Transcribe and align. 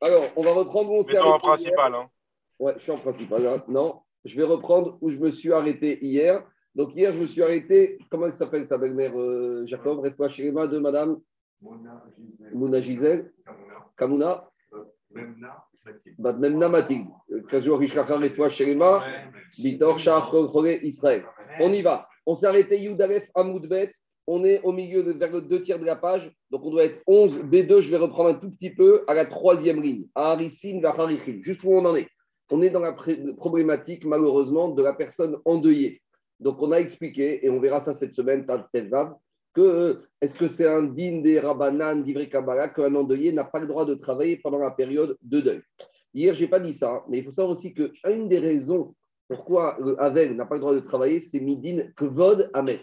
Alors, 0.00 0.24
on 0.36 0.42
va 0.42 0.52
reprendre 0.52 0.90
où 0.90 0.96
on 0.98 1.02
s'est 1.02 1.18
en 1.18 1.30
arrêté. 1.30 1.46
hier. 1.46 1.72
principal. 1.74 1.94
Hein. 1.94 2.08
Ouais, 2.58 2.74
je 2.76 2.82
suis 2.82 2.92
en 2.92 2.98
principal. 2.98 3.46
hein. 3.46 3.64
Non, 3.68 4.00
je 4.24 4.36
vais 4.36 4.44
reprendre 4.44 4.98
où 5.00 5.08
je 5.08 5.18
me 5.18 5.30
suis 5.30 5.52
arrêté 5.52 5.98
hier. 6.04 6.44
Donc, 6.74 6.94
hier, 6.94 7.12
je 7.12 7.20
me 7.20 7.26
suis 7.26 7.42
arrêté. 7.42 7.98
Comment 8.10 8.26
elle 8.26 8.34
s'appelle 8.34 8.66
ta 8.68 8.78
belle-mère, 8.78 9.16
euh, 9.16 9.64
Jacob? 9.66 10.00
Réfoua 10.00 10.28
Shirima 10.28 10.66
de 10.66 10.78
Madame 10.78 11.20
Mouna 12.52 12.80
Gisèle 12.80 13.32
Kamuna 13.96 14.48
Bat 16.18 16.32
Memna 16.34 16.68
Matig. 16.68 17.06
Kajo 17.48 17.76
Rishkachar 17.76 18.18
Réfoua 18.18 18.48
Shirima 18.50 19.04
Bitor 19.58 19.98
Shah 19.98 20.28
Kol 20.30 20.50
Chole 20.50 20.78
Israël. 20.82 21.24
On 21.60 21.72
y 21.72 21.82
va. 21.82 22.08
On 22.26 22.34
s'est 22.34 22.46
arrêté 22.46 22.80
Youdalef 22.80 23.28
Amoudbet. 23.34 23.92
On 24.26 24.44
est 24.44 24.62
au 24.62 24.72
milieu 24.72 25.02
de 25.02 25.12
vers 25.12 25.30
le 25.30 25.42
deux 25.42 25.62
tiers 25.62 25.78
de 25.78 25.84
la 25.84 25.96
page. 25.96 26.30
Donc, 26.50 26.64
on 26.64 26.70
doit 26.70 26.84
être 26.84 27.02
11 27.06 27.40
B2. 27.40 27.80
Je 27.80 27.90
vais 27.90 27.96
reprendre 27.96 28.30
un 28.30 28.34
tout 28.34 28.50
petit 28.50 28.70
peu 28.70 29.02
à 29.06 29.14
la 29.14 29.26
troisième 29.26 29.82
ligne. 29.82 30.06
À 30.14 30.32
Harissin 30.32 30.80
vers 30.80 30.98
Harichin. 30.98 31.40
Juste 31.42 31.62
où 31.64 31.72
on 31.72 31.84
en 31.84 31.94
est. 31.94 32.08
On 32.50 32.62
est 32.62 32.70
dans 32.70 32.80
la 32.80 32.94
problématique, 33.36 34.04
malheureusement, 34.04 34.68
de 34.68 34.82
la 34.82 34.94
personne 34.94 35.38
endeuillée. 35.44 36.00
Donc, 36.40 36.60
on 36.60 36.72
a 36.72 36.76
expliqué, 36.76 37.44
et 37.44 37.50
on 37.50 37.60
verra 37.60 37.80
ça 37.80 37.94
cette 37.94 38.14
semaine, 38.14 38.46
que 38.46 39.60
euh, 39.60 39.94
est-ce 40.20 40.36
que 40.36 40.48
c'est 40.48 40.66
un 40.66 40.82
din 40.82 41.20
des 41.20 41.38
Rabbanan, 41.38 42.02
d'Ivri 42.02 42.28
Kabbalah, 42.28 42.68
qu'un 42.68 42.94
endeuillé 42.94 43.32
n'a 43.32 43.44
pas 43.44 43.60
le 43.60 43.66
droit 43.66 43.86
de 43.86 43.94
travailler 43.94 44.36
pendant 44.36 44.58
la 44.58 44.72
période 44.72 45.16
de 45.22 45.40
deuil? 45.40 45.62
Hier, 46.12 46.34
je 46.34 46.42
n'ai 46.42 46.48
pas 46.48 46.60
dit 46.60 46.74
ça, 46.74 47.04
mais 47.08 47.18
il 47.18 47.24
faut 47.24 47.30
savoir 47.30 47.52
aussi 47.52 47.72
qu'une 47.72 48.28
des 48.28 48.38
raisons 48.38 48.94
pourquoi 49.28 49.76
le 49.80 50.00
Havel 50.00 50.36
n'a 50.36 50.44
pas 50.44 50.56
le 50.56 50.60
droit 50.60 50.74
de 50.74 50.80
travailler, 50.80 51.20
c'est 51.20 51.40
Midin 51.40 51.84
Kvod 51.96 52.50
Amet. 52.52 52.82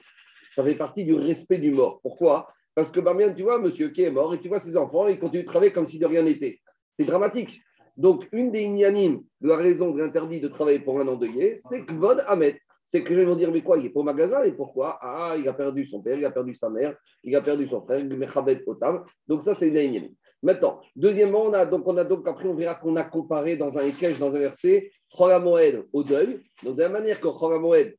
Ça 0.54 0.64
fait 0.64 0.76
partie 0.76 1.06
du 1.06 1.14
respect 1.14 1.58
du 1.58 1.72
mort. 1.72 2.00
Pourquoi? 2.02 2.48
Parce 2.76 2.92
que, 2.92 3.00
bien, 3.00 3.34
tu 3.34 3.44
vois, 3.44 3.60
monsieur 3.60 3.90
qui 3.90 4.04
est 4.04 4.12
mort, 4.12 4.34
et 4.34 4.40
tu 4.40 4.48
vois 4.48 4.60
ses 4.60 4.78
enfants, 4.78 5.08
ils 5.08 5.20
continuent 5.20 5.42
de 5.42 5.48
travailler 5.48 5.74
comme 5.74 5.88
si 5.88 6.00
de 6.00 6.06
rien 6.06 6.24
n'était. 6.24 6.60
C'est 6.98 7.06
dramatique. 7.06 7.60
Donc, 7.98 8.28
une 8.32 8.52
des 8.52 8.62
ignanim 8.62 9.24
de 9.42 9.50
la 9.50 9.58
raison 9.58 9.92
de 9.92 10.00
l'interdit 10.00 10.40
de 10.40 10.48
travailler 10.48 10.80
pour 10.80 11.00
un 11.00 11.08
endeuillé, 11.08 11.58
c'est 11.58 11.86
Kvod 11.86 12.24
Amet. 12.28 12.60
C'est 12.86 13.04
que 13.04 13.14
les 13.14 13.24
gens 13.24 13.32
vont 13.32 13.36
dire, 13.36 13.52
mais 13.52 13.62
quoi, 13.62 13.78
il 13.78 13.86
est 13.86 13.90
pas 13.90 14.00
au 14.02 14.04
magasin, 14.04 14.44
et 14.44 14.52
pourquoi? 14.52 14.98
Ah, 15.02 15.36
il 15.38 15.48
a 15.48 15.54
perdu 15.54 15.86
son 15.88 16.02
père, 16.02 16.18
il 16.18 16.26
a 16.26 16.32
perdu 16.32 16.56
sa 16.56 16.70
mère, 16.70 16.96
il 17.24 17.36
a 17.36 17.42
perdu 17.42 17.68
son 17.68 17.82
frère, 17.82 18.00
il 18.00 18.12
est 18.12 18.68
Otam. 18.68 19.06
Donc, 19.28 19.44
ça, 19.44 19.54
c'est 19.54 19.68
une 19.68 19.76
ignanim. 19.76 20.14
Maintenant, 20.44 20.82
deuxièmement, 20.96 21.44
on 21.44 21.54
a 21.54 21.66
donc, 21.66 21.88
on 21.88 21.96
a 21.98 22.04
donc 22.04 22.28
après, 22.28 22.48
on 22.48 22.56
verra 22.56 22.76
qu'on 22.76 22.96
a 22.96 23.04
comparé 23.04 23.58
dans 23.58 23.78
un 23.78 23.86
Ekech, 23.86 24.18
dans 24.18 24.34
un 24.36 24.40
verset, 24.40 24.92
Cholamoed 25.16 25.88
au 25.94 26.04
deuil. 26.04 26.42
Donc, 26.64 26.78
de 26.78 26.82
la 26.82 26.90
manière 26.90 27.22
que 27.22 27.28
Cholamoed, 27.28 27.94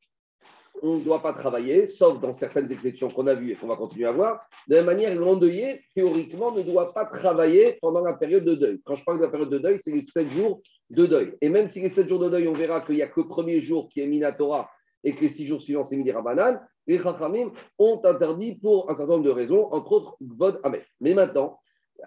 on 0.82 0.96
ne 0.96 1.00
doit 1.00 1.22
pas 1.22 1.32
travailler, 1.32 1.86
sauf 1.86 2.20
dans 2.20 2.32
certaines 2.32 2.70
exceptions 2.70 3.08
qu'on 3.08 3.28
a 3.28 3.34
vues 3.34 3.52
et 3.52 3.54
qu'on 3.54 3.68
va 3.68 3.76
continuer 3.76 4.06
à 4.06 4.12
voir. 4.12 4.40
De 4.68 4.74
la 4.74 4.82
manière, 4.82 5.14
l'endeuillé, 5.14 5.80
théoriquement, 5.94 6.52
ne 6.52 6.62
doit 6.62 6.92
pas 6.92 7.06
travailler 7.06 7.78
pendant 7.80 8.00
la 8.00 8.14
période 8.14 8.44
de 8.44 8.54
deuil. 8.54 8.80
Quand 8.84 8.96
je 8.96 9.04
parle 9.04 9.18
de 9.18 9.24
la 9.24 9.30
période 9.30 9.50
de 9.50 9.58
deuil, 9.58 9.78
c'est 9.82 9.92
les 9.92 10.00
sept 10.00 10.28
jours 10.30 10.60
de 10.90 11.06
deuil. 11.06 11.34
Et 11.40 11.48
même 11.48 11.68
si 11.68 11.80
les 11.80 11.88
sept 11.88 12.08
jours 12.08 12.18
de 12.18 12.28
deuil, 12.28 12.48
on 12.48 12.52
verra 12.52 12.80
qu'il 12.80 12.96
n'y 12.96 13.02
a 13.02 13.06
que 13.06 13.20
le 13.20 13.28
premier 13.28 13.60
jour 13.60 13.88
qui 13.88 14.00
est 14.00 14.06
Minatora 14.06 14.68
et 15.04 15.12
que 15.12 15.20
les 15.20 15.28
six 15.28 15.46
jours 15.46 15.62
suivants, 15.62 15.84
c'est 15.84 15.96
Midi 15.96 16.10
Rabanan, 16.10 16.60
les 16.86 16.98
Chachamim 16.98 17.52
ont 17.78 18.00
interdit 18.04 18.56
pour 18.56 18.90
un 18.90 18.94
certain 18.94 19.12
nombre 19.12 19.24
de 19.24 19.30
raisons, 19.30 19.72
entre 19.72 19.92
autres, 19.92 20.16
Vod. 20.20 20.60
Mais 21.00 21.14
maintenant, 21.14 21.58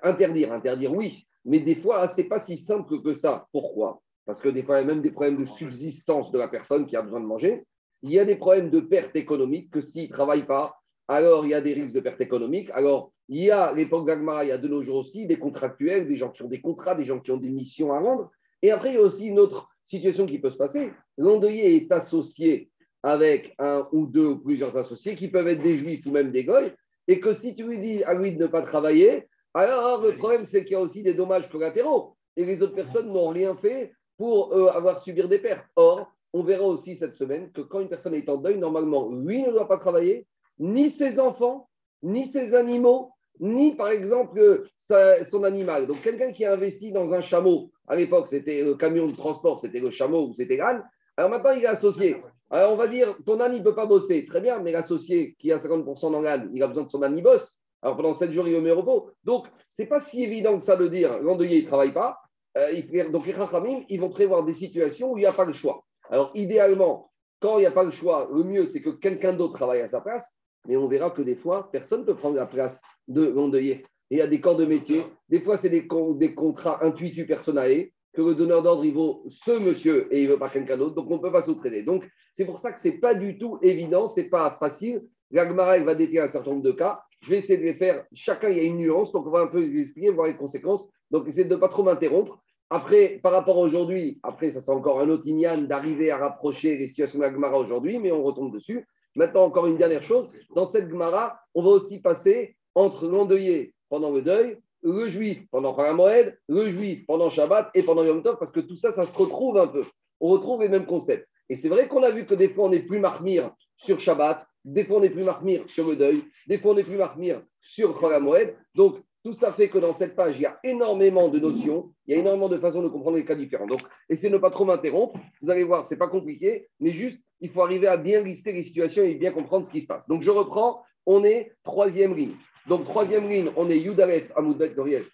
interdire, 0.04 0.52
interdire, 0.52 0.94
oui. 0.94 1.26
Mais 1.46 1.60
des 1.60 1.76
fois, 1.76 2.08
ce 2.08 2.22
n'est 2.22 2.28
pas 2.28 2.40
si 2.40 2.58
simple 2.58 3.02
que 3.02 3.14
ça. 3.14 3.48
Pourquoi? 3.52 4.02
Parce 4.26 4.42
que 4.42 4.50
des 4.50 4.64
fois, 4.64 4.80
il 4.80 4.82
y 4.82 4.84
a 4.84 4.88
même 4.88 5.02
des 5.02 5.12
problèmes 5.12 5.38
de 5.38 5.46
subsistance 5.46 6.32
de 6.32 6.40
la 6.40 6.48
personne 6.48 6.88
qui 6.88 6.96
a 6.96 7.02
besoin 7.02 7.22
de 7.22 7.26
manger. 7.26 7.64
Il 8.06 8.12
y 8.12 8.20
a 8.20 8.26
des 8.26 8.36
problèmes 8.36 8.70
de 8.70 8.82
perte 8.82 9.16
économique 9.16 9.72
que 9.72 9.82
s'il 9.82 10.10
ne 10.10 10.14
travaille 10.14 10.46
pas, 10.46 10.76
alors 11.08 11.44
il 11.44 11.50
y 11.50 11.54
a 11.56 11.62
des 11.62 11.74
risques 11.74 11.94
de 11.94 12.02
perte 12.02 12.22
économique. 12.22 12.70
Alors, 12.76 13.12
il 13.30 13.44
y 13.44 13.50
a 13.50 13.74
l'époque 13.74 14.06
d'Agmara, 14.06 14.46
il 14.46 14.50
y 14.50 14.52
a 14.52 14.60
de 14.60 14.68
nos 14.68 14.84
jours 14.84 14.98
aussi 14.98 15.26
des 15.26 15.40
contractuels, 15.40 16.08
des 16.08 16.16
gens 16.16 16.30
qui 16.30 16.44
ont 16.44 16.48
des 16.48 16.62
contrats, 16.62 16.94
des 16.94 17.06
gens 17.06 17.20
qui 17.20 17.32
ont 17.32 17.38
des 17.38 17.50
missions 17.50 17.92
à 17.94 18.00
rendre. 18.00 18.30
Et 18.62 18.70
après, 18.70 18.92
il 18.92 18.94
y 18.94 18.98
a 18.98 19.02
aussi 19.02 19.26
une 19.26 19.40
autre 19.40 19.70
situation 19.86 20.28
qui 20.28 20.38
peut 20.38 20.52
se 20.52 20.56
passer. 20.56 20.92
L'endeuillé 21.18 21.78
est 21.78 21.92
associé 21.92 22.70
avec 23.02 23.56
un 23.58 23.88
ou 23.92 24.06
deux 24.06 24.28
ou 24.28 24.38
plusieurs 24.38 24.78
associés 24.78 25.16
qui 25.16 25.28
peuvent 25.28 25.48
être 25.48 25.64
des 25.64 25.76
juifs 25.76 26.06
ou 26.06 26.12
même 26.12 26.32
des 26.32 26.44
goy. 26.44 26.74
Et 27.08 27.20
que 27.20 27.34
si 27.34 27.56
tu 27.56 27.64
lui 27.64 27.80
dis 27.80 28.04
à 28.04 28.14
lui 28.14 28.36
de 28.36 28.44
ne 28.44 28.48
pas 28.48 28.62
travailler, 28.62 29.28
alors 29.56 30.04
le 30.04 30.16
problème, 30.16 30.46
c'est 30.46 30.64
qu'il 30.64 30.74
y 30.74 30.76
a 30.76 30.82
aussi 30.82 31.02
des 31.02 31.16
dommages 31.16 31.50
collatéraux. 31.50 32.16
Et 32.38 32.46
les 32.46 32.62
autres 32.62 32.76
personnes 32.76 33.12
n'ont 33.12 33.30
rien 33.30 33.56
fait 33.56 33.94
pour 34.16 34.54
euh, 34.54 34.68
avoir 34.68 35.00
subir 35.00 35.28
des 35.28 35.40
pertes. 35.40 35.66
Or, 35.76 36.15
on 36.36 36.44
verra 36.44 36.66
aussi 36.66 36.98
cette 36.98 37.16
semaine 37.16 37.50
que 37.54 37.62
quand 37.62 37.80
une 37.80 37.88
personne 37.88 38.14
est 38.14 38.28
en 38.28 38.36
deuil, 38.36 38.58
normalement, 38.58 39.10
lui 39.10 39.42
ne 39.42 39.52
doit 39.52 39.70
pas 39.70 39.78
travailler, 39.78 40.28
ni 40.60 40.90
ses 40.90 41.18
enfants, 41.18 41.70
ni 42.04 42.26
ses 42.26 42.54
animaux, 42.54 43.12
ni 43.40 43.74
par 43.74 43.88
exemple 43.88 44.66
son 44.78 45.44
animal. 45.46 45.88
Donc 45.88 46.02
quelqu'un 46.02 46.34
qui 46.34 46.44
a 46.44 46.52
investi 46.52 46.92
dans 46.92 47.14
un 47.14 47.22
chameau, 47.22 47.72
à 47.88 47.96
l'époque 47.96 48.28
c'était 48.28 48.64
le 48.64 48.76
camion 48.76 49.08
de 49.08 49.16
transport, 49.16 49.62
c'était 49.62 49.80
le 49.80 49.92
chameau 49.92 50.28
ou 50.28 50.34
c'était 50.34 50.58
l'âne, 50.58 50.84
alors 51.16 51.30
maintenant 51.30 51.52
il 51.52 51.64
est 51.64 51.68
associé. 51.68 52.18
Alors 52.50 52.74
on 52.74 52.76
va 52.76 52.90
dire, 52.90 53.16
ton 53.26 53.40
âne 53.40 53.54
ne 53.54 53.64
peut 53.64 53.74
pas 53.74 53.86
bosser, 53.86 54.26
très 54.26 54.42
bien, 54.42 54.60
mais 54.60 54.74
l'associé 54.74 55.38
qui 55.40 55.54
a 55.54 55.58
50% 55.58 56.12
dans 56.12 56.20
l'âne, 56.20 56.52
il 56.54 56.62
a 56.62 56.68
besoin 56.68 56.84
de 56.84 56.90
son 56.90 57.02
âne, 57.02 57.22
bosse. 57.22 57.56
Alors 57.82 57.96
pendant 57.96 58.14
7 58.14 58.34
jours, 58.34 58.46
il 58.46 58.60
met 58.60 58.72
au 58.72 58.78
repos. 58.78 59.10
Donc 59.24 59.48
c'est 59.70 59.86
pas 59.86 60.02
si 60.02 60.22
évident 60.22 60.60
que 60.60 60.66
ça 60.66 60.76
de 60.76 60.90
dire, 60.90 61.18
l'endeuillé 61.22 61.60
il 61.60 61.64
ne 61.64 61.68
travaille 61.68 61.94
pas. 61.94 62.18
Euh, 62.58 63.10
donc 63.10 63.26
les 63.26 63.34
Rachamim, 63.34 63.86
ils 63.88 64.02
vont 64.02 64.10
prévoir 64.10 64.44
des 64.44 64.54
situations 64.54 65.14
où 65.14 65.18
il 65.18 65.22
n'y 65.22 65.28
a 65.28 65.34
pas 65.34 65.46
le 65.46 65.54
choix. 65.54 65.85
Alors, 66.10 66.32
idéalement, 66.36 67.12
quand 67.40 67.58
il 67.58 67.62
n'y 67.62 67.68
a 67.68 67.72
pas 67.72 67.84
le 67.84 67.92
choix, 67.92 68.30
le 68.34 68.44
mieux, 68.44 68.66
c'est 68.66 68.82
que 68.82 68.90
quelqu'un 68.90 69.34
d'autre 69.34 69.54
travaille 69.54 69.82
à 69.82 69.88
sa 69.88 70.02
place. 70.02 70.26
Mais 70.68 70.78
on 70.78 70.88
verra 70.88 71.12
que 71.12 71.22
des 71.22 71.36
fois, 71.36 71.70
personne 71.72 72.02
ne 72.02 72.06
peut 72.06 72.16
prendre 72.16 72.36
la 72.36 72.48
place 72.48 72.82
de 73.08 73.28
l'endeuillé. 73.28 73.84
Il 74.10 74.18
y 74.18 74.22
a 74.22 74.28
des 74.28 74.42
corps 74.42 74.58
de 74.58 74.66
métier. 74.66 75.04
Des 75.30 75.40
fois, 75.42 75.58
c'est 75.58 75.70
des, 75.70 75.88
con- 75.88 76.14
des 76.14 76.34
contrats 76.34 76.84
intuitus 76.84 77.28
personnels 77.28 77.90
que 78.14 78.22
le 78.22 78.34
donneur 78.34 78.64
d'ordre, 78.64 78.86
il 78.86 78.94
vaut 78.94 79.26
ce 79.30 79.60
monsieur 79.60 80.08
et 80.14 80.22
il 80.22 80.28
ne 80.28 80.34
veut 80.34 80.40
pas 80.40 80.50
quelqu'un 80.50 80.78
d'autre. 80.78 80.96
Donc, 80.96 81.12
on 81.12 81.18
ne 81.18 81.22
peut 81.22 81.32
pas 81.32 81.42
sous-traiter. 81.42 81.84
Donc, 81.84 82.08
c'est 82.34 82.46
pour 82.46 82.60
ça 82.60 82.72
que 82.72 82.80
ce 82.80 82.88
n'est 82.88 83.00
pas 83.00 83.14
du 83.14 83.38
tout 83.38 83.60
évident, 83.62 84.08
ce 84.08 84.22
n'est 84.22 84.30
pas 84.30 84.58
facile. 84.60 85.04
L'Agmara, 85.32 85.80
va 85.80 85.96
décrire 85.96 86.24
un 86.24 86.28
certain 86.28 86.52
nombre 86.52 86.64
de 86.64 86.72
cas. 86.72 87.02
Je 87.22 87.30
vais 87.30 87.40
essayer 87.40 87.58
de 87.58 87.64
les 87.64 87.74
faire. 87.74 88.06
Chacun, 88.14 88.50
il 88.50 88.58
y 88.58 88.60
a 88.62 88.64
une 88.64 88.78
nuance. 88.78 89.12
Donc, 89.12 89.28
on 89.28 89.32
va 89.32 89.42
un 89.42 89.48
peu 89.48 89.60
les 89.60 89.82
expliquer, 89.82 90.10
voir 90.12 90.28
les 90.28 90.38
conséquences. 90.38 90.88
Donc, 91.12 91.28
essayez 91.28 91.48
de 91.48 91.56
ne 91.56 91.60
pas 91.60 91.70
trop 91.70 91.84
m'interrompre. 91.84 92.40
Après, 92.70 93.20
par 93.22 93.32
rapport 93.32 93.58
à 93.58 93.62
aujourd'hui, 93.62 94.20
après, 94.24 94.52
ça 94.52 94.60
sera 94.60 94.76
encore 94.76 95.00
un 95.00 95.10
autre 95.10 95.24
d'arriver 95.68 96.10
à 96.10 96.18
rapprocher 96.18 96.78
les 96.78 96.88
situations 96.88 97.20
de 97.20 97.24
la 97.24 97.32
Gemara 97.32 97.60
aujourd'hui, 97.60 98.00
mais 98.00 98.12
on 98.12 98.24
retombe 98.24 98.54
dessus. 98.54 98.88
Maintenant, 99.16 99.44
encore 99.44 99.68
une 99.68 99.78
dernière 99.78 100.04
chose. 100.04 100.34
Dans 100.56 100.66
cette 100.66 100.90
Gemara, 100.90 101.40
on 101.54 101.64
va 101.64 101.70
aussi 101.70 102.02
passer 102.02 102.56
entre 102.74 103.08
l'endeuillé 103.08 103.74
pendant 103.90 104.12
le 104.12 104.22
deuil, 104.22 104.58
le 104.82 105.08
juif 105.08 105.44
pendant 105.52 105.76
Moed, 105.94 106.38
le 106.48 106.70
juif 106.70 107.06
pendant 107.06 107.30
Shabbat 107.30 107.70
et 107.76 107.84
pendant 107.84 108.04
Yom 108.04 108.22
Tov, 108.24 108.38
parce 108.40 108.52
que 108.52 108.60
tout 108.60 108.76
ça, 108.76 108.92
ça 108.92 109.06
se 109.06 109.18
retrouve 109.18 109.58
un 109.58 109.68
peu. 109.68 109.84
On 110.20 110.30
retrouve 110.30 110.62
les 110.62 110.70
mêmes 110.70 110.86
concepts. 110.86 111.28
Et 111.50 111.56
c'est 111.56 111.70
vrai 111.70 111.88
qu'on 111.88 112.04
a 112.04 112.12
vu 112.12 112.26
que 112.26 112.34
des 112.34 112.50
fois, 112.50 112.66
on 112.66 112.72
est 112.72 112.80
plus 112.80 113.00
marmire 113.00 113.52
sur 113.78 114.00
Shabbat, 114.00 114.46
des 114.64 114.84
fois, 114.84 114.98
on 114.98 115.04
est 115.04 115.10
plus 115.12 115.24
marmire 115.24 115.64
sur 115.68 115.88
le 115.88 115.96
deuil, 115.96 116.24
des 116.48 116.58
fois, 116.58 116.72
on 116.72 116.78
est 116.78 116.84
plus 116.84 116.98
marmire 116.98 117.42
sur 117.60 118.02
Moed. 118.20 118.56
Donc, 118.74 118.98
tout 119.26 119.34
ça 119.34 119.52
fait 119.52 119.70
que 119.70 119.80
dans 119.80 119.92
cette 119.92 120.16
page, 120.16 120.36
il 120.36 120.44
y 120.44 120.46
a 120.46 120.60
énormément 120.64 121.30
de 121.30 121.40
notions, 121.40 121.92
il 122.06 122.14
y 122.14 122.16
a 122.16 122.20
énormément 122.20 122.48
de 122.48 122.60
façons 122.60 122.84
de 122.84 122.90
comprendre 122.90 123.18
les 123.18 123.26
cas 123.26 123.34
différents. 123.34 123.66
Donc, 123.66 123.82
essayez 124.08 124.30
de 124.30 124.36
ne 124.36 124.40
pas 124.40 124.52
trop 124.52 124.66
m'interrompre. 124.66 125.20
Vous 125.42 125.50
allez 125.50 125.64
voir, 125.64 125.84
ce 125.84 125.96
n'est 125.96 125.98
pas 125.98 126.08
compliqué, 126.08 126.68
mais 126.80 126.92
juste, 126.92 127.20
il 127.42 127.50
faut 127.50 127.64
arriver 127.64 127.88
à 127.88 127.98
bien 127.98 128.22
lister 128.22 128.52
les 128.52 128.62
situations 128.62 129.02
et 129.02 129.16
bien 129.16 129.32
comprendre 129.32 129.66
ce 129.66 129.72
qui 129.72 129.82
se 129.82 129.88
passe. 129.88 130.08
Donc, 130.08 130.22
je 130.22 130.30
reprends, 130.30 130.84
on 131.08 131.24
est 131.24 131.52
troisième 131.64 132.14
ligne. 132.14 132.36
Donc, 132.68 132.86
troisième 132.86 133.28
ligne, 133.28 133.50
on 133.56 133.68
est 133.68 133.80
Yudaret 133.80 134.30
Amoudbet, 134.36 134.76
Gabriel. 134.76 135.06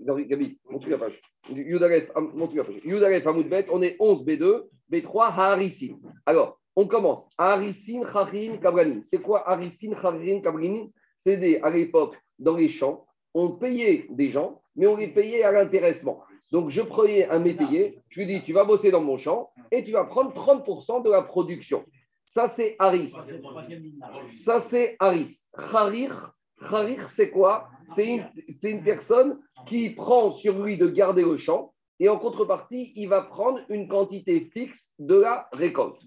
Gabi, 0.00 0.58
montre 0.70 0.88
la 0.88 0.96
page. 0.96 1.20
La 1.50 1.88
page. 1.88 3.26
Amoudbet, 3.26 3.66
on 3.70 3.82
est 3.82 3.96
11 4.00 4.24
B2, 4.24 4.62
B3, 4.90 5.24
Harissin. 5.38 5.98
Alors, 6.24 6.58
on 6.74 6.86
commence. 6.86 7.28
Harissin, 7.36 8.00
Charin, 8.10 8.56
Kabranin. 8.56 9.00
C'est 9.04 9.20
quoi 9.20 9.46
Harissin, 9.46 9.90
Charin, 10.00 10.40
Kabranin? 10.40 10.86
C'est 11.18 11.36
des, 11.36 11.58
à 11.58 11.68
l'époque, 11.68 12.16
dans 12.38 12.56
les 12.56 12.70
champs, 12.70 13.04
on 13.38 13.52
payait 13.52 14.06
des 14.10 14.30
gens, 14.30 14.60
mais 14.76 14.86
on 14.86 14.96
les 14.96 15.08
payait 15.08 15.42
à 15.42 15.52
l'intéressement. 15.52 16.22
Donc, 16.50 16.70
je 16.70 16.80
prenais 16.80 17.28
un 17.28 17.38
métayer, 17.38 18.00
je 18.08 18.20
lui 18.20 18.26
dis, 18.26 18.42
tu 18.42 18.52
vas 18.52 18.64
bosser 18.64 18.90
dans 18.90 19.02
mon 19.02 19.18
champ 19.18 19.50
et 19.70 19.84
tu 19.84 19.92
vas 19.92 20.04
prendre 20.04 20.32
30% 20.32 21.04
de 21.04 21.10
la 21.10 21.22
production. 21.22 21.84
Ça, 22.24 22.48
c'est 22.48 22.76
Haris. 22.78 23.12
Ça, 24.34 24.60
c'est 24.60 24.96
Haris. 24.98 25.36
Harir, 25.54 26.32
Harir, 26.60 27.08
c'est 27.10 27.30
quoi? 27.30 27.68
C'est 27.94 28.06
une, 28.06 28.26
une 28.62 28.82
personne 28.82 29.38
qui 29.66 29.90
prend 29.90 30.32
sur 30.32 30.62
lui 30.62 30.76
de 30.76 30.88
garder 30.88 31.22
le 31.22 31.36
champ 31.36 31.72
et 32.00 32.08
en 32.08 32.18
contrepartie, 32.18 32.92
il 32.94 33.08
va 33.08 33.22
prendre 33.22 33.60
une 33.68 33.88
quantité 33.88 34.48
fixe 34.52 34.94
de 34.98 35.16
la 35.16 35.48
récolte. 35.52 36.00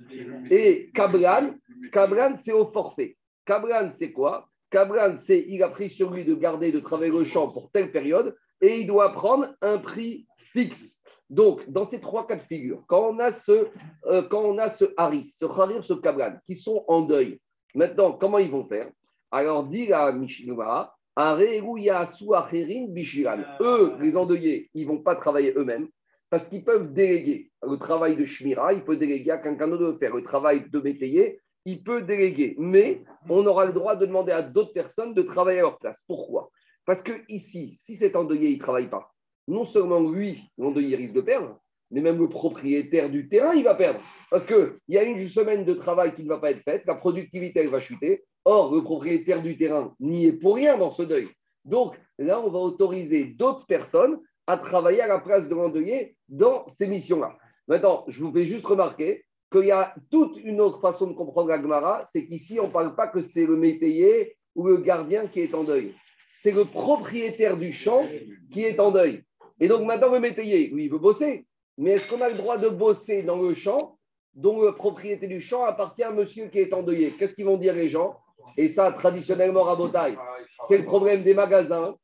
Et 0.49 0.89
Kabran, 0.93 1.51
Kabran, 1.91 2.35
c'est 2.37 2.53
au 2.53 2.65
forfait. 2.71 3.17
Kabran, 3.45 3.89
c'est 3.91 4.11
quoi? 4.11 4.47
Kabran, 4.71 5.15
c'est 5.15 5.45
il 5.47 5.61
a 5.61 5.69
pris 5.69 5.89
sur 5.89 6.11
lui 6.11 6.25
de 6.25 6.33
garder, 6.33 6.71
de 6.71 6.79
travailler 6.79 7.11
le 7.11 7.23
champ 7.23 7.49
pour 7.49 7.69
telle 7.71 7.91
période 7.91 8.35
et 8.61 8.79
il 8.79 8.87
doit 8.87 9.11
prendre 9.11 9.53
un 9.61 9.77
prix 9.77 10.25
fixe. 10.37 11.03
Donc, 11.29 11.69
dans 11.69 11.85
ces 11.85 11.99
trois 11.99 12.25
cas 12.27 12.37
de 12.37 12.41
figure, 12.41 12.83
quand 12.87 13.09
on 13.09 13.19
a 13.19 13.31
ce, 13.31 13.67
euh, 14.07 14.23
quand 14.29 14.41
on 14.41 14.57
a 14.57 14.69
ce 14.69 14.85
Haris, 14.97 15.33
ce 15.37 15.45
Harir, 15.45 15.83
ce 15.83 15.93
Kabran, 15.93 16.33
qui 16.45 16.55
sont 16.55 16.83
en 16.87 17.01
deuil, 17.01 17.39
maintenant, 17.75 18.11
comment 18.13 18.37
ils 18.37 18.51
vont 18.51 18.65
faire? 18.65 18.89
Alors, 19.31 19.65
dit 19.65 19.87
la 19.87 20.11
Mishnah, 20.11 20.93
Eux, 23.61 23.93
les 23.99 24.17
endeuillés, 24.17 24.69
ils 24.73 24.83
ne 24.83 24.87
vont 24.87 25.01
pas 25.01 25.15
travailler 25.15 25.53
eux-mêmes 25.55 25.87
parce 26.29 26.47
qu'ils 26.47 26.63
peuvent 26.63 26.93
déléguer 26.93 27.51
le 27.61 27.77
travail 27.77 28.15
de 28.15 28.25
Shmira, 28.25 28.73
il 28.73 28.83
peut 28.85 28.95
déléguer 28.95 29.31
à 29.31 29.37
quelqu'un 29.37 29.67
d'autre 29.67 29.91
de 29.91 29.97
faire 29.97 30.15
le 30.15 30.23
travail 30.23 30.69
de 30.69 30.79
métayer, 30.79 31.41
il 31.65 31.83
peut 31.83 32.01
déléguer. 32.01 32.55
Mais 32.57 33.03
on 33.29 33.45
aura 33.45 33.65
le 33.65 33.73
droit 33.73 33.95
de 33.95 34.05
demander 34.05 34.31
à 34.31 34.41
d'autres 34.41 34.73
personnes 34.73 35.13
de 35.13 35.21
travailler 35.21 35.59
à 35.59 35.63
leur 35.63 35.77
place. 35.77 36.03
Pourquoi? 36.07 36.49
Parce 36.85 37.01
que 37.01 37.11
ici, 37.29 37.75
si 37.77 37.95
cet 37.95 38.15
endeuillé, 38.15 38.49
il 38.49 38.57
ne 38.57 38.63
travaille 38.63 38.89
pas, 38.89 39.11
non 39.47 39.65
seulement 39.65 39.99
lui, 39.99 40.49
l'endeuillé 40.57 40.95
risque 40.95 41.13
de 41.13 41.21
perdre, 41.21 41.59
mais 41.91 42.01
même 42.01 42.17
le 42.17 42.29
propriétaire 42.29 43.09
du 43.09 43.27
terrain, 43.27 43.53
il 43.53 43.63
va 43.63 43.75
perdre. 43.75 43.99
Parce 44.29 44.45
qu'il 44.45 44.77
y 44.87 44.97
a 44.97 45.03
une 45.03 45.27
semaine 45.27 45.65
de 45.65 45.73
travail 45.73 46.13
qui 46.13 46.23
ne 46.23 46.29
va 46.29 46.39
pas 46.39 46.51
être 46.51 46.63
faite, 46.63 46.83
la 46.85 46.95
productivité, 46.95 47.59
elle 47.59 47.69
va 47.69 47.79
chuter. 47.79 48.23
Or, 48.45 48.73
le 48.73 48.81
propriétaire 48.81 49.43
du 49.43 49.57
terrain 49.57 49.93
n'y 49.99 50.25
est 50.25 50.33
pour 50.33 50.55
rien 50.55 50.77
dans 50.77 50.91
ce 50.91 51.03
deuil. 51.03 51.27
Donc 51.65 51.95
là, 52.17 52.41
on 52.41 52.49
va 52.49 52.59
autoriser 52.59 53.25
d'autres 53.25 53.67
personnes 53.67 54.19
à 54.47 54.57
travailler 54.57 55.01
à 55.01 55.07
la 55.07 55.19
place 55.19 55.47
de 55.47 55.53
l'endeuillé 55.53 56.15
dans 56.27 56.67
ces 56.67 56.87
missions-là. 56.87 57.37
Maintenant, 57.67 58.03
je 58.07 58.23
vous 58.23 58.31
fais 58.31 58.45
juste 58.45 58.65
remarquer 58.65 59.23
qu'il 59.51 59.65
y 59.65 59.71
a 59.71 59.93
toute 60.09 60.37
une 60.37 60.61
autre 60.61 60.79
façon 60.79 61.07
de 61.07 61.13
comprendre 61.13 61.49
la 61.49 61.61
Gemara, 61.61 62.05
c'est 62.11 62.25
qu'ici, 62.25 62.59
on 62.59 62.67
ne 62.67 62.71
parle 62.71 62.95
pas 62.95 63.07
que 63.07 63.21
c'est 63.21 63.45
le 63.45 63.57
métayer 63.57 64.37
ou 64.55 64.67
le 64.67 64.77
gardien 64.77 65.27
qui 65.27 65.41
est 65.41 65.53
en 65.53 65.63
deuil. 65.63 65.93
C'est 66.33 66.51
le 66.51 66.65
propriétaire 66.65 67.57
du 67.57 67.71
champ 67.71 68.03
qui 68.51 68.63
est 68.63 68.79
en 68.79 68.91
deuil. 68.91 69.23
Et 69.59 69.67
donc 69.67 69.85
maintenant, 69.85 70.11
le 70.11 70.19
métayer, 70.19 70.67
lui, 70.67 70.85
il 70.85 70.91
veut 70.91 70.99
bosser. 70.99 71.45
Mais 71.77 71.91
est-ce 71.91 72.07
qu'on 72.07 72.21
a 72.21 72.29
le 72.29 72.35
droit 72.35 72.57
de 72.57 72.69
bosser 72.69 73.23
dans 73.23 73.41
le 73.41 73.53
champ 73.53 73.97
dont 74.33 74.61
la 74.61 74.71
propriété 74.71 75.27
du 75.27 75.41
champ 75.41 75.63
appartient 75.63 76.03
à 76.03 76.09
un 76.09 76.13
monsieur 76.13 76.47
qui 76.47 76.59
est 76.59 76.73
endeuillé? 76.73 77.11
Qu'est-ce 77.11 77.35
qu'ils 77.35 77.45
vont 77.45 77.57
dire 77.57 77.75
les 77.75 77.89
gens? 77.89 78.17
Et 78.57 78.67
ça, 78.67 78.91
traditionnellement, 78.91 79.75
Botaï, 79.75 80.17
c'est 80.67 80.77
le 80.77 80.85
problème 80.85 81.23
des 81.23 81.33
magasins 81.33 81.95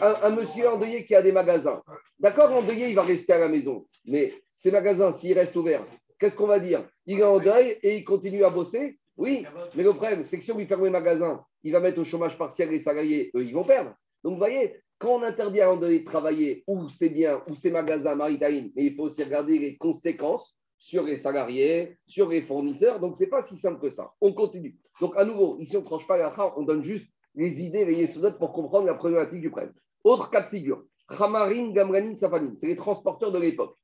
un, 0.00 0.30
monsieur 0.30 0.68
endeuillé 0.68 1.04
qui 1.04 1.14
a 1.14 1.22
des 1.22 1.32
magasins. 1.32 1.82
D'accord, 2.18 2.52
endeuillé, 2.52 2.88
il 2.88 2.94
va 2.94 3.02
rester 3.02 3.32
à 3.32 3.38
la 3.38 3.48
maison. 3.48 3.86
Mais 4.04 4.34
ces 4.50 4.70
magasins, 4.70 5.12
s'ils 5.12 5.38
restent 5.38 5.56
ouverts, 5.56 5.84
qu'est-ce 6.20 6.36
qu'on 6.36 6.46
va 6.46 6.60
dire? 6.60 6.86
Il 7.06 7.18
est 7.18 7.24
en 7.24 7.40
deuil 7.40 7.78
et 7.82 7.96
il 7.96 8.04
continue 8.04 8.44
à 8.44 8.50
bosser? 8.50 8.98
Oui, 9.16 9.44
mais 9.74 9.82
le 9.82 9.92
problème, 9.92 10.24
c'est 10.24 10.38
que 10.38 10.44
si 10.44 10.52
on 10.52 10.58
lui 10.58 10.66
ferme 10.66 10.84
les 10.84 10.90
magasins, 10.90 11.44
il 11.62 11.72
va 11.72 11.80
mettre 11.80 11.98
au 11.98 12.04
chômage 12.04 12.38
partiel 12.38 12.70
les 12.70 12.78
salariés, 12.78 13.30
eux, 13.34 13.44
ils 13.44 13.52
vont 13.52 13.64
perdre. 13.64 13.94
Donc, 14.22 14.34
vous 14.34 14.38
voyez, 14.38 14.76
quand 14.98 15.16
on 15.16 15.22
interdit 15.22 15.60
à 15.60 15.74
de 15.74 16.04
travailler 16.04 16.62
ou 16.66 16.88
c'est 16.88 17.08
bien, 17.08 17.42
ou 17.48 17.54
ses 17.54 17.70
magasins 17.70 18.14
maritaines, 18.14 18.70
mais 18.76 18.86
il 18.86 18.94
faut 18.94 19.04
aussi 19.04 19.24
regarder 19.24 19.58
les 19.58 19.76
conséquences 19.76 20.56
sur 20.78 21.02
les 21.02 21.16
salariés, 21.16 21.98
sur 22.06 22.28
les 22.28 22.42
fournisseurs. 22.42 23.00
Donc, 23.00 23.16
ce 23.16 23.24
n'est 23.24 23.30
pas 23.30 23.42
si 23.42 23.56
simple 23.56 23.80
que 23.80 23.90
ça. 23.90 24.12
On 24.20 24.32
continue. 24.32 24.78
Donc, 25.00 25.14
à 25.16 25.24
nouveau, 25.24 25.58
ici, 25.58 25.76
on 25.76 25.80
ne 25.80 25.84
tranche 25.84 26.06
pas 26.06 26.16
la 26.16 26.34
on 26.56 26.62
donne 26.62 26.82
juste 26.82 27.06
les 27.34 27.62
idées, 27.62 27.84
les 27.84 27.94
yesodotes 27.94 28.38
pour 28.38 28.52
comprendre 28.52 28.86
la 28.86 28.94
problématique 28.94 29.40
du 29.40 29.50
prêt. 29.50 29.68
Autre 30.04 30.30
cas 30.30 30.40
de 30.40 30.48
figure, 30.48 30.82
Khamarin, 31.08 31.72
Gamranin, 31.72 32.14
Safanin, 32.14 32.54
c'est 32.56 32.66
les 32.66 32.76
transporteurs 32.76 33.32
de 33.32 33.38
l'époque. 33.38 33.76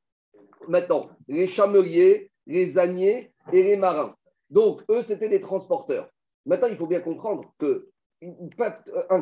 Maintenant, 0.69 1.11
les 1.29 1.47
chameliers, 1.47 2.31
les 2.47 2.79
âniers 2.79 3.33
et 3.53 3.63
les 3.63 3.77
marins. 3.77 4.15
Donc, 4.51 4.83
eux, 4.91 5.03
c'était 5.03 5.29
des 5.29 5.41
transporteurs. 5.41 6.09
Maintenant, 6.45 6.69
il 6.69 6.77
faut 6.77 6.87
bien 6.87 7.01
comprendre 7.01 7.53
que 7.59 7.89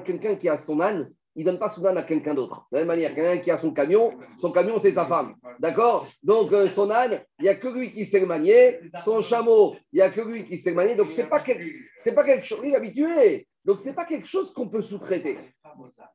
quelqu'un 0.05 0.37
qui 0.37 0.49
a 0.49 0.59
son 0.59 0.81
âne, 0.81 1.11
il 1.37 1.45
ne 1.45 1.51
donne 1.51 1.59
pas 1.59 1.69
son 1.69 1.85
âne 1.85 1.99
à 1.99 2.05
quelqu'un 2.05 2.35
d'autre. 2.35 2.67
De 2.71 2.77
la 2.77 2.81
même 2.83 2.89
manière, 2.89 3.15
quelqu'un 3.15 3.43
qui 3.43 3.51
a 3.51 3.57
son 3.57 3.73
camion, 3.73 4.13
son 4.39 4.53
camion, 4.53 4.79
c'est 4.79 4.93
sa 4.93 5.07
femme. 5.07 5.35
D'accord? 5.59 6.07
Donc, 6.23 6.53
euh, 6.53 6.69
son 6.69 6.91
âne, 6.91 7.21
il 7.41 7.45
n'y 7.45 7.49
a 7.49 7.57
que 7.57 7.69
lui 7.69 7.93
qui 7.93 8.05
sait 8.05 8.21
le 8.21 8.27
manier. 8.27 8.79
Son 9.03 9.21
chameau, 9.21 9.75
il 9.93 9.97
n'y 9.97 10.03
a 10.03 10.11
que 10.11 10.21
lui 10.21 10.47
qui 10.47 10.57
sait 10.59 10.71
le 10.71 10.77
manier. 10.77 10.95
Donc, 10.95 11.11
ce 11.11 11.23
n'est 11.23 11.27
pas, 11.27 11.41
pas 11.41 12.25
quelque 12.25 12.45
chose. 12.45 12.61
Il 12.63 12.71
est 12.71 12.77
habitué. 12.77 13.49
Donc, 13.65 13.81
ce 13.81 13.89
n'est 13.89 13.95
pas 13.95 14.05
quelque 14.05 14.27
chose 14.27 14.53
qu'on 14.53 14.69
peut 14.69 14.83
sous-traiter. 14.83 15.39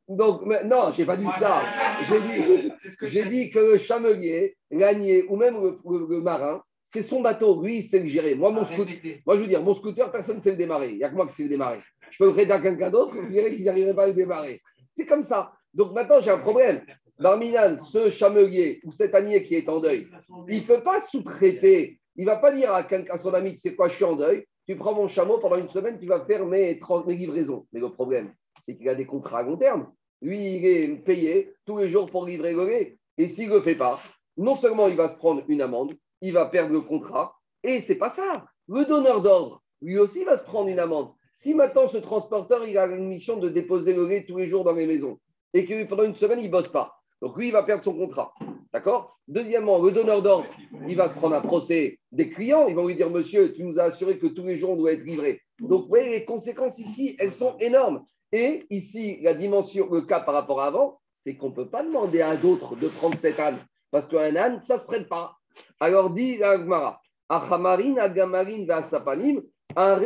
Donc, 0.08 0.44
non, 0.66 0.92
je 0.92 1.00
n'ai 1.02 1.06
pas 1.06 1.18
dit 1.18 1.28
ça. 1.40 1.64
J'ai 2.08 2.22
dit, 2.22 2.72
j'ai 3.02 3.26
dit 3.26 3.50
que 3.50 3.60
le 3.60 3.78
chamelier, 3.78 4.56
l'ânier 4.70 5.26
ou 5.28 5.36
même 5.36 5.56
le, 5.56 6.22
marin, 6.22 6.62
c'est 6.84 7.02
son 7.02 7.22
bateau. 7.22 7.62
Lui, 7.64 7.78
il 7.78 7.84
sait 7.84 8.00
le 8.00 8.08
gérer. 8.08 8.36
Moi, 8.36 8.52
mon 8.52 8.66
scooter, 8.66 9.22
moi, 9.26 9.36
je 9.36 9.42
veux 9.42 9.48
dire, 9.48 9.64
mon 9.64 9.74
scooter, 9.74 10.12
personne 10.12 10.38
ne 10.38 10.42
sait 10.42 10.52
le 10.52 10.58
démarrer. 10.58 10.92
Il 10.92 10.98
n'y 10.98 11.04
a 11.04 11.10
que 11.10 11.16
moi 11.16 11.28
qui 11.28 11.34
sais 11.34 11.44
le 11.44 11.50
démarrer. 11.50 11.80
Je 12.12 12.18
peux 12.20 12.28
le 12.28 12.34
prêter 12.34 12.52
à 12.52 12.62
quelqu'un 12.62 12.90
d'autre, 12.90 13.16
je 13.16 13.32
dirais 13.32 13.56
qu'ils 13.56 13.66
n'arriveraient 13.66 13.96
pas 13.96 14.04
à 14.04 14.08
le 14.08 14.14
démarrer. 14.14 14.62
C'est 14.96 15.06
comme 15.06 15.24
ça. 15.24 15.52
Donc, 15.74 15.94
maintenant, 15.94 16.22
j'ai 16.22 16.32
un 16.32 16.40
problème. 16.40 16.84
Barminan, 17.18 17.78
ce 17.80 18.10
chamelier 18.10 18.80
ou 18.84 18.92
cet 18.92 19.14
ânier 19.14 19.44
qui 19.44 19.56
est 19.56 19.68
en 19.68 19.80
deuil, 19.80 20.08
il 20.48 20.62
ne 20.62 20.66
peut 20.66 20.82
pas 20.82 21.02
sous-traiter. 21.02 22.00
Il 22.16 22.26
ne 22.26 22.30
va 22.30 22.38
pas 22.38 22.52
dire 22.52 22.72
à, 22.72 22.88
à 23.10 23.18
son 23.18 23.34
ami, 23.34 23.56
tu 23.56 23.60
sais 23.60 23.76
quoi, 23.76 23.90
je 23.90 23.96
suis 23.96 24.06
en 24.06 24.16
deuil 24.16 24.46
tu 24.70 24.76
prends 24.76 24.94
mon 24.94 25.08
chameau 25.08 25.40
pendant 25.40 25.56
une 25.56 25.68
semaine, 25.68 25.98
tu 26.00 26.06
vas 26.06 26.24
faire 26.26 26.46
mes, 26.46 26.80
livraisons. 27.08 27.66
Mais 27.74 27.80
le 27.80 27.90
problème, 27.90 28.32
c'est 28.68 28.78
qu'il 28.78 28.88
a 28.88 28.94
des 28.94 29.08
contrats 29.08 29.40
à 29.40 29.42
long 29.44 29.58
terme. 29.58 29.92
Lui, 30.22 30.58
il 30.58 30.64
est 30.64 30.96
payé 30.98 31.52
tous 31.66 31.80
les 31.80 31.90
jours 31.90 32.08
pour 32.12 32.24
livrer 32.24 32.54
le 32.54 32.68
lait. 32.68 33.00
Et 33.18 33.28
s'il 33.28 33.50
ne 33.50 33.56
le 33.56 33.62
fait 33.62 33.74
pas, 33.74 34.00
non 34.38 34.54
seulement 34.54 34.88
il 34.88 34.96
va 34.96 35.08
se 35.08 35.16
prendre 35.16 35.42
une 35.48 35.64
amende, 35.64 35.96
il 36.22 36.34
va 36.34 36.46
perdre 36.46 36.72
le 36.72 36.82
contrat. 36.82 37.36
Et 37.64 37.82
c'est 37.82 37.96
pas 37.96 38.12
ça. 38.12 38.46
Le 38.68 38.86
donneur 38.86 39.24
d'ordre, 39.24 39.64
lui 39.82 39.98
aussi, 39.98 40.24
va 40.24 40.38
se 40.38 40.44
prendre 40.44 40.70
une 40.70 40.78
amende. 40.78 41.14
Si 41.34 41.56
maintenant 41.56 41.88
ce 41.88 41.98
transporteur, 41.98 42.68
il 42.68 42.78
a 42.78 42.86
une 42.86 43.08
mission 43.08 43.38
de 43.38 43.50
déposer 43.50 43.96
le 43.96 44.08
lait 44.08 44.26
tous 44.28 44.38
les 44.38 44.46
jours 44.46 44.64
dans 44.64 44.74
les 44.74 44.86
maisons 44.86 45.20
et 45.56 45.66
que 45.66 45.84
pendant 45.86 46.04
une 46.04 46.14
semaine, 46.14 46.42
il 46.42 46.46
ne 46.46 46.52
bosse 46.52 46.68
pas, 46.68 46.94
donc 47.24 47.36
lui, 47.38 47.48
il 47.48 47.54
va 47.54 47.64
perdre 47.64 47.84
son 47.84 47.96
contrat. 47.96 48.36
D'accord? 48.72 49.18
Deuxièmement, 49.28 49.82
le 49.82 49.92
donneur 49.92 50.22
d'ordre, 50.22 50.46
il 50.88 50.96
va 50.96 51.10
se 51.10 51.16
prendre 51.16 51.36
un 51.36 51.42
procès 51.42 51.98
des 52.12 52.30
clients. 52.30 52.68
Ils 52.68 52.76
vont 52.76 52.86
lui 52.86 52.96
dire, 52.96 53.10
monsieur, 53.10 53.54
tu 53.54 53.64
nous 53.64 53.80
as 53.80 53.84
assuré 53.84 54.20
que 54.20 54.28
tous 54.28 54.44
les 54.44 54.58
jours, 54.58 54.72
on 54.72 54.76
doit 54.76 54.94
être 54.94 55.04
livré. 55.04 55.42
Donc, 55.60 55.84
vous 55.84 55.90
voyez, 55.90 56.10
les 56.10 56.26
conséquences 56.26 56.78
ici, 56.78 57.16
elles 57.20 57.34
sont 57.34 57.58
énormes. 57.60 58.06
Et 58.32 58.68
ici, 58.70 59.20
la 59.22 59.34
dimension, 59.34 59.90
le 59.92 60.02
cas 60.02 60.20
par 60.20 60.36
rapport 60.36 60.62
à 60.62 60.68
avant, 60.68 61.00
c'est 61.26 61.36
qu'on 61.36 61.50
ne 61.50 61.56
peut 61.56 61.70
pas 61.70 61.84
demander 61.84 62.22
à 62.22 62.38
d'autres 62.38 62.76
de 62.76 62.88
prendre 62.90 63.18
cet 63.18 63.40
âne. 63.40 63.58
Parce 63.92 64.08
qu'un 64.08 64.36
âne, 64.36 64.62
ça 64.62 64.76
ne 64.76 64.80
se 64.80 64.86
prête 64.86 65.10
pas. 65.10 65.36
Alors, 65.80 66.12
dit 66.12 66.38
l'Agmara, 66.38 67.02
Achamarin, 67.28 67.98
Agamarin, 67.98 68.66
Vasapanim, 68.66 69.42
Alors, 69.76 70.00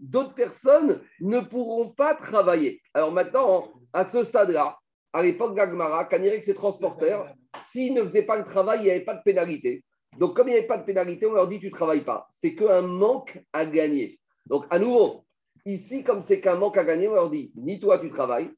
d'autres 0.00 0.34
personnes 0.34 1.00
ne 1.20 1.40
pourront 1.40 1.90
pas 1.90 2.14
travailler. 2.14 2.80
Alors 2.94 3.10
maintenant, 3.10 3.68
à 3.92 4.06
ce 4.06 4.22
stade-là, 4.22 4.78
à 5.14 5.22
l'époque 5.22 5.54
d'Agmara, 5.54 6.08
avait 6.10 6.40
ces 6.40 6.54
transporteurs, 6.54 7.32
s'ils 7.58 7.94
ne 7.94 8.02
faisaient 8.02 8.26
pas 8.26 8.36
le 8.36 8.44
travail, 8.44 8.80
il 8.80 8.84
n'y 8.84 8.90
avait 8.90 9.04
pas 9.04 9.14
de 9.14 9.22
pénalité. 9.22 9.84
Donc, 10.18 10.36
comme 10.36 10.48
il 10.48 10.50
n'y 10.50 10.58
avait 10.58 10.66
pas 10.66 10.76
de 10.76 10.84
pénalité, 10.84 11.24
on 11.26 11.32
leur 11.32 11.48
dit 11.48 11.60
tu 11.60 11.66
ne 11.66 11.70
travailles 11.70 12.04
pas. 12.04 12.26
C'est 12.32 12.56
qu'un 12.56 12.82
manque 12.82 13.40
à 13.52 13.64
gagner. 13.64 14.18
Donc, 14.46 14.66
à 14.70 14.78
nouveau, 14.80 15.24
ici, 15.66 16.02
comme 16.02 16.20
c'est 16.20 16.40
qu'un 16.40 16.56
manque 16.56 16.76
à 16.76 16.84
gagner, 16.84 17.06
on 17.06 17.14
leur 17.14 17.30
dit 17.30 17.52
ni 17.54 17.78
toi 17.78 18.00
tu 18.00 18.10
travailles, 18.10 18.50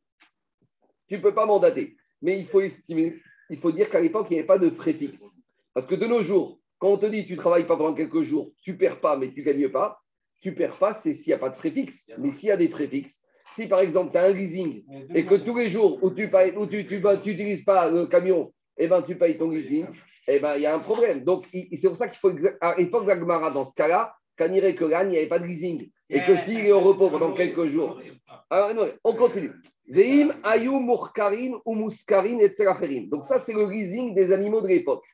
tu 1.08 1.18
ne 1.18 1.22
peux 1.22 1.34
pas 1.34 1.44
mandater. 1.44 1.94
Mais 2.22 2.38
il 2.38 2.46
faut 2.46 2.62
estimer, 2.62 3.20
il 3.50 3.58
faut 3.58 3.70
dire 3.70 3.90
qu'à 3.90 4.00
l'époque, 4.00 4.28
il 4.30 4.34
n'y 4.34 4.38
avait 4.38 4.46
pas 4.46 4.58
de 4.58 4.70
frais 4.70 4.94
fixes. 4.94 5.42
Parce 5.74 5.86
que 5.86 5.94
de 5.94 6.06
nos 6.06 6.22
jours, 6.22 6.58
quand 6.78 6.88
on 6.88 6.96
te 6.96 7.06
dit 7.06 7.26
tu 7.26 7.34
ne 7.34 7.38
travailles 7.38 7.66
pas 7.66 7.76
pendant 7.76 7.94
quelques 7.94 8.22
jours, 8.22 8.50
tu 8.62 8.72
ne 8.72 8.78
perds 8.78 9.00
pas, 9.00 9.18
mais 9.18 9.30
tu 9.30 9.40
ne 9.40 9.44
gagnes 9.44 9.68
pas, 9.68 10.00
tu 10.40 10.52
ne 10.52 10.56
perds 10.56 10.78
pas, 10.78 10.94
c'est 10.94 11.12
s'il 11.12 11.32
n'y 11.32 11.34
a 11.34 11.38
pas 11.38 11.50
de 11.50 11.56
frais 11.56 11.70
fixes. 11.70 12.10
Mais 12.16 12.30
s'il 12.30 12.48
y 12.48 12.52
a 12.52 12.56
des 12.56 12.68
frais 12.68 12.88
fixes, 12.88 13.20
si 13.52 13.66
par 13.66 13.80
exemple 13.80 14.12
tu 14.12 14.18
as 14.18 14.24
un 14.24 14.32
leasing 14.32 14.84
et 15.14 15.24
que 15.24 15.36
tous 15.36 15.56
les 15.56 15.70
jours 15.70 15.98
où 16.02 16.10
tu 16.10 16.28
n'utilises 16.28 17.64
pas 17.64 17.90
le 17.90 18.06
camion, 18.06 18.52
eh 18.76 18.88
ben, 18.88 19.02
tu 19.02 19.16
payes 19.16 19.38
ton 19.38 19.50
leasing, 19.50 19.86
eh 20.28 20.38
ben, 20.40 20.56
il 20.56 20.62
y 20.62 20.66
a 20.66 20.74
un 20.74 20.80
problème. 20.80 21.24
Donc 21.24 21.46
c'est 21.52 21.88
pour 21.88 21.96
ça 21.96 22.08
qu'il 22.08 22.18
faut, 22.18 22.32
à 22.60 22.74
l'époque 22.76 23.06
d'Agmara, 23.06 23.50
dans 23.50 23.64
ce 23.64 23.74
cas-là, 23.74 24.14
quand 24.38 24.52
il 24.52 24.74
que 24.74 24.84
il 24.84 25.08
n'y 25.08 25.16
avait 25.16 25.28
pas 25.28 25.38
de 25.38 25.46
leasing. 25.46 25.88
Et 26.08 26.20
que 26.24 26.36
s'il 26.36 26.64
est 26.64 26.72
au 26.72 26.80
repos 26.80 27.10
pendant 27.10 27.32
quelques 27.32 27.66
jours. 27.66 28.00
Alors, 28.48 28.70
on 29.02 29.14
continue. 29.14 29.50
Veim, 29.88 30.34
ayou, 30.44 30.78
murkarin, 30.78 31.58
ou 31.64 31.74
muskarin, 31.74 32.38
et 32.38 33.00
Donc, 33.08 33.24
ça, 33.24 33.38
c'est 33.38 33.52
le 33.52 33.68
leasing 33.68 34.14
des 34.14 34.32
animaux 34.32 34.60
de 34.60 34.68
l'époque. 34.68 35.04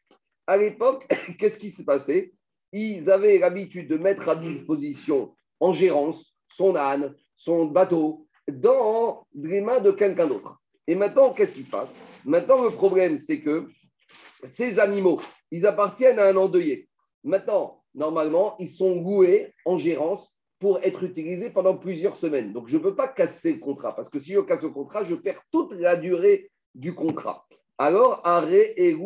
À 0.46 0.56
l'époque, 0.56 1.06
qu'est-ce 1.38 1.58
qui 1.58 1.70
s'est 1.70 1.84
passé 1.84 2.34
Ils 2.72 3.10
avaient 3.10 3.38
l'habitude 3.38 3.88
de 3.88 3.96
mettre 3.96 4.28
à 4.28 4.36
disposition 4.36 5.34
en 5.60 5.72
gérance 5.72 6.34
son 6.48 6.76
âne, 6.76 7.14
son 7.42 7.66
bateau 7.66 8.28
dans 8.48 9.26
les 9.34 9.60
mains 9.60 9.80
de 9.80 9.90
quelqu'un 9.90 10.28
d'autre. 10.28 10.60
Et 10.86 10.94
maintenant, 10.94 11.32
qu'est-ce 11.32 11.52
qui 11.52 11.64
se 11.64 11.70
passe? 11.70 11.92
Maintenant, 12.24 12.62
le 12.62 12.70
problème, 12.70 13.18
c'est 13.18 13.40
que 13.40 13.66
ces 14.46 14.78
animaux, 14.78 15.20
ils 15.50 15.66
appartiennent 15.66 16.20
à 16.20 16.26
un 16.26 16.36
endeuillé. 16.36 16.88
Maintenant, 17.24 17.82
normalement, 17.94 18.54
ils 18.60 18.68
sont 18.68 18.94
loués 19.02 19.52
en 19.64 19.76
gérance 19.76 20.36
pour 20.60 20.78
être 20.84 21.02
utilisés 21.02 21.50
pendant 21.50 21.76
plusieurs 21.76 22.14
semaines. 22.14 22.52
Donc, 22.52 22.68
je 22.68 22.76
ne 22.76 22.82
peux 22.82 22.94
pas 22.94 23.08
casser 23.08 23.54
le 23.54 23.58
contrat, 23.58 23.94
parce 23.94 24.08
que 24.08 24.20
si 24.20 24.32
je 24.32 24.40
casse 24.40 24.62
le 24.62 24.68
contrat, 24.68 25.04
je 25.04 25.16
perds 25.16 25.42
toute 25.50 25.72
la 25.72 25.96
durée 25.96 26.50
du 26.76 26.94
contrat. 26.94 27.44
Alors, 27.76 28.20
arrêt 28.24 28.72
et 28.76 28.96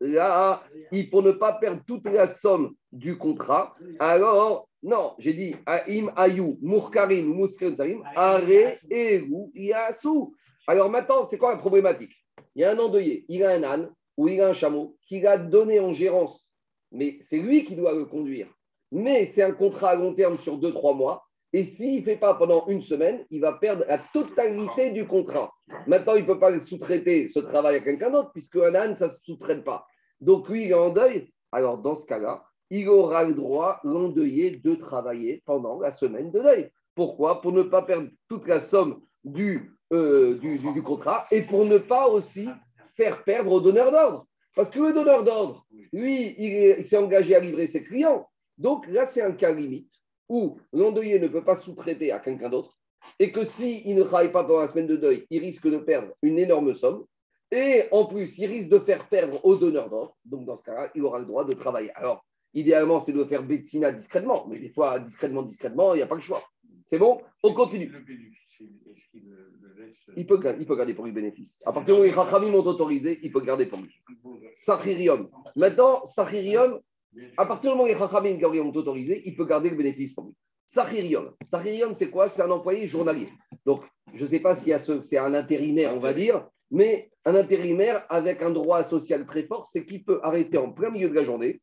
Là, 0.00 0.62
pour 1.10 1.22
ne 1.24 1.32
pas 1.32 1.54
perdre 1.54 1.82
toute 1.84 2.06
la 2.06 2.28
somme 2.28 2.74
du 2.92 3.18
contrat, 3.18 3.74
alors 3.98 4.68
non, 4.86 5.14
j'ai 5.18 5.32
dit 5.32 5.56
Aim 5.66 6.12
Ayu, 6.14 6.56
Murkarin, 6.62 7.24
Muskarim, 7.24 8.04
Are, 8.14 8.48
Eru, 8.88 9.50
Yasu. 9.52 10.32
Alors 10.68 10.88
maintenant, 10.88 11.24
c'est 11.24 11.38
quoi 11.38 11.54
la 11.54 11.58
problématique? 11.58 12.12
Il 12.54 12.62
y 12.62 12.64
a 12.64 12.70
un 12.70 12.78
endeuillé, 12.78 13.24
il 13.28 13.42
a 13.42 13.50
un 13.50 13.64
âne 13.64 13.90
ou 14.16 14.28
il 14.28 14.40
a 14.40 14.48
un 14.50 14.52
chameau 14.52 14.96
qu'il 15.08 15.26
a 15.26 15.38
donné 15.38 15.80
en 15.80 15.92
gérance, 15.92 16.46
mais 16.92 17.18
c'est 17.20 17.38
lui 17.38 17.64
qui 17.64 17.74
doit 17.74 17.94
le 17.94 18.04
conduire. 18.04 18.46
Mais 18.92 19.26
c'est 19.26 19.42
un 19.42 19.50
contrat 19.50 19.90
à 19.90 19.94
long 19.96 20.14
terme 20.14 20.38
sur 20.38 20.56
2-3 20.56 20.96
mois. 20.96 21.24
Et 21.52 21.64
s'il 21.64 22.00
ne 22.00 22.04
fait 22.04 22.16
pas 22.16 22.34
pendant 22.34 22.68
une 22.68 22.80
semaine, 22.80 23.26
il 23.30 23.40
va 23.40 23.54
perdre 23.54 23.84
la 23.88 23.98
totalité 23.98 24.92
du 24.92 25.04
contrat. 25.04 25.52
Maintenant, 25.88 26.14
il 26.14 26.22
ne 26.22 26.26
peut 26.28 26.38
pas 26.38 26.60
sous-traiter 26.60 27.28
ce 27.28 27.40
travail 27.40 27.76
à 27.76 27.80
quelqu'un 27.80 28.10
d'autre, 28.10 28.30
puisque 28.32 28.56
un 28.56 28.74
âne, 28.76 28.96
ça 28.96 29.06
ne 29.06 29.10
se 29.10 29.18
sous-traite 29.24 29.64
pas. 29.64 29.84
Donc, 30.20 30.48
lui, 30.48 30.64
il 30.64 30.70
est 30.70 30.74
en 30.74 30.90
deuil. 30.90 31.32
Alors, 31.50 31.78
dans 31.78 31.96
ce 31.96 32.06
cas-là, 32.06 32.44
il 32.70 32.88
aura 32.88 33.24
le 33.24 33.34
droit, 33.34 33.80
l'endeuillé, 33.84 34.60
de 34.62 34.74
travailler 34.74 35.42
pendant 35.44 35.78
la 35.80 35.92
semaine 35.92 36.30
de 36.30 36.40
deuil. 36.40 36.70
Pourquoi? 36.94 37.40
Pour 37.40 37.52
ne 37.52 37.62
pas 37.62 37.82
perdre 37.82 38.08
toute 38.28 38.46
la 38.46 38.60
somme 38.60 39.00
du, 39.24 39.72
euh, 39.92 40.38
du, 40.38 40.58
du, 40.58 40.82
contrat 40.82 41.24
et 41.30 41.42
pour 41.42 41.64
ne 41.64 41.78
pas 41.78 42.08
aussi 42.08 42.48
faire 42.96 43.22
perdre 43.24 43.52
au 43.52 43.60
donneur 43.60 43.90
d'ordre. 43.90 44.26
Parce 44.54 44.70
que 44.70 44.80
le 44.80 44.94
donneur 44.94 45.24
d'ordre, 45.24 45.66
lui, 45.92 46.34
il 46.38 46.82
s'est 46.82 46.96
engagé 46.96 47.34
à 47.34 47.40
livrer 47.40 47.66
ses 47.66 47.84
clients. 47.84 48.26
Donc 48.56 48.86
là, 48.88 49.04
c'est 49.04 49.20
un 49.20 49.32
cas 49.32 49.52
limite 49.52 49.92
où 50.28 50.58
l'endeuillé 50.72 51.20
ne 51.20 51.28
peut 51.28 51.44
pas 51.44 51.54
sous-traiter 51.54 52.10
à 52.10 52.18
quelqu'un 52.18 52.48
d'autre 52.48 52.76
et 53.18 53.32
que 53.32 53.44
s'il 53.44 53.94
ne 53.94 54.02
travaille 54.02 54.32
pas 54.32 54.44
pendant 54.44 54.60
la 54.60 54.68
semaine 54.68 54.86
de 54.86 54.96
deuil, 54.96 55.26
il 55.30 55.40
risque 55.40 55.68
de 55.68 55.78
perdre 55.78 56.12
une 56.22 56.38
énorme 56.38 56.74
somme. 56.74 57.04
Et 57.52 57.84
en 57.92 58.06
plus, 58.06 58.38
il 58.38 58.46
risque 58.46 58.70
de 58.70 58.78
faire 58.80 59.08
perdre 59.08 59.44
au 59.44 59.54
donneur 59.54 59.88
d'ordre. 59.88 60.16
Donc 60.24 60.44
dans 60.46 60.56
ce 60.56 60.64
cas-là, 60.64 60.90
il 60.94 61.02
aura 61.02 61.20
le 61.20 61.26
droit 61.26 61.44
de 61.44 61.52
travailler. 61.52 61.92
Alors, 61.94 62.24
idéalement, 62.56 63.00
c'est 63.00 63.12
de 63.12 63.24
faire 63.24 63.44
Betsina 63.44 63.92
discrètement. 63.92 64.46
Mais 64.48 64.58
des 64.58 64.70
fois, 64.70 64.98
discrètement, 64.98 65.42
discrètement, 65.42 65.94
il 65.94 65.98
n'y 65.98 66.02
a 66.02 66.06
pas 66.06 66.16
le 66.16 66.20
choix. 66.20 66.42
C'est 66.86 66.98
bon? 66.98 67.20
On 67.42 67.54
continue. 67.54 67.92
Il 70.16 70.26
peut, 70.26 70.40
il 70.58 70.66
peut 70.66 70.76
garder 70.76 70.94
pour 70.94 71.04
lui 71.04 71.12
bénéfice. 71.12 71.60
À 71.66 71.72
partir 71.72 71.94
du 71.94 72.00
moment 72.00 72.02
où 72.02 72.04
les 72.04 72.12
Rachamim 72.12 72.54
ont 72.54 72.66
autorisé, 72.66 73.18
il 73.22 73.30
peut 73.30 73.40
garder 73.40 73.66
pour 73.66 73.78
lui. 73.78 73.94
Sachirium. 74.54 75.28
Maintenant, 75.54 76.04
Sachirium, 76.04 76.80
à 77.36 77.46
partir 77.46 77.70
du 77.70 77.76
moment 77.76 77.84
où 77.84 77.88
les 77.88 77.94
Rachamim 77.94 78.38
ont 78.42 78.74
autorisé, 78.74 79.22
il 79.26 79.36
peut 79.36 79.44
garder 79.44 79.70
le 79.70 79.76
bénéfice 79.76 80.14
pour 80.14 80.26
lui. 80.26 80.34
Sachirium. 80.66 81.32
Sachirium, 81.44 81.92
c'est 81.92 82.10
quoi? 82.10 82.28
C'est 82.28 82.42
un 82.42 82.50
employé 82.50 82.88
journalier. 82.88 83.28
Donc, 83.64 83.82
je 84.14 84.22
ne 84.22 84.28
sais 84.28 84.40
pas 84.40 84.56
si 84.56 84.72
c'est 85.02 85.18
un 85.18 85.34
intérimaire, 85.34 85.94
on 85.94 86.00
va 86.00 86.14
dire, 86.14 86.46
mais 86.70 87.10
un 87.24 87.34
intérimaire 87.34 88.06
avec 88.08 88.42
un 88.42 88.50
droit 88.50 88.84
social 88.84 89.26
très 89.26 89.44
fort, 89.44 89.66
c'est 89.66 89.84
qu'il 89.84 90.04
peut 90.04 90.20
arrêter 90.22 90.58
en 90.58 90.72
plein 90.72 90.90
milieu 90.90 91.08
de 91.10 91.14
la 91.14 91.24
journée. 91.24 91.60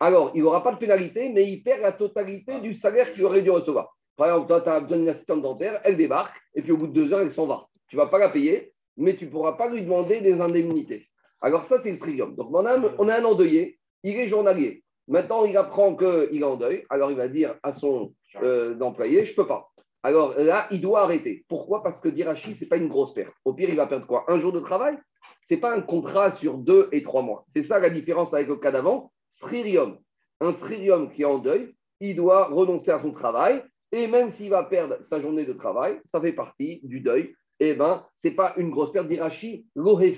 Alors, 0.00 0.32
il 0.34 0.42
n'aura 0.42 0.62
pas 0.62 0.72
de 0.72 0.78
pénalité, 0.78 1.28
mais 1.28 1.48
il 1.48 1.62
perd 1.62 1.80
la 1.80 1.92
totalité 1.92 2.60
du 2.60 2.74
salaire 2.74 3.12
qu'il 3.12 3.24
aurait 3.24 3.42
dû 3.42 3.50
recevoir. 3.50 3.96
Par 4.16 4.28
exemple, 4.28 4.48
toi, 4.48 4.60
tu 4.60 4.68
as 4.68 4.80
besoin 4.80 4.98
d'une 4.98 5.08
assistante 5.08 5.42
dentaire, 5.42 5.80
elle 5.84 5.96
débarque, 5.96 6.36
et 6.54 6.62
puis 6.62 6.72
au 6.72 6.76
bout 6.76 6.88
de 6.88 6.92
deux 6.92 7.12
heures, 7.12 7.20
elle 7.20 7.30
s'en 7.30 7.46
va. 7.46 7.66
Tu 7.88 7.96
ne 7.96 8.02
vas 8.02 8.08
pas 8.08 8.18
la 8.18 8.28
payer, 8.28 8.72
mais 8.96 9.16
tu 9.16 9.26
ne 9.26 9.30
pourras 9.30 9.52
pas 9.52 9.68
lui 9.68 9.82
demander 9.82 10.20
des 10.20 10.40
indemnités. 10.40 11.08
Alors 11.40 11.64
ça, 11.64 11.80
c'est 11.80 11.92
le 11.92 11.96
srium. 11.96 12.34
Donc 12.34 12.48
on 12.52 12.66
a, 12.66 12.78
on 12.98 13.08
a 13.08 13.20
un 13.20 13.24
endeuillé, 13.24 13.78
il 14.02 14.16
est 14.16 14.26
journalier. 14.26 14.82
Maintenant, 15.06 15.44
il 15.44 15.56
apprend 15.56 15.94
qu'il 15.96 16.40
est 16.40 16.44
en 16.44 16.56
deuil, 16.56 16.84
alors 16.90 17.10
il 17.10 17.16
va 17.16 17.28
dire 17.28 17.54
à 17.62 17.72
son 17.72 18.12
euh, 18.42 18.78
employé, 18.80 19.24
je 19.24 19.30
ne 19.30 19.36
peux 19.36 19.46
pas. 19.46 19.68
Alors 20.02 20.34
là, 20.36 20.66
il 20.70 20.80
doit 20.80 21.00
arrêter. 21.02 21.44
Pourquoi? 21.48 21.82
Parce 21.82 22.00
que 22.00 22.08
d'Irachi, 22.08 22.54
ce 22.54 22.64
n'est 22.64 22.68
pas 22.68 22.76
une 22.76 22.88
grosse 22.88 23.14
perte. 23.14 23.32
Au 23.44 23.52
pire, 23.52 23.68
il 23.68 23.76
va 23.76 23.86
perdre 23.86 24.06
quoi? 24.06 24.24
Un 24.28 24.38
jour 24.38 24.52
de 24.52 24.60
travail? 24.60 24.98
Ce 25.42 25.54
n'est 25.54 25.60
pas 25.60 25.74
un 25.74 25.80
contrat 25.80 26.30
sur 26.30 26.58
deux 26.58 26.88
et 26.92 27.02
trois 27.02 27.22
mois. 27.22 27.44
C'est 27.48 27.62
ça 27.62 27.78
la 27.78 27.90
différence 27.90 28.34
avec 28.34 28.48
le 28.48 28.56
cas 28.56 28.70
d'avant. 28.70 29.12
Sririum. 29.30 29.98
Un 30.40 30.52
sririum 30.52 31.10
qui 31.10 31.22
est 31.22 31.26
en 31.26 31.38
deuil, 31.38 31.74
il 32.00 32.16
doit 32.16 32.46
renoncer 32.46 32.90
à 32.90 33.00
son 33.00 33.12
travail 33.12 33.62
et 33.90 34.06
même 34.06 34.30
s'il 34.30 34.50
va 34.50 34.64
perdre 34.64 34.96
sa 35.02 35.20
journée 35.20 35.46
de 35.46 35.52
travail, 35.52 36.00
ça 36.04 36.20
fait 36.20 36.32
partie 36.32 36.80
du 36.82 37.00
deuil. 37.00 37.34
Eh 37.60 37.74
bien, 37.74 38.04
ce 38.14 38.28
n'est 38.28 38.34
pas 38.34 38.54
une 38.56 38.70
grosse 38.70 38.92
perte 38.92 39.08
d'Irachi. 39.08 39.66
Kurehai, 39.74 40.14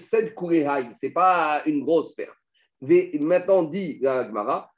ce 0.93 1.07
n'est 1.07 1.13
pas 1.13 1.63
une 1.65 1.83
grosse 1.83 2.15
perte. 2.15 2.37
Maintenant, 2.83 3.63
dit 3.63 3.99
la 4.01 4.27
Gemara, 4.27 4.71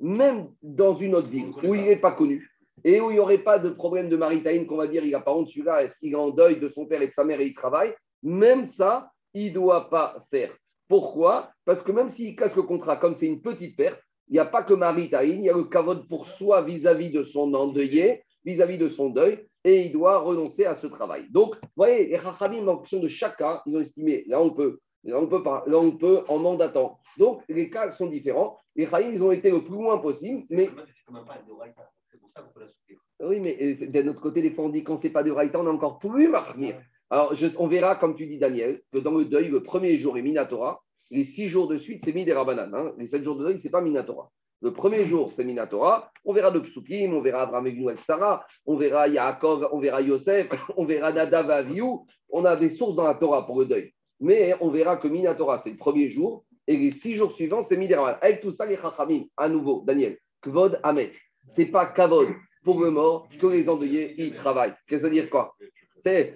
même 0.00 0.48
dans 0.62 0.94
une 0.94 1.14
autre 1.14 1.28
ville 1.28 1.52
où 1.62 1.74
il 1.74 1.82
n'est 1.82 1.96
pas 1.96 2.12
connu 2.12 2.48
et 2.84 3.00
où 3.00 3.10
il 3.10 3.14
n'y 3.14 3.18
aurait 3.18 3.42
pas 3.42 3.58
de 3.58 3.70
problème 3.70 4.08
de 4.08 4.16
maritime, 4.16 4.66
qu'on 4.66 4.76
va 4.76 4.86
dire, 4.86 5.04
il 5.04 5.10
n'a 5.10 5.20
pas 5.20 5.32
honte, 5.32 5.48
celui-là, 5.48 5.86
qu'il 5.88 6.12
est 6.12 6.16
en 6.16 6.30
deuil 6.30 6.58
de 6.58 6.68
son 6.68 6.86
père 6.86 7.02
et 7.02 7.08
de 7.08 7.12
sa 7.12 7.24
mère 7.24 7.40
et 7.40 7.46
il 7.46 7.54
travaille, 7.54 7.94
même 8.22 8.64
ça, 8.64 9.10
il 9.34 9.48
ne 9.48 9.54
doit 9.54 9.90
pas 9.90 10.24
faire. 10.30 10.52
Pourquoi? 10.92 11.50
Parce 11.64 11.80
que 11.80 11.90
même 11.90 12.10
s'il 12.10 12.36
casse 12.36 12.54
le 12.54 12.64
contrat, 12.64 12.98
comme 12.98 13.14
c'est 13.14 13.26
une 13.26 13.40
petite 13.40 13.78
perte, 13.78 13.98
il 14.28 14.34
n'y 14.34 14.38
a 14.38 14.44
pas 14.44 14.62
que 14.62 14.74
Maritaïn, 14.74 15.36
il 15.36 15.44
y 15.44 15.48
a 15.48 15.56
le 15.56 15.64
kavod 15.64 16.06
pour 16.06 16.26
soi 16.26 16.60
vis-à-vis 16.60 17.10
de 17.10 17.24
son 17.24 17.54
endeuillé, 17.54 18.22
vis-à-vis 18.44 18.76
de 18.76 18.90
son 18.90 19.08
deuil, 19.08 19.42
et 19.64 19.86
il 19.86 19.92
doit 19.92 20.18
renoncer 20.18 20.66
à 20.66 20.76
ce 20.76 20.86
travail. 20.86 21.30
Donc, 21.30 21.54
vous 21.54 21.68
voyez, 21.76 22.08
les 22.08 22.18
Chachamim, 22.18 22.68
en 22.68 22.76
fonction 22.76 23.00
de 23.00 23.08
chaque 23.08 23.38
cas, 23.38 23.62
ils 23.64 23.74
ont 23.74 23.80
estimé, 23.80 24.24
là 24.26 24.42
on 24.42 24.50
peut, 24.50 24.80
là 25.04 25.18
on 25.18 25.26
peut 25.28 25.42
pas, 25.42 25.64
là 25.66 25.78
on 25.78 25.92
peut 25.92 26.24
en 26.28 26.36
mandatant. 26.36 26.98
Donc, 27.16 27.40
les 27.48 27.70
cas 27.70 27.88
sont 27.88 28.08
différents. 28.08 28.58
Les 28.76 28.84
Chachamim, 28.84 29.14
ils 29.14 29.22
ont 29.22 29.32
été 29.32 29.50
le 29.50 29.64
plus 29.64 29.76
loin 29.76 29.96
possible, 29.96 30.44
mais... 30.50 30.66
C'est 30.66 31.04
quand 31.06 31.14
même 31.14 31.24
pas 31.24 31.38
de 31.38 31.72
c'est 32.10 32.20
pour 32.20 32.28
ça 32.28 32.42
qu'on 32.42 32.52
peut 32.52 32.60
la 32.60 32.68
soutenir. 32.68 33.00
Oui, 33.20 33.40
mais 33.40 33.56
euh, 33.62 33.86
d'un 33.86 34.08
autre 34.08 34.20
côté, 34.20 34.42
des 34.42 34.50
fois 34.50 34.66
on 34.66 34.68
dit 34.68 34.84
quand 34.84 34.98
c'est 34.98 35.08
pas 35.08 35.22
de 35.22 35.30
Raïta, 35.30 35.58
on 35.58 35.64
est 35.64 35.70
encore 35.70 35.98
plus 35.98 36.28
marmire. 36.28 36.78
Alors, 37.12 37.34
on 37.58 37.66
verra, 37.66 37.96
comme 37.96 38.16
tu 38.16 38.24
dis, 38.24 38.38
Daniel, 38.38 38.80
que 38.90 38.98
dans 38.98 39.10
le 39.10 39.26
deuil, 39.26 39.48
le 39.48 39.62
premier 39.62 39.98
jour 39.98 40.16
est 40.16 40.22
Minatora, 40.22 40.82
les 41.10 41.24
six 41.24 41.50
jours 41.50 41.68
de 41.68 41.76
suite, 41.76 42.00
c'est 42.02 42.14
Midera 42.14 42.50
hein. 42.50 42.92
Les 42.96 43.06
sept 43.06 43.22
jours 43.22 43.36
de 43.36 43.44
deuil, 43.44 43.58
ce 43.58 43.64
n'est 43.64 43.70
pas 43.70 43.82
Minatora. 43.82 44.30
Le 44.62 44.72
premier 44.72 45.04
jour, 45.04 45.30
c'est 45.36 45.44
Minatora. 45.44 46.10
On 46.24 46.32
verra 46.32 46.50
de 46.50 46.60
Psukim, 46.60 47.12
on 47.12 47.20
verra 47.20 47.42
Abraham 47.42 47.66
et 47.66 47.96
Sarah, 47.98 48.46
on 48.64 48.76
verra 48.76 49.08
Yaakov, 49.08 49.68
on 49.72 49.78
verra 49.78 50.00
Yosef, 50.00 50.48
on 50.78 50.86
verra 50.86 51.12
Nadav 51.12 51.50
Aviou. 51.50 52.06
On 52.30 52.46
a 52.46 52.56
des 52.56 52.70
sources 52.70 52.96
dans 52.96 53.04
la 53.04 53.14
Torah 53.14 53.44
pour 53.44 53.60
le 53.60 53.66
deuil. 53.66 53.92
Mais 54.18 54.54
on 54.62 54.70
verra 54.70 54.96
que 54.96 55.06
Minatora, 55.06 55.58
c'est 55.58 55.72
le 55.72 55.76
premier 55.76 56.08
jour. 56.08 56.46
Et 56.66 56.78
les 56.78 56.92
six 56.92 57.14
jours 57.14 57.32
suivants, 57.32 57.60
c'est 57.60 57.76
Midera 57.76 58.12
Avec 58.22 58.40
tout 58.40 58.52
ça, 58.52 58.64
les 58.64 58.78
Chachamim, 58.78 59.24
à 59.36 59.50
nouveau, 59.50 59.84
Daniel, 59.86 60.16
Kvod 60.40 60.80
Amet. 60.82 61.12
Ce 61.46 61.60
n'est 61.60 61.66
pas 61.66 61.84
Kavod 61.84 62.28
pour 62.64 62.80
le 62.80 62.90
mort 62.90 63.28
que 63.38 63.48
les 63.48 63.68
endeuillés, 63.68 64.14
ils 64.16 64.34
travaillent. 64.34 64.72
Qu'est-ce 64.86 65.02
que 65.02 65.08
ça 65.08 65.08
veut 65.08 65.20
dire 65.20 65.28
quoi? 65.28 65.54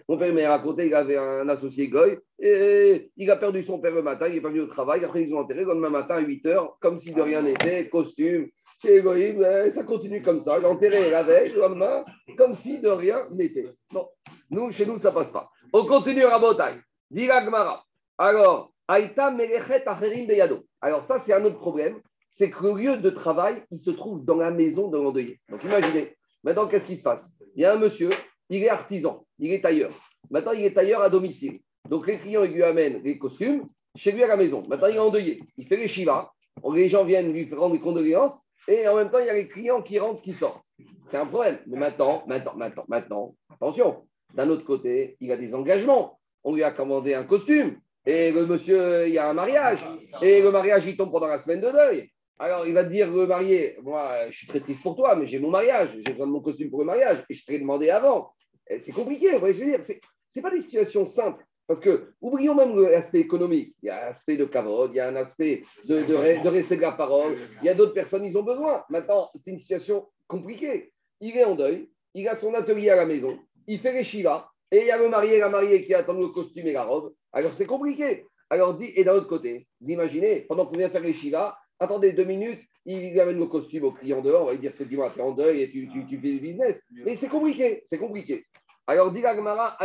Mon 0.08 0.18
père 0.18 0.35
m'a 0.35 0.49
raconté 0.49 0.85
qu'il 0.85 0.94
avait 0.94 1.16
un 1.16 1.49
associé 1.49 1.88
goy 1.88 2.18
et 2.38 3.11
il 3.16 3.30
a 3.30 3.37
perdu 3.37 3.62
son 3.62 3.78
père 3.78 3.94
le 3.94 4.02
matin, 4.02 4.28
il 4.28 4.35
n'est 4.35 4.40
pas 4.40 4.49
venu 4.49 4.61
au 4.61 4.66
travail. 4.66 5.04
Après, 5.04 5.25
ils 5.25 5.35
ont 5.35 5.38
enterré 5.38 5.61
le 5.61 5.66
lendemain 5.66 5.90
matin 5.90 6.16
à 6.16 6.20
8 6.20 6.44
h, 6.44 6.70
comme 6.80 6.99
si 6.99 7.12
de 7.12 7.20
rien 7.20 7.42
n'était, 7.42 7.88
costume. 7.88 8.49
C'est 8.80 8.96
égoïste, 8.96 9.40
ça 9.73 9.82
continue 9.85 10.23
comme 10.23 10.40
ça. 10.40 10.58
Il 10.58 10.66
a 10.66 10.70
enterré 10.70 11.11
la 11.11 11.23
veille, 11.23 11.52
le 11.52 11.61
lendemain, 11.61 12.04
comme 12.37 12.52
si 12.52 12.80
de 12.80 12.88
rien 12.88 13.26
n'était. 13.30 13.68
Non, 13.92 14.08
nous, 14.50 14.70
chez 14.70 14.87
nous, 14.87 14.99
ça 14.99 15.12
passe 15.12 15.30
pas. 15.30 15.49
On 15.73 15.87
continue 15.87 16.25
à 16.25 16.38
Botaï. 16.38 16.75
Gmara. 17.11 17.85
Alors, 18.18 18.73
Aïta 18.88 19.30
Melechet 19.30 19.87
Acherim 19.87 20.26
Beyado. 20.26 20.64
Alors, 20.80 21.04
ça, 21.04 21.18
c'est 21.18 21.32
un 21.32 21.44
autre 21.44 21.58
problème. 21.58 22.00
C'est 22.28 22.50
que 22.50 22.62
le 22.64 22.75
lieu 22.75 22.96
de 22.99 23.11
travail, 23.11 23.62
il 23.70 23.78
se 23.78 23.90
trouve 23.90 24.25
dans 24.25 24.37
la 24.37 24.50
maison 24.50 24.88
de 24.88 24.99
l'endeuillé. 24.99 25.40
Donc, 25.49 25.64
imaginez. 25.64 26.14
Maintenant, 26.44 26.68
qu'est-ce 26.68 26.87
qui 26.87 26.96
se 26.96 27.02
passe? 27.02 27.30
Il 27.54 27.62
y 27.62 27.64
a 27.64 27.73
un 27.73 27.78
monsieur, 27.78 28.11
il 28.49 28.62
est 28.62 28.69
artisan, 28.69 29.25
il 29.38 29.53
est 29.53 29.62
tailleur. 29.62 29.93
Maintenant, 30.31 30.53
il 30.53 30.65
est 30.65 30.75
tailleur 30.75 31.03
à 31.03 31.11
domicile. 31.11 31.61
Donc, 31.88 32.07
les 32.07 32.19
clients, 32.19 32.45
ils 32.45 32.53
lui 32.53 32.62
amènent 32.62 33.03
les 33.03 33.19
costumes 33.19 33.69
chez 33.95 34.12
lui 34.12 34.23
à 34.23 34.26
la 34.26 34.37
maison. 34.37 34.65
Maintenant, 34.69 34.88
il 34.88 34.97
est 34.97 35.00
endeuillé. 35.00 35.41
Il 35.57 35.67
fait 35.67 35.76
les 35.76 35.88
shivas. 35.88 36.31
Les 36.75 36.88
gens 36.88 37.05
viennent 37.05 37.33
lui 37.33 37.49
rendre 37.55 37.75
des 37.75 37.81
condoléances. 37.81 38.41
Et 38.69 38.88
en 38.88 38.97
même 38.97 39.11
temps, 39.11 39.21
il 39.21 39.26
y 39.26 39.31
a 39.31 39.35
les 39.35 39.49
clients 39.49 39.83
qui 39.83 39.99
rentrent, 39.99 40.23
qui 40.23 40.33
sortent. 40.33 40.65
C'est 41.07 41.17
un 41.17 41.26
problème. 41.26 41.59
Mais 41.67 41.79
maintenant, 41.79 42.25
maintenant, 42.26 42.55
maintenant, 42.57 42.85
maintenant, 42.88 43.35
attention. 43.50 44.07
D'un 44.35 44.49
autre 44.50 44.65
côté, 44.65 45.17
il 45.21 45.31
a 45.31 45.37
des 45.37 45.55
engagements. 45.55 46.19
On 46.43 46.55
lui 46.55 46.65
a 46.65 46.73
commandé 46.73 47.15
un 47.15 47.25
costume. 47.25 47.79
Et 48.05 48.33
le 48.33 48.47
monsieur, 48.47 49.07
il 49.07 49.15
y 49.15 49.19
a 49.19 49.29
un 49.29 49.35
mariage. 49.35 49.85
Et 50.23 50.43
le 50.43 50.50
mariage, 50.50 50.87
il 50.87 50.97
tombe 50.97 51.12
pendant 51.12 51.29
la 51.29 51.38
semaine 51.38 51.61
de 51.61 51.71
deuil. 51.71 52.11
Alors, 52.38 52.67
il 52.67 52.75
va 52.75 52.85
te 52.85 52.91
dire, 52.91 53.11
le 53.11 53.26
marié, 53.26 53.79
moi, 53.83 54.29
je 54.31 54.37
suis 54.37 54.47
très 54.47 54.61
triste 54.61 54.83
pour 54.83 54.97
toi, 54.97 55.17
mais 55.17 55.26
j'ai 55.26 55.38
mon 55.38 55.50
mariage. 55.50 55.91
J'ai 55.95 56.12
besoin 56.12 56.26
de 56.26 56.33
mon 56.33 56.41
costume 56.41 56.71
pour 56.71 56.81
le 56.81 56.87
mariage. 56.87 57.25
Et 57.31 57.35
je 57.35 57.45
t'ai 57.45 57.59
demandé 57.59 57.91
avant. 57.91 58.33
C'est 58.80 58.92
compliqué, 58.92 59.32
vous 59.32 59.38
voyez 59.38 59.54
je 59.54 59.64
veux 59.64 59.70
dire. 59.70 59.80
Ce 60.28 60.40
pas 60.40 60.50
des 60.50 60.61
situations 60.61 61.06
simples. 61.06 61.44
Parce 61.66 61.80
que, 61.80 62.12
oublions 62.20 62.54
même 62.54 62.78
l'aspect 62.78 63.18
économique. 63.18 63.75
Il 63.82 63.87
y 63.87 63.90
a 63.90 64.06
un 64.06 64.11
aspect 64.11 64.37
de 64.37 64.44
carotte, 64.44 64.90
il 64.92 64.99
y 64.99 65.00
a 65.00 65.08
un 65.08 65.16
aspect 65.16 65.64
de, 65.85 66.49
respect 66.49 66.76
de 66.76 66.82
la 66.82 66.92
parole. 66.92 67.37
Il 67.62 67.66
y 67.66 67.68
a 67.68 67.75
d'autres 67.75 67.94
personnes, 67.94 68.25
ils 68.25 68.37
ont 68.38 68.44
besoin. 68.44 68.85
Maintenant, 68.88 69.30
c'est 69.35 69.50
une 69.50 69.58
situation 69.58 70.06
compliquée. 70.28 70.92
Il 71.20 71.37
est 71.37 71.44
en 71.44 71.56
deuil, 71.56 71.90
il 72.14 72.28
a 72.28 72.35
son 72.35 72.54
atelier 72.54 72.90
à 72.90 72.96
la 72.96 73.06
maison, 73.06 73.38
il 73.66 73.80
fait 73.80 73.92
les 73.92 74.04
shivas, 74.04 74.49
et 74.70 74.80
il 74.80 74.87
y 74.87 74.90
a 74.90 74.99
le 74.99 75.08
marié 75.08 75.37
et 75.37 75.40
la 75.40 75.49
mariée 75.49 75.85
qui 75.85 75.94
attendent 75.94 76.20
le 76.20 76.28
costume 76.28 76.66
et 76.66 76.73
la 76.73 76.85
robe. 76.85 77.12
Alors, 77.32 77.52
c'est 77.54 77.66
compliqué. 77.66 78.26
Alors, 78.50 78.78
et 78.80 79.02
d'un 79.02 79.14
autre 79.14 79.28
côté, 79.28 79.66
vous 79.80 79.90
imaginez, 79.90 80.42
pendant 80.42 80.66
qu'on 80.66 80.76
vient 80.76 80.90
faire 80.90 81.00
les 81.00 81.14
shivas, 81.14 81.56
attendez 81.80 82.12
deux 82.12 82.25
minutes, 82.25 82.62
il 82.85 83.18
amène 83.20 83.38
le 83.38 83.46
costume 83.46 83.85
au 83.85 83.92
client 83.92 84.23
dehors, 84.23 84.42
on 84.42 84.46
va 84.46 84.56
dire 84.56 84.73
c'est 84.73 84.85
dis-moi, 84.85 85.11
tu 85.12 85.18
es 85.18 85.23
en 85.23 85.32
deuil 85.32 85.62
et 85.62 85.70
tu, 85.70 85.88
tu, 85.88 86.06
tu 86.06 86.18
fais 86.18 86.32
du 86.32 86.40
business. 86.40 86.80
Mais 87.04 87.16
c'est 87.16 87.28
compliqué, 87.28 87.82
c'est 87.87 87.99
compliqué. 87.99 88.46
Alors, 88.87 89.12
dit 89.12 89.21
Gmara, 89.21 89.76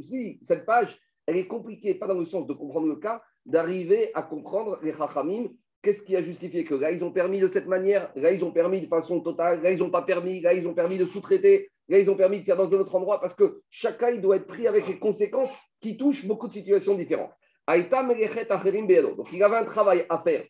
si 0.00 0.38
cette 0.42 0.66
page, 0.66 0.98
elle 1.26 1.36
est 1.36 1.46
compliquée, 1.46 1.94
pas 1.94 2.06
dans 2.06 2.18
le 2.18 2.26
sens 2.26 2.46
de 2.46 2.52
comprendre 2.52 2.88
le 2.88 2.96
cas, 2.96 3.22
d'arriver 3.46 4.10
à 4.14 4.22
comprendre 4.22 4.78
les 4.82 4.92
Chachamim, 4.92 5.48
qu'est-ce 5.82 6.02
qui 6.02 6.16
a 6.16 6.22
justifié 6.22 6.64
que 6.64 6.74
là, 6.74 6.90
ils 6.90 7.04
ont 7.04 7.12
permis 7.12 7.40
de 7.40 7.48
cette 7.48 7.66
manière, 7.66 8.10
là, 8.16 8.32
ils 8.32 8.44
ont 8.44 8.52
permis 8.52 8.80
de 8.80 8.86
façon 8.86 9.20
totale, 9.20 9.62
là, 9.62 9.70
ils 9.70 9.78
n'ont 9.78 9.90
pas 9.90 10.02
permis, 10.02 10.40
là, 10.40 10.52
ils 10.52 10.66
ont 10.66 10.74
permis 10.74 10.98
de 10.98 11.04
sous-traiter, 11.04 11.70
là, 11.88 11.98
ils 11.98 12.10
ont 12.10 12.16
permis 12.16 12.40
de 12.40 12.44
faire 12.44 12.56
dans 12.56 12.68
un 12.68 12.78
autre 12.78 12.94
endroit, 12.94 13.20
parce 13.20 13.34
que 13.34 13.62
chacun, 13.70 14.10
il 14.10 14.20
doit 14.20 14.36
être 14.36 14.46
pris 14.46 14.66
avec 14.66 14.86
les 14.88 14.98
conséquences 14.98 15.54
qui 15.80 15.96
touchent 15.96 16.26
beaucoup 16.26 16.48
de 16.48 16.52
situations 16.52 16.94
différentes. 16.96 17.32
Donc, 17.68 19.32
il 19.32 19.42
avait 19.42 19.56
un 19.56 19.64
travail 19.64 20.06
à 20.08 20.18
faire 20.18 20.44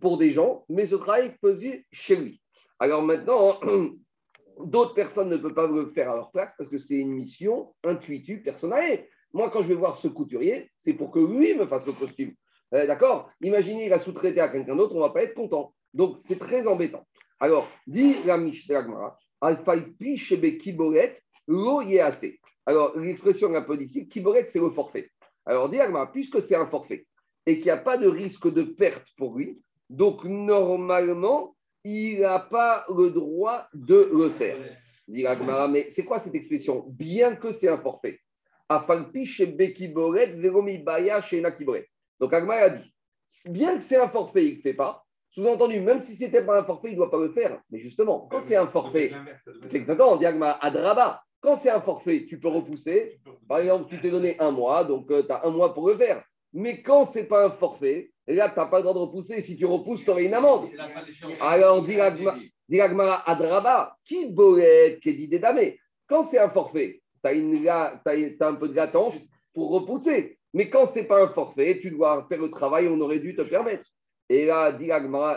pour 0.00 0.18
des 0.18 0.30
gens, 0.30 0.64
mais 0.68 0.86
ce 0.86 0.94
travail 0.96 1.34
faisait 1.40 1.84
chez 1.90 2.16
lui. 2.16 2.40
Alors 2.78 3.02
maintenant, 3.02 3.58
d'autres 4.64 4.94
personnes 4.94 5.28
ne 5.28 5.36
peuvent 5.36 5.54
pas 5.54 5.66
le 5.66 5.90
faire 5.90 6.10
à 6.10 6.16
leur 6.16 6.30
place 6.30 6.52
parce 6.56 6.70
que 6.70 6.78
c'est 6.78 6.96
une 6.96 7.12
mission 7.12 7.74
intuitive, 7.84 8.42
personnelle. 8.42 9.06
Moi, 9.32 9.50
quand 9.50 9.62
je 9.62 9.68
vais 9.68 9.74
voir 9.74 9.96
ce 9.96 10.08
couturier, 10.08 10.70
c'est 10.76 10.94
pour 10.94 11.10
que 11.10 11.18
lui 11.18 11.54
me 11.54 11.66
fasse 11.66 11.86
le 11.86 11.92
costume. 11.92 12.32
Euh, 12.74 12.86
d'accord? 12.86 13.30
Imaginez, 13.40 13.86
il 13.86 13.92
a 13.92 13.98
sous-traité 13.98 14.40
à 14.40 14.48
quelqu'un 14.48 14.76
d'autre, 14.76 14.94
on 14.94 14.98
ne 14.98 15.04
va 15.04 15.10
pas 15.10 15.22
être 15.22 15.34
content. 15.34 15.74
Donc, 15.94 16.18
c'est 16.18 16.38
très 16.38 16.66
embêtant. 16.66 17.06
Alors, 17.40 17.68
dit 17.86 18.16
la 18.24 18.38
Shebe 20.16 20.58
Kiboret, 20.58 21.20
lo 21.46 21.80
assez. 22.00 22.40
Alors, 22.64 22.96
l'expression 22.98 23.54
un 23.54 23.62
peu 23.62 23.76
difficile, 23.76 24.08
Kiboret, 24.08 24.46
c'est 24.48 24.58
le 24.58 24.70
forfait. 24.70 25.10
Alors, 25.44 25.68
dit 25.68 25.78
puisque 26.12 26.42
c'est 26.42 26.56
un 26.56 26.66
forfait 26.66 27.06
et 27.46 27.56
qu'il 27.56 27.66
n'y 27.66 27.70
a 27.70 27.76
pas 27.76 27.96
de 27.96 28.08
risque 28.08 28.52
de 28.52 28.62
perte 28.62 29.06
pour 29.16 29.36
lui, 29.36 29.60
donc 29.88 30.24
normalement, 30.24 31.55
il 31.86 32.20
n'a 32.20 32.40
pas 32.40 32.84
le 32.88 33.10
droit 33.10 33.68
de 33.72 34.10
le 34.12 34.30
faire. 34.30 34.56
Dit 35.06 35.24
mais 35.70 35.88
c'est 35.90 36.04
quoi 36.04 36.18
cette 36.18 36.34
expression? 36.34 36.84
Bien 36.88 37.36
que 37.36 37.52
c'est 37.52 37.68
un 37.68 37.78
forfait. 37.78 38.18
Donc 38.68 38.90
Agmar 42.32 42.58
a 42.58 42.70
dit, 42.70 42.92
bien 43.48 43.76
que 43.76 43.82
c'est 43.82 43.96
un 43.96 44.08
forfait, 44.08 44.46
il 44.46 44.56
ne 44.56 44.62
fait 44.62 44.74
pas. 44.74 45.04
Sous-entendu, 45.30 45.78
même 45.80 46.00
si 46.00 46.16
ce 46.16 46.24
n'était 46.24 46.44
pas 46.44 46.58
un 46.60 46.64
forfait, 46.64 46.88
il 46.88 46.92
ne 46.92 46.96
doit 46.96 47.10
pas 47.10 47.20
le 47.20 47.30
faire. 47.30 47.60
Mais 47.70 47.78
justement, 47.78 48.26
quand 48.30 48.40
c'est 48.40 48.56
un 48.56 48.66
forfait, 48.66 49.12
c'est 49.66 49.84
que 49.84 50.02
on 50.02 50.16
dit 50.16 50.26
Agmar, 50.26 50.58
Adraba, 50.60 51.22
quand 51.40 51.54
c'est 51.54 51.70
un 51.70 51.80
forfait, 51.80 52.26
tu 52.28 52.40
peux 52.40 52.48
repousser. 52.48 53.20
Par 53.48 53.58
exemple, 53.58 53.88
tu 53.88 54.00
t'es 54.00 54.10
donné 54.10 54.36
un 54.40 54.50
mois, 54.50 54.84
donc 54.84 55.08
euh, 55.12 55.22
tu 55.24 55.30
as 55.30 55.46
un 55.46 55.50
mois 55.50 55.72
pour 55.72 55.88
le 55.88 55.96
faire. 55.96 56.24
Mais 56.52 56.82
quand 56.82 57.04
ce 57.04 57.20
n'est 57.20 57.26
pas 57.26 57.46
un 57.46 57.50
forfait, 57.50 58.10
là, 58.34 58.50
tu 58.50 58.58
n'as 58.58 58.66
pas 58.66 58.78
le 58.78 58.82
droit 58.82 58.94
de 58.94 58.98
repousser. 58.98 59.40
Si 59.40 59.56
tu 59.56 59.64
repousses, 59.66 60.04
tu 60.04 60.10
aurais 60.10 60.24
une 60.24 60.34
amende. 60.34 60.68
Alors, 61.40 61.84
dit 61.84 62.80
Agmara, 62.80 63.28
Adraba, 63.30 63.96
qui 64.04 64.26
bolet, 64.26 64.98
qui 65.02 65.14
dit 65.14 65.28
damés. 65.38 65.78
Quand 66.08 66.22
c'est 66.22 66.38
un 66.38 66.50
forfait, 66.50 67.00
tu 67.24 67.68
as, 67.68 68.00
un 68.40 68.54
peu 68.54 68.68
de 68.68 68.74
latence 68.74 69.16
pour 69.54 69.70
repousser. 69.70 70.38
Mais 70.54 70.70
quand 70.70 70.86
ce 70.86 71.00
n'est 71.00 71.06
pas 71.06 71.22
un 71.22 71.28
forfait, 71.28 71.78
tu 71.80 71.90
dois 71.90 72.26
faire 72.28 72.40
le 72.40 72.50
travail, 72.50 72.88
on 72.88 73.00
aurait 73.00 73.20
dû 73.20 73.36
te 73.36 73.42
permettre. 73.42 73.84
Et 74.28 74.46
là, 74.46 74.72
dit 74.72 74.90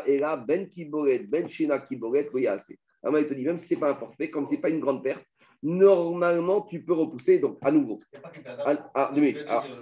et 0.08 0.20
là, 0.20 0.38
ben 0.38 0.68
kiboret, 0.70 1.20
ben 1.28 1.48
shina 1.48 1.80
kiboret, 1.80 2.30
oui, 2.34 2.48
assez. 2.48 2.80
Alors, 3.04 3.20
il 3.20 3.28
te 3.28 3.34
dit, 3.34 3.46
même 3.46 3.58
si 3.58 3.68
ce 3.68 3.74
n'est 3.76 3.80
pas 3.80 3.92
un 3.92 3.96
forfait, 3.96 4.30
comme 4.30 4.46
ce 4.46 4.52
n'est 4.52 4.62
pas 4.62 4.70
une 4.70 4.80
grande 4.80 5.04
perte, 5.04 5.24
normalement, 5.62 6.62
tu 6.62 6.84
peux 6.84 6.94
repousser. 6.94 7.40
Donc, 7.40 7.58
à 7.62 7.72
nouveau. 7.72 8.00
Ah, 8.66 8.90
ah, 8.94 9.12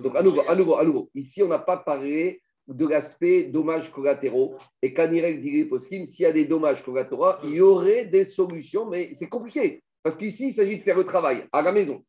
donc, 0.02 0.16
à 0.16 0.22
nouveau, 0.22 0.42
à 0.48 0.56
nouveau, 0.56 0.76
à 0.76 0.84
nouveau. 0.84 1.10
Ici, 1.16 1.42
on 1.42 1.48
n'a 1.48 1.60
pas 1.60 1.78
parlé 1.78 2.42
de 2.68 2.88
l'aspect 2.88 3.46
dommages 3.46 3.92
collatéraux. 3.92 4.56
Et 4.82 4.94
Kanirek 4.94 5.42
dirait 5.42 5.68
Poskim, 5.68 6.06
s'il 6.06 6.24
y 6.24 6.26
a 6.26 6.34
des 6.34 6.46
dommages 6.46 6.84
collatéraux, 6.84 7.34
il 7.44 7.56
y 7.56 7.62
aurait 7.62 8.06
des 8.06 8.26
solutions, 8.26 8.86
mais 8.86 9.12
c'est 9.16 9.30
compliqué. 9.30 9.84
Parce 10.04 10.16
qu'ici, 10.16 10.50
il 10.50 10.54
s'agit 10.54 10.78
de 10.78 10.84
faire 10.84 10.98
le 10.98 11.06
travail 11.06 11.46
à 11.52 11.62
la 11.62 11.72
maison, 11.72 12.04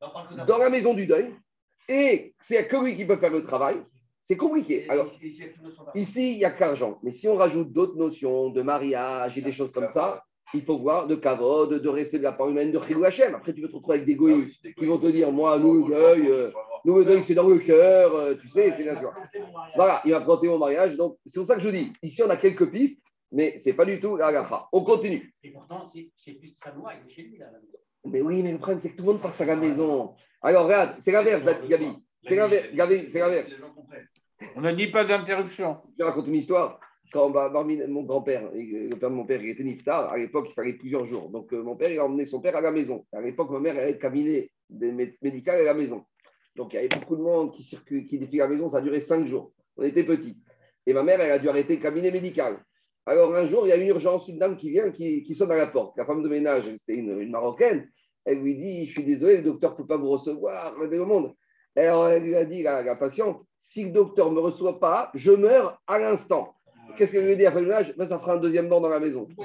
dans 0.46 0.58
la 0.58 0.70
maison 0.70 0.94
du 0.94 1.06
deuil, 1.06 1.34
et 1.88 2.34
c'est 2.40 2.66
que 2.66 2.76
lui 2.76 2.96
qui 2.96 3.04
peut 3.04 3.16
faire 3.16 3.32
le 3.32 3.44
travail. 3.44 3.76
C'est 4.22 4.36
compliqué. 4.36 4.84
Alors, 4.90 5.08
ici, 5.94 6.32
il 6.32 6.36
n'y 6.36 6.44
a 6.44 6.50
qu'argent. 6.50 6.98
Mais 7.02 7.12
si 7.12 7.28
on 7.28 7.36
rajoute 7.36 7.72
d'autres 7.72 7.96
notions 7.96 8.50
de 8.50 8.60
mariage 8.60 9.38
et 9.38 9.40
des 9.40 9.52
choses 9.52 9.72
comme 9.72 9.88
ça, 9.88 10.22
il 10.52 10.62
faut 10.62 10.78
voir 10.78 11.06
de 11.06 11.14
kavod, 11.14 11.72
de 11.72 11.88
respect 11.88 12.18
de 12.18 12.24
la 12.24 12.32
part 12.32 12.48
humaine, 12.48 12.70
de 12.70 13.04
Hachem. 13.04 13.34
Après, 13.34 13.54
tu 13.54 13.62
peux 13.62 13.68
te 13.68 13.76
retrouver 13.76 13.96
avec 13.96 14.06
des 14.06 14.16
goïs 14.16 14.60
qui 14.78 14.84
vont 14.84 14.98
te 14.98 15.06
dire 15.06 15.32
Moi, 15.32 15.58
nous, 15.58 15.88
le 15.88 15.94
deuil, 15.94 16.52
euh, 16.88 16.92
nous, 16.92 16.98
le 16.98 17.04
deuil, 17.04 17.22
c'est 17.22 17.34
dans 17.34 17.48
le 17.48 17.58
cœur, 17.58 18.14
euh, 18.14 18.34
tu 18.34 18.48
sais, 18.48 18.72
c'est 18.72 18.82
bien 18.82 18.98
sûr. 18.98 19.12
Voilà, 19.76 20.00
il 20.04 20.12
va 20.12 20.20
prêter 20.20 20.48
mon 20.48 20.58
mariage. 20.58 20.96
Donc, 20.96 21.18
c'est 21.26 21.38
pour 21.38 21.46
ça 21.46 21.56
que 21.56 21.60
je 21.60 21.68
dis 21.68 21.92
ici, 22.02 22.22
on 22.22 22.30
a 22.30 22.36
quelques 22.36 22.70
pistes, 22.70 23.00
mais 23.32 23.58
ce 23.58 23.68
n'est 23.68 23.76
pas 23.76 23.84
du 23.84 24.00
tout 24.00 24.16
la 24.16 24.32
gafa. 24.32 24.68
On 24.72 24.82
continue. 24.84 25.32
Et 25.42 25.50
pourtant, 25.50 25.86
c'est 25.88 26.32
plus 26.32 26.54
Sanoa, 26.56 26.92
il 26.94 27.10
est 27.10 27.14
chez 27.14 27.22
lui, 27.22 27.38
là. 27.38 27.46
Mais 28.04 28.22
oui, 28.22 28.42
mais 28.42 28.52
le 28.52 28.58
problème, 28.58 28.78
c'est 28.78 28.90
que 28.90 28.96
tout 28.96 29.02
le 29.02 29.12
monde 29.12 29.20
passe 29.20 29.40
à 29.40 29.44
la 29.44 29.56
maison. 29.56 30.14
Alors, 30.40 30.64
regarde, 30.64 30.96
c'est 31.00 31.12
l'inverse, 31.12 31.44
Gabi. 31.68 31.88
C'est 32.24 32.36
l'inverse, 32.36 32.68
Gabi, 32.72 33.10
c'est 33.10 33.18
l'inverse. 33.18 33.50
On 34.56 34.60
n'a 34.60 34.72
dit 34.72 34.86
pas 34.86 35.04
d'interruption. 35.04 35.78
Je 35.98 36.04
raconte 36.04 36.28
une 36.28 36.36
histoire 36.36 36.80
quand 37.12 37.30
mon 37.30 38.02
grand-père, 38.02 38.50
le 38.52 38.94
père 38.96 39.10
de 39.10 39.14
mon 39.14 39.24
père, 39.24 39.42
il 39.42 39.50
était 39.50 39.64
niftar, 39.64 40.10
à 40.10 40.16
l'époque, 40.16 40.48
il 40.50 40.54
fallait 40.54 40.74
plusieurs 40.74 41.06
jours. 41.06 41.30
Donc, 41.30 41.52
euh, 41.52 41.62
mon 41.62 41.76
père, 41.76 41.90
il 41.90 41.98
a 41.98 42.04
emmené 42.04 42.26
son 42.26 42.40
père 42.40 42.56
à 42.56 42.60
la 42.60 42.70
maison. 42.70 43.06
À 43.12 43.20
l'époque, 43.20 43.50
ma 43.50 43.60
mère 43.60 43.76
avait 43.76 43.92
le 43.92 43.98
cabinet 43.98 44.50
médical 44.70 45.60
à 45.60 45.62
la 45.62 45.74
maison. 45.74 46.04
Donc, 46.56 46.72
il 46.72 46.76
y 46.76 46.78
avait 46.78 46.88
beaucoup 46.88 47.16
de 47.16 47.22
monde 47.22 47.52
qui, 47.52 47.62
circule, 47.62 48.06
qui 48.06 48.18
défile 48.18 48.42
à 48.42 48.44
la 48.44 48.50
maison. 48.50 48.68
Ça 48.68 48.78
a 48.78 48.80
duré 48.80 49.00
cinq 49.00 49.26
jours. 49.26 49.52
On 49.76 49.82
était 49.82 50.04
petits. 50.04 50.36
Et 50.86 50.92
ma 50.92 51.02
mère, 51.02 51.20
elle 51.20 51.30
a 51.30 51.38
dû 51.38 51.48
arrêter 51.48 51.76
le 51.76 51.82
cabinet 51.82 52.10
médical. 52.10 52.58
Alors, 53.06 53.34
un 53.34 53.46
jour, 53.46 53.66
il 53.66 53.70
y 53.70 53.72
a 53.72 53.76
une 53.76 53.88
urgence, 53.88 54.28
une 54.28 54.38
dame 54.38 54.56
qui 54.56 54.70
vient, 54.70 54.90
qui, 54.90 55.34
sonne 55.34 55.50
à 55.52 55.56
la 55.56 55.68
porte. 55.68 55.96
La 55.96 56.04
femme 56.04 56.22
de 56.22 56.28
ménage, 56.28 56.64
c'était 56.78 56.96
une, 56.96 57.30
Marocaine. 57.30 57.88
Elle 58.24 58.40
lui 58.40 58.56
dit 58.56 58.86
Je 58.86 58.92
suis 58.92 59.04
désolé, 59.04 59.38
le 59.38 59.44
docteur 59.44 59.72
ne 59.72 59.76
peut 59.76 59.86
pas 59.86 59.96
vous 59.96 60.10
recevoir. 60.10 60.74
au 60.78 61.06
monde. 61.06 61.32
Alors, 61.76 62.08
elle 62.08 62.24
lui 62.24 62.34
a 62.34 62.44
dit, 62.44 62.62
la, 62.62 62.82
la 62.82 62.96
patiente 62.96 63.40
Si 63.58 63.84
le 63.84 63.92
docteur 63.92 64.30
ne 64.30 64.34
me 64.34 64.40
reçoit 64.40 64.80
pas, 64.80 65.10
je 65.14 65.30
meurs 65.30 65.80
à 65.86 65.98
l'instant. 65.98 66.54
Qu'est-ce 66.96 67.12
qu'elle 67.12 67.26
lui 67.26 67.36
dit 67.36 67.46
après 67.46 67.60
le 67.60 67.68
ménage? 67.68 67.94
Ben, 67.96 68.06
Ça 68.06 68.18
fera 68.18 68.34
un 68.34 68.38
deuxième 68.38 68.68
banc 68.68 68.80
dans 68.80 68.88
la 68.88 68.98
maison. 68.98 69.28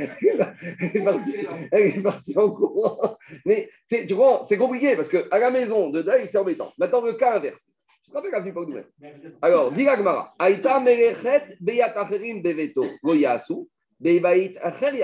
elle, 0.00 1.86
est 1.86 2.02
partie, 2.02 2.36
en 2.36 2.50
courant. 2.50 3.16
Mais 3.44 3.68
tu 3.88 4.14
vois, 4.14 4.42
c'est 4.44 4.56
compliqué 4.56 4.96
parce 4.96 5.08
qu'à 5.08 5.38
la 5.38 5.50
maison 5.50 5.90
de 5.90 6.02
deuil, 6.02 6.26
c'est 6.28 6.38
embêtant. 6.38 6.72
Maintenant, 6.78 7.02
le 7.02 7.14
cas 7.14 7.36
inverse. 7.36 7.72
Tu 8.04 8.10
te 8.10 8.16
rappelles 8.16 8.32
la 8.32 8.52
pas 8.52 9.46
Alors, 9.46 9.72
dit 9.72 9.84
Gmara 9.84 10.34
Aïta 10.38 10.80
merechet 10.80 11.56
beyat 11.60 11.98
acherim 11.98 12.42
beveto 12.42 12.84
goyasu 13.02 13.68
beibaït 14.00 14.56
acher. 14.60 15.02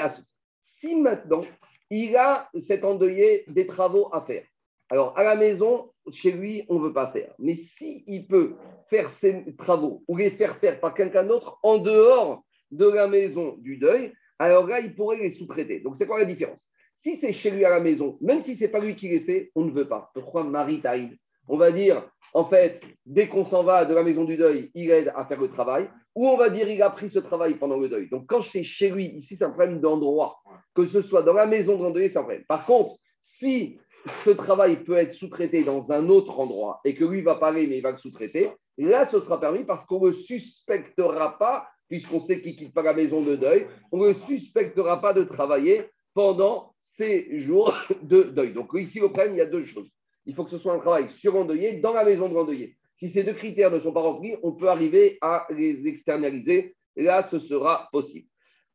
Si 0.61 0.97
maintenant, 0.97 1.45
il 1.91 2.17
a 2.17 2.49
cet 2.59 2.85
endeuillé 2.85 3.45
des 3.49 3.67
travaux 3.67 4.09
à 4.13 4.23
faire. 4.23 4.45
Alors, 4.91 5.19
à 5.19 5.25
la 5.25 5.37
maison, 5.37 5.91
chez 6.11 6.33
lui, 6.33 6.65
on 6.69 6.79
ne 6.79 6.87
veut 6.87 6.93
pas 6.93 7.11
faire. 7.11 7.33
Mais 7.39 7.55
s'il 7.55 8.03
il 8.07 8.27
peut 8.27 8.55
faire 8.89 9.11
ses 9.11 9.55
travaux 9.57 10.05
ou 10.07 10.17
les 10.17 10.31
faire 10.31 10.57
faire 10.59 10.81
par 10.81 10.95
quelqu'un 10.95 11.25
d'autre 11.25 11.59
en 11.63 11.79
dehors 11.79 12.45
de 12.71 12.87
la 12.87 13.09
maison 13.09 13.57
du 13.59 13.79
deuil, 13.79 14.13
alors 14.39 14.67
là, 14.67 14.81
il 14.81 14.95
pourrait 14.95 15.19
les 15.19 15.31
sous-traiter. 15.31 15.81
Donc, 15.81 15.97
c'est 15.97 16.07
quoi 16.07 16.19
la 16.19 16.25
différence? 16.25 16.69
Si 16.97 17.17
c'est 17.17 17.33
chez 17.33 17.51
lui 17.51 17.65
à 17.65 17.71
la 17.71 17.81
maison, 17.81 18.19
même 18.21 18.41
si 18.41 18.57
ce 18.57 18.65
n'est 18.65 18.71
pas 18.71 18.81
lui 18.81 18.97
qui 18.97 19.09
les 19.09 19.21
fait, 19.21 19.51
on 19.55 19.65
ne 19.65 19.71
veut 19.71 19.89
pas. 19.89 20.11
Pourquoi 20.15 20.45
maritime 20.45 21.17
On 21.49 21.57
va 21.57 21.71
dire, 21.71 22.09
en 22.33 22.45
fait, 22.47 22.81
dès 23.05 23.29
qu'on 23.29 23.45
s'en 23.45 23.63
va 23.63 23.85
de 23.85 23.95
la 23.95 24.03
maison 24.03 24.25
du 24.25 24.37
deuil, 24.37 24.71
il 24.75 24.91
aide 24.91 25.13
à 25.15 25.25
faire 25.27 25.41
le 25.41 25.49
travail. 25.49 25.91
Ou 26.15 26.27
on 26.27 26.37
va 26.37 26.49
dire, 26.49 26.69
il 26.71 26.81
a 26.81 26.91
pris 26.91 27.11
ce 27.11 27.19
travail 27.19 27.59
pendant 27.59 27.77
le 27.77 27.89
deuil. 27.89 28.09
Donc, 28.09 28.27
quand 28.27 28.41
c'est 28.41 28.63
chez 28.63 28.91
lui, 28.91 29.07
ici, 29.17 29.37
c'est 29.37 29.45
un 29.45 29.51
problème 29.51 29.81
d'endroit. 29.81 30.39
Que 30.75 30.87
ce 30.87 31.03
soit 31.03 31.23
dans 31.23 31.35
la 31.35 31.47
maison 31.47 31.79
de 31.79 31.93
deuil, 31.93 32.11
c'est 32.11 32.19
un 32.19 32.23
problème. 32.23 32.45
Par 32.49 32.65
contre, 32.65 32.97
si 33.23 33.79
ce 34.25 34.31
travail 34.31 34.85
peut 34.85 34.97
être 34.97 35.13
sous-traité 35.13 35.65
dans 35.65 35.93
un 35.93 36.09
autre 36.09 36.39
endroit 36.39 36.81
et 36.85 36.95
que 36.95 37.05
lui 37.05 37.23
va 37.23 37.35
parler, 37.35 37.67
mais 37.67 37.79
il 37.79 37.83
va 37.83 37.91
le 37.91 37.97
sous-traiter, 37.97 38.51
là, 38.79 39.05
ce 39.05 39.21
sera 39.21 39.41
permis 39.41 39.65
parce 39.65 39.85
qu'on 39.85 40.07
ne 40.07 40.13
suspectera 40.13 41.39
pas, 41.39 41.69
puisqu'on 41.89 42.21
sait 42.21 42.41
qu'il 42.41 42.53
ne 42.53 42.59
quitte 42.59 42.75
pas 42.75 42.83
la 42.83 42.95
maison 42.95 43.23
de 43.23 43.37
deuil, 43.37 43.67
on 43.93 43.99
ne 43.99 44.13
suspectera 44.13 45.01
pas 45.01 45.13
de 45.13 45.25
travailler 45.25 45.87
pendant 46.15 46.75
ces 46.81 47.39
jours 47.41 47.75
de 48.03 48.23
deuil. 48.23 48.53
Donc 48.53 48.71
ici, 48.75 49.01
au 49.01 49.11
problème, 49.11 49.35
il 49.35 49.39
y 49.39 49.43
a 49.43 49.47
deux 49.47 49.65
choses. 49.67 49.89
Il 50.25 50.35
faut 50.35 50.45
que 50.45 50.51
ce 50.51 50.59
soit 50.59 50.75
un 50.75 50.81
travail 50.81 51.09
sur 51.09 51.33
dans 51.33 51.93
la 51.93 52.05
maison 52.05 52.29
de 52.29 52.35
endeuillé. 52.35 52.77
Si 52.97 53.11
ces 53.11 53.23
deux 53.23 53.35
critères 53.35 53.71
ne 53.71 53.79
sont 53.79 53.93
pas 53.93 54.01
remplis, 54.01 54.35
on 54.43 54.53
peut 54.53 54.69
arriver 54.69 55.19
à 55.21 55.47
les 55.51 55.87
externaliser. 55.87 56.75
Là, 56.97 57.23
ce 57.23 57.39
sera 57.39 57.89
possible. 57.93 58.27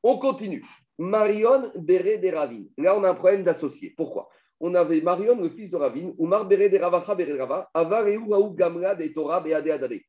On 0.04 0.17
continue. 0.17 0.63
Marion 0.97 1.71
Béré 1.76 2.19
des 2.19 2.30
Ravines. 2.30 2.69
Là, 2.78 2.95
on 2.97 3.04
a 3.04 3.10
un 3.10 3.15
problème 3.15 3.43
d'associé. 3.43 3.93
Pourquoi? 3.97 4.30
On 4.60 4.76
avait 4.76 5.02
Marion, 5.02 5.41
le 5.41 5.50
fils 5.50 5.71
de 5.71 5.76
Ravine, 5.76 6.13
ou 6.19 6.28
Marbere 6.28 6.69
de 6.69 6.78
Ravacha 6.78 7.15
Bere 7.15 7.36
Rava, 7.36 7.67
Gamra 7.74 8.93
de 8.93 9.08
Torah 9.08 9.43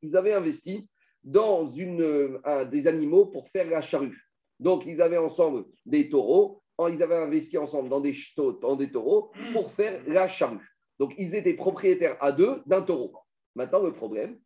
Ils 0.03 0.17
avaient 0.17 0.35
investi 0.35 0.87
dans 1.24 1.68
une, 1.68 2.02
euh, 2.02 2.64
des 2.66 2.87
animaux 2.87 3.26
pour 3.26 3.48
faire 3.48 3.68
la 3.68 3.80
charrue. 3.80 4.18
Donc, 4.61 4.85
ils 4.87 5.00
avaient 5.00 5.18
ensemble 5.18 5.64
des 5.87 6.08
taureaux, 6.08 6.62
ils 6.90 7.02
avaient 7.02 7.16
investi 7.16 7.58
ensemble 7.58 7.88
dans 7.88 8.00
des, 8.00 8.14
dans 8.61 8.76
des 8.76 8.90
taureaux 8.90 9.30
pour 9.52 9.72
faire 9.72 10.02
la 10.06 10.28
charrue. 10.28 10.66
Donc, 10.98 11.14
ils 11.18 11.35
étaient 11.35 11.54
propriétaires 11.54 12.16
à 12.20 12.32
deux 12.32 12.62
d'un 12.66 12.82
taureau. 12.82 13.12
Maintenant, 13.54 13.82
le 13.82 13.92
problème. 13.92 14.38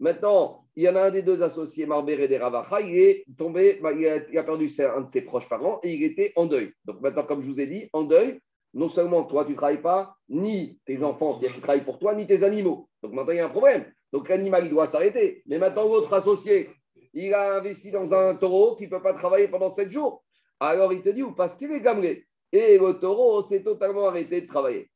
Maintenant, 0.00 0.64
il 0.76 0.82
y 0.82 0.88
en 0.88 0.96
a 0.96 1.02
un 1.02 1.10
des 1.10 1.22
deux 1.22 1.42
associés, 1.42 1.86
Marbéré 1.86 2.28
des 2.28 2.38
Ravacha, 2.38 2.80
il 2.80 2.96
est 2.96 3.24
tombé, 3.36 3.78
bah, 3.82 3.92
il, 3.92 4.06
a, 4.06 4.42
perdu 4.42 4.68
un 4.80 5.00
de 5.00 5.10
ses 5.10 5.22
proches 5.22 5.48
parents 5.48 5.80
et 5.82 5.92
il 5.92 6.02
était 6.02 6.32
en 6.36 6.46
deuil. 6.46 6.72
Donc 6.84 7.00
maintenant, 7.00 7.24
comme 7.24 7.42
je 7.42 7.46
vous 7.46 7.60
ai 7.60 7.66
dit, 7.66 7.88
en 7.92 8.04
deuil, 8.04 8.40
non 8.74 8.88
seulement 8.88 9.24
toi, 9.24 9.44
tu 9.44 9.52
ne 9.52 9.56
travailles 9.56 9.82
pas, 9.82 10.16
ni 10.28 10.78
tes 10.84 11.02
enfants 11.02 11.38
qui 11.38 11.46
travaillent 11.60 11.84
pour 11.84 11.98
toi, 11.98 12.14
ni 12.14 12.26
tes 12.26 12.42
animaux. 12.42 12.88
Donc 13.02 13.12
maintenant, 13.12 13.32
il 13.32 13.36
y 13.36 13.40
a 13.40 13.46
un 13.46 13.50
problème. 13.50 13.84
Donc 14.12 14.28
l'animal, 14.28 14.64
il 14.64 14.70
doit 14.70 14.86
s'arrêter. 14.86 15.42
Mais 15.46 15.58
maintenant, 15.58 15.86
votre 15.86 16.12
associé, 16.12 16.70
il 17.12 17.32
a 17.32 17.56
investi 17.56 17.90
dans 17.90 18.12
un 18.12 18.34
taureau 18.36 18.76
qui 18.76 18.84
ne 18.84 18.90
peut 18.90 19.02
pas 19.02 19.14
travailler 19.14 19.48
pendant 19.48 19.70
sept 19.70 19.90
jours. 19.90 20.24
Alors 20.60 20.92
il 20.92 21.02
te 21.02 21.08
dit, 21.08 21.22
ou 21.22 21.32
parce 21.32 21.56
qu'il 21.56 21.70
est 21.72 21.80
gamré. 21.80 22.26
Et 22.52 22.78
le 22.78 22.92
taureau 23.00 23.42
s'est 23.42 23.62
totalement 23.62 24.06
arrêté 24.06 24.42
de 24.42 24.46
travailler. 24.46 24.88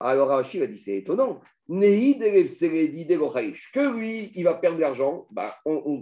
Alors 0.00 0.28
Rachid 0.28 0.62
a 0.62 0.66
dit 0.66 0.78
c'est 0.78 0.96
étonnant. 0.96 1.40
Que 3.74 3.96
lui, 3.96 4.32
il 4.34 4.44
va 4.44 4.54
perdre 4.54 4.76
de 4.76 4.82
l'argent, 4.82 5.26
bah, 5.30 5.54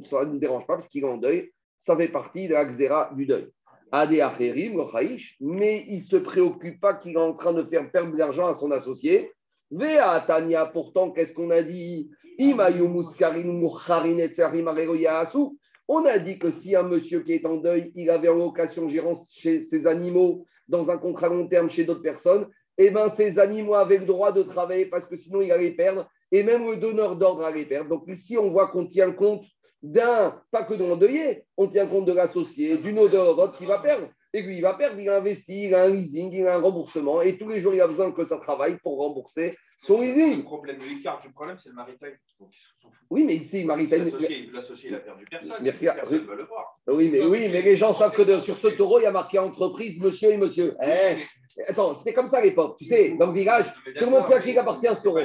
ça 0.05 0.25
ne 0.25 0.33
nous 0.33 0.39
dérange 0.39 0.67
pas 0.67 0.75
parce 0.77 0.89
qu'il 0.89 1.05
est 1.05 1.09
en 1.09 1.19
deuil. 1.19 1.53
Ça 1.83 1.97
fait 1.97 2.09
partie 2.09 2.47
de 2.47 2.55
la 2.55 2.65
xéra 2.65 3.11
du 3.17 3.27
deuil. 3.27 3.49
Mais 5.41 5.85
il 5.89 5.99
ne 5.99 6.03
se 6.03 6.17
préoccupe 6.17 6.81
pas 6.81 6.95
qu'il 6.95 7.13
est 7.13 7.17
en 7.17 7.35
train 7.35 7.53
de 7.53 7.65
faire 7.65 7.91
perdre 7.91 8.13
de 8.13 8.19
l'argent 8.19 8.47
à 8.47 8.55
son 8.55 8.71
associé. 8.71 9.33
Vea 9.73 10.25
Tania, 10.27 10.67
pourtant, 10.67 11.11
qu'est-ce 11.11 11.35
qu'on 11.35 11.51
a 11.51 11.63
dit? 11.63 12.09
On 12.39 12.59
a 16.07 16.19
dit 16.21 16.39
que 16.39 16.51
si 16.51 16.77
un 16.77 16.83
monsieur 16.85 17.21
qui 17.21 17.33
est 17.33 17.47
en 17.47 17.57
deuil, 17.57 17.91
il 17.97 18.11
avait 18.11 18.29
en 18.29 18.37
location 18.37 18.89
gérance 18.89 19.35
chez 19.35 19.61
ses 19.61 19.89
animaux 19.89 20.47
dans 20.69 20.91
un 20.91 20.99
contrat 20.99 21.29
long 21.29 21.49
terme 21.49 21.69
chez 21.69 21.85
d'autres 21.85 22.03
personnes, 22.03 22.47
eh 22.79 22.91
bien, 22.91 23.09
ces 23.09 23.41
animaux 23.41 23.75
avaient 23.75 23.99
le 23.99 24.07
droit 24.07 24.31
de 24.31 24.43
travailler 24.43 24.87
parce 24.87 25.07
que 25.07 25.17
sinon, 25.17 25.43
il 25.43 25.51
allait 25.51 25.73
perdre. 25.73 26.09
Et 26.31 26.45
même 26.45 26.65
le 26.65 26.77
donneur 26.77 27.17
d'ordre 27.17 27.45
allait 27.45 27.67
perdre. 27.67 27.91
Donc 27.91 28.05
ici, 28.07 28.39
on 28.39 28.51
voit 28.51 28.69
qu'on 28.69 28.87
tient 28.87 29.13
compte 29.13 29.43
d'un, 29.83 30.41
pas 30.51 30.65
que 30.65 30.75
de 30.75 30.85
l'endeuillé, 30.85 31.45
on 31.57 31.69
tient 31.69 31.87
compte 31.87 32.07
de 32.07 32.13
l'associé, 32.13 32.79
d'une 32.79 32.99
odeur 32.99 33.53
qui 33.57 33.67
va 33.67 33.79
perdre. 33.79 34.09
Et 34.35 34.43
lui, 34.43 34.57
il 34.57 34.63
va 34.63 34.75
perdre, 34.75 34.99
il 34.99 35.09
a 35.11 35.17
investi, 35.17 35.67
il 35.67 35.75
a 35.75 35.85
un 35.85 35.91
leasing, 35.91 36.33
il 36.33 36.47
a 36.47 36.57
un 36.57 36.61
remboursement, 36.61 37.21
et 37.21 37.37
tous 37.37 37.49
les 37.49 37.61
jours, 37.61 37.75
il 37.75 37.81
a 37.83 37.87
besoin 37.87 38.13
que 38.13 38.25
ça 38.25 38.39
travaille 38.39 38.79
pour 38.79 38.97
rembourser 38.97 39.57
son 39.79 40.01
leasing. 40.01 40.39
Le 40.39 40.43
problème, 40.43 40.79
l'écart 40.89 41.21
du 41.21 41.31
problème, 41.33 41.59
c'est 41.59 41.69
le 41.69 41.75
maritime. 41.75 42.17
Oui, 43.11 43.25
mais 43.25 43.37
ici, 43.37 43.65
maritime. 43.65 44.05
L'associé, 44.53 44.89
il 44.89 44.95
a 44.95 45.01
perdu 45.01 45.27
personne. 45.31 45.57
Mais, 45.61 45.73
personne 45.73 46.23
ne 46.23 46.27
veut 46.27 46.37
le 46.37 46.45
voir. 46.45 46.81
Oui, 46.87 47.11
mais, 47.13 47.21
oui, 47.25 47.49
mais 47.51 47.61
les 47.61 47.77
gens 47.77 47.93
savent 47.93 48.15
que 48.15 48.41
sur 48.41 48.57
ce 48.57 48.69
taureau, 48.69 49.01
il 49.01 49.03
y 49.03 49.07
a 49.07 49.11
marqué 49.11 49.39
entreprise, 49.39 50.01
monsieur 50.01 50.33
et 50.33 50.39
monsieur. 50.39 50.75
Eh, 50.83 51.17
attends, 51.69 51.95
c'était 51.95 52.15
comme 52.15 52.27
ça 52.27 52.39
à 52.39 52.43
l'époque. 52.43 52.77
Tu 52.79 52.87
sais, 52.87 53.15
dans 53.19 53.27
le 53.27 53.35
village, 53.35 53.67
tout 53.97 54.05
le 54.05 54.11
monde 54.11 54.25
sait 54.25 54.35
à 54.35 54.41
qui 54.41 54.57
appartient 54.57 54.95
ce 54.95 55.03
taureau. 55.03 55.21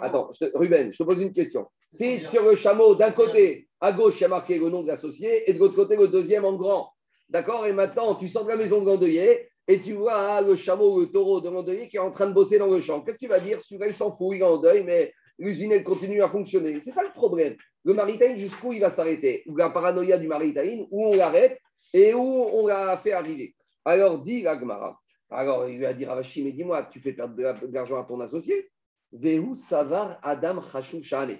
Attends, 0.00 0.30
Ruben, 0.54 0.92
je 0.92 0.98
te 0.98 1.02
pose 1.02 1.20
une 1.20 1.32
question. 1.32 1.66
Si 1.88 2.24
sur 2.26 2.44
le 2.44 2.54
chameau, 2.54 2.94
d'un 2.94 3.10
côté, 3.10 3.66
à 3.80 3.92
gauche, 3.92 4.18
il 4.18 4.22
y 4.22 4.24
a 4.24 4.28
marqué 4.28 4.58
le 4.58 4.68
nom 4.68 4.82
de 4.82 4.86
l'associé, 4.86 5.50
et 5.50 5.54
de 5.54 5.58
l'autre 5.58 5.74
côté, 5.74 5.96
le 5.96 6.06
deuxième 6.06 6.44
en 6.44 6.54
grand. 6.54 6.92
D'accord 7.28 7.66
Et 7.66 7.72
maintenant, 7.72 8.14
tu 8.14 8.28
sors 8.28 8.44
de 8.44 8.50
la 8.50 8.56
maison 8.56 8.80
de 8.80 8.86
l'endeuillé 8.86 9.48
et 9.68 9.80
tu 9.80 9.94
vois 9.94 10.14
ah, 10.14 10.40
le 10.40 10.54
chameau, 10.54 11.00
le 11.00 11.06
taureau 11.06 11.40
de 11.40 11.50
l'endeuillé 11.50 11.88
qui 11.88 11.96
est 11.96 12.00
en 12.00 12.12
train 12.12 12.28
de 12.28 12.32
bosser 12.32 12.58
dans 12.58 12.68
le 12.68 12.80
champ. 12.80 13.00
Qu'est-ce 13.00 13.16
que 13.16 13.24
tu 13.24 13.28
vas 13.28 13.40
dire? 13.40 13.60
Celui-là, 13.60 13.88
il 13.88 13.94
s'en 13.94 14.16
fout, 14.16 14.36
il 14.36 14.40
est 14.40 14.44
en 14.44 14.58
deuil, 14.58 14.84
mais 14.84 15.12
l'usine, 15.38 15.72
elle 15.72 15.82
continue 15.82 16.22
à 16.22 16.28
fonctionner. 16.28 16.78
C'est 16.78 16.92
ça 16.92 17.02
le 17.02 17.10
problème. 17.10 17.56
Le 17.84 17.94
maritime, 17.94 18.36
jusqu'où 18.36 18.72
il 18.72 18.80
va 18.80 18.90
s'arrêter? 18.90 19.42
Ou 19.46 19.56
la 19.56 19.70
paranoïa 19.70 20.18
du 20.18 20.28
maritime, 20.28 20.86
où 20.90 21.06
on 21.06 21.16
l'arrête 21.16 21.58
et 21.92 22.14
où 22.14 22.20
on 22.20 22.66
l'a 22.66 22.96
fait 22.98 23.12
arriver? 23.12 23.54
Alors, 23.84 24.20
dit 24.20 24.42
l'Agmara. 24.42 24.98
Alors, 25.30 25.68
il 25.68 25.78
lui 25.78 25.86
a 25.86 25.94
dit 25.94 26.04
Ravashi, 26.04 26.44
mais 26.44 26.52
dis-moi, 26.52 26.84
tu 26.84 27.00
fais 27.00 27.12
perdre 27.12 27.34
de 27.34 27.72
l'argent 27.72 27.96
à 27.96 28.04
ton 28.04 28.20
associé? 28.20 28.70
Vehu 29.12 29.54
Savar 29.56 30.18
Adam 30.22 30.60
Chashou 30.60 31.02
Shane. 31.02 31.38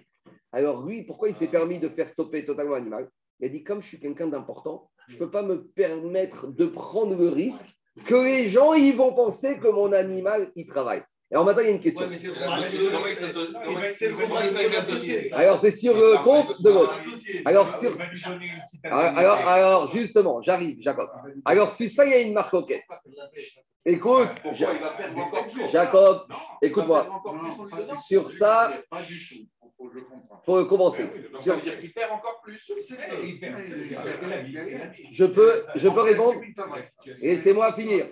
Alors, 0.51 0.85
lui, 0.85 1.05
pourquoi 1.05 1.29
il 1.29 1.35
s'est 1.35 1.46
permis 1.46 1.79
de 1.79 1.88
faire 1.88 2.09
stopper 2.09 2.44
totalement 2.44 2.75
l'animal? 2.75 3.09
Il 3.40 3.46
a 3.46 3.49
dit 3.49 3.62
Comme 3.62 3.83
je 3.83 3.88
suis 3.88 4.01
quelqu'un 4.01 4.27
d'important, 4.27 4.90
je 5.09 5.14
ne 5.14 5.19
peux 5.19 5.31
pas 5.31 5.42
me 5.42 5.62
permettre 5.62 6.49
de 6.49 6.66
prendre 6.66 7.16
le 7.16 7.29
risque 7.29 7.77
que 8.05 8.14
les 8.14 8.49
gens 8.49 8.75
ils 8.75 8.95
vont 8.95 9.12
penser 9.12 9.59
que 9.59 9.69
mon 9.69 9.92
animal 9.92 10.51
il 10.55 10.66
travaille. 10.66 11.03
Alors 11.33 11.45
maintenant, 11.45 11.62
il 11.62 11.66
y 11.66 11.71
a 11.71 11.73
une 11.73 11.81
question. 11.81 12.09
alors, 15.33 15.59
c'est 15.59 15.73
sur 15.73 15.95
le 15.95 16.23
compte 16.23 16.62
de 16.62 16.71
l'autre. 16.71 16.97
Alors, 17.45 17.69
sur... 17.81 17.97
alors, 18.85 19.37
alors, 19.49 19.92
justement, 19.92 20.40
j'arrive, 20.40 20.81
Jacob. 20.81 21.11
Alors, 21.45 21.73
si 21.73 21.88
ça, 21.88 22.05
il 22.05 22.12
y 22.12 22.14
a 22.14 22.21
une 22.21 22.33
marque 22.33 22.55
OK. 22.55 22.81
Écoute, 23.85 24.29
Jacob, 25.73 26.29
écoute-moi. 26.62 27.09
Sur 28.07 28.31
ça, 28.31 28.73
pour 30.45 30.69
commencer. 30.69 31.05
Ça 31.41 31.55
veut 31.55 31.62
dire 31.62 31.79
qu'il 31.79 31.93
perd 31.93 32.12
encore 32.12 32.41
plus. 32.43 32.73
Je 35.11 35.25
peux, 35.25 35.65
je 35.75 35.89
peux 35.89 36.01
répondre 36.01 36.41
Laissez-moi 37.21 37.73
finir. 37.75 38.07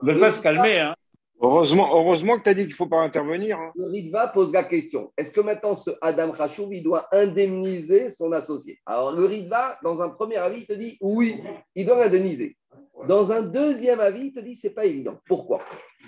Vous 0.00 0.12
ne 0.12 0.18
pas 0.18 0.32
se 0.32 0.42
calmer. 0.42 0.78
Hein. 0.78 0.94
Heureusement, 1.42 1.88
heureusement 1.96 2.38
que 2.38 2.42
tu 2.42 2.50
as 2.50 2.54
dit 2.54 2.62
qu'il 2.62 2.72
ne 2.72 2.76
faut 2.76 2.86
pas 2.86 3.00
intervenir. 3.00 3.58
Hein. 3.58 3.72
Le 3.74 3.86
Ritva 3.86 4.28
pose 4.28 4.52
la 4.52 4.64
question 4.64 5.10
est-ce 5.16 5.32
que 5.32 5.40
maintenant 5.40 5.74
ce 5.74 5.90
Adam 6.02 6.34
il 6.70 6.82
doit 6.82 7.08
indemniser 7.12 8.10
son 8.10 8.30
associé? 8.32 8.78
Alors 8.84 9.12
le 9.12 9.24
Ritva, 9.24 9.78
dans 9.82 10.02
un 10.02 10.10
premier 10.10 10.36
avis, 10.36 10.60
il 10.60 10.66
te 10.66 10.74
dit 10.74 10.98
oui, 11.00 11.42
il 11.74 11.86
doit 11.86 12.04
indemniser. 12.04 12.58
Dans 13.08 13.32
un 13.32 13.40
deuxième 13.40 14.00
avis, 14.00 14.26
il 14.26 14.32
te 14.34 14.40
dit 14.40 14.54
c'est 14.54 14.74
pas 14.74 14.84
évident. 14.84 15.18
Pourquoi? 15.26 15.62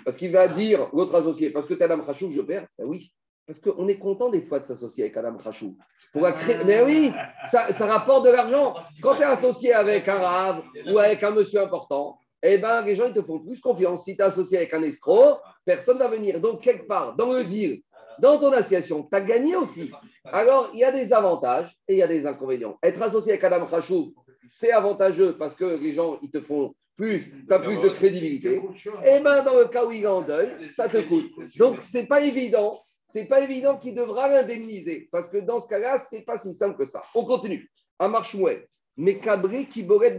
Parce 0.05 0.17
qu'il 0.17 0.31
va 0.31 0.47
dire 0.47 0.87
l'autre 0.93 1.15
associé 1.15 1.49
parce 1.49 1.65
que 1.65 1.73
tu 1.73 1.81
Adam 1.81 2.03
Rachoub, 2.03 2.29
je 2.29 2.41
perds. 2.41 2.67
Ben 2.77 2.85
oui, 2.85 3.11
parce 3.45 3.59
qu'on 3.59 3.87
est 3.87 3.97
content 3.97 4.29
des 4.29 4.41
fois 4.41 4.59
de 4.59 4.65
s'associer 4.65 5.03
avec 5.05 5.17
Adam 5.17 5.37
Khachou. 5.37 5.75
Pour 6.11 6.27
Mais 6.65 6.81
oui, 6.83 7.11
ça, 7.45 7.67
rapporte 7.85 8.25
de 8.25 8.31
l'argent. 8.31 8.75
Quand 9.01 9.15
tu 9.15 9.21
es 9.21 9.25
associé 9.25 9.73
avec 9.73 10.07
un 10.07 10.19
rave 10.19 10.63
ou 10.87 10.99
avec 10.99 11.23
un 11.23 11.31
monsieur 11.31 11.61
important, 11.61 12.17
eh 12.41 12.57
ben, 12.57 12.81
les 12.83 12.95
gens 12.95 13.07
ils 13.07 13.13
te 13.13 13.21
font 13.21 13.39
plus 13.39 13.59
confiance. 13.59 14.05
Si 14.05 14.15
tu 14.15 14.21
es 14.21 14.25
associé 14.25 14.57
avec 14.57 14.73
un 14.73 14.83
escroc, 14.83 15.39
personne 15.65 15.97
ne 15.97 16.03
va 16.03 16.09
venir. 16.09 16.39
Donc, 16.39 16.61
quelque 16.61 16.87
part, 16.87 17.15
dans 17.15 17.31
le 17.31 17.43
deal, 17.43 17.81
dans 18.19 18.39
ton 18.39 18.51
association, 18.51 19.03
tu 19.03 19.17
as 19.17 19.21
gagné 19.21 19.55
aussi. 19.55 19.91
Alors, 20.25 20.69
il 20.73 20.79
y 20.79 20.83
a 20.83 20.91
des 20.91 21.11
avantages 21.11 21.75
et 21.87 21.93
il 21.93 21.99
y 21.99 22.03
a 22.03 22.07
des 22.07 22.25
inconvénients. 22.25 22.77
Être 22.83 23.01
associé 23.01 23.33
avec 23.33 23.43
Adam 23.43 23.65
Khachou, 23.65 24.13
c'est 24.49 24.71
avantageux 24.71 25.35
parce 25.37 25.55
que 25.55 25.79
les 25.81 25.93
gens 25.93 26.19
ils 26.21 26.29
te 26.29 26.39
font 26.39 26.75
plus, 26.95 27.31
tu 27.47 27.53
as 27.53 27.59
plus 27.59 27.81
de 27.81 27.89
crédibilité. 27.89 28.61
Et 29.03 29.15
eh 29.17 29.19
ben, 29.19 29.43
dans 29.43 29.57
le 29.57 29.65
cas 29.65 29.83
où 29.85 29.91
il 29.91 30.03
est 30.03 30.07
en 30.07 30.21
deuil, 30.21 30.51
ça 30.67 30.87
te 30.87 30.97
coûte. 30.97 31.31
Donc, 31.57 31.81
ce 31.81 31.97
n'est 31.97 32.05
pas 32.05 32.21
évident 32.21 32.77
c'est 33.13 33.25
pas 33.25 33.41
évident 33.41 33.77
qu'il 33.77 33.93
devra 33.93 34.27
l'indemniser, 34.27 35.07
parce 35.11 35.27
que 35.27 35.37
dans 35.37 35.59
ce 35.59 35.67
cas-là, 35.67 35.99
c'est 35.99 36.23
pas 36.23 36.39
si 36.39 36.51
simple 36.51 36.77
que 36.79 36.85
ça. 36.85 37.03
On 37.13 37.25
continue. 37.25 37.69
À 37.99 38.07
Marchmouet, 38.07 38.67
mais 38.97 39.19
cabré 39.19 39.67
qui 39.67 39.83
boret 39.83 40.17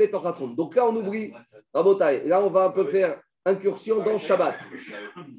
Donc 0.57 0.76
là, 0.76 0.87
on 0.87 0.94
oublie 0.94 1.33
Rabotai. 1.74 2.22
Là, 2.24 2.40
on 2.40 2.50
va 2.50 2.66
un 2.66 2.70
peu 2.70 2.85
faire 2.85 3.20
incursion 3.44 3.98
dans 4.04 4.16
Shabbat. 4.16 4.54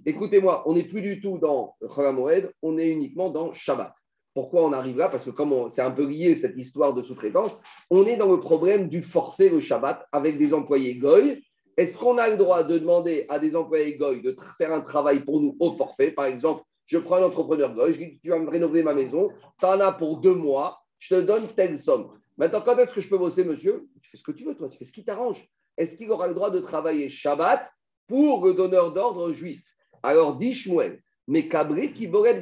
Écoutez-moi, 0.06 0.64
on 0.66 0.74
n'est 0.74 0.84
plus 0.84 1.02
du 1.02 1.22
tout 1.22 1.38
dans 1.38 1.78
Moed, 2.12 2.52
on 2.62 2.78
est 2.78 2.90
uniquement 2.90 3.30
dans 3.30 3.54
Shabbat. 3.54 3.94
Pourquoi 4.34 4.66
on 4.66 4.74
arrive 4.74 4.98
là? 4.98 5.08
Parce 5.08 5.24
que 5.24 5.30
comme 5.30 5.70
c'est 5.70 5.82
un 5.82 5.92
peu 5.92 6.06
lié 6.06 6.36
cette 6.36 6.58
histoire 6.58 6.94
de 6.94 7.04
sous-traitance, 7.04 7.58
on 7.90 8.06
est 8.06 8.18
dans 8.18 8.30
le 8.30 8.42
problème 8.42 8.90
du 8.90 9.02
forfait 9.02 9.48
le 9.48 9.62
Shabbat 9.62 10.06
avec 10.12 10.38
des 10.38 10.54
employés 10.54 10.98
goy. 10.98 11.42
Est-ce 11.78 11.98
qu'on 11.98 12.18
a 12.18 12.28
le 12.28 12.36
droit 12.36 12.66
de 12.66 12.78
demander 12.78 13.26
à 13.30 13.40
des 13.40 13.56
employés 13.56 13.98
goy 13.98 14.22
de 14.22 14.36
faire 14.58 14.74
un 14.74 14.82
travail 14.82 15.24
pour 15.24 15.40
nous 15.40 15.56
au 15.62 15.72
forfait? 15.72 16.12
Par 16.12 16.26
exemple, 16.26 16.62
je 16.88 16.98
prends 16.98 17.18
un 17.18 17.24
entrepreneur 17.24 17.74
gauche, 17.74 17.94
je 17.94 18.00
dis 18.00 18.20
tu 18.22 18.30
vas 18.30 18.40
me 18.40 18.50
rénover 18.50 18.84
ma 18.84 18.94
maison, 18.94 19.30
tu 19.60 19.66
en 19.66 19.80
as 19.80 19.92
pour 19.92 20.20
deux 20.20 20.36
mois, 20.36 20.82
je 21.00 21.16
te 21.16 21.22
donne 21.22 21.48
telle 21.56 21.78
somme. 21.78 22.20
Maintenant, 22.38 22.62
quand 22.62 22.78
est-ce 22.78 22.94
que 22.94 23.02
je 23.02 23.10
peux 23.10 23.18
bosser, 23.18 23.44
monsieur? 23.44 23.88
Tu 24.02 24.10
fais 24.10 24.18
ce 24.18 24.24
que 24.24 24.32
tu 24.32 24.44
veux, 24.44 24.56
toi, 24.56 24.70
tu 24.70 24.78
fais 24.78 24.86
ce 24.86 24.92
qui 24.92 25.04
t'arrange. 25.04 25.44
Est-ce 25.78 25.96
qu'il 25.96 26.12
aura 26.12 26.28
le 26.28 26.34
droit 26.34 26.52
de 26.52 26.60
travailler 26.60 27.10
Shabbat 27.10 27.70
pour 28.08 28.46
le 28.46 28.54
donneur 28.54 28.94
d'ordre 28.94 29.32
juif? 29.34 29.62
Alors, 30.04 30.38
dit 30.38 30.54
Shmuel, 30.54 31.02
mais 31.28 31.48
cabré 31.48 31.92
qui 31.94 32.08
boret 32.08 32.42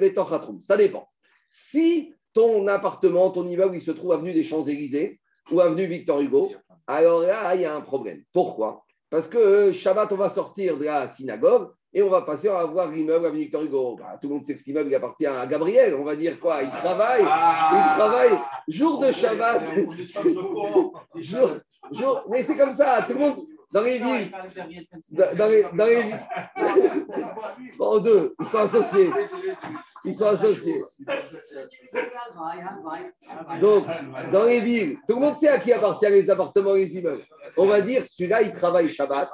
Ça 0.62 0.78
dépend. 0.78 1.08
Si 1.50 2.14
ton 2.34 2.68
appartement, 2.68 3.32
ton 3.32 3.48
immeuble, 3.48 3.76
il 3.76 3.82
se 3.82 3.92
trouve 3.92 4.12
avenue 4.12 4.34
des 4.34 4.44
Champs-Élysées 4.44 5.20
ou 5.52 5.62
avenue 5.62 5.86
Victor 5.86 6.20
Hugo, 6.20 6.52
alors 6.88 7.22
là, 7.22 7.56
il 7.56 7.62
y 7.62 7.66
a 7.66 7.76
un 7.76 7.82
problème. 7.82 8.24
Pourquoi? 8.34 8.84
Parce 9.10 9.28
que 9.28 9.38
euh, 9.38 9.74
Shabbat, 9.74 10.12
on 10.12 10.18
va 10.18 10.30
sortir 10.30 10.78
de 10.78 10.86
la 10.86 11.08
synagogue 11.08 11.72
et 11.94 12.02
on 12.02 12.10
va 12.10 12.24
passer 12.24 12.50
à 12.50 12.66
voir 12.66 12.90
l'immeuble 12.90 13.28
à 13.28 13.30
Victor 13.30 13.64
Hugo. 13.64 13.98
Bah, 14.00 14.18
tout 14.20 14.28
le 14.28 14.36
monde 14.36 14.46
sait 14.46 14.54
que 14.54 14.60
cet 14.60 14.68
immeuble 14.68 14.94
appartient 14.96 15.28
à 15.28 15.46
Gabriel. 15.46 15.94
On 15.96 16.04
va 16.04 16.16
dire 16.16 16.40
quoi 16.40 16.64
Il 16.64 16.70
travaille, 16.70 17.22
il 17.22 17.98
travaille 17.98 18.40
jour 18.68 19.00
de 19.00 19.12
Shabbat. 19.12 19.62
jour, 21.92 22.24
mais 22.30 22.44
c'est 22.44 22.58
comme 22.58 22.72
ça, 22.72 23.06
tout 23.08 23.14
le 23.14 23.20
monde. 23.20 23.46
Dans 23.72 23.82
les 23.82 23.98
villes, 23.98 24.32
dans, 25.10 25.50
les, 25.50 25.66
dans 25.74 25.86
les 25.86 26.04
villes, 26.04 26.20
en 27.80 28.00
deux, 28.00 28.36
ils 28.40 28.46
sont 28.46 28.60
associés. 28.60 29.10
Ils 30.06 30.16
sont 30.16 30.26
associés. 30.26 30.84
Donc, 33.62 33.86
dans 34.32 34.46
les 34.46 34.62
villes, 34.62 34.98
tout 35.08 35.16
le 35.16 35.22
monde 35.22 35.36
sait 35.36 35.48
à 35.48 35.60
qui 35.60 35.72
appartient 35.72 36.10
les 36.10 36.30
appartements 36.30 36.76
et 36.76 36.86
les 36.86 36.98
immeubles. 36.98 37.26
On 37.58 37.68
va 37.68 37.82
dire, 37.82 38.06
celui-là, 38.06 38.42
il 38.42 38.52
travaille 38.52 38.90
Shabbat. 38.90 39.30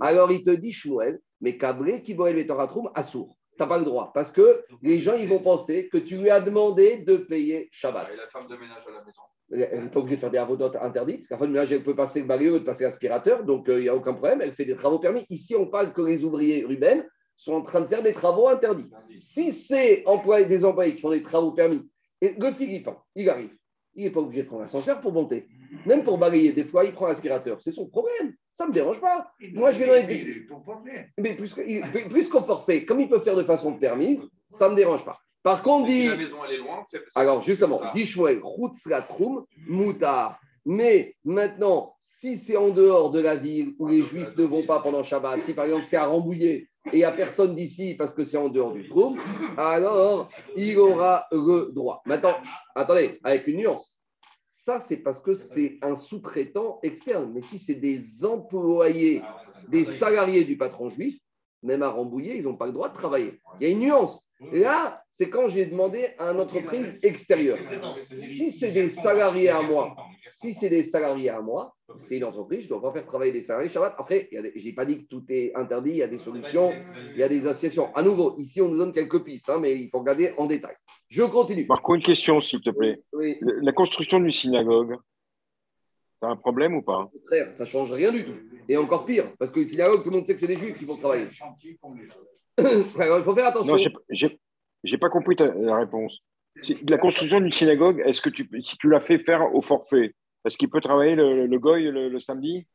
Alors, 0.00 0.30
il 0.30 0.44
te 0.44 0.50
dit, 0.50 0.72
Shmuel, 0.72 1.18
mais 1.40 1.56
Cabré 1.56 2.02
qui 2.02 2.14
boit 2.14 2.30
les 2.32 2.46
à 2.94 3.02
sourd. 3.02 3.36
Tu 3.56 3.62
n'as 3.62 3.68
pas 3.68 3.78
le 3.78 3.84
droit. 3.84 4.12
Parce 4.14 4.32
que 4.32 4.64
les 4.80 5.00
gens, 5.00 5.14
ils 5.14 5.28
vont 5.28 5.38
penser 5.38 5.88
que 5.88 5.98
tu 5.98 6.16
lui 6.16 6.30
as 6.30 6.40
demandé 6.40 6.98
de 6.98 7.16
payer 7.16 7.68
Shabbat. 7.72 8.10
Et 8.12 8.16
la 8.16 8.28
femme 8.28 8.48
de 8.48 8.56
ménage 8.56 8.82
à 8.88 8.92
la 8.92 9.04
maison 9.04 9.22
elle 9.52 9.84
n'est 9.84 9.90
pas 9.90 10.00
obligée 10.00 10.16
de 10.16 10.20
faire 10.20 10.30
des 10.30 10.38
avodotes 10.38 10.76
interdites. 10.76 11.26
La 11.30 11.36
femme 11.36 11.48
de 11.48 11.52
ménage, 11.52 11.72
elle 11.72 11.82
peut 11.82 11.94
passer 11.94 12.20
le 12.20 12.26
balai 12.26 12.46
de 12.46 12.58
passer 12.60 12.84
l'aspirateur, 12.84 13.44
donc 13.44 13.68
euh, 13.68 13.80
il 13.80 13.82
n'y 13.82 13.88
a 13.88 13.94
aucun 13.94 14.14
problème. 14.14 14.40
Elle 14.40 14.54
fait 14.54 14.64
des 14.64 14.76
travaux 14.76 14.98
permis. 14.98 15.26
Ici, 15.28 15.54
on 15.54 15.66
parle 15.66 15.92
que 15.92 16.00
les 16.00 16.24
ouvriers 16.24 16.64
Ruben 16.64 17.04
sont 17.44 17.54
en 17.54 17.62
train 17.62 17.80
de 17.80 17.86
faire 17.86 18.02
des 18.02 18.12
travaux 18.12 18.48
interdits. 18.48 18.88
Si 19.16 19.52
c'est 19.52 20.04
des 20.48 20.64
employés 20.64 20.94
qui 20.94 21.00
font 21.00 21.10
des 21.10 21.22
travaux 21.22 21.52
permis, 21.52 21.88
et 22.20 22.34
le 22.38 22.52
Philippin, 22.52 22.96
il 23.14 23.28
arrive, 23.28 23.54
il 23.94 24.04
n'est 24.04 24.10
pas 24.10 24.20
obligé 24.20 24.42
de 24.42 24.46
prendre 24.48 24.62
l'ascenseur 24.62 25.00
pour 25.00 25.12
monter. 25.12 25.48
Même 25.86 26.02
pour 26.04 26.18
balayer, 26.18 26.52
des 26.52 26.64
fois, 26.64 26.84
il 26.84 26.92
prend 26.92 27.06
l'aspirateur. 27.08 27.60
C'est 27.60 27.72
son 27.72 27.86
problème. 27.88 28.34
Ça 28.52 28.64
ne 28.64 28.68
me 28.68 28.74
dérange 28.74 29.00
pas. 29.00 29.32
Moi, 29.54 29.72
je 29.72 29.78
vais 29.78 29.86
dans 29.86 29.94
les- 29.94 30.44
Mais 31.18 31.34
plus, 31.34 32.28
qu'au 32.28 32.42
forfait, 32.42 32.84
comme 32.84 33.00
il 33.00 33.08
peut 33.08 33.20
faire 33.20 33.36
de 33.36 33.42
façon 33.44 33.72
permise, 33.78 34.20
ça 34.50 34.66
ne 34.66 34.72
me 34.72 34.76
dérange 34.76 35.04
pas. 35.04 35.18
Par 35.42 35.62
contre, 35.62 35.88
Si 35.88 35.94
dit. 36.02 36.08
la 36.08 36.16
maison 36.16 36.36
elle 36.46 36.54
est 36.54 36.58
loin, 36.58 36.84
c'est. 36.86 36.98
c'est- 36.98 37.18
Alors, 37.18 37.42
justement, 37.42 37.80
dit 37.94 38.06
Shmuel, 38.06 38.40
troum, 39.08 39.44
moutard. 39.66 40.38
Mais 40.64 41.16
maintenant, 41.24 41.96
si 42.00 42.36
c'est 42.36 42.56
en 42.56 42.68
dehors 42.68 43.10
de 43.10 43.20
la 43.20 43.34
ville 43.34 43.74
où 43.80 43.88
les 43.88 44.02
Juifs 44.02 44.36
ne 44.36 44.44
vont 44.44 44.64
pas 44.64 44.80
pendant 44.80 45.02
Shabbat, 45.02 45.42
si 45.42 45.54
par 45.54 45.64
exemple 45.64 45.84
c'est 45.86 45.96
à 45.96 46.06
Rambouillet 46.06 46.68
et 46.92 47.04
a 47.04 47.12
personne 47.12 47.54
d'ici 47.54 47.94
parce 47.94 48.12
que 48.12 48.24
c'est 48.24 48.36
en 48.36 48.48
dehors 48.48 48.72
du 48.72 48.88
troum, 48.88 49.18
alors 49.56 50.30
il 50.56 50.78
aura 50.78 51.26
le 51.30 51.70
droit. 51.72 52.02
Maintenant, 52.06 52.34
attendez, 52.74 53.20
avec 53.22 53.46
une 53.46 53.58
nuance. 53.58 54.00
Ça, 54.48 54.78
c'est 54.78 54.98
parce 54.98 55.20
que 55.20 55.34
c'est 55.34 55.78
un 55.82 55.96
sous-traitant 55.96 56.78
externe. 56.82 57.32
Mais 57.34 57.42
si 57.42 57.58
c'est 57.58 57.74
des 57.74 58.24
employés, 58.24 59.22
des 59.68 59.84
salariés 59.84 60.44
du 60.44 60.56
patron 60.56 60.88
juif, 60.88 61.18
même 61.62 61.82
à 61.82 61.88
Rambouillet, 61.88 62.38
ils 62.38 62.44
n'ont 62.44 62.56
pas 62.56 62.66
le 62.66 62.72
droit 62.72 62.88
de 62.88 62.94
travailler. 62.94 63.40
Il 63.60 63.66
y 63.66 63.70
a 63.70 63.72
une 63.72 63.80
nuance. 63.80 64.24
Là, 64.50 65.02
c'est 65.10 65.30
quand 65.30 65.48
j'ai 65.48 65.66
demandé 65.66 66.08
à 66.18 66.30
une 66.32 66.40
entreprise 66.40 66.98
extérieure. 67.02 67.58
Si 68.18 68.50
c'est 68.50 68.72
des 68.72 68.88
salariés 68.88 69.48
à 69.50 69.62
moi, 69.62 69.94
si 70.30 70.52
c'est 70.54 70.68
des 70.68 70.82
salariés 70.82 71.28
à 71.30 71.40
moi, 71.40 71.74
c'est 71.98 72.16
une 72.16 72.24
entreprise, 72.24 72.64
je 72.64 72.68
dois 72.68 72.80
pas 72.82 72.92
faire 72.92 73.06
travailler 73.06 73.32
des 73.32 73.42
salariés 73.42 73.70
Shabbat. 73.70 73.94
Après, 73.98 74.28
des- 74.32 74.52
j'ai 74.56 74.72
pas 74.72 74.84
dit 74.86 75.02
que 75.02 75.08
tout 75.08 75.22
est 75.28 75.54
interdit, 75.54 75.90
il 75.90 75.96
y 75.96 76.02
a 76.02 76.08
des 76.08 76.18
solutions, 76.18 76.72
il 77.14 77.20
y 77.20 77.22
a 77.22 77.28
des 77.28 77.46
associations. 77.46 77.94
À 77.94 78.02
nouveau, 78.02 78.34
ici, 78.38 78.60
on 78.60 78.68
nous 78.68 78.78
donne 78.78 78.92
quelques 78.92 79.22
pistes, 79.22 79.48
hein, 79.50 79.58
mais 79.60 79.76
il 79.78 79.88
faut 79.90 79.98
regarder 80.00 80.32
en 80.38 80.46
détail. 80.46 80.74
Je 81.08 81.22
continue. 81.22 81.66
Marco, 81.68 81.94
une 81.94 82.02
question, 82.02 82.40
s'il 82.40 82.60
te 82.60 82.70
plaît. 82.70 83.00
Oui, 83.12 83.38
La 83.40 83.72
construction 83.72 84.18
d'une 84.20 84.32
synagogue, 84.32 84.96
c'est 86.20 86.26
un 86.28 86.36
problème 86.36 86.76
ou 86.76 86.82
pas? 86.82 87.00
Au 87.02 87.08
contraire, 87.18 87.52
ça 87.56 87.66
change 87.66 87.92
rien 87.92 88.10
du 88.10 88.24
tout. 88.24 88.34
Et 88.68 88.76
encore 88.76 89.04
pire, 89.04 89.32
parce 89.38 89.50
que 89.50 89.60
le 89.60 89.66
synagogue, 89.66 90.02
tout 90.02 90.10
le 90.10 90.16
monde 90.16 90.26
sait 90.26 90.34
que 90.34 90.40
c'est 90.40 90.46
des 90.46 90.56
juifs 90.56 90.78
qui 90.78 90.84
vont 90.84 90.96
travailler. 90.96 91.26
Alors, 92.58 93.18
il 93.18 93.24
faut 93.24 93.34
faire 93.34 93.46
attention. 93.46 93.72
Non, 93.72 93.78
j'ai- 93.78 93.92
j'ai 94.10 94.38
j'ai 94.84 94.98
pas 94.98 95.08
compris 95.10 95.36
ta, 95.36 95.46
la 95.54 95.76
réponse. 95.76 96.18
La 96.88 96.98
construction 96.98 97.40
d'une 97.40 97.52
synagogue, 97.52 98.02
est-ce 98.04 98.20
que 98.20 98.28
tu, 98.30 98.48
si 98.64 98.76
tu 98.76 98.88
l'as 98.90 99.00
fait 99.00 99.18
faire 99.18 99.54
au 99.54 99.62
forfait, 99.62 100.14
est-ce 100.44 100.58
qu'il 100.58 100.68
peut 100.68 100.80
travailler 100.80 101.14
le, 101.14 101.46
le 101.46 101.58
goy 101.58 101.84
le, 101.84 102.08
le 102.08 102.20
samedi? 102.20 102.66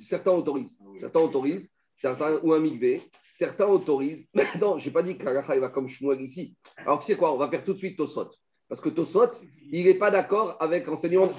Certains 0.00 0.32
autorisent. 0.32 0.78
Certains 0.96 1.20
autorisent, 1.20 1.70
certains 1.96 2.38
ou 2.42 2.52
un 2.54 2.58
migvé. 2.58 3.02
Certains 3.32 3.66
autorisent. 3.66 4.26
Non, 4.60 4.78
je 4.78 4.86
n'ai 4.86 4.92
pas 4.92 5.02
dit 5.02 5.16
que 5.16 5.24
Kagacha 5.24 5.54
il 5.54 5.60
va 5.60 5.68
comme 5.68 5.86
Shmuel 5.88 6.20
ici. 6.22 6.56
Alors, 6.78 7.00
tu 7.00 7.06
sais 7.06 7.16
quoi 7.16 7.32
On 7.34 7.36
va 7.38 7.48
faire 7.48 7.64
tout 7.64 7.74
de 7.74 7.78
suite 7.78 7.96
Tosot. 7.96 8.30
Parce 8.68 8.80
que 8.80 8.88
Tosot, 8.88 9.30
il 9.70 9.84
n'est 9.84 9.94
pas 9.98 10.10
d'accord 10.10 10.56
avec 10.60 10.86
l'enseignement. 10.86 11.30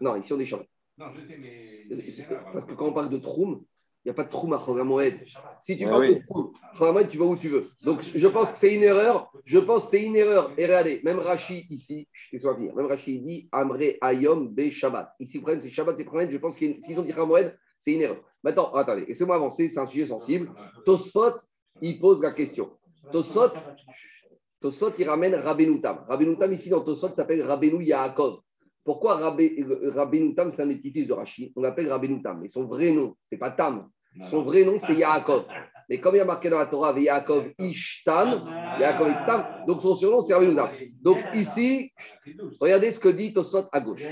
Non, 0.00 0.16
ici 0.16 0.32
on 0.32 0.38
est 0.40 0.44
champ. 0.46 0.62
Non, 0.98 1.06
je 1.16 1.26
sais, 1.26 1.38
mais. 1.38 1.86
Parce 2.52 2.66
que 2.66 2.74
quand 2.74 2.86
on 2.88 2.92
parle 2.92 3.10
de 3.10 3.18
Troum, 3.18 3.64
il 4.04 4.08
n'y 4.08 4.12
a 4.12 4.14
pas 4.14 4.24
de 4.24 4.30
Troum 4.30 4.54
à 4.54 4.62
Chogamoed. 4.64 5.14
Si 5.60 5.76
tu 5.76 5.84
parles 5.84 6.06
oui. 6.06 6.14
de 6.16 6.26
Troum, 6.26 6.52
Chogamoed, 6.78 7.08
tu 7.10 7.18
vas 7.18 7.26
où 7.26 7.36
tu 7.36 7.48
veux. 7.48 7.70
Donc, 7.82 8.02
je 8.02 8.26
pense 8.28 8.50
que 8.50 8.56
c'est 8.56 8.74
une 8.74 8.82
erreur. 8.82 9.30
Je 9.44 9.58
pense 9.58 9.84
que 9.84 9.90
c'est 9.90 10.02
une 10.02 10.16
erreur. 10.16 10.52
Et 10.56 10.64
regardez, 10.64 11.00
même 11.04 11.18
Rashi 11.18 11.66
ici, 11.68 12.08
je 12.32 12.38
vais 12.38 12.54
venir. 12.54 12.74
Même 12.74 12.86
Rashi 12.86 13.16
il 13.16 13.22
dit 13.22 13.48
Amre 13.52 13.98
Ayom 14.00 14.48
Be 14.48 14.70
Shabbat. 14.70 15.12
Ici, 15.20 15.36
le 15.36 15.42
problème, 15.42 15.60
c'est 15.60 15.70
Shabbat, 15.70 15.96
c'est 15.98 16.04
problème. 16.04 16.30
Je 16.30 16.38
pense 16.38 16.56
que 16.56 16.80
s'ils 16.80 16.98
ont 16.98 17.02
dit 17.02 17.12
Chogamoed, 17.12 17.54
c'est 17.78 17.92
une 17.92 18.00
erreur. 18.00 18.22
Maintenant, 18.42 18.72
attendez, 18.72 19.04
laissez-moi 19.06 19.36
avancer, 19.36 19.68
c'est 19.68 19.80
un 19.80 19.86
sujet 19.86 20.06
sensible. 20.06 20.50
Tosfot, 20.86 21.34
il 21.82 22.00
pose 22.00 22.22
la 22.22 22.32
question. 22.32 22.70
Tosfot, 23.12 23.50
Tosfot, 24.62 24.92
il 24.98 25.08
ramène 25.08 25.34
Rabbeinu 25.34 25.78
Tam. 25.82 26.04
Rabbeinu 26.08 26.38
Tam, 26.38 26.50
ici, 26.54 26.70
dans 26.70 26.80
Tosfot, 26.80 27.12
s'appelle 27.12 27.42
Rabbeinu 27.42 27.84
Yaakov. 27.84 28.40
Pourquoi 28.84 29.20
euh, 29.20 29.90
Rabbeinu 29.94 30.34
Tam, 30.34 30.50
c'est 30.50 30.62
un 30.62 30.66
des 30.66 30.76
petits-fils 30.76 31.06
de 31.06 31.12
Rashi 31.12 31.52
On 31.56 31.62
l'appelle 31.62 31.90
Rabbeinu 31.90 32.22
Tam. 32.22 32.40
Mais 32.40 32.48
son 32.48 32.64
vrai 32.64 32.92
nom, 32.92 33.16
c'est 33.30 33.36
pas 33.36 33.50
Tam. 33.50 33.88
Son 34.28 34.42
vrai 34.42 34.64
nom, 34.64 34.78
c'est 34.78 34.94
Yaakov. 34.94 35.46
Mais 35.88 36.00
comme 36.00 36.14
il 36.14 36.18
y 36.18 36.20
a 36.20 36.24
marqué 36.24 36.50
dans 36.50 36.58
la 36.58 36.66
Torah, 36.66 36.98
Yaakov 36.98 37.52
Ishtam, 37.58 38.44
Yaakov 38.80 39.08
est 39.08 39.26
Tam, 39.26 39.64
donc 39.66 39.82
son 39.82 39.94
surnom, 39.94 40.20
c'est 40.22 40.34
Rabbeinu 40.34 40.56
Tam. 40.56 40.70
Donc 41.00 41.18
ici, 41.34 41.92
regardez 42.60 42.90
ce 42.90 42.98
que 42.98 43.08
dit 43.08 43.32
Tosfot 43.32 43.64
à 43.72 43.80
gauche. 43.80 44.02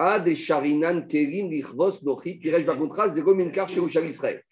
A 0.00 0.20
des 0.20 0.36
Sharinan 0.36 1.02
Kerim 1.08 1.50
Lichvos 1.50 2.02
Nochi 2.02 2.34
Piresh 2.38 2.66
Israël. 4.08 4.42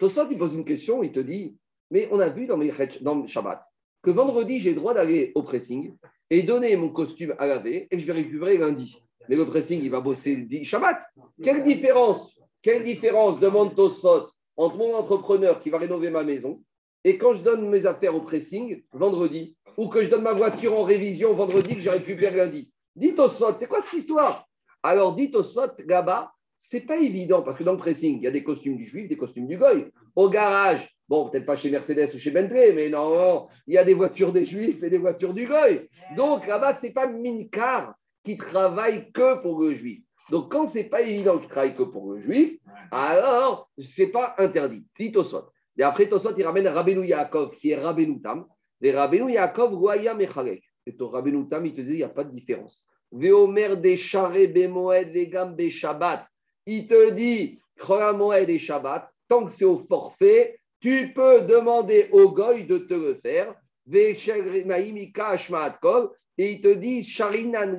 Tosfot, 0.00 0.28
il 0.30 0.38
pose 0.38 0.54
une 0.54 0.64
question, 0.64 1.02
il 1.02 1.12
te 1.12 1.20
dit 1.20 1.56
Mais 1.90 2.08
on 2.10 2.18
a 2.20 2.28
vu 2.28 2.46
dans, 2.46 2.56
mes, 2.56 2.72
dans 3.02 3.16
le 3.16 3.26
Shabbat 3.26 3.62
que 4.02 4.10
vendredi, 4.10 4.60
j'ai 4.60 4.70
le 4.70 4.76
droit 4.76 4.94
d'aller 4.94 5.32
au 5.34 5.42
pressing 5.42 5.96
et 6.32 6.42
donner 6.44 6.74
mon 6.76 6.88
costume 6.88 7.34
à 7.38 7.46
laver 7.46 7.88
et 7.90 8.00
je 8.00 8.06
vais 8.06 8.14
récupérer 8.14 8.56
lundi. 8.56 8.96
Mais 9.28 9.36
le 9.36 9.44
pressing, 9.44 9.82
il 9.82 9.90
va 9.90 10.00
bosser 10.00 10.34
le 10.34 10.64
Shabbat. 10.64 10.98
Quelle 11.42 11.62
différence 11.62 12.34
Quelle 12.62 12.82
différence 12.84 13.38
demande 13.38 13.76
Tosfot 13.76 14.30
entre 14.56 14.78
mon 14.78 14.94
entrepreneur 14.94 15.60
qui 15.60 15.68
va 15.68 15.76
rénover 15.76 16.08
ma 16.08 16.24
maison 16.24 16.62
et 17.04 17.18
quand 17.18 17.34
je 17.34 17.42
donne 17.42 17.68
mes 17.68 17.84
affaires 17.84 18.14
au 18.14 18.22
pressing 18.22 18.82
vendredi 18.92 19.58
ou 19.76 19.88
que 19.88 20.02
je 20.02 20.08
donne 20.08 20.22
ma 20.22 20.32
voiture 20.32 20.78
en 20.78 20.84
révision 20.84 21.34
vendredi 21.34 21.74
que 21.74 21.82
je 21.82 21.90
récupère 21.90 22.34
lundi? 22.34 22.72
Dites 22.96 23.16
Tosfot, 23.16 23.54
c'est 23.58 23.68
quoi 23.68 23.82
cette 23.82 24.00
histoire? 24.00 24.48
Alors 24.82 25.14
dites 25.14 25.34
Tosfot, 25.34 25.76
là-bas, 25.84 26.32
c'est 26.58 26.86
pas 26.86 26.96
évident 26.96 27.42
parce 27.42 27.58
que 27.58 27.64
dans 27.64 27.72
le 27.72 27.78
pressing, 27.78 28.16
il 28.16 28.22
y 28.22 28.26
a 28.26 28.30
des 28.30 28.42
costumes 28.42 28.78
du 28.78 28.86
juif, 28.86 29.06
des 29.06 29.18
costumes 29.18 29.48
du 29.48 29.58
goy. 29.58 29.92
Au 30.16 30.30
garage, 30.30 30.96
bon, 31.12 31.28
peut-être 31.28 31.44
pas 31.44 31.56
chez 31.56 31.70
Mercedes 31.70 32.08
ou 32.14 32.18
chez 32.18 32.30
Bentley, 32.30 32.72
mais 32.72 32.88
non, 32.88 33.46
il 33.66 33.74
y 33.74 33.76
a 33.76 33.84
des 33.84 33.92
voitures 33.92 34.32
des 34.32 34.46
juifs 34.46 34.82
et 34.82 34.88
des 34.88 34.96
voitures 34.96 35.34
du 35.34 35.46
goy. 35.46 35.86
Donc 36.16 36.46
là-bas, 36.46 36.72
c'est 36.72 36.92
pas 36.92 37.06
Mincar 37.06 37.94
qui 38.24 38.38
travaille 38.38 39.12
que 39.12 39.42
pour 39.42 39.60
le 39.60 39.74
juif. 39.74 40.02
Donc 40.30 40.50
quand 40.50 40.66
c'est 40.66 40.84
pas 40.84 41.02
évident 41.02 41.38
qu'il 41.38 41.50
travaille 41.50 41.76
que 41.76 41.82
pour 41.82 42.14
le 42.14 42.20
juif, 42.20 42.58
alors 42.90 43.68
c'est 43.78 44.06
pas 44.06 44.34
interdit. 44.38 44.86
Dit 44.98 45.12
Tosfot. 45.12 45.50
Et 45.76 45.82
après 45.82 46.08
Tosfot, 46.08 46.34
il 46.38 46.44
ramène 46.44 46.66
Rabbeinu 46.66 47.06
Yaakov 47.06 47.56
qui 47.56 47.72
est 47.72 47.76
Rabbeinu 47.76 48.22
Tam. 48.22 48.46
Et 48.80 48.90
Rabbeinu 48.90 49.30
Yaakov, 49.30 49.76
Goya 49.76 50.14
Mechalek. 50.14 50.62
Et 50.86 50.96
ton 50.96 51.10
Rabbeinu 51.10 51.46
Tam, 51.46 51.66
il 51.66 51.74
te 51.74 51.82
dit, 51.82 51.92
il 51.92 51.96
n'y 51.96 52.02
a 52.04 52.08
pas 52.08 52.24
de 52.24 52.30
différence. 52.30 52.86
Veomer 53.10 53.76
des 53.76 53.98
charrés 53.98 54.48
bemoed 54.48 55.08
vegam 55.12 55.54
be 55.54 55.68
Shabbat. 55.68 56.24
Il 56.64 56.86
te 56.86 57.10
dit, 57.10 57.58
Moed 57.86 58.48
et 58.48 58.58
Shabbat, 58.58 59.10
tant 59.28 59.44
que 59.44 59.52
c'est 59.52 59.66
au 59.66 59.78
forfait, 59.78 60.56
tu 60.82 61.12
peux 61.14 61.42
demander 61.42 62.08
au 62.10 62.30
goy 62.32 62.64
de 62.64 62.78
te 62.78 62.94
le 62.94 63.14
faire. 63.14 63.54
Et 66.38 66.52
il 66.52 66.60
te 66.60 66.74
dit, 66.74 67.04
Sharinan 67.04 67.76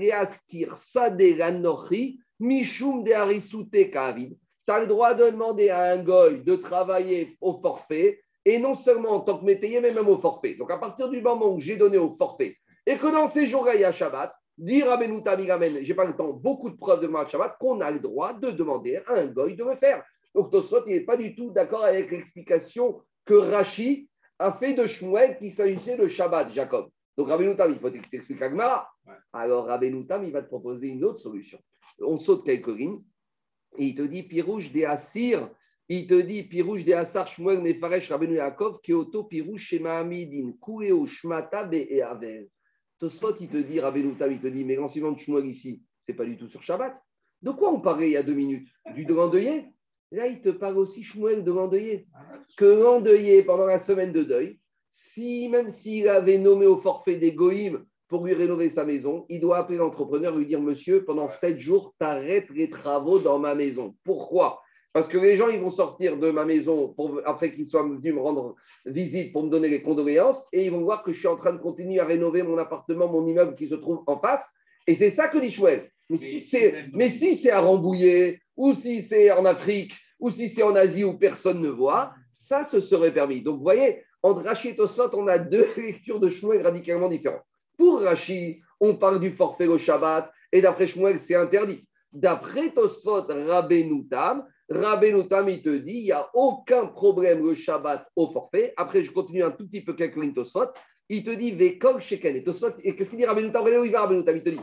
Mishum 2.40 3.04
de 3.04 3.84
Kavid. 3.84 4.38
Tu 4.66 4.74
as 4.74 4.80
le 4.80 4.88
droit 4.88 5.14
de 5.14 5.30
demander 5.30 5.70
à 5.70 5.92
un 5.92 5.98
goy 5.98 6.42
de 6.44 6.56
travailler 6.56 7.38
au 7.42 7.60
forfait, 7.62 8.22
et 8.46 8.58
non 8.60 8.76
seulement 8.76 9.12
en 9.12 9.20
tant 9.20 9.40
que 9.40 9.46
métayer, 9.46 9.82
mais 9.82 9.94
même 9.94 10.08
au 10.08 10.20
forfait. 10.20 10.56
Donc 10.56 10.72
à 10.72 10.78
partir 10.78 11.10
du 11.10 11.22
moment 11.22 11.54
où 11.54 11.60
j'ai 11.60 11.76
donné 11.76 11.98
au 11.98 12.16
forfait, 12.18 12.56
et 12.86 12.98
que 12.98 13.12
dans 13.12 13.28
ces 13.28 13.48
jours-là, 13.48 13.76
il 13.76 13.82
y 13.82 13.86
a 13.86 13.92
Shabbat, 13.92 14.34
dire 14.58 14.90
à 14.90 14.98
Migamen, 14.98 15.80
j'ai 15.82 15.94
pas 15.94 16.06
le 16.06 16.16
temps, 16.16 16.32
beaucoup 16.32 16.70
de 16.70 16.78
preuves 16.78 17.02
de 17.02 17.08
moi 17.08 17.28
Shabbat, 17.28 17.58
qu'on 17.60 17.82
a 17.82 17.92
le 17.92 18.00
droit 18.00 18.34
de 18.34 18.52
demander 18.52 19.02
à 19.08 19.14
un 19.14 19.28
goy 19.28 19.56
de 19.56 19.64
le 19.66 19.76
faire. 19.76 20.04
Donc 20.34 20.52
Tosfot, 20.52 20.84
il 20.88 20.94
n'est 20.94 21.02
pas 21.02 21.18
du 21.18 21.36
tout 21.36 21.52
d'accord 21.52 21.84
avec 21.84 22.10
l'explication 22.12 23.02
que 23.26 23.36
Rashi 23.36 24.10
a 24.40 24.52
fait 24.54 24.74
de 24.74 24.88
Shmuel 24.88 25.38
qu'il 25.38 25.52
s'agissait 25.52 25.98
de 25.98 26.08
Shabbat, 26.08 26.52
Jacob. 26.54 26.90
Donc 27.16 27.30
Rabbeinu 27.30 27.56
Tam, 27.56 27.72
il 27.72 27.80
faut 27.80 27.90
t'expliquer 27.90 28.44
à 28.44 28.50
Gemara. 28.50 28.90
Alors 29.32 29.66
Rabbeinu 29.66 30.08
Tam, 30.08 30.24
il 30.24 30.32
va 30.32 30.42
te 30.42 30.48
proposer 30.48 30.88
une 30.88 31.04
autre 31.04 31.20
solution. 31.20 31.60
On 32.00 32.18
saute 32.18 32.44
quelques 32.44 32.68
lignes 32.68 33.04
et 33.78 33.86
il 33.88 33.96
te 33.96 34.02
dit 34.02 34.24
Pirouche 34.24 34.72
des 34.72 34.86
Assir. 34.86 35.50
Il 35.90 36.08
te 36.08 36.20
dit 36.20 36.44
Pirouche 36.44 36.84
des 36.86 36.94
Assar 36.94 37.28
Shmuel 37.28 37.62
Mefaresh 37.62 38.10
Rabbeinu 38.10 38.36
Yaakov 38.36 38.82
Keoto 38.82 39.26
Pirouche 39.26 39.68
Shema 39.68 40.00
Amidin 40.00 40.54
Kureo 40.60 41.06
Shmata 41.06 41.66
Be 41.66 41.76
et 41.76 42.02
Avel. 42.02 42.50
Tosfot, 42.98 43.36
il 43.40 43.50
te 43.50 43.58
dit 43.58 43.80
Rabbeinu 43.80 44.16
Tam, 44.16 44.32
il 44.32 44.40
te 44.40 44.48
dit 44.48 44.64
mais 44.66 44.76
l'enseignement 44.76 45.12
de 45.12 45.20
Shmuel 45.20 45.46
ici, 45.46 45.84
c'est 46.02 46.16
pas 46.16 46.26
du 46.26 46.38
tout 46.38 46.48
sur 46.48 46.64
Shabbat. 46.64 47.00
De 47.44 47.52
quoi 47.52 47.72
on 47.72 47.82
parlait 47.82 48.10
il 48.10 48.14
y 48.14 48.18
a 48.18 48.24
deux 48.24 48.34
minutes? 48.34 48.68
Du 48.96 49.04
l'endeuillé 49.06 49.66
Là, 50.14 50.28
il 50.28 50.42
te 50.42 50.50
parle 50.50 50.78
aussi 50.78 51.02
Shmuel 51.04 51.44
de 51.44 51.52
l'endeuillé. 51.52 52.06
Que 52.56 52.66
l'endeuillé, 52.66 53.42
pendant 53.42 53.66
la 53.66 53.80
semaine 53.80 54.12
de 54.12 54.22
deuil, 54.22 54.60
si 54.88 55.50
même 55.50 55.72
s'il 55.72 56.08
avait 56.08 56.38
nommé 56.38 56.68
au 56.68 56.78
forfait 56.78 57.16
des 57.16 57.32
goïms 57.32 57.84
pour 58.10 58.24
lui 58.24 58.36
rénover 58.36 58.70
sa 58.70 58.86
maison, 58.86 59.26
il 59.28 59.40
doit 59.40 59.58
appeler 59.58 59.80
l'entrepreneur 59.80 60.36
et 60.36 60.38
lui 60.38 60.46
dire 60.46 60.62
Monsieur, 60.62 61.04
pendant 61.04 61.28
sept 61.30 61.58
jours, 61.58 61.96
t'arrêtes 61.98 62.52
les 62.52 62.70
travaux 62.70 63.18
dans 63.18 63.40
ma 63.40 63.56
maison. 63.56 63.96
Pourquoi? 64.04 64.62
Parce 64.94 65.08
que 65.08 65.18
les 65.18 65.36
gens, 65.36 65.48
ils 65.48 65.60
vont 65.60 65.72
sortir 65.72 66.20
de 66.20 66.30
ma 66.30 66.46
maison 66.46 66.94
pour, 66.94 67.20
après 67.26 67.56
qu'ils 67.56 67.68
soient 67.68 67.82
venus 67.82 68.14
me 68.14 68.22
rendre 68.22 68.54
visite 68.86 69.34
pour 69.34 69.42
me 69.42 69.50
donner 69.50 69.68
les 69.68 69.82
condoléances 69.82 70.46
et 70.54 70.64
ils 70.64 70.72
vont 70.72 70.84
voir 70.84 71.02
que 71.02 71.12
je 71.12 71.18
suis 71.18 71.28
en 71.28 71.38
train 71.38 71.54
de 71.54 71.58
continuer 71.58 72.00
à 72.00 72.06
rénover 72.06 72.44
mon 72.44 72.60
appartement, 72.60 73.08
mon 73.08 73.26
immeuble 73.26 73.56
qui 73.56 73.68
se 73.68 73.74
trouve 73.74 74.04
en 74.06 74.20
face. 74.20 74.48
Et 74.86 74.94
c'est 74.94 75.10
ça 75.10 75.28
que 75.28 75.40
dit 75.40 75.50
Chouette. 75.50 75.90
Mais, 76.14 76.20
si 76.20 76.40
c'est, 76.40 76.86
mais 76.94 77.10
si 77.10 77.36
c'est 77.36 77.52
à 77.52 77.62
Rambouillet, 77.62 78.40
ou 78.56 78.74
si 78.74 79.02
c'est 79.02 79.32
en 79.32 79.46
Afrique, 79.46 79.94
ou 80.20 80.30
si 80.30 80.48
c'est 80.48 80.64
en 80.64 80.76
Asie 80.76 81.04
où 81.04 81.18
personne 81.18 81.62
ne 81.62 81.70
voit, 81.70 82.14
ça, 82.34 82.64
ce 82.64 82.80
serait 82.80 83.14
permis. 83.14 83.42
Donc, 83.42 83.58
vous 83.58 83.64
voyez, 83.64 84.04
entre 84.22 84.44
Rachid 84.44 84.72
et 84.72 84.76
Tosfot, 84.76 85.10
on 85.14 85.28
a 85.28 85.38
deux 85.38 85.68
lectures 85.78 86.20
de 86.20 86.30
Shmuel 86.30 86.62
radicalement 86.62 87.10
différentes. 87.10 87.44
Pour 87.78 88.02
Rashi, 88.02 88.62
on 88.80 88.96
parle 88.98 89.20
du 89.20 89.32
forfait 89.32 89.66
le 89.66 89.78
Shabbat, 89.78 90.32
et 90.52 90.62
d'après 90.62 90.88
Shmuel, 90.88 91.20
c'est 91.20 91.36
interdit. 91.36 91.86
D'après 92.12 92.72
Tosfot 92.72 93.26
Rabbenoutam, 93.28 94.46
Rabbenoutam, 94.70 95.50
il 95.50 95.62
te 95.62 95.76
dit, 95.78 95.94
il 95.94 96.04
n'y 96.04 96.12
a 96.12 96.30
aucun 96.34 96.88
problème 96.88 97.46
le 97.46 97.56
Shabbat 97.56 98.08
au 98.16 98.32
forfait. 98.32 98.74
Après, 98.78 99.04
je 99.04 99.12
continue 99.12 99.44
un 99.44 99.52
tout 99.52 99.68
petit 99.68 99.82
peu 99.82 99.94
quelques 99.94 100.16
lignes 100.16 100.34
Tosfot. 100.34 100.68
Il 101.10 101.24
te 101.24 101.32
dit, 101.32 101.52
Vekol 101.52 102.00
Sheken. 102.00 102.36
Et 102.36 102.44
qu'est-ce 102.96 103.10
qu'il 103.10 103.20
dit 103.20 103.26
Rabbenoutam 103.26 103.68
il 103.84 103.92
va 103.92 104.02
Rabbenoutam, 104.02 104.38
il 104.38 104.44
te 104.44 104.50
dit, 104.50 104.60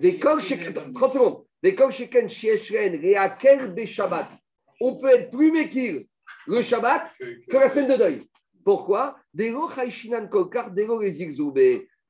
30 0.00 0.42
secondes. 0.42 1.44
On 4.80 4.96
peut 4.98 5.10
être 5.10 5.30
plus 5.30 5.52
mékir 5.52 6.02
le 6.46 6.62
Shabbat 6.62 7.02
que 7.18 7.56
la 7.56 7.68
semaine 7.68 7.88
de 7.88 7.96
deuil. 7.96 8.22
Pourquoi? 8.64 9.16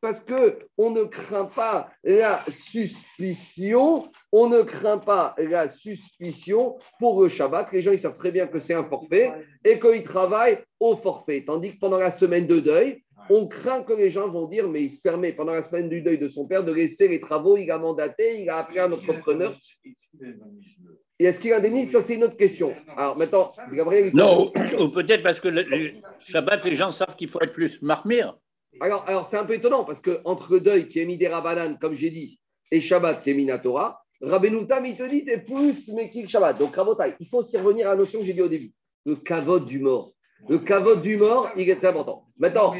Parce 0.01 0.25
que 0.25 0.59
on 0.77 0.91
ne 0.91 1.05
craint 1.05 1.45
pas 1.45 1.91
la 2.03 2.45
suspicion, 2.51 4.05
on 4.33 4.49
ne 4.49 4.63
craint 4.63 4.99
pas 4.99 5.35
la 5.39 5.69
suspicion 5.69 6.77
pour 6.99 7.23
le 7.23 7.29
Shabbat. 7.29 7.71
Les 7.73 7.83
gens 7.83 7.93
ils 7.93 8.01
savent 8.01 8.19
très 8.19 8.33
bien 8.33 8.49
que 8.49 8.59
c'est 8.59 8.75
un 8.75 8.85
forfait 8.85 9.31
et 9.65 9.79
qu'ils 9.79 10.03
travaillent 10.03 10.65
au 10.81 10.97
forfait. 10.97 11.45
Tandis 11.47 11.75
que 11.75 11.79
pendant 11.79 11.99
la 11.99 12.11
semaine 12.11 12.47
de 12.47 12.59
deuil, 12.59 13.05
on 13.35 13.49
craint 13.49 13.83
que 13.83 13.93
les 13.93 14.11
gens 14.11 14.29
vont 14.29 14.47
dire, 14.47 14.69
mais 14.69 14.83
il 14.83 14.91
se 14.91 15.01
permet 15.01 15.33
pendant 15.33 15.53
la 15.53 15.63
semaine 15.63 15.89
du 15.89 16.03
deuil 16.03 16.19
de 16.19 16.29
son 16.29 16.47
père 16.47 16.65
de 16.65 16.73
laisser 16.73 17.09
les 17.09 17.21
travaux, 17.21 17.57
il 17.57 17.71
a 17.71 17.79
mandaté, 17.79 18.43
il 18.43 18.49
a 18.51 18.59
appelé 18.59 18.81
un 18.81 18.93
entrepreneur. 18.93 19.57
Et 21.19 21.25
est-ce 21.27 21.41
qu'il 21.41 21.53
indemnise 21.53 21.91
Ça, 21.93 22.03
c'est 22.03 22.15
une 22.15 22.25
autre 22.25 22.37
question. 22.37 22.75
Alors 22.97 23.17
maintenant, 23.17 23.53
Gabriel. 23.73 24.11
il- 24.13 24.17
Non, 24.17 24.51
ou, 24.81 24.89
peut-être 24.89 25.23
parce 25.23 25.41
que 25.41 25.49
le, 25.49 25.63
le 25.63 25.93
Shabbat, 26.21 26.65
les 26.65 26.75
gens 26.75 26.91
savent 26.91 27.17
qu'il 27.17 27.29
faut 27.29 27.41
être 27.41 27.53
plus 27.53 27.81
marmire. 27.81 28.37
Alors, 28.81 29.05
alors 29.07 29.27
c'est 29.27 29.37
un 29.37 29.45
peu 29.45 29.55
étonnant 29.55 29.85
parce 29.85 30.01
que 30.01 30.21
entre 30.25 30.53
le 30.55 30.61
deuil 30.61 30.89
qui 30.89 30.99
est 31.01 31.05
mis 31.07 31.19
des 31.19 31.29
Rabanan, 31.29 31.79
comme 31.79 31.95
j'ai 31.95 32.11
dit, 32.11 32.41
et 32.71 32.81
Shabbat 32.81 33.23
qui 33.23 33.31
est 33.31 33.35
mis 33.35 33.45
Natora, 33.45 34.03
Rabbenoutam, 34.21 34.85
il 34.87 34.97
te 34.97 35.03
dit, 35.09 35.25
t'es 35.25 35.39
plus 35.39 35.89
Mekil 35.93 36.29
Shabbat? 36.29 36.59
Donc, 36.59 36.75
Rabotai, 36.77 37.15
il 37.21 37.27
faut 37.29 37.39
aussi 37.39 37.57
revenir 37.59 37.87
à 37.89 37.91
la 37.91 37.97
notion 37.97 38.21
que 38.21 38.25
j'ai 38.27 38.33
dit 38.35 38.43
au 38.43 38.49
début 38.49 38.73
le 39.05 39.17
kavod 39.17 39.67
du 39.67 39.79
mort. 39.81 40.13
Le 40.49 40.59
kavod 40.59 41.03
du 41.03 41.17
mort, 41.17 41.51
il 41.57 41.69
est 41.69 41.77
très 41.77 41.89
important. 41.89 42.25
Maintenant, 42.39 42.75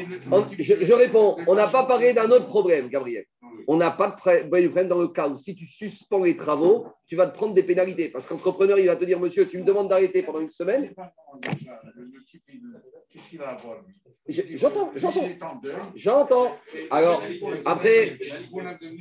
je, 0.59 0.93
réponds, 0.93 1.37
on 1.47 1.55
n'a 1.55 1.67
pas 1.67 1.85
parlé 1.85 2.13
d'un 2.13 2.29
autre 2.29 2.47
problème, 2.47 2.89
Gabriel. 2.89 3.25
On 3.67 3.77
n'a 3.77 3.91
pas 3.91 4.09
de 4.09 4.47
problème 4.47 4.87
dans 4.89 4.99
le 4.99 5.07
cas 5.07 5.29
où 5.29 5.37
si 5.37 5.55
tu 5.55 5.65
suspends 5.65 6.23
les 6.23 6.35
travaux, 6.35 6.87
tu 7.07 7.15
vas 7.15 7.27
te 7.27 7.35
prendre 7.35 7.53
des 7.53 7.63
pénalités. 7.63 8.09
Parce 8.09 8.25
qu'entrepreneur, 8.27 8.79
il 8.79 8.87
va 8.87 8.97
te 8.97 9.05
dire, 9.05 9.19
monsieur, 9.19 9.47
tu 9.47 9.57
me 9.57 9.63
demandes 9.63 9.89
d'arrêter 9.89 10.23
pendant 10.23 10.41
une 10.41 10.51
semaine, 10.51 10.93
j'entends, 14.27 14.91
j'entends. 14.95 15.61
J'entends. 15.95 16.51
Alors, 16.89 17.23
après, 17.65 18.17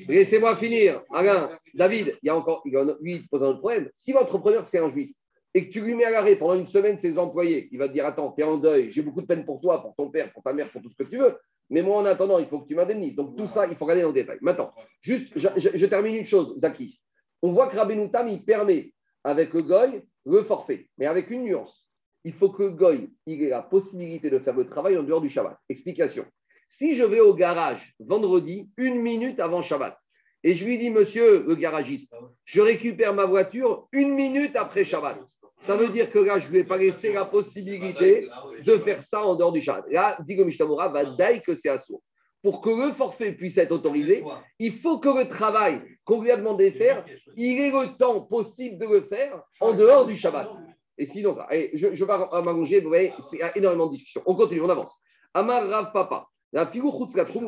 Laissez-moi 0.09 0.57
finir. 0.57 1.03
Alain, 1.13 1.57
David, 1.75 2.19
il 2.23 2.27
y 2.27 2.31
a 2.31 2.37
encore, 2.37 2.63
il 2.65 2.73
y 2.73 3.03
lui, 3.03 3.27
pose 3.31 3.43
un 3.43 3.47
autre 3.49 3.61
problème. 3.61 3.91
Si 3.95 4.13
l'entrepreneur, 4.13 4.67
c'est 4.67 4.79
un 4.79 4.91
juif, 4.91 5.11
et 5.55 5.67
que 5.67 5.73
tu 5.73 5.81
lui 5.81 5.95
mets 5.95 6.05
à 6.05 6.11
l'arrêt 6.11 6.37
pendant 6.37 6.55
une 6.55 6.67
semaine 6.67 6.99
ses 6.99 7.19
employés, 7.19 7.69
il 7.73 7.79
va 7.79 7.89
te 7.89 7.93
dire 7.93 8.07
Attends, 8.07 8.33
tu 8.33 8.43
es 8.43 8.45
en 8.45 8.57
deuil, 8.57 8.91
j'ai 8.91 9.03
beaucoup 9.03 9.21
de 9.21 9.27
peine 9.27 9.45
pour 9.45 9.61
toi, 9.61 9.83
pour 9.83 9.95
ton 9.95 10.11
père, 10.11 10.33
pour 10.33 10.43
ta 10.43 10.53
mère, 10.53 10.71
pour 10.71 10.83
tout 10.83 10.89
ce 10.89 10.97
que 10.97 11.09
tu 11.09 11.19
veux. 11.19 11.37
Mais 11.71 11.83
moi, 11.83 11.97
en 11.97 12.05
attendant, 12.05 12.39
il 12.39 12.47
faut 12.47 12.61
que 12.61 12.69
tu 12.69 12.75
m'indemnises. 12.75 13.17
Donc, 13.17 13.37
tout 13.37 13.47
ça, 13.47 13.67
il 13.67 13.77
faut 13.77 13.85
regarder 13.85 14.05
en 14.05 14.13
détail. 14.13 14.39
Maintenant, 14.43 14.73
juste, 15.01 15.33
je, 15.37 15.87
termine 15.87 16.17
une 16.17 16.27
chose, 16.27 16.59
Zaki. 16.59 17.01
On 17.41 17.53
voit 17.53 17.69
que 17.69 17.77
Rabbenoutam, 17.77 18.29
il 18.29 18.45
permet, 18.45 18.93
avec 19.25 19.55
le 19.55 19.63
goy, 19.63 20.03
le 20.27 20.43
forfait, 20.43 20.89
mais 20.99 21.07
avec 21.07 21.31
une 21.31 21.45
nuance. 21.45 21.89
Il 22.25 22.35
faut 22.35 22.51
que 22.51 22.65
le 22.65 22.71
goy, 22.71 23.09
ait 23.27 23.49
la 23.49 23.63
possibilité 23.63 24.29
de 24.29 24.39
faire 24.39 24.55
le 24.55 24.67
travail 24.69 24.99
en 24.99 25.03
dehors 25.03 25.21
du 25.21 25.31
Shabbat. 25.31 25.57
Explication. 25.69 26.25
Si 26.69 26.95
je 26.95 27.05
vais 27.05 27.21
au 27.21 27.35
garage 27.35 27.95
vendredi, 27.99 28.71
une 28.77 29.01
minute 29.01 29.41
avant 29.41 29.63
Shabbat, 29.63 29.99
et 30.45 30.55
je 30.55 30.65
lui 30.65 30.79
dis, 30.79 30.91
monsieur 30.91 31.45
le 31.47 31.55
garagiste, 31.55 32.15
je 32.45 32.61
récupère 32.61 33.15
ma 33.15 33.27
voiture 33.27 33.89
une 33.93 34.13
minute 34.13 34.57
après 34.57 34.85
Shabbat. 34.85 35.19
Ça 35.63 35.77
veut 35.77 35.89
dire 35.89 36.11
que 36.11 36.19
là, 36.19 36.39
je 36.39 36.47
ne 36.47 36.53
lui 36.53 36.59
ai 36.61 36.65
pas 36.65 36.77
laissé 36.77 37.13
la 37.13 37.25
possibilité 37.25 38.29
de 38.65 38.79
faire 38.79 39.03
ça 39.03 39.25
en 39.25 39.37
dehors 39.37 39.53
du 39.53 39.61
Shabbat. 39.61 39.87
Là, 39.91 40.19
dit 40.27 40.35
le 40.35 40.45
Mishtamura, 40.45 40.89
va 40.89 41.05
daï 41.05 41.41
que 41.41 41.55
c'est 41.55 41.69
assaut. 41.69 42.03
Pour 42.43 42.61
que 42.61 42.71
le 42.71 42.93
forfait 42.93 43.33
puisse 43.33 43.57
être 43.59 43.71
autorisé, 43.71 44.25
il 44.59 44.73
faut 44.75 44.99
que 44.99 45.09
le 45.09 45.29
travail 45.29 45.81
qu'on 46.05 46.21
lui 46.21 46.33
a 46.33 46.37
demandé 46.37 46.73
de 46.73 46.77
faire, 46.77 47.05
il 47.37 47.61
ait 47.61 47.71
le 47.71 47.97
temps 47.97 48.23
possible 48.23 48.77
de 48.79 48.87
le 48.87 49.03
faire 49.03 49.41
en 49.61 49.73
dehors 49.73 50.07
du 50.07 50.17
Shabbat. 50.17 50.51
Et 50.99 51.07
sinon. 51.07 51.39
Allez, 51.49 51.71
je, 51.75 51.95
je 51.95 52.05
vais 52.05 52.13
m'allonger, 52.43 52.81
vous 52.81 52.89
voyez, 52.89 53.13
c'est 53.21 53.39
énormément 53.55 53.87
de 53.87 53.93
discussions. 53.93 54.23
On 54.27 54.35
continue, 54.35 54.63
on 54.63 54.69
avance. 54.69 55.01
Amar 55.33 55.69
Rav 55.69 55.93
Papa. 55.93 56.27
La 56.53 56.67
figure 56.67 56.93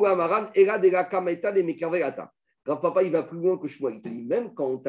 Amaran, 0.07 0.47
Era 0.55 0.79
de 0.79 0.89
la 0.89 1.03
Kameta 1.03 1.51
de 1.51 1.61
Mekarvelata. 1.61 2.31
Rav 2.65 2.81
Papa, 2.81 3.03
il 3.03 3.11
va 3.11 3.23
plus 3.23 3.39
loin 3.39 3.57
que 3.57 3.67
Shmuel. 3.67 3.95
Il 3.95 4.01
te 4.01 4.09
dit, 4.09 4.23
même 4.23 4.53
quand 4.55 4.81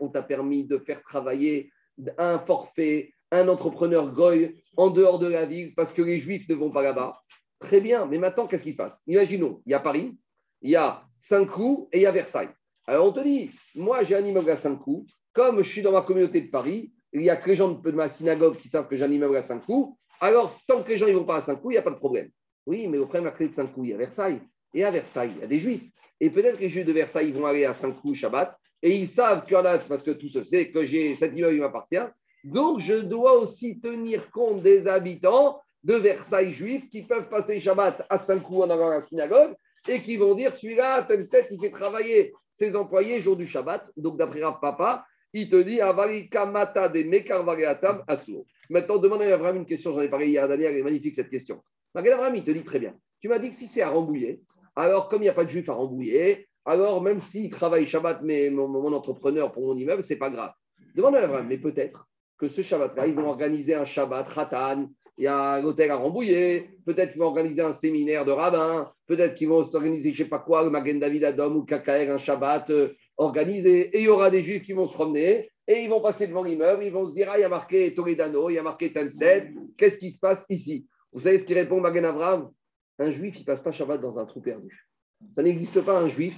on 0.00 0.08
t'a 0.08 0.22
permis 0.22 0.64
de 0.64 0.78
faire 0.78 1.00
travailler 1.02 1.70
un 2.18 2.38
forfait, 2.38 3.12
un 3.30 3.48
entrepreneur 3.48 4.10
goy 4.12 4.62
en 4.76 4.90
dehors 4.90 5.18
de 5.18 5.28
la 5.28 5.46
ville 5.46 5.74
parce 5.74 5.92
que 5.92 6.02
les 6.02 6.18
juifs 6.18 6.48
ne 6.48 6.54
vont 6.54 6.70
pas 6.70 6.82
là-bas, 6.82 7.20
très 7.58 7.80
bien. 7.80 8.06
Mais 8.06 8.18
maintenant, 8.18 8.46
qu'est-ce 8.46 8.64
qui 8.64 8.72
se 8.72 8.76
passe? 8.76 9.00
Imaginons, 9.06 9.62
il 9.66 9.72
y 9.72 9.74
a 9.74 9.80
Paris, 9.80 10.18
il 10.60 10.70
y 10.70 10.76
a 10.76 11.04
Saint-Cloud 11.18 11.88
et 11.92 11.98
il 11.98 12.02
y 12.02 12.06
a 12.06 12.12
Versailles. 12.12 12.50
Alors 12.86 13.06
on 13.06 13.12
te 13.12 13.20
dit, 13.20 13.50
moi 13.74 14.02
j'ai 14.04 14.16
un 14.16 14.24
immeuble 14.24 14.50
à 14.50 14.56
Saint-Cloud, 14.56 15.06
comme 15.32 15.62
je 15.62 15.70
suis 15.70 15.82
dans 15.82 15.92
ma 15.92 16.02
communauté 16.02 16.40
de 16.40 16.50
Paris, 16.50 16.92
il 17.12 17.20
n'y 17.20 17.30
a 17.30 17.36
que 17.36 17.48
les 17.48 17.56
gens 17.56 17.70
de 17.70 17.90
ma 17.92 18.08
synagogue 18.08 18.56
qui 18.58 18.68
savent 18.68 18.88
que 18.88 18.96
j'ai 18.96 19.04
un 19.04 19.10
immeuble 19.10 19.36
à 19.36 19.42
Saint-Cloud, 19.42 19.90
alors 20.20 20.54
tant 20.66 20.82
que 20.82 20.88
les 20.88 20.98
gens 20.98 21.06
ne 21.06 21.12
vont 21.12 21.24
pas 21.24 21.36
à 21.36 21.40
Saint-Cloud, 21.40 21.72
il 21.72 21.74
n'y 21.74 21.78
a 21.78 21.82
pas 21.82 21.90
de 21.90 21.96
problème. 21.96 22.30
Oui, 22.66 22.86
mais 22.86 22.98
au 22.98 23.06
problème, 23.06 23.26
à 23.26 23.32
clé 23.32 23.48
de 23.48 23.54
Saint-Cloud, 23.54 23.86
il 23.86 23.90
y 23.90 23.94
a 23.94 23.96
Versailles. 23.96 24.40
Et 24.72 24.84
à 24.84 24.90
Versailles, 24.90 25.32
il 25.34 25.40
y 25.40 25.44
a 25.44 25.48
des 25.48 25.58
juifs. 25.58 25.82
Et 26.20 26.30
peut-être 26.30 26.56
que 26.56 26.62
les 26.62 26.68
juifs 26.68 26.86
de 26.86 26.92
Versailles 26.92 27.32
vont 27.32 27.44
aller 27.44 27.64
à 27.64 27.74
Saint-Cloud 27.74 28.14
Shabbat, 28.14 28.56
et 28.82 28.96
ils 28.96 29.08
savent 29.08 29.44
qu'il 29.44 29.54
y 29.54 29.56
en 29.56 29.64
a, 29.64 29.78
parce 29.78 30.02
que 30.02 30.10
tout 30.10 30.28
se 30.28 30.42
sait, 30.42 30.70
que 30.70 30.84
j'ai 30.84 31.14
cet 31.14 31.36
immeuble, 31.36 31.58
m'appartient. 31.58 32.10
Donc 32.44 32.80
je 32.80 32.94
dois 32.94 33.38
aussi 33.38 33.80
tenir 33.80 34.30
compte 34.30 34.62
des 34.62 34.88
habitants 34.88 35.60
de 35.84 35.94
Versailles 35.94 36.52
juifs 36.52 36.88
qui 36.90 37.02
peuvent 37.02 37.28
passer 37.28 37.60
Shabbat 37.60 38.04
à 38.08 38.18
Saint-Cloud 38.18 38.70
en 38.70 38.70
allant 38.70 38.90
à 38.90 38.94
la 38.94 39.00
synagogue 39.00 39.54
et 39.88 40.00
qui 40.00 40.16
vont 40.16 40.34
dire 40.34 40.54
celui-là, 40.54 41.02
tête, 41.04 41.48
il 41.50 41.60
fait 41.60 41.70
travailler 41.70 42.32
ses 42.54 42.76
employés 42.76 43.20
jour 43.20 43.36
du 43.36 43.46
Shabbat. 43.46 43.84
Donc, 43.96 44.16
d'après 44.16 44.42
Rav 44.42 44.58
Papa, 44.60 45.04
il 45.32 45.48
te 45.48 45.56
dit 45.56 45.80
Avarika 45.80 46.46
mata 46.46 46.88
de 46.88 47.02
mekarvareatam 47.02 48.04
asur. 48.06 48.44
Maintenant, 48.70 48.98
demande 48.98 49.22
à 49.22 49.34
Abraham 49.34 49.58
une 49.58 49.66
question. 49.66 49.92
J'en 49.92 50.02
ai 50.02 50.08
parlé 50.08 50.28
hier 50.28 50.46
Daniel, 50.46 50.72
elle 50.72 50.80
est 50.80 50.82
magnifique 50.82 51.14
cette 51.14 51.30
question. 51.30 51.62
Abraham, 51.94 52.36
il 52.36 52.44
te 52.44 52.50
dit 52.50 52.64
très 52.64 52.78
bien. 52.78 52.94
Tu 53.20 53.28
m'as 53.28 53.38
dit 53.38 53.50
que 53.50 53.56
si 53.56 53.66
c'est 53.66 53.82
à 53.82 53.90
Rambouillet, 53.90 54.40
alors 54.76 55.08
comme 55.08 55.22
il 55.22 55.24
n'y 55.24 55.30
a 55.30 55.34
pas 55.34 55.44
de 55.44 55.50
juif 55.50 55.68
à 55.68 55.74
Rambouillet, 55.74 56.46
alors 56.64 57.02
même 57.02 57.20
s'il 57.20 57.50
travaille 57.50 57.86
Shabbat, 57.86 58.20
mais 58.22 58.50
mon, 58.50 58.92
entrepreneur 58.92 59.52
pour 59.52 59.66
mon 59.66 59.76
immeuble, 59.76 60.04
c'est 60.04 60.16
pas 60.16 60.30
grave. 60.30 60.52
Demande 60.94 61.16
à 61.16 61.24
Abraham, 61.24 61.46
mais 61.48 61.58
peut-être 61.58 62.08
que 62.38 62.48
ce 62.48 62.62
Shabbat-là, 62.62 63.06
ils 63.06 63.14
vont 63.14 63.28
organiser 63.28 63.74
un 63.74 63.84
Shabbat 63.84 64.28
Ratan, 64.28 64.88
il 65.18 65.24
y 65.24 65.26
a 65.26 65.54
un 65.54 65.64
hôtel 65.64 65.90
à 65.90 65.96
Rambouillet, 65.96 66.70
peut-être 66.86 67.12
qu'ils 67.12 67.20
vont 67.20 67.26
organiser 67.26 67.62
un 67.62 67.72
séminaire 67.72 68.24
de 68.24 68.32
rabbins, 68.32 68.90
peut-être 69.06 69.34
qu'ils 69.34 69.48
vont 69.48 69.64
s'organiser, 69.64 70.12
je 70.12 70.22
ne 70.22 70.24
sais 70.24 70.30
pas 70.30 70.38
quoi, 70.38 70.64
le 70.64 70.70
Magen 70.70 70.98
David 70.98 71.24
Adom 71.24 71.56
ou 71.56 71.64
KKR, 71.64 72.10
un 72.10 72.18
Shabbat 72.18 72.70
euh, 72.70 72.88
organisé, 73.16 73.88
et 73.96 74.00
il 74.00 74.04
y 74.04 74.08
aura 74.08 74.30
des 74.30 74.42
juifs 74.42 74.64
qui 74.64 74.72
vont 74.72 74.86
se 74.86 74.94
promener, 74.94 75.50
et 75.68 75.82
ils 75.82 75.88
vont 75.88 76.00
passer 76.00 76.26
devant 76.26 76.42
l'immeuble, 76.42 76.84
ils 76.84 76.92
vont 76.92 77.08
se 77.08 77.14
dire, 77.14 77.28
ah, 77.30 77.38
il 77.38 77.42
y 77.42 77.44
a 77.44 77.48
marqué 77.48 77.94
Toledano, 77.94 78.50
il 78.50 78.54
y 78.54 78.58
a 78.58 78.62
marqué 78.62 78.92
Tansted, 78.92 79.54
qu'est-ce 79.76 79.98
qui 79.98 80.10
se 80.10 80.18
passe 80.18 80.44
ici? 80.48 80.86
Vous 81.12 81.20
savez 81.20 81.38
ce 81.38 81.44
qu'il 81.44 81.58
répond 81.58 81.80
Magen 81.80 82.04
Avram 82.04 82.50
Un 82.98 83.10
juif, 83.10 83.36
il 83.36 83.40
ne 83.40 83.44
passe 83.44 83.60
pas 83.60 83.72
Shabbat 83.72 84.00
dans 84.00 84.18
un 84.18 84.24
trou 84.24 84.40
perdu. 84.40 84.88
Ça 85.36 85.42
n'existe 85.42 85.82
pas 85.82 86.00
un 86.00 86.08
juif. 86.08 86.34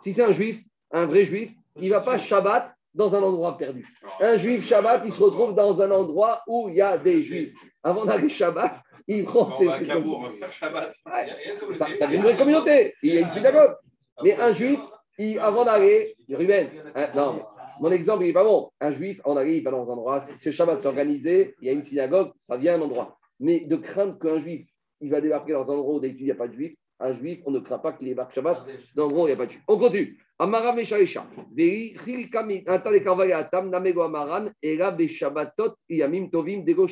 Si 0.00 0.12
c'est 0.12 0.22
un 0.22 0.32
juif, 0.32 0.60
un 0.90 1.06
vrai 1.06 1.24
juif, 1.24 1.50
il 1.80 1.88
ne 1.88 1.94
va 1.94 2.00
pas 2.00 2.18
Shabbat 2.18 2.72
dans 2.94 3.14
un 3.14 3.22
endroit 3.22 3.56
perdu. 3.58 3.86
Un 4.20 4.36
juif 4.36 4.66
Shabbat, 4.66 5.02
il 5.04 5.12
se 5.12 5.22
retrouve 5.22 5.54
dans 5.54 5.82
un 5.82 5.90
endroit 5.90 6.42
où 6.46 6.68
il 6.68 6.76
y 6.76 6.80
a 6.80 6.96
des 6.98 7.22
juifs. 7.22 7.54
Avant 7.82 8.04
d'aller 8.04 8.28
Shabbat, 8.28 8.76
il 9.08 9.24
prend 9.24 9.48
On 9.48 9.52
ses 9.52 9.68
à 9.68 9.72
trucs 9.72 9.90
comme 9.90 10.06
on 10.06 10.50
Shabbat. 10.50 10.94
Ouais. 11.06 11.74
ça. 11.76 11.86
Ça 11.98 12.12
une 12.12 12.22
vraie 12.22 12.36
communauté. 12.36 12.94
Il 13.02 13.14
y 13.14 13.18
a 13.18 13.20
une 13.22 13.30
synagogue. 13.30 13.74
Mais 14.22 14.34
un 14.34 14.52
juif, 14.52 14.78
il- 15.18 15.38
avant 15.38 15.64
d'aller, 15.64 16.14
Ruben, 16.30 16.70
hein, 16.94 17.08
non, 17.14 17.44
mon 17.80 17.90
exemple, 17.90 18.22
n'est 18.24 18.32
pas 18.32 18.44
bon. 18.44 18.70
Un 18.80 18.92
juif, 18.92 19.20
avant 19.24 19.34
d'aller, 19.34 19.56
il 19.56 19.64
va 19.64 19.72
dans 19.72 19.88
un 19.90 19.94
endroit. 19.94 20.20
Si 20.22 20.38
ce 20.38 20.50
Shabbat 20.52 20.80
s'est 20.80 20.86
organisé, 20.88 21.56
il 21.60 21.66
y 21.66 21.70
a 21.70 21.72
une 21.72 21.82
synagogue, 21.82 22.30
ça 22.36 22.56
vient 22.56 22.76
un 22.76 22.82
endroit. 22.82 23.18
Mais 23.40 23.60
de 23.60 23.74
craindre 23.76 24.16
qu'un 24.18 24.40
juif, 24.40 24.68
il 25.00 25.10
va 25.10 25.20
débarquer 25.20 25.52
dans 25.52 25.68
un 25.68 25.74
endroit 25.74 25.96
où 25.96 26.04
il 26.04 26.14
n'y 26.24 26.30
a 26.30 26.36
pas 26.36 26.46
de 26.46 26.52
juif, 26.54 26.76
un 27.00 27.14
juif, 27.14 27.40
on 27.46 27.50
ne 27.50 27.58
craint 27.58 27.78
pas 27.78 27.92
qu'il 27.92 28.08
débarque 28.08 28.34
Shabbat 28.34 28.66
dans 28.94 29.06
endroit 29.06 29.24
où 29.24 29.26
il 29.26 29.30
n'y 29.30 29.34
a 29.34 29.36
pas 29.36 29.46
de 29.46 29.52
juif. 29.52 29.62
On 29.68 29.78
continue. 29.78 30.18
Amara 30.38 30.72
beshabbatot 34.92 35.74
yamim 35.88 36.28
tovim 36.30 36.64
dego. 36.64 36.86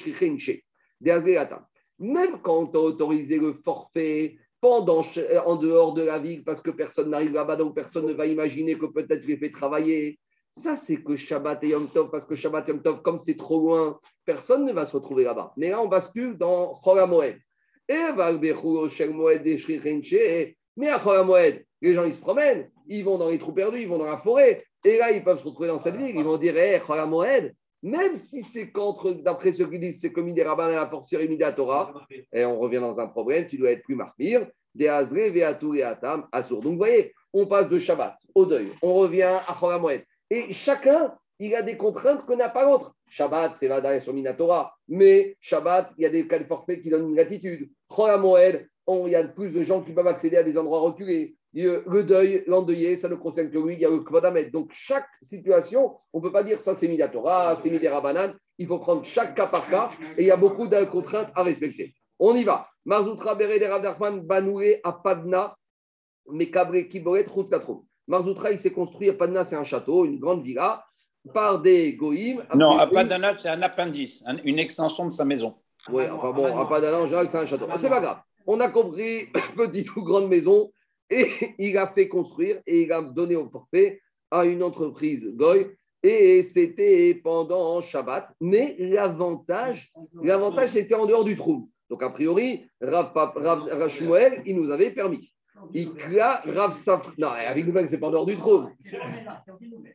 Deazé 1.00 1.36
atam. 1.36 1.64
Même 1.98 2.40
quand 2.42 2.57
on 2.57 2.66
t'a 2.66 2.78
autorisé 2.78 3.38
le 3.38 3.55
forfait 3.64 4.36
pendant, 4.61 5.05
en 5.44 5.57
dehors 5.57 5.94
de 5.94 6.03
la 6.03 6.18
ville 6.18 6.44
parce 6.44 6.62
que 6.62 6.70
personne 6.70 7.11
n'arrive 7.11 7.32
là-bas, 7.32 7.57
donc 7.57 7.74
personne 7.74 8.07
ne 8.07 8.12
va 8.12 8.26
imaginer 8.26 8.78
que 8.78 8.86
peut-être 8.86 9.22
tu 9.22 9.28
les 9.28 9.36
fait 9.36 9.50
travailler. 9.50 10.18
Ça, 10.53 10.76
c'est 10.76 11.03
que 11.03 11.16
Shabbat 11.16 11.64
et 11.64 11.68
Yom 11.68 11.88
Tov, 11.88 12.11
parce 12.11 12.24
que 12.26 12.36
Shabbat 12.36 12.68
et 12.68 12.72
Yom 12.72 12.82
Tov, 12.82 13.03
comme 13.03 13.18
c'est 13.18 13.36
trop 13.36 13.59
loin, 13.61 13.98
personne 14.24 14.64
ne 14.64 14.72
va 14.72 14.84
se 14.84 14.94
retrouver 14.94 15.24
là-bas. 15.24 15.53
Mais 15.57 15.70
là, 15.70 15.80
on 15.80 15.88
bascule 15.88 16.36
dans 16.36 16.74
Chol 16.84 17.00
Moed. 17.89 19.47
Mais 20.76 20.89
à 20.89 20.97
HaMoed, 20.97 21.64
Les 21.83 21.95
gens, 21.95 22.05
ils 22.05 22.14
se 22.14 22.20
promènent, 22.20 22.70
ils 22.87 23.05
vont 23.05 23.18
dans 23.18 23.28
les 23.28 23.39
trous 23.39 23.53
perdus, 23.53 23.80
ils 23.80 23.89
vont 23.89 23.99
dans 23.99 24.07
la 24.07 24.18
forêt. 24.18 24.64
Et 24.85 24.99
là, 24.99 25.11
ils 25.11 25.22
peuvent 25.22 25.39
se 25.39 25.45
retrouver 25.45 25.68
dans 25.68 25.78
cette 25.78 25.97
ville. 25.97 26.16
Ils 26.16 26.24
vont 26.24 26.39
dire, 26.39 26.57
hey, 26.57 26.80
Moed, 27.07 27.55
même 27.83 28.16
si 28.16 28.43
c'est 28.43 28.70
contre, 28.70 29.12
d'après 29.12 29.53
ceux 29.53 29.68
qui 29.68 29.78
disent, 29.78 30.01
c'est 30.01 30.12
comme 30.12 30.33
des 30.33 30.43
rabbins 30.43 30.68
à 30.68 30.70
la 30.70 30.87
force 30.87 31.12
à 31.12 31.53
Torah, 31.53 31.93
et 32.33 32.45
on 32.45 32.59
revient 32.59 32.78
dans 32.78 33.01
un 33.01 33.09
problème, 33.09 33.47
tu 33.47 33.59
dois 33.59 33.72
être 33.72 33.83
plus 33.83 33.97
marmire, 33.97 34.47
des 34.74 34.89
Azre, 34.89 35.30
Veatou 35.30 35.74
et 35.74 35.83
Atam, 35.83 36.26
Assour. 36.30 36.62
Donc, 36.62 36.72
vous 36.72 36.78
voyez, 36.78 37.12
on 37.33 37.47
passe 37.47 37.68
de 37.68 37.78
Shabbat 37.78 38.16
au 38.35 38.47
deuil, 38.47 38.68
on 38.83 38.95
revient 38.95 39.37
à 39.47 39.78
Moed. 39.78 40.05
Et 40.30 40.53
chacun, 40.53 41.12
il 41.43 41.55
a 41.57 41.62
des 41.62 41.76
contraintes 41.76 42.24
que 42.24 42.34
n'a 42.34 42.49
pas 42.49 42.64
l'autre. 42.64 42.95
Shabbat, 43.09 43.57
c'est 43.57 43.66
Vada 43.66 43.97
et 43.97 44.01
sur 44.01 44.14
Minatora. 44.14 44.74
Mais 44.88 45.36
Shabbat, 45.40 45.90
il 45.99 46.03
y 46.03 46.07
a 46.07 46.11
des 46.11 46.28
cas 46.28 46.38
de 46.38 46.45
forfait 46.45 46.80
qui 46.80 46.88
donnent 46.88 47.09
une 47.09 47.14
gratitude. 47.16 47.68
Moed, 47.90 48.68
il 48.88 49.09
y 49.09 49.14
a 49.16 49.24
plus 49.24 49.51
de 49.51 49.62
gens 49.62 49.82
qui 49.82 49.93
peuvent 49.93 50.07
accéder 50.07 50.36
à 50.36 50.45
des 50.45 50.57
endroits 50.57 50.80
reculés. 50.80 51.36
Le 51.53 52.03
deuil, 52.03 52.45
l'endeuillé, 52.47 52.97
ça 52.97 53.09
ne 53.09 53.16
concerne 53.16 53.51
que 53.51 53.59
lui, 53.59 53.74
il 53.74 53.80
y 53.80 53.84
a 53.84 53.90
le 53.90 54.01
Kvadamet. 54.01 54.51
Donc, 54.51 54.70
chaque 54.72 55.09
situation, 55.20 55.97
on 56.12 56.18
ne 56.18 56.22
peut 56.22 56.32
pas 56.32 56.45
dire 56.45 56.61
ça 56.61 56.74
c'est 56.74 56.88
Minatora, 56.88 57.57
c'est 57.57 57.70
Midera. 57.70 58.32
Il 58.59 58.66
faut 58.68 58.78
prendre 58.78 59.05
chaque 59.05 59.34
cas 59.34 59.49
par 59.49 59.68
cas 59.68 59.90
et 60.16 60.22
il 60.22 60.26
y 60.26 60.30
a 60.30 60.36
beaucoup 60.36 60.68
de 60.68 60.84
contraintes 60.84 61.32
à 61.34 61.43
respecter. 61.43 61.95
On 62.18 62.34
y 62.36 62.45
va. 62.45 62.68
Marzoutra 62.84 63.34
Bere 63.34 63.59
de 63.59 63.64
Radarman 63.64 64.20
Banoué 64.20 64.80
à 64.84 64.93
Padna, 64.93 65.57
Kiboret. 66.90 67.26
Marzoutra, 68.07 68.53
il 68.53 68.59
s'est 68.59 68.72
construit 68.72 69.11
à 69.11 69.14
Padna, 69.14 69.45
c'est 69.45 69.57
un 69.57 69.64
château, 69.64 70.05
une 70.05 70.18
grande 70.18 70.43
villa, 70.43 70.84
par 71.33 71.61
des 71.61 71.95
goïms. 71.95 72.43
Non, 72.55 72.79
à 72.79 72.87
Padna, 72.87 73.37
c'est 73.37 73.49
un 73.49 73.62
appendice, 73.62 74.25
une 74.45 74.59
extension 74.59 75.07
de 75.07 75.12
sa 75.12 75.25
maison. 75.25 75.55
Oui, 75.91 76.05
enfin 76.11 76.31
bon, 76.33 76.57
à 76.57 76.66
Padna, 76.66 76.99
en 76.99 77.05
général, 77.05 77.29
c'est 77.29 77.39
un 77.39 77.47
château. 77.47 77.66
C'est 77.79 77.89
pas 77.89 78.01
grave. 78.01 78.18
On 78.47 78.61
a 78.61 78.70
compris, 78.70 79.27
petite 79.57 79.95
ou 79.97 80.03
grande 80.03 80.29
maison, 80.29 80.73
et 81.11 81.29
il 81.59 81.77
a 81.79 81.89
fait 81.89 82.09
construire 82.09 82.61
et 82.66 82.83
il 82.83 82.93
a 82.93 83.03
donné 83.03 83.37
au 83.37 83.49
forfait 83.49 84.01
à 84.31 84.45
une 84.45 84.62
entreprise 84.62 85.27
Goy. 85.35 85.66
Et 86.05 86.43
c'était 86.43 87.20
pendant 87.23 87.81
Shabbat. 87.81 88.29
Mais 88.41 88.75
l'avantage, 88.79 89.93
l'avantage 90.20 90.70
c'était 90.70 90.97
en 90.97 91.07
dehors 91.07 91.25
du 91.25 91.37
trou. 91.37 91.70
Donc, 91.89 92.03
a 92.03 92.11
priori, 92.11 92.64
Rav, 92.81 93.12
il 94.47 94.57
nous 94.57 94.70
avait 94.70 94.91
permis. 94.91 95.32
Ikra 95.74 96.42
Rav 96.46 96.74
Safra. 96.74 97.12
Non, 97.18 97.28
avec 97.28 97.66
Nouvelle, 97.66 97.88
c'est 97.88 97.98
pas 97.98 98.09
en 98.09 98.11
dehors 98.11 98.26
du 98.26 98.36
trône. 98.36 98.70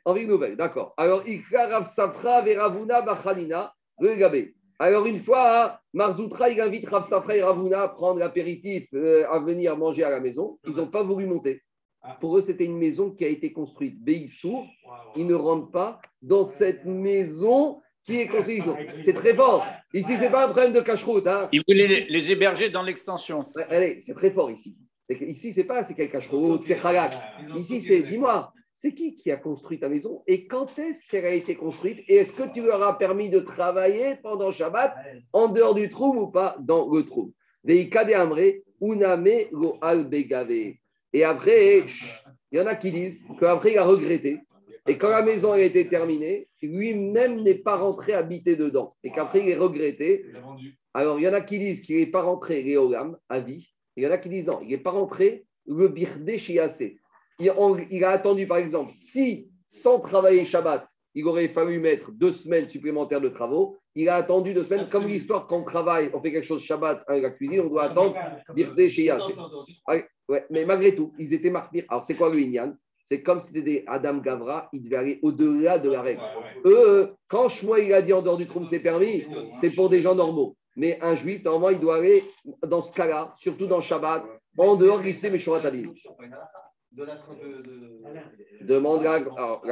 En 0.05 0.13
Ville 0.13 0.27
Nouvelle, 0.27 0.55
d'accord. 0.55 0.93
Alors, 0.97 1.23
Ikra 1.27 1.67
Rav 1.67 1.85
Safra 1.85 2.41
Veravuna 2.41 3.01
Bachalina, 3.01 3.73
le 3.99 4.15
Gabé. 4.15 4.53
Alors, 4.79 5.05
une 5.07 5.23
fois, 5.23 5.79
Marzoutra, 5.93 6.49
il 6.49 6.61
invite 6.61 6.87
Rav 6.87 7.03
Safra 7.03 7.35
et 7.35 7.43
Ravuna 7.43 7.81
à 7.81 7.87
prendre 7.87 8.19
l'apéritif, 8.19 8.87
euh, 8.93 9.25
à 9.29 9.39
venir 9.39 9.75
manger 9.75 10.03
à 10.03 10.09
la 10.09 10.19
maison. 10.19 10.59
Ils 10.67 10.75
n'ont 10.75 10.87
pas 10.87 11.03
voulu 11.03 11.25
monter. 11.25 11.63
Pour 12.21 12.37
eux, 12.37 12.41
c'était 12.41 12.65
une 12.65 12.77
maison 12.77 13.11
qui 13.11 13.25
a 13.25 13.27
été 13.27 13.51
construite 13.51 13.99
Béissour. 14.01 14.65
Ils 15.15 15.27
ne 15.27 15.35
rentrent 15.35 15.71
pas 15.71 15.99
dans 16.21 16.45
cette 16.45 16.85
maison 16.85 17.81
qui 18.03 18.19
est 18.21 18.27
construite. 18.27 18.63
C'est 19.01 19.13
très 19.13 19.33
fort. 19.33 19.65
Ici, 19.93 20.15
ce 20.15 20.21
n'est 20.21 20.29
pas 20.29 20.45
un 20.45 20.51
problème 20.51 20.73
de 20.73 20.79
cache-route. 20.79 21.27
Hein. 21.27 21.49
Ils 21.51 21.63
voulaient 21.67 22.05
les 22.07 22.31
héberger 22.31 22.69
dans 22.69 22.83
l'extension. 22.83 23.45
Allez, 23.69 23.99
c'est 24.05 24.13
très 24.13 24.31
fort 24.31 24.49
ici. 24.51 24.77
Ici, 25.09 25.53
ce 25.53 25.61
n'est 25.61 25.65
pas 25.67 25.83
c'est 25.83 25.93
quel 25.93 26.09
cache-route, 26.09 26.63
c'est 26.65 26.77
Khalak. 26.77 27.13
Ici, 27.55 27.81
c'est 27.81 28.01
dis-moi, 28.03 28.53
c'est 28.73 28.93
qui 28.93 29.15
qui 29.15 29.31
a 29.31 29.37
construit 29.37 29.79
ta 29.79 29.89
maison 29.89 30.23
et 30.27 30.45
quand 30.45 30.77
est-ce 30.77 31.07
qu'elle 31.07 31.25
a 31.25 31.33
été 31.33 31.55
construite 31.55 32.03
et 32.07 32.17
est-ce 32.17 32.33
que 32.33 32.53
tu 32.53 32.61
leur 32.61 32.83
as 32.83 32.97
permis 32.97 33.29
de 33.29 33.39
travailler 33.39 34.17
pendant 34.21 34.51
Shabbat 34.51 34.95
en 35.33 35.47
dehors 35.47 35.73
du 35.73 35.89
trou 35.89 36.15
ou 36.15 36.27
pas 36.27 36.57
dans 36.59 36.87
le 36.89 37.03
trou 37.03 37.33
Et 37.69 37.89
après, 41.23 41.85
il 42.51 42.57
y 42.57 42.61
en 42.61 42.67
a 42.67 42.75
qui 42.75 42.91
disent 42.91 43.25
qu'après 43.39 43.71
il 43.71 43.77
a 43.79 43.85
regretté 43.85 44.41
et 44.87 44.97
quand 44.97 45.09
la 45.09 45.21
maison 45.21 45.51
a 45.51 45.59
été 45.59 45.87
terminée, 45.89 46.47
lui-même 46.61 47.41
n'est 47.41 47.55
pas 47.55 47.75
rentré 47.75 48.13
habiter 48.13 48.55
dedans 48.55 48.95
et 49.03 49.11
qu'après 49.11 49.41
il 49.41 49.49
est 49.49 49.57
regretté. 49.57 50.25
Alors 50.93 51.19
il 51.19 51.23
y 51.23 51.27
en 51.27 51.33
a 51.33 51.41
qui 51.41 51.59
disent 51.59 51.81
qu'il 51.81 51.97
n'est 51.97 52.11
pas 52.11 52.21
rentré 52.21 52.61
Réogam 52.61 53.17
à 53.27 53.39
vie. 53.39 53.69
Il 53.97 54.03
y 54.03 54.07
en 54.07 54.11
a 54.11 54.17
qui 54.17 54.29
disent 54.29 54.47
non, 54.47 54.59
il 54.61 54.69
n'est 54.69 54.77
pas 54.77 54.91
rentré 54.91 55.45
le 55.65 55.89
Birdé 55.89 56.37
Chiassé 56.37 56.99
il, 57.39 58.03
a 58.03 58.09
attendu, 58.09 58.47
par 58.47 58.57
exemple, 58.57 58.91
si 58.93 59.49
sans 59.67 59.99
travailler 59.99 60.45
Shabbat, 60.45 60.87
il 61.13 61.25
aurait 61.25 61.49
fallu 61.49 61.79
mettre 61.79 62.11
deux 62.11 62.31
semaines 62.31 62.69
supplémentaires 62.69 63.21
de 63.21 63.29
travaux, 63.29 63.77
il 63.95 64.09
a 64.09 64.15
attendu 64.15 64.53
deux 64.53 64.63
semaines. 64.63 64.89
Comme 64.89 65.07
l'histoire, 65.07 65.47
quand 65.47 65.57
on 65.57 65.63
travaille, 65.63 66.11
on 66.13 66.21
fait 66.21 66.31
quelque 66.31 66.45
chose 66.45 66.61
Shabbat 66.61 67.03
avec 67.07 67.23
la 67.23 67.31
cuisine, 67.31 67.61
on 67.61 67.69
doit 67.69 67.85
attendre 67.85 68.15
Birde 68.53 68.87
chez 68.87 69.11
ouais, 69.87 70.45
Mais 70.49 70.65
malgré 70.65 70.95
tout, 70.95 71.13
ils 71.17 71.33
étaient 71.33 71.49
marqués. 71.49 71.85
Alors, 71.89 72.03
c'est 72.05 72.15
quoi 72.15 72.29
le 72.29 72.39
Inyan? 72.39 72.75
C'est 73.01 73.23
comme 73.23 73.39
si 73.39 73.47
c'était 73.47 73.61
des 73.61 73.83
Adam 73.87 74.17
Gavra, 74.17 74.69
ils 74.73 74.83
devaient 74.83 74.97
aller 74.97 75.19
au-delà 75.21 75.79
de 75.79 75.89
la 75.89 76.01
règle. 76.01 76.21
Eux, 76.65 77.13
quand 77.29 77.47
Shmuel 77.47 77.85
il 77.85 77.93
a 77.93 78.01
dit 78.01 78.11
en 78.11 78.21
dehors 78.21 78.37
du 78.37 78.47
trône 78.47 78.67
c'est 78.69 78.79
permis, 78.79 79.25
c'est 79.61 79.71
pour 79.71 79.89
des 79.89 80.01
gens 80.01 80.13
normaux. 80.13 80.57
Mais 80.77 80.99
un 81.01 81.15
juif, 81.15 81.43
normalement, 81.43 81.69
il 81.75 81.79
doit 81.79 81.97
aller 81.97 82.23
dans 82.65 82.83
ce 82.83 82.93
cas-là, 82.93 83.33
surtout 83.39 83.65
dans 83.65 83.81
Shabbat, 83.81 84.23
en 84.57 84.75
dehors 84.75 85.01
glisser 85.01 85.31
mes 85.31 85.39
Shoratadis. 85.39 85.87
Demande 88.61 89.01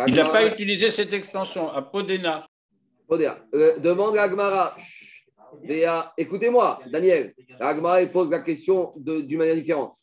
Il 0.07 0.15
n'a 0.15 0.29
pas 0.29 0.47
utilisé 0.47 0.89
cette 0.89 1.13
extension 1.13 1.69
à 1.69 1.83
Podena. 1.83 2.43
Podena. 3.07 3.37
Euh, 3.53 3.77
demande 3.77 4.17
à 4.17 4.27
Gmara. 4.27 4.75
Écoutez-moi, 6.17 6.81
Daniel. 6.91 7.35
Agmara 7.59 8.03
pose 8.07 8.31
la 8.31 8.39
question 8.39 8.91
d'une 8.97 9.37
manière 9.37 9.55
différente. 9.55 9.93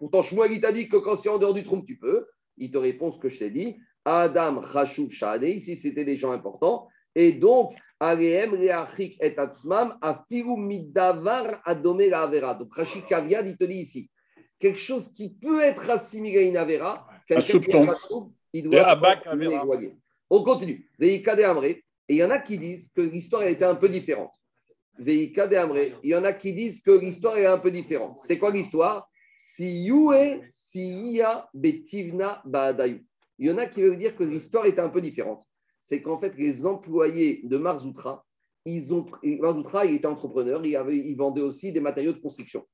Pourtant, 0.00 0.22
Shmuel, 0.22 0.52
il 0.52 0.60
t'a 0.60 0.72
dit 0.72 0.88
que 0.88 0.96
quand 0.96 1.14
c'est 1.16 1.28
en 1.28 1.38
dehors 1.38 1.54
du 1.54 1.62
trompe, 1.62 1.86
tu 1.86 1.96
peux. 1.96 2.26
Il 2.58 2.72
te 2.72 2.78
répond 2.78 3.12
ce 3.12 3.20
que 3.20 3.28
je 3.28 3.38
t'ai 3.38 3.50
dit. 3.50 3.76
Adam, 4.04 4.58
Rachou, 4.60 5.08
Shade, 5.10 5.44
ici 5.44 5.76
c'était 5.76 6.04
des 6.04 6.16
gens 6.16 6.32
importants. 6.32 6.88
Et 7.14 7.32
donc, 7.32 7.74
Aleem, 8.00 8.54
Reachik 8.54 9.16
et 9.20 9.38
Atzmam, 9.38 9.96
Afiru 10.00 10.56
Midavar 10.56 11.60
Adome 11.64 12.08
la 12.08 12.22
Avera. 12.22 12.54
Donc, 12.54 12.74
Rachik 12.74 13.06
Kaviad, 13.06 13.46
il 13.46 13.56
te 13.56 13.64
dit 13.64 13.80
ici, 13.80 14.10
quelque 14.58 14.78
chose 14.78 15.12
qui 15.12 15.30
peut 15.30 15.60
être 15.60 15.88
assimilé 15.90 16.38
à 16.38 16.42
une 16.42 16.56
Avera, 16.56 17.06
quelqu'un 17.26 17.60
qui 17.60 17.76
a 17.76 17.96
il 18.54 18.64
doit 18.64 18.84
se 18.84 19.92
On 20.28 20.42
continue. 20.42 20.90
Veika 20.98 21.36
de 21.36 21.42
Amré, 21.42 21.84
et 22.08 22.14
il 22.14 22.16
y 22.16 22.24
en 22.24 22.30
a 22.30 22.38
qui 22.38 22.58
disent 22.58 22.90
que 22.94 23.02
l'histoire 23.02 23.42
a 23.42 23.48
été 23.48 23.64
un 23.64 23.76
peu 23.76 23.88
différente. 23.88 24.32
Veika 24.98 25.46
de 25.46 25.56
Amré, 25.56 25.94
il 26.02 26.10
y 26.10 26.14
en 26.14 26.24
a 26.24 26.32
qui 26.32 26.52
disent 26.52 26.82
que 26.82 26.90
l'histoire 26.90 27.38
est 27.38 27.46
un 27.46 27.58
peu 27.58 27.70
différente. 27.70 28.18
C'est 28.24 28.38
quoi 28.38 28.50
l'histoire? 28.50 29.08
Si 29.36 29.84
Yue, 29.84 30.40
si 30.50 31.12
Ia, 31.12 31.48
Betivna, 31.54 32.42
Baadayu. 32.44 33.04
Il 33.38 33.46
y 33.48 33.50
en 33.50 33.58
a 33.58 33.66
qui 33.66 33.82
veulent 33.82 33.98
dire 33.98 34.16
que 34.16 34.24
l'histoire 34.24 34.66
est 34.66 34.78
un 34.78 34.88
peu 34.88 35.00
différente 35.00 35.44
c'est 35.82 36.02
qu'en 36.02 36.16
fait, 36.16 36.36
les 36.36 36.66
employés 36.66 37.40
de 37.44 37.56
Marzoutra, 37.56 38.24
ils 38.64 38.94
ont, 38.94 39.06
Marzoutra, 39.22 39.86
il 39.86 39.96
était 39.96 40.06
entrepreneur, 40.06 40.64
il, 40.64 40.76
avait, 40.76 40.96
il 40.96 41.16
vendait 41.16 41.40
aussi 41.40 41.72
des 41.72 41.80
matériaux 41.80 42.12
de 42.12 42.18
construction. 42.18 42.64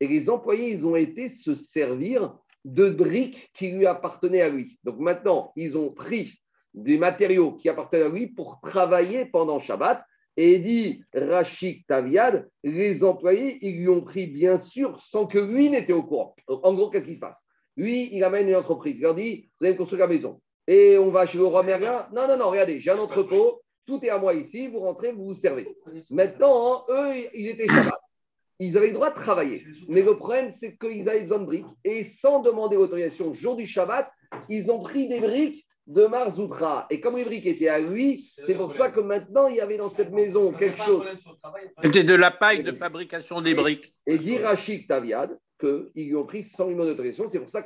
Et 0.00 0.08
les 0.08 0.28
employés, 0.28 0.70
ils 0.70 0.86
ont 0.86 0.96
été 0.96 1.28
se 1.28 1.54
servir 1.54 2.36
de 2.64 2.90
briques 2.90 3.50
qui 3.54 3.70
lui 3.70 3.86
appartenaient 3.86 4.42
à 4.42 4.48
lui. 4.48 4.78
Donc 4.84 4.98
maintenant, 4.98 5.52
ils 5.56 5.78
ont 5.78 5.92
pris 5.92 6.34
des 6.74 6.98
matériaux 6.98 7.52
qui 7.52 7.68
appartenaient 7.68 8.02
à 8.02 8.08
lui 8.08 8.26
pour 8.26 8.60
travailler 8.60 9.26
pendant 9.26 9.60
Shabbat. 9.60 10.04
Et 10.38 10.58
dit 10.58 11.02
Rachik 11.14 11.86
Taviad, 11.86 12.46
les 12.62 13.04
employés, 13.04 13.56
ils 13.62 13.78
lui 13.78 13.88
ont 13.88 14.02
pris 14.02 14.26
bien 14.26 14.58
sûr 14.58 14.98
sans 14.98 15.26
que 15.26 15.38
lui 15.38 15.70
n'était 15.70 15.94
au 15.94 16.02
courant. 16.02 16.36
en 16.48 16.74
gros, 16.74 16.90
qu'est-ce 16.90 17.06
qui 17.06 17.14
se 17.14 17.20
passe? 17.20 17.42
Lui, 17.74 18.14
il 18.14 18.22
amène 18.22 18.48
une 18.48 18.56
entreprise. 18.56 18.96
Il 18.96 19.02
leur 19.02 19.14
dit 19.14 19.48
Vous 19.58 19.66
allez 19.66 19.76
construire 19.76 20.02
la 20.02 20.08
maison 20.08 20.42
et 20.66 20.98
on 20.98 21.10
va 21.10 21.26
chez 21.26 21.38
le 21.38 21.46
roi 21.46 21.62
Merlin. 21.62 22.06
Non, 22.12 22.26
non, 22.28 22.36
non, 22.36 22.50
regardez, 22.50 22.80
j'ai 22.80 22.90
un 22.90 22.98
entrepôt, 22.98 23.62
tout 23.86 24.00
est 24.04 24.08
à 24.08 24.18
moi 24.18 24.34
ici, 24.34 24.68
vous 24.68 24.80
rentrez, 24.80 25.12
vous 25.12 25.26
vous 25.26 25.34
servez. 25.34 25.68
Maintenant, 26.10 26.84
eux, 26.88 27.14
ils 27.34 27.48
étaient 27.48 27.68
Shabbat. 27.68 28.00
Ils 28.58 28.76
avaient 28.76 28.88
le 28.88 28.94
droit 28.94 29.10
de 29.10 29.16
travailler. 29.16 29.62
Mais 29.88 30.02
le 30.02 30.16
problème, 30.16 30.50
c'est 30.50 30.76
qu'ils 30.78 31.08
avaient 31.08 31.22
besoin 31.22 31.40
de 31.40 31.44
briques. 31.44 31.66
Et 31.84 32.04
sans 32.04 32.40
demander 32.40 32.76
l'autorisation, 32.76 33.34
jour 33.34 33.54
du 33.54 33.66
Shabbat, 33.66 34.10
ils 34.48 34.70
ont 34.70 34.80
pris 34.80 35.08
des 35.08 35.20
briques 35.20 35.66
de 35.86 36.06
Marzoutra. 36.06 36.86
Et 36.90 37.00
comme 37.00 37.16
les 37.16 37.24
briques 37.24 37.46
étaient 37.46 37.68
à 37.68 37.78
lui, 37.78 38.32
c'est 38.44 38.54
pour 38.54 38.72
ça 38.72 38.90
que 38.90 39.00
maintenant, 39.00 39.46
il 39.46 39.56
y 39.56 39.60
avait 39.60 39.76
dans 39.76 39.90
cette 39.90 40.10
maison 40.10 40.52
quelque 40.52 40.82
chose. 40.82 41.06
C'était 41.82 42.02
de 42.02 42.14
la 42.14 42.30
paille 42.30 42.62
de 42.62 42.72
fabrication 42.72 43.40
des 43.40 43.54
briques. 43.54 43.88
Et 44.06 44.18
dit 44.18 44.38
Rachid 44.38 44.88
Taviad 44.88 45.38
qu'ils 45.60 45.90
lui 45.94 46.16
ont 46.16 46.26
pris 46.26 46.42
sans 46.42 46.68
lui 46.68 46.76
d'autorisation. 46.76 47.28
C'est 47.28 47.40
pour 47.40 47.50
ça 47.50 47.62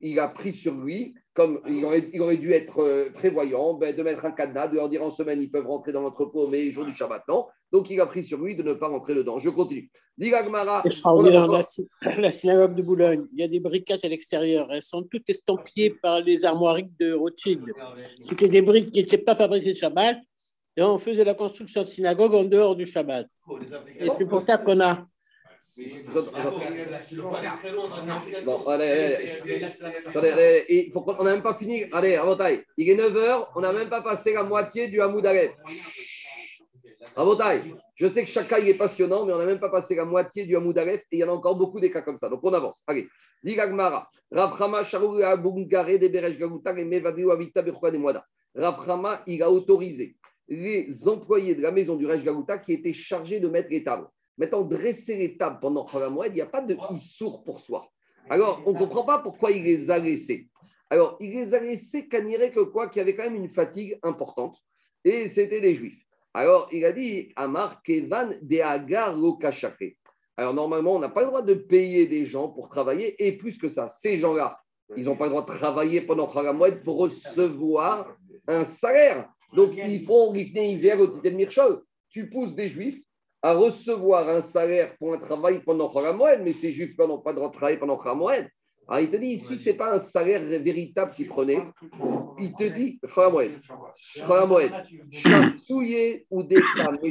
qu'il 0.00 0.18
a 0.18 0.28
pris 0.28 0.52
sur 0.52 0.74
lui 0.74 1.14
comme 1.34 1.60
il 1.66 1.84
aurait, 1.84 2.36
dû 2.36 2.52
être 2.52 2.80
euh, 2.80 3.10
prévoyant, 3.14 3.74
ben, 3.74 3.96
de 3.96 4.02
mettre 4.02 4.24
un 4.24 4.32
cadenas, 4.32 4.68
de 4.68 4.76
leur 4.76 4.90
dire 4.90 5.02
en 5.02 5.10
semaine 5.10 5.40
ils 5.40 5.50
peuvent 5.50 5.66
rentrer 5.66 5.92
dans 5.92 6.02
l'entrepôt, 6.02 6.48
mais 6.48 6.70
jour 6.72 6.84
du 6.84 6.94
Shabbat, 6.94 7.22
non. 7.28 7.46
Donc 7.72 7.88
il 7.88 8.00
a 8.00 8.06
pris 8.06 8.24
sur 8.24 8.38
lui 8.38 8.56
de 8.56 8.62
ne 8.62 8.74
pas 8.74 8.88
rentrer 8.88 9.14
dedans. 9.14 9.38
Je 9.38 9.48
continue. 9.48 9.90
Extraordinaire. 10.84 11.46
La, 11.48 12.16
la, 12.18 12.30
synagogue 12.30 12.74
de 12.74 12.82
Boulogne, 12.82 13.26
il 13.32 13.40
y 13.40 13.42
a 13.42 13.48
des 13.48 13.60
briquettes 13.60 14.04
à 14.04 14.08
l'extérieur. 14.08 14.70
Elles 14.70 14.82
sont 14.82 15.02
toutes 15.04 15.30
estampillées 15.30 15.90
par 15.90 16.20
les 16.20 16.44
armoiries 16.44 16.90
de 16.98 17.12
Rothschild. 17.12 17.64
C'était 18.20 18.48
des 18.48 18.60
briques 18.60 18.90
qui 18.90 19.00
n'étaient 19.00 19.18
pas 19.18 19.34
fabriquées 19.34 19.72
de 19.72 19.78
Shabbat. 19.78 20.18
Et 20.76 20.82
on 20.82 20.98
faisait 20.98 21.24
la 21.24 21.34
construction 21.34 21.82
de 21.82 21.86
synagogue 21.86 22.34
en 22.34 22.44
dehors 22.44 22.76
du 22.76 22.86
Shabbat. 22.86 23.26
Et 23.98 24.08
c'est 24.18 24.26
pour 24.26 24.42
ça 24.46 24.58
qu'on 24.58 24.80
a 24.80 25.06
Bon, 28.44 28.66
allez, 28.66 28.90
allez. 28.90 29.64
Allez, 30.14 30.92
on 30.94 31.24
n'a 31.24 31.32
même 31.32 31.42
pas 31.42 31.54
fini. 31.54 31.84
Allez, 31.92 32.16
Rabotai, 32.16 32.64
il 32.76 32.88
est 32.88 32.96
9h, 32.96 33.48
on 33.54 33.60
n'a 33.60 33.72
même 33.72 33.90
pas 33.90 34.02
passé 34.02 34.32
la 34.32 34.42
moitié 34.42 34.88
du 34.88 35.00
Hamoud 35.02 35.24
Aleph. 35.26 35.52
Rabotai, 37.14 37.74
je 37.94 38.06
sais 38.06 38.24
que 38.24 38.30
chaque 38.30 38.48
cas 38.48 38.58
il 38.58 38.68
est 38.68 38.74
passionnant, 38.74 39.26
mais 39.26 39.32
on 39.32 39.38
n'a 39.38 39.44
même 39.44 39.60
pas 39.60 39.68
passé 39.68 39.94
la 39.94 40.04
moitié 40.04 40.44
du 40.46 40.56
Hamoud 40.56 40.78
Aleph 40.78 41.02
et 41.12 41.16
il 41.16 41.20
y 41.20 41.24
en 41.24 41.28
a 41.28 41.32
encore 41.32 41.56
beaucoup 41.56 41.78
des 41.78 41.90
cas 41.90 42.00
comme 42.00 42.16
ça. 42.16 42.28
Donc 42.28 42.40
on 42.42 42.52
avance. 42.52 42.82
Allez, 42.86 43.08
dit 43.44 43.54
Gagmara, 43.54 44.08
Charou, 44.84 45.16
Abungare, 45.20 45.98
de 45.98 46.08
Beresh 46.08 46.38
Gagouta, 46.38 46.72
et 46.78 46.84
Mevadiou, 46.84 47.30
Avita, 47.32 47.60
Bechouan 47.62 47.92
et 47.94 47.98
Moada. 47.98 48.24
Il 49.26 49.42
a 49.42 49.50
autorisé 49.50 50.16
les 50.48 51.06
employés 51.06 51.54
de 51.54 51.62
la 51.62 51.70
maison 51.70 51.96
du 51.96 52.06
Resh 52.06 52.24
Gagouta 52.24 52.58
qui 52.58 52.72
étaient 52.72 52.94
chargés 52.94 53.40
de 53.40 53.48
mettre 53.48 53.68
les 53.70 53.84
tables. 53.84 54.08
Maintenant, 54.40 54.62
dresser 54.62 55.18
les 55.18 55.36
tables 55.36 55.58
pendant 55.60 55.84
Khalamoued, 55.84 56.28
il 56.28 56.36
n'y 56.36 56.40
a 56.40 56.46
pas 56.46 56.62
de 56.62 56.74
issour 56.88 57.44
pour 57.44 57.60
soi. 57.60 57.90
Alors, 58.30 58.62
on 58.64 58.72
ne 58.72 58.78
comprend 58.78 59.04
pas 59.04 59.18
pourquoi 59.18 59.50
il 59.50 59.62
les 59.62 59.90
a 59.90 59.98
laissés. 59.98 60.48
Alors, 60.88 61.18
il 61.20 61.32
les 61.32 61.52
a 61.52 61.60
laissés 61.60 62.08
canirés 62.08 62.50
que 62.50 62.60
quoi, 62.60 62.88
qu'il 62.88 63.00
y 63.00 63.02
avait 63.02 63.14
quand 63.14 63.24
même 63.24 63.36
une 63.36 63.50
fatigue 63.50 63.98
importante. 64.02 64.56
Et 65.04 65.28
c'était 65.28 65.60
les 65.60 65.74
Juifs. 65.74 66.02
Alors, 66.32 66.70
il 66.72 66.86
a 66.86 66.92
dit 66.92 67.34
Amar 67.36 67.82
Kevan 67.82 68.34
de 68.40 68.60
Agar 68.60 69.14
Lokashake. 69.14 69.98
Alors, 70.38 70.54
normalement, 70.54 70.94
on 70.94 71.00
n'a 71.00 71.10
pas 71.10 71.20
le 71.20 71.26
droit 71.26 71.42
de 71.42 71.52
payer 71.52 72.06
des 72.06 72.24
gens 72.24 72.48
pour 72.48 72.70
travailler. 72.70 73.22
Et 73.22 73.32
plus 73.32 73.58
que 73.58 73.68
ça, 73.68 73.88
ces 73.88 74.16
gens-là, 74.16 74.58
ils 74.96 75.04
n'ont 75.04 75.16
pas 75.16 75.24
le 75.24 75.32
droit 75.32 75.42
de 75.42 75.54
travailler 75.54 76.00
pendant 76.00 76.28
Khalamoued 76.28 76.82
pour 76.82 76.96
recevoir 76.96 78.16
un 78.46 78.64
salaire. 78.64 79.28
Donc, 79.52 79.72
ils 79.76 80.06
font 80.06 80.30
Rifne 80.30 80.62
hiver 80.62 80.98
au 80.98 81.08
titre 81.08 81.24
de 81.24 81.30
Mirchol. 81.30 81.82
Tu 82.08 82.30
pousses 82.30 82.54
des 82.54 82.70
Juifs 82.70 83.02
à 83.42 83.54
recevoir 83.54 84.28
un 84.28 84.40
salaire 84.40 84.96
pour 84.98 85.14
un 85.14 85.18
travail 85.18 85.62
pendant 85.64 85.92
Khalamoued, 85.92 86.40
mais 86.42 86.52
ces 86.52 86.72
Juifs 86.72 86.96
n'ont 86.98 87.20
pas 87.20 87.32
de 87.32 87.52
travailler 87.52 87.78
pendant 87.78 87.96
Khalamoued. 87.96 88.48
Alors, 88.88 89.02
il 89.02 89.10
te 89.10 89.16
dit 89.16 89.28
ici, 89.28 89.56
ce 89.56 89.70
n'est 89.70 89.76
pas 89.76 89.94
un 89.94 89.98
salaire 89.98 90.42
véritable 90.42 91.14
qu'ils 91.14 91.28
prenaient. 91.28 91.62
Il 92.38 92.52
te 92.54 92.64
dit 92.64 93.00
Khalamoued. 93.14 93.60
Khalamoued. 94.16 94.70
Charchouillé 95.10 96.26
ou 96.30 96.42
des 96.42 96.60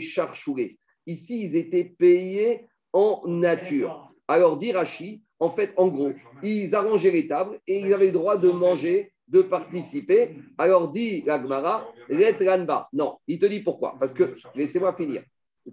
mais. 0.02 0.78
Ici, 1.08 1.46
ils 1.46 1.56
étaient 1.56 1.86
payés 1.86 2.68
en 2.94 3.22
nature. 3.26 4.12
Alors, 4.28 4.58
dit 4.58 4.72
Rachi, 4.72 5.24
en 5.40 5.50
fait, 5.50 5.74
en 5.78 5.88
gros, 5.88 6.12
ils 6.44 6.76
arrangeaient 6.76 7.12
les 7.12 7.28
tables 7.28 7.60
et 7.66 7.80
ils 7.80 7.94
avaient 7.94 8.08
le 8.08 8.12
droit 8.12 8.38
de 8.38 8.52
manger, 8.52 9.12
de 9.28 9.42
participer. 9.42 10.36
Alors, 10.58 10.92
dit 10.92 11.24
l'Agmara, 11.24 11.88
Ranba. 12.10 12.90
Non, 12.94 13.18
il 13.28 13.40
te 13.40 13.46
dit 13.48 13.62
pourquoi? 13.62 13.96
Parce 14.00 14.14
que, 14.14 14.36
laissez-moi 14.54 14.94
finir. 14.94 15.24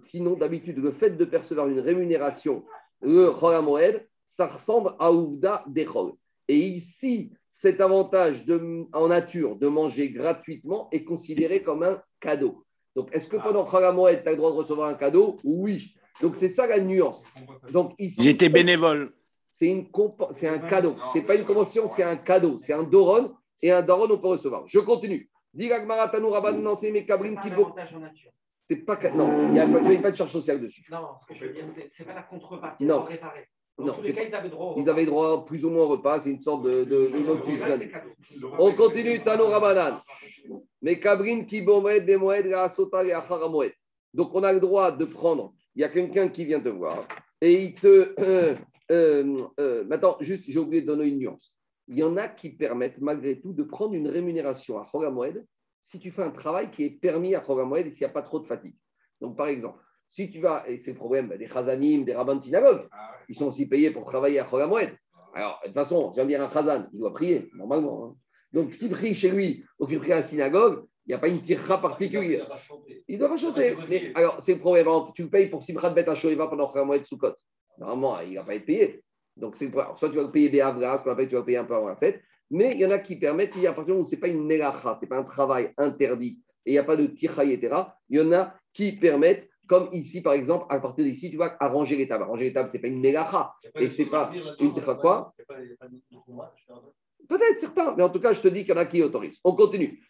Sinon, 0.03 0.35
d'habitude, 0.35 0.77
le 0.77 0.91
fait 0.91 1.11
de 1.11 1.25
percevoir 1.25 1.67
une 1.67 1.79
rémunération, 1.79 2.63
le 3.01 3.31
Cholamoed, 3.39 4.05
ça 4.25 4.47
ressemble 4.47 4.91
à 4.99 5.11
Ouvda 5.11 5.63
Dechol. 5.67 6.13
Et 6.47 6.57
ici, 6.59 7.31
cet 7.49 7.81
avantage 7.81 8.45
de, 8.45 8.85
en 8.93 9.07
nature 9.07 9.55
de 9.55 9.67
manger 9.67 10.11
gratuitement 10.11 10.89
est 10.91 11.03
considéré 11.03 11.63
comme 11.63 11.83
un 11.83 12.01
cadeau. 12.19 12.63
Donc, 12.95 13.09
est-ce 13.11 13.27
que 13.27 13.37
pendant 13.37 13.65
Cholamoed, 13.65 14.23
tu 14.23 14.27
as 14.27 14.31
le 14.31 14.37
droit 14.37 14.51
de 14.51 14.57
recevoir 14.57 14.89
un 14.89 14.95
cadeau? 14.95 15.37
Oui. 15.43 15.93
Donc, 16.21 16.35
c'est 16.35 16.49
ça 16.49 16.65
la 16.67 16.79
nuance. 16.79 17.23
Donc, 17.71 17.93
ici, 17.99 18.21
Ils 18.21 18.29
étaient 18.29 18.49
bénévoles. 18.49 19.13
c'est 19.51 19.67
une 19.67 19.85
compo- 19.89 20.29
c'est 20.31 20.47
un 20.47 20.59
cadeau. 20.59 20.95
C'est 21.13 21.21
pas 21.21 21.35
une 21.35 21.45
convention, 21.45 21.87
c'est 21.87 22.03
un 22.03 22.17
cadeau. 22.17 22.57
C'est 22.57 22.73
un 22.73 22.83
doron 22.83 23.35
et 23.61 23.71
un 23.71 23.81
doron 23.83 24.07
on 24.09 24.17
peut 24.17 24.27
recevoir. 24.27 24.63
Je 24.67 24.79
continue. 24.79 25.29
Tanou 26.11 26.29
Rabban 26.29 26.53
non 26.53 26.75
c'est 26.77 26.91
mes 26.91 27.05
C'est 27.07 27.41
qui 27.41 27.49
C'est 28.69 28.77
pas 28.77 28.99
non, 29.15 29.43
il 29.47 29.51
n'y 29.51 29.59
a, 29.59 29.67
pas- 29.67 29.79
il 29.79 29.93
y 29.93 29.97
a 29.97 30.01
pas 30.01 30.11
de 30.11 30.17
charge 30.17 30.31
sociale 30.31 30.59
dessus. 30.61 30.85
Non, 30.91 31.07
ce 31.21 31.25
que 31.25 31.33
je 31.39 31.45
veux 31.45 31.53
dire, 31.53 31.63
c'est- 31.89 32.03
pas 32.03 32.13
la 32.13 32.23
contrepartie 32.23 32.83
Non. 32.83 33.03
réparer. 33.03 33.47
Dans 33.77 33.85
Non, 33.85 33.93
tous 33.93 34.01
c'est 34.03 34.07
les 34.09 34.15
cas, 34.15 34.21
pas- 34.23 34.27
ils 34.29 34.35
avaient 34.35 34.49
droit 34.49 34.65
au 34.73 34.79
Ils 34.79 34.89
avaient 34.89 35.05
droit 35.05 35.45
plus 35.45 35.63
ou 35.63 35.69
moins 35.69 35.83
au 35.83 35.87
repas, 35.89 36.19
c'est 36.19 36.31
une 36.31 36.41
sorte 36.41 36.63
de, 36.63 37.07
motus. 37.19 37.61
On 38.59 38.73
continue 38.73 39.23
Tanou 39.23 39.45
Rabbanan. 39.45 40.01
Mais 40.81 40.99
cabrin 40.99 41.43
qui 41.45 41.61
bomed 41.61 42.05
bemoed 42.05 42.45
et 42.47 42.53
acharamoed. 43.13 43.71
Donc 44.13 44.33
on 44.33 44.43
a 44.43 44.51
le 44.51 44.59
droit 44.59 44.91
de 44.91 45.05
prendre. 45.05 45.53
Il 45.75 45.81
y 45.81 45.83
a 45.85 45.89
quelqu'un 45.89 46.27
qui 46.27 46.43
vient 46.45 46.59
te 46.59 46.69
voir 46.69 47.07
et 47.39 47.63
il 47.63 47.75
te. 47.75 48.15
euh, 48.19 48.55
euh, 48.91 49.43
euh, 49.59 49.83
maintenant, 49.85 50.17
juste, 50.21 50.43
j'ai 50.47 50.57
oublié 50.59 50.81
de 50.81 50.87
donner 50.87 51.05
une 51.05 51.19
nuance. 51.19 51.53
Il 51.87 51.97
y 51.99 52.03
en 52.03 52.17
a 52.17 52.27
qui 52.27 52.49
permettent 52.49 52.99
malgré 52.99 53.39
tout 53.39 53.53
de 53.53 53.63
prendre 53.63 53.93
une 53.93 54.07
rémunération 54.09 54.79
à 54.79 54.85
Chogamoed 54.91 55.45
si 55.87 55.99
tu 55.99 56.11
fais 56.11 56.21
un 56.21 56.29
travail 56.31 56.69
qui 56.69 56.83
est 56.83 56.99
permis 56.99 57.33
à 57.33 57.41
Chogamoed 57.43 57.87
et 57.87 57.91
s'il 57.91 58.05
n'y 58.05 58.11
a 58.11 58.13
pas 58.13 58.21
trop 58.21 58.39
de 58.39 58.45
fatigue. 58.45 58.75
Donc, 59.21 59.35
par 59.35 59.47
exemple, 59.47 59.79
si 60.07 60.29
tu 60.29 60.39
vas, 60.39 60.63
et 60.67 60.77
c'est 60.77 60.91
le 60.91 60.97
problème 60.97 61.35
des 61.37 61.47
chazanim, 61.47 62.03
des 62.05 62.13
rabbins 62.13 62.35
de 62.35 62.43
synagogue, 62.43 62.87
ils 63.29 63.35
sont 63.35 63.47
aussi 63.47 63.67
payés 63.67 63.91
pour 63.91 64.03
travailler 64.03 64.39
à 64.39 64.47
Chogamoed. 64.49 64.95
Alors, 65.33 65.59
de 65.63 65.67
toute 65.67 65.75
façon, 65.75 66.11
tu 66.11 66.17
vas 66.17 66.23
me 66.23 66.29
dire 66.29 66.41
un 66.41 66.51
chazan, 66.51 66.87
il 66.93 66.99
doit 66.99 67.13
prier, 67.13 67.49
normalement. 67.55 68.05
hein. 68.05 68.15
Donc, 68.53 68.77
tu 68.77 68.87
pries 68.89 69.15
chez 69.15 69.29
lui 69.29 69.65
ou 69.79 69.87
tu 69.87 69.97
pries 69.97 70.11
à 70.13 70.17
la 70.17 70.21
synagogue, 70.21 70.85
il 71.05 71.09
n'y 71.11 71.15
a 71.15 71.19
pas 71.19 71.27
une 71.29 71.41
tirra 71.41 71.81
particulière. 71.81 72.47
Il 73.07 73.17
doit 73.19 73.29
pas 73.29 73.37
chanter. 73.37 73.75
Mais 73.89 74.11
alors, 74.15 74.41
c'est 74.41 74.53
le 74.55 74.59
problème. 74.59 74.87
hein. 74.89 75.09
Tu 75.15 75.23
le 75.23 75.29
payes 75.29 75.49
pour 75.49 75.63
Simchat 75.63 75.89
Bet 75.91 76.13
Shoeva 76.15 76.47
pendant 76.47 76.67
Chogamoed 76.67 77.05
Soukot. 77.05 77.33
Normalement, 77.77 78.19
il 78.21 78.31
ne 78.33 78.39
va 78.39 78.43
pas 78.43 78.55
être 78.55 78.65
payé. 78.65 79.03
Donc, 79.37 79.55
c'est. 79.55 79.71
Alors, 79.73 79.97
soit 79.99 80.09
tu 80.09 80.15
vas 80.17 80.23
le 80.23 80.31
payer 80.31 80.49
des 80.49 80.59
Avras, 80.61 80.99
tu 80.99 81.05
vas 81.05 81.15
le 81.15 81.45
payer 81.45 81.57
un 81.57 81.65
peu 81.65 81.75
avant 81.75 81.87
la 81.87 81.95
fête. 81.95 82.21
Mais 82.49 82.75
il 82.75 82.81
y 82.81 82.85
en 82.85 82.91
a 82.91 82.99
qui 82.99 83.15
permettent, 83.15 83.55
il 83.55 83.63
y 83.63 83.67
a 83.67 83.71
à 83.71 83.73
partir 83.73 83.87
du 83.87 83.91
moment 83.93 84.03
où 84.03 84.05
ce 84.05 84.15
n'est 84.15 84.21
pas 84.21 84.27
une 84.27 84.45
melacha, 84.45 84.95
ce 84.95 85.05
n'est 85.05 85.09
pas 85.09 85.17
un 85.17 85.23
travail 85.23 85.73
interdit, 85.77 86.39
et 86.65 86.71
il 86.71 86.73
n'y 86.73 86.79
a 86.79 86.83
pas 86.83 86.95
de 86.95 87.07
tirchaï, 87.07 87.51
etc. 87.51 87.75
Il 88.09 88.19
y 88.19 88.21
en 88.21 88.31
a 88.31 88.53
qui 88.73 88.93
permettent, 88.93 89.49
comme 89.67 89.89
ici, 89.91 90.21
par 90.21 90.33
exemple, 90.33 90.65
à 90.69 90.79
partir 90.79 91.03
d'ici, 91.03 91.29
tu 91.29 91.37
vas 91.37 91.57
arranger 91.59 91.97
les 91.97 92.07
tables. 92.07 92.23
Arranger 92.23 92.45
les 92.45 92.53
tables, 92.53 92.69
ce 92.69 92.73
n'est 92.77 92.81
pas 92.81 92.87
une 92.87 93.01
melacha. 93.01 93.53
Et 93.75 93.89
c'est 93.89 94.05
pas 94.05 94.31
une 94.59 94.73
tircha 94.73 94.95
quoi 94.95 95.33
Peut-être 97.27 97.59
certains, 97.59 97.93
mais 97.97 98.03
en 98.03 98.09
tout 98.09 98.21
cas, 98.21 98.31
je 98.31 98.39
te 98.39 98.47
dis 98.47 98.61
qu'il 98.61 98.73
y 98.73 98.77
en 98.77 98.79
a 98.79 98.85
qui 98.85 99.03
autorisent. 99.03 99.39
On 99.43 99.53
continue. 99.53 100.01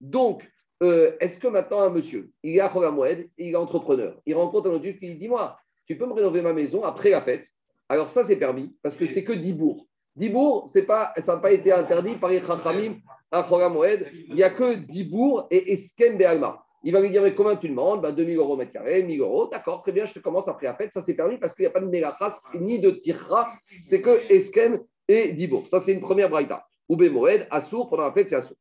Donc, 0.00 0.42
euh, 0.82 1.16
est-ce 1.20 1.38
que 1.38 1.46
maintenant 1.46 1.80
un 1.80 1.90
monsieur, 1.90 2.30
il 2.42 2.56
est 2.56 2.60
à 2.60 2.90
Moed, 2.90 3.30
il 3.38 3.52
est 3.52 3.56
entrepreneur, 3.56 4.20
il 4.26 4.34
rencontre 4.34 4.68
un 4.68 4.72
autre 4.72 4.82
juif 4.82 4.98
qui 4.98 5.14
dit 5.14 5.28
Moi, 5.28 5.56
tu 5.86 5.96
peux 5.96 6.06
me 6.06 6.12
rénover 6.12 6.42
ma 6.42 6.52
maison 6.52 6.82
après 6.82 7.10
la 7.10 7.22
fête 7.22 7.46
Alors, 7.88 8.10
ça, 8.10 8.24
c'est 8.24 8.38
permis 8.38 8.74
parce 8.82 8.96
que 8.96 9.06
c'est 9.06 9.24
que 9.24 9.32
Dibourg. 9.32 9.86
Dibourg, 10.16 10.68
c'est 10.68 10.84
pas, 10.86 11.12
ça 11.18 11.34
n'a 11.34 11.40
pas 11.40 11.52
été 11.52 11.72
interdit 11.72 12.16
par 12.16 12.30
les 12.30 12.40
Chachamim 12.40 12.96
à 13.32 13.68
Moed. 13.68 14.06
Il 14.28 14.34
n'y 14.34 14.42
a 14.42 14.50
que 14.50 14.74
Dibourg 14.74 15.46
et 15.50 15.72
Eskem 15.72 16.16
Be'alma. 16.16 16.64
Il 16.84 16.92
va 16.92 17.00
lui 17.00 17.10
dire 17.10 17.22
Mais 17.22 17.34
combien 17.34 17.56
tu 17.56 17.68
demandes? 17.68 18.02
Bah, 18.02 18.12
2000 18.12 18.36
euros 18.36 18.56
mètre 18.56 18.72
carré, 18.72 19.02
1000 19.02 19.20
euros. 19.20 19.48
D'accord, 19.48 19.80
très 19.80 19.92
bien, 19.92 20.06
je 20.06 20.12
te 20.12 20.18
commence 20.18 20.48
après 20.48 20.66
la 20.66 20.74
fête. 20.74 20.92
Ça, 20.92 21.02
c'est 21.02 21.14
permis 21.14 21.38
parce 21.38 21.54
qu'il 21.54 21.64
n'y 21.64 21.68
a 21.68 21.70
pas 21.70 21.80
de 21.80 21.86
Mélachas 21.86 22.38
ni 22.54 22.78
de 22.78 22.90
Tirra. 22.90 23.50
C'est 23.82 24.02
que 24.02 24.30
Eskem 24.30 24.80
et 25.08 25.32
Dibourg. 25.32 25.66
Ça, 25.68 25.80
c'est 25.80 25.92
une 25.92 26.00
première 26.00 26.28
braïta. 26.28 26.66
Ou 26.88 26.96
Moed, 26.96 27.46
Assour, 27.50 27.88
pendant 27.88 28.04
la 28.04 28.12
fête, 28.12 28.28
c'est 28.28 28.36
Assour. 28.36 28.56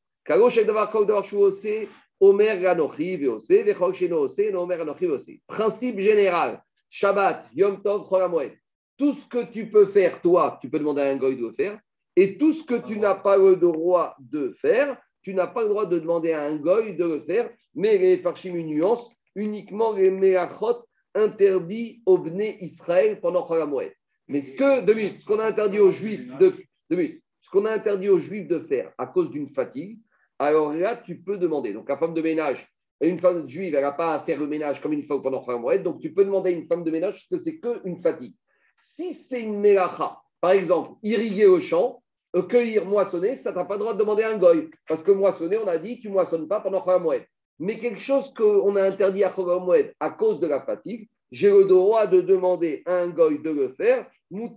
Principe 5.48 6.00
général, 6.00 6.64
Shabbat, 6.90 7.50
Yom 7.54 7.82
Tov, 7.82 8.08
HaMoed. 8.14 8.54
Tout 8.98 9.14
ce 9.14 9.28
que 9.28 9.52
tu 9.52 9.70
peux 9.70 9.88
faire, 9.88 10.22
toi, 10.22 10.58
tu 10.62 10.70
peux 10.70 10.80
demander 10.80 11.02
à 11.02 11.10
un 11.10 11.18
goy 11.18 11.36
de 11.36 11.48
le 11.48 11.54
faire. 11.54 11.80
Et 12.16 12.38
tout 12.38 12.54
ce 12.54 12.64
que 12.64 12.76
tu 12.88 13.00
n'as 13.00 13.16
pas 13.16 13.38
le 13.38 13.56
droit 13.56 14.16
de 14.20 14.56
faire, 14.62 14.98
tu 15.24 15.34
n'as 15.34 15.48
pas 15.48 15.64
le 15.64 15.70
droit 15.70 15.86
de 15.86 16.00
demander 16.00 16.32
à 16.32 16.44
un 16.44 16.58
goy 16.58 16.96
de 16.96 17.06
le 17.06 17.22
faire. 17.22 17.50
Mais 17.74 17.98
les 17.98 18.18
farchim 18.18 18.56
une 18.56 18.68
nuance, 18.68 19.10
uniquement 19.36 19.94
les 19.94 20.12
meachot 20.12 20.86
interdits 21.16 22.02
au 22.06 22.18
Bné 22.18 22.58
Israël 22.62 23.20
pendant 23.20 23.46
Chol 23.48 23.62
HaMoed. 23.62 23.92
Mais 24.28 24.42
ce 24.42 24.56
que, 24.56 24.94
minutes, 24.94 25.22
ce 25.22 25.26
qu'on 25.26 25.40
a 25.40 25.46
interdit 25.46 25.80
aux 25.80 25.92
juifs 25.92 26.28
de, 26.40 26.56
minutes, 26.90 27.24
ce 27.42 27.50
qu'on 27.50 27.66
a 27.66 27.72
interdit 27.72 28.10
aux 28.10 28.20
juifs 28.20 28.48
de 28.48 28.60
faire 28.60 28.92
à 28.98 29.08
cause 29.08 29.32
d'une 29.32 29.50
fatigue, 29.50 30.00
alors 30.40 30.74
là, 30.74 30.98
tu 30.98 31.18
peux 31.18 31.38
demander. 31.38 31.74
Donc, 31.74 31.90
la 31.90 31.98
femme 31.98 32.14
de 32.14 32.22
ménage, 32.22 32.68
une 33.02 33.20
femme 33.20 33.48
juive, 33.48 33.76
elle 33.76 33.82
n'a 33.82 33.92
pas 33.92 34.16
à 34.16 34.24
faire 34.24 34.40
le 34.40 34.48
ménage 34.48 34.82
comme 34.82 34.94
une 34.94 35.04
femme 35.04 35.22
pendant 35.22 35.60
mois. 35.60 35.78
Donc, 35.78 36.00
tu 36.00 36.14
peux 36.14 36.26
demander 36.26 36.52
à 36.52 36.54
une 36.54 36.68
femme 36.68 36.84
de 36.84 36.92
ménage 36.92 37.28
parce 37.30 37.44
que 37.44 37.50
c'est 37.50 37.60
qu'une 37.60 38.02
fatigue. 38.02 38.36
Si 38.76 39.14
c'est 39.14 39.42
une 39.42 39.60
mélacha, 39.60 40.18
par 40.42 40.52
exemple, 40.52 40.94
irriguer 41.04 41.46
au 41.46 41.60
champ, 41.60 42.04
euh, 42.36 42.42
cueillir, 42.44 42.86
moissonner, 42.86 43.36
ça, 43.36 43.52
n'as 43.52 43.66
pas 43.66 43.76
le 43.76 43.82
droit 43.82 43.94
de 43.94 44.00
demander 44.00 44.24
un 44.24 44.38
goy. 44.38 44.70
Parce 44.88 45.04
que 45.04 45.12
moissonner, 45.12 45.58
on 45.58 45.68
a 45.68 45.78
dit, 45.78 46.00
tu 46.00 46.08
ne 46.08 46.14
moissonnes 46.14 46.48
pas 46.48 46.60
pendant 46.60 46.84
un 46.88 47.00
mois. 47.00 47.18
Mais 47.60 47.80
quelque 47.80 48.00
chose 48.00 48.34
qu'on 48.34 48.76
a 48.76 48.84
interdit 48.84 49.24
à 49.24 49.34
Moed 49.38 49.94
à 50.00 50.10
cause 50.10 50.40
de 50.40 50.48
la 50.48 50.62
fatigue, 50.62 51.08
j'ai 51.32 51.52
le 51.52 51.66
droit 51.66 52.08
de 52.08 52.22
demander 52.22 52.82
à 52.86 52.96
un 52.96 53.10
goy 53.10 53.40
de 53.40 53.52
le 53.52 53.70
faire. 53.70 54.08
Donc, 54.32 54.56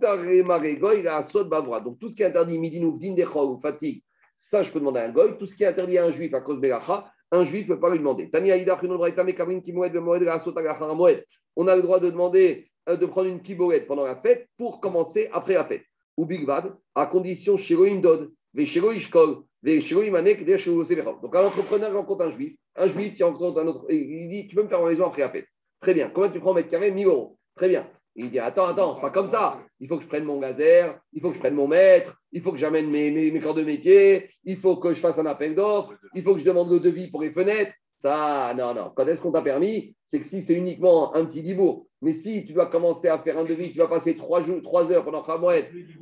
tout 1.99 2.09
ce 2.09 2.15
qui 2.15 2.23
est 2.23 2.25
interdit, 2.25 2.57
midi 2.57 2.83
ou 2.83 2.99
ou 2.99 3.59
fatigue, 3.61 4.01
ça, 4.35 4.63
je 4.63 4.71
peux 4.71 4.79
demander 4.79 5.01
à 5.01 5.05
un 5.05 5.11
goy. 5.11 5.37
Tout 5.37 5.45
ce 5.45 5.55
qui 5.55 5.63
est 5.63 5.67
interdit 5.67 5.99
à 5.99 6.05
un 6.05 6.11
juif 6.11 6.33
à 6.33 6.41
cause 6.41 6.55
de 6.55 6.61
Belacha, 6.61 7.11
un 7.31 7.43
juif 7.43 7.67
ne 7.67 7.75
peut 7.75 7.79
pas 7.79 7.91
lui 7.91 7.99
demander. 7.99 8.29
On 11.55 11.67
a 11.67 11.75
le 11.75 11.81
droit 11.81 11.99
de 11.99 12.09
demander 12.09 12.69
de 12.95 13.05
prendre 13.05 13.27
une 13.27 13.41
kiboret 13.41 13.81
pendant 13.81 14.05
la 14.05 14.15
fête 14.15 14.47
pour 14.57 14.79
commencer 14.79 15.29
après 15.33 15.55
la 15.55 15.65
fête. 15.65 15.83
Ou 16.15 16.25
Big 16.25 16.45
Bad, 16.45 16.73
à 16.95 17.05
condition 17.05 17.57
chez 17.57 17.75
Dod, 17.99 18.31
chez 18.55 18.81
Ishkol, 18.81 19.43
Manek, 19.63 20.45
Donc 20.45 21.35
un 21.35 21.45
entrepreneur 21.45 21.93
rencontre 21.93 22.25
un 22.25 22.31
juif, 22.31 22.55
un 22.75 22.87
juif 22.87 23.15
qui 23.15 23.23
rencontre 23.23 23.59
un 23.59 23.67
autre, 23.67 23.85
il 23.89 24.29
dit 24.29 24.47
Tu 24.47 24.55
peux 24.55 24.63
me 24.63 24.67
faire 24.67 24.81
ma 24.81 24.89
maison 24.89 25.07
après 25.07 25.21
la 25.21 25.29
fête. 25.29 25.47
Très 25.81 25.93
bien. 25.93 26.09
Combien 26.09 26.31
tu 26.31 26.39
prends 26.39 26.53
mètre 26.53 26.69
carré? 26.69 26.91
1000 26.91 27.05
euros. 27.05 27.37
Très 27.55 27.69
bien. 27.69 27.87
Il 28.15 28.31
dit 28.31 28.39
Attends, 28.39 28.65
attends, 28.65 28.95
c'est 28.95 29.01
pas 29.01 29.11
comme 29.11 29.27
ça. 29.27 29.59
Il 29.79 29.87
faut 29.87 29.97
que 29.97 30.03
je 30.03 30.07
prenne 30.07 30.23
mon 30.23 30.39
gazer, 30.39 30.97
il 31.13 31.21
faut 31.21 31.29
que 31.29 31.35
je 31.35 31.39
prenne 31.39 31.53
mon 31.53 31.67
mètre, 31.67 32.15
il 32.31 32.41
faut 32.41 32.51
que 32.51 32.57
j'amène 32.57 32.89
mes 32.89 33.39
corps 33.39 33.53
de 33.53 33.63
métier, 33.63 34.29
il 34.43 34.57
faut 34.57 34.77
que 34.77 34.93
je 34.93 34.99
fasse 34.99 35.19
un 35.19 35.25
appel 35.25 35.53
d'offres, 35.53 35.93
il 36.15 36.23
faut 36.23 36.33
que 36.33 36.39
je 36.39 36.45
demande 36.45 36.71
le 36.71 36.79
devis 36.79 37.11
pour 37.11 37.21
les 37.21 37.31
fenêtres. 37.31 37.73
Ça, 37.97 38.53
non, 38.55 38.73
non. 38.75 38.91
Quand 38.95 39.07
est-ce 39.07 39.21
qu'on 39.21 39.31
t'a 39.31 39.41
permis 39.41 39.95
C'est 40.05 40.19
que 40.19 40.25
si 40.25 40.41
c'est 40.41 40.53
uniquement 40.53 41.15
un 41.15 41.25
petit 41.25 41.41
dibour. 41.41 41.87
Mais 42.01 42.13
si 42.13 42.45
tu 42.45 42.53
dois 42.53 42.67
commencer 42.67 43.07
à 43.07 43.17
faire 43.19 43.39
un 43.39 43.45
devis, 43.45 43.71
tu 43.71 43.79
vas 43.79 43.87
passer 43.87 44.15
trois, 44.15 44.41
jours, 44.41 44.61
trois 44.61 44.91
heures 44.91 45.03
pendant 45.03 45.25
mois 45.39 45.55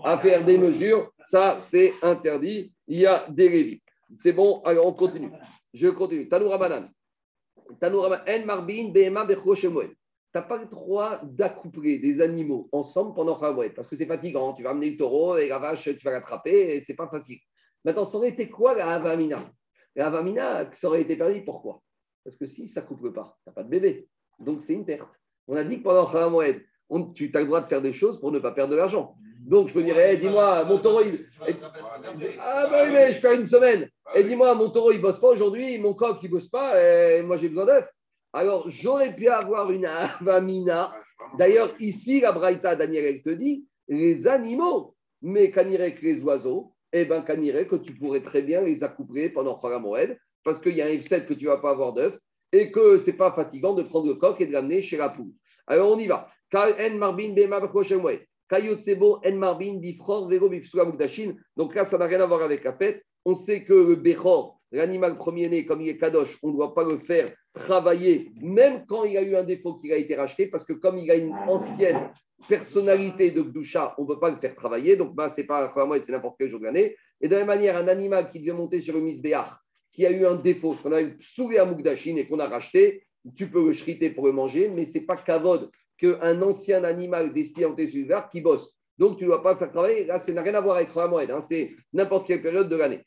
à 0.03 0.17
faire 0.19 0.43
des 0.45 0.57
mesures, 0.57 1.09
ça, 1.23 1.57
c'est 1.59 1.93
interdit. 2.01 2.75
Il 2.87 2.99
y 2.99 3.05
a 3.05 3.25
des 3.29 3.47
révis. 3.47 3.81
C'est 4.19 4.33
bon, 4.33 4.61
alors 4.63 4.87
on 4.87 4.93
continue. 4.93 5.31
Je 5.73 5.87
continue. 5.87 6.27
Tanoura 6.27 6.57
Banan. 6.57 6.89
Tanoura 7.79 8.23
En 8.27 8.45
Marbin, 8.45 8.91
Behema. 8.91 9.25
Tu 10.35 10.39
n'as 10.41 10.41
pas 10.41 10.57
le 10.57 10.65
droit 10.65 11.21
d'accoupler 11.23 11.99
des 11.99 12.19
animaux 12.19 12.67
ensemble 12.73 13.13
pendant 13.13 13.39
Khamoued 13.39 13.73
parce 13.73 13.87
que 13.87 13.95
c'est 13.95 14.05
fatigant. 14.05 14.53
Tu 14.53 14.63
vas 14.63 14.71
amener 14.71 14.91
le 14.91 14.97
taureau 14.97 15.37
et 15.37 15.47
la 15.47 15.59
vache, 15.59 15.83
tu 15.83 16.03
vas 16.03 16.11
l'attraper 16.11 16.75
et 16.75 16.81
c'est 16.81 16.95
pas 16.95 17.07
facile. 17.07 17.39
Maintenant, 17.85 18.05
ça 18.05 18.17
aurait 18.17 18.29
été 18.29 18.49
quoi 18.49 18.75
la 18.75 18.89
Avamina? 18.95 19.49
La 19.95 20.07
Avamina, 20.07 20.69
ça 20.73 20.89
aurait 20.89 21.03
été 21.03 21.15
permis 21.15 21.41
pourquoi? 21.45 21.81
Parce 22.25 22.35
que 22.35 22.47
si 22.47 22.67
ça 22.67 22.81
ne 22.81 22.87
couple 22.87 23.13
pas, 23.13 23.37
tu 23.43 23.49
n'as 23.49 23.53
pas 23.53 23.63
de 23.63 23.69
bébé. 23.69 24.09
Donc 24.39 24.61
c'est 24.61 24.73
une 24.73 24.83
perte. 24.83 25.13
On 25.47 25.55
a 25.55 25.63
dit 25.63 25.77
que 25.77 25.83
pendant 25.83 26.07
Khamoued, 26.07 26.61
tu 27.13 27.31
as 27.33 27.39
le 27.39 27.45
droit 27.45 27.61
de 27.61 27.67
faire 27.67 27.81
des 27.81 27.93
choses 27.93 28.19
pour 28.19 28.31
ne 28.31 28.39
pas 28.39 28.51
perdre 28.51 28.71
de 28.71 28.77
l'argent. 28.77 29.15
Donc 29.39 29.69
je 29.69 29.77
me 29.77 29.83
dirais, 29.83 30.17
dis-moi, 30.17 30.65
mon 30.65 30.79
taureau, 30.79 31.01
il... 31.03 31.27
Ah 32.39 32.67
bah 32.69 32.81
oui, 32.83 32.91
mais 32.91 33.13
je 33.13 33.19
fais 33.19 33.35
une 33.35 33.45
semaine. 33.45 33.87
Et 34.15 34.23
dis-moi, 34.23 34.55
mon 34.55 34.71
taureau, 34.71 34.91
il 34.91 34.97
ne 34.97 35.03
bosse 35.03 35.19
pas 35.19 35.29
aujourd'hui, 35.29 35.77
mon 35.77 35.93
coq, 35.93 36.17
il 36.23 36.29
ne 36.31 36.35
bosse 36.35 36.47
pas, 36.47 36.81
et 36.81 37.21
moi 37.21 37.37
j'ai 37.37 37.49
besoin 37.49 37.67
d'œufs. 37.67 37.87
Alors, 38.33 38.69
j'aurais 38.69 39.15
pu 39.15 39.29
avoir 39.29 39.71
une 39.71 39.85
avamina. 39.85 40.93
D'ailleurs, 41.37 41.73
ici, 41.79 42.21
la 42.21 42.31
Braïta, 42.31 42.75
Daniel, 42.75 43.05
elle 43.05 43.21
te 43.21 43.29
dit, 43.29 43.67
les 43.87 44.27
animaux, 44.27 44.95
mais 45.21 45.51
qu'anirait 45.51 45.93
que 45.93 46.03
les 46.03 46.19
oiseaux, 46.21 46.73
eh 46.91 47.05
bien, 47.05 47.21
qu'anirait 47.21 47.67
que 47.67 47.75
tu 47.75 47.93
pourrais 47.93 48.23
très 48.23 48.41
bien 48.41 48.61
les 48.61 48.83
accoupler 48.83 49.29
pendant 49.29 49.59
Moed, 49.79 50.17
parce 50.45 50.61
qu'il 50.61 50.77
y 50.77 50.81
a 50.81 50.85
un 50.85 50.95
F7 50.95 51.25
que 51.25 51.33
tu 51.33 51.43
ne 51.45 51.49
vas 51.49 51.57
pas 51.57 51.71
avoir 51.71 51.91
d'œufs, 51.93 52.17
et 52.53 52.71
que 52.71 52.99
ce 52.99 53.07
n'est 53.07 53.17
pas 53.17 53.33
fatigant 53.33 53.73
de 53.73 53.83
prendre 53.83 54.07
le 54.07 54.15
coq 54.15 54.39
et 54.39 54.45
de 54.45 54.53
l'amener 54.53 54.81
chez 54.81 54.95
la 54.95 55.09
poule. 55.09 55.33
Alors, 55.67 55.91
on 55.91 55.99
y 55.99 56.07
va. 56.07 56.29
Donc 61.57 61.75
là, 61.75 61.83
ça 61.85 61.97
n'a 61.97 62.05
rien 62.05 62.21
à 62.21 62.25
voir 62.27 62.43
avec 62.43 62.63
la 62.63 62.73
fête. 62.73 63.03
On 63.25 63.33
sait 63.33 63.63
que 63.63 63.73
le 63.73 63.95
Bechor, 63.95 64.61
l'animal 64.71 65.17
premier-né, 65.17 65.65
comme 65.65 65.81
il 65.81 65.89
est 65.89 65.97
Kadosh, 65.97 66.37
on 66.43 66.49
ne 66.49 66.53
doit 66.53 66.75
pas 66.75 66.83
le 66.83 66.99
faire 66.99 67.33
travailler, 67.55 68.31
même 68.41 68.85
quand 68.85 69.05
il 69.05 69.17
a 69.17 69.23
eu 69.23 69.35
un 69.35 69.43
défaut 69.43 69.75
qui 69.75 69.91
a 69.91 69.97
été 69.97 70.15
racheté, 70.15 70.47
parce 70.47 70.65
que 70.65 70.73
comme 70.73 70.99
il 70.99 71.09
a 71.09 71.15
une 71.15 71.33
ancienne 71.33 72.11
personnalité 72.47 73.31
de 73.31 73.41
Gdusha, 73.41 73.95
on 73.97 74.03
ne 74.03 74.07
peut 74.07 74.19
pas 74.19 74.29
le 74.29 74.37
faire 74.37 74.53
travailler. 74.53 74.95
Donc, 74.95 75.15
bah, 75.15 75.29
c'est 75.29 75.45
pas 75.45 75.73
c'est 75.73 76.11
n'importe 76.11 76.35
quel 76.39 76.51
jour 76.51 76.59
de 76.59 76.65
l'année. 76.65 76.95
Et 77.21 77.27
de 77.27 77.33
la 77.33 77.39
même 77.39 77.47
manière, 77.47 77.75
un 77.77 77.87
animal 77.87 78.29
qui 78.29 78.39
devait 78.39 78.53
monter 78.53 78.81
sur 78.81 78.93
le 78.93 79.01
Misbéach, 79.01 79.57
qui 79.95 80.05
a 80.05 80.11
eu 80.11 80.25
un 80.25 80.35
défaut, 80.35 80.75
qu'on 80.83 80.91
a 80.91 81.01
eu 81.01 81.17
soulevé 81.21 81.57
à 81.57 81.65
Mugdashin 81.65 82.17
et 82.17 82.27
qu'on 82.27 82.39
a 82.39 82.47
racheté, 82.47 83.03
tu 83.35 83.49
peux 83.49 83.65
le 83.65 83.73
shriter 83.73 84.09
pour 84.09 84.27
le 84.27 84.33
manger, 84.33 84.69
mais 84.69 84.85
c'est 84.85 85.01
pas 85.01 85.15
Kavod 85.15 85.71
qu'un 85.97 86.41
ancien 86.41 86.83
animal 86.83 87.33
destiné 87.33 87.65
à 87.65 87.87
sur 87.87 88.29
qui 88.29 88.41
bosse. 88.41 88.75
Donc, 88.97 89.17
tu 89.17 89.23
ne 89.23 89.29
dois 89.29 89.41
pas 89.41 89.55
faire 89.55 89.71
travailler. 89.71 90.05
Là, 90.05 90.19
ça 90.19 90.31
n'a 90.33 90.41
rien 90.41 90.55
à 90.55 90.61
voir 90.61 90.77
avec 90.77 90.93
Moed, 90.93 91.31
hein, 91.31 91.41
c'est 91.41 91.71
n'importe 91.93 92.27
quelle 92.27 92.41
période 92.41 92.69
de 92.69 92.75
l'année. 92.75 93.01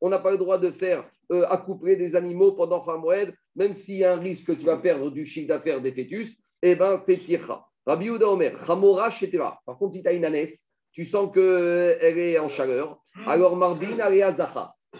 On 0.00 0.08
n'a 0.08 0.18
pas 0.18 0.30
le 0.30 0.38
droit 0.38 0.58
de 0.58 0.70
faire 0.70 1.04
euh, 1.30 1.46
accoupler 1.48 1.96
des 1.96 2.16
animaux 2.16 2.52
pendant 2.52 2.82
Moed, 2.98 3.34
même 3.54 3.74
s'il 3.74 3.98
y 3.98 4.04
a 4.04 4.14
un 4.14 4.18
risque 4.18 4.46
que 4.46 4.52
tu 4.52 4.64
vas 4.64 4.78
perdre 4.78 5.10
du 5.10 5.26
chiffre 5.26 5.48
d'affaires 5.48 5.80
des 5.80 5.92
fœtus, 5.92 6.34
eh 6.62 6.74
bien, 6.74 6.96
c'est 6.96 7.18
tircha. 7.18 7.64
Rabbi 7.86 8.10
Omer, 8.10 8.58
Par 8.66 9.78
contre, 9.78 9.94
si 9.94 10.02
tu 10.02 10.08
as 10.08 10.12
une 10.12 10.24
ânesse, 10.24 10.66
tu 10.92 11.04
sens 11.04 11.32
qu'elle 11.32 12.18
est 12.18 12.38
en 12.38 12.48
chaleur, 12.48 13.00
alors 13.26 13.56
Marbin, 13.56 13.98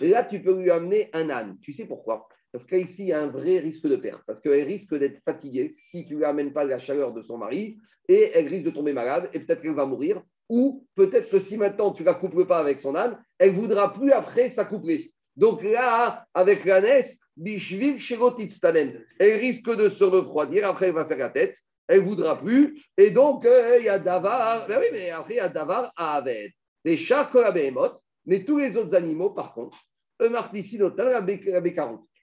Et 0.00 0.08
là, 0.08 0.24
tu 0.24 0.42
peux 0.42 0.60
lui 0.60 0.70
amener 0.70 1.10
un 1.12 1.30
âne. 1.30 1.58
Tu 1.60 1.72
sais 1.72 1.86
pourquoi? 1.86 2.28
Parce 2.52 2.64
qu'ici, 2.64 3.02
il 3.02 3.08
y 3.08 3.12
a 3.12 3.20
un 3.20 3.28
vrai 3.28 3.58
risque 3.58 3.86
de 3.86 3.96
perte. 3.96 4.22
Parce 4.26 4.40
qu'elle 4.40 4.66
risque 4.66 4.94
d'être 4.94 5.22
fatiguée 5.24 5.70
si 5.72 6.04
tu 6.04 6.14
ne 6.14 6.18
lui 6.18 6.24
amènes 6.24 6.52
pas 6.52 6.64
la 6.64 6.78
chaleur 6.78 7.12
de 7.12 7.22
son 7.22 7.38
mari. 7.38 7.78
Et 8.08 8.30
elle 8.34 8.48
risque 8.48 8.66
de 8.66 8.70
tomber 8.70 8.92
malade. 8.92 9.30
Et 9.32 9.40
peut-être 9.40 9.62
qu'elle 9.62 9.74
va 9.74 9.86
mourir. 9.86 10.22
Ou 10.48 10.84
peut-être 10.96 11.30
que 11.30 11.38
si 11.38 11.56
maintenant 11.56 11.92
tu 11.92 12.02
ne 12.02 12.06
la 12.06 12.14
couples 12.14 12.46
pas 12.46 12.58
avec 12.58 12.80
son 12.80 12.96
âne, 12.96 13.18
elle 13.38 13.54
voudra 13.54 13.92
plus 13.92 14.10
après 14.10 14.48
s'accoupler. 14.48 15.12
Donc 15.36 15.62
là, 15.62 16.26
avec 16.34 16.64
l'ânesse, 16.64 17.20
Bishvil 17.36 18.00
Shirotitstanen, 18.00 19.00
elle 19.18 19.38
risque 19.38 19.74
de 19.74 19.88
se 19.88 20.02
refroidir. 20.02 20.68
Après, 20.68 20.88
elle 20.88 20.94
va 20.94 21.04
faire 21.04 21.18
la 21.18 21.30
tête. 21.30 21.56
Elle 21.86 22.00
voudra 22.00 22.38
plus. 22.38 22.84
Et 22.96 23.10
donc, 23.10 23.46
euh, 23.46 23.76
il 23.78 23.84
y 23.84 23.88
a 23.88 23.98
Davar. 23.98 24.66
Ben 24.66 24.78
oui, 24.80 24.86
mais 24.92 25.10
après, 25.10 25.34
il 25.34 25.36
y 25.38 25.40
a 25.40 25.48
Davar 25.48 25.92
à 25.96 26.16
Aved. 26.16 26.50
Les 26.84 26.96
chats, 26.96 27.30
mais 28.31 28.45
tous 28.45 28.59
les 28.59 28.76
autres 28.76 28.95
animaux, 28.95 29.31
par 29.31 29.53
contre, 29.53 29.76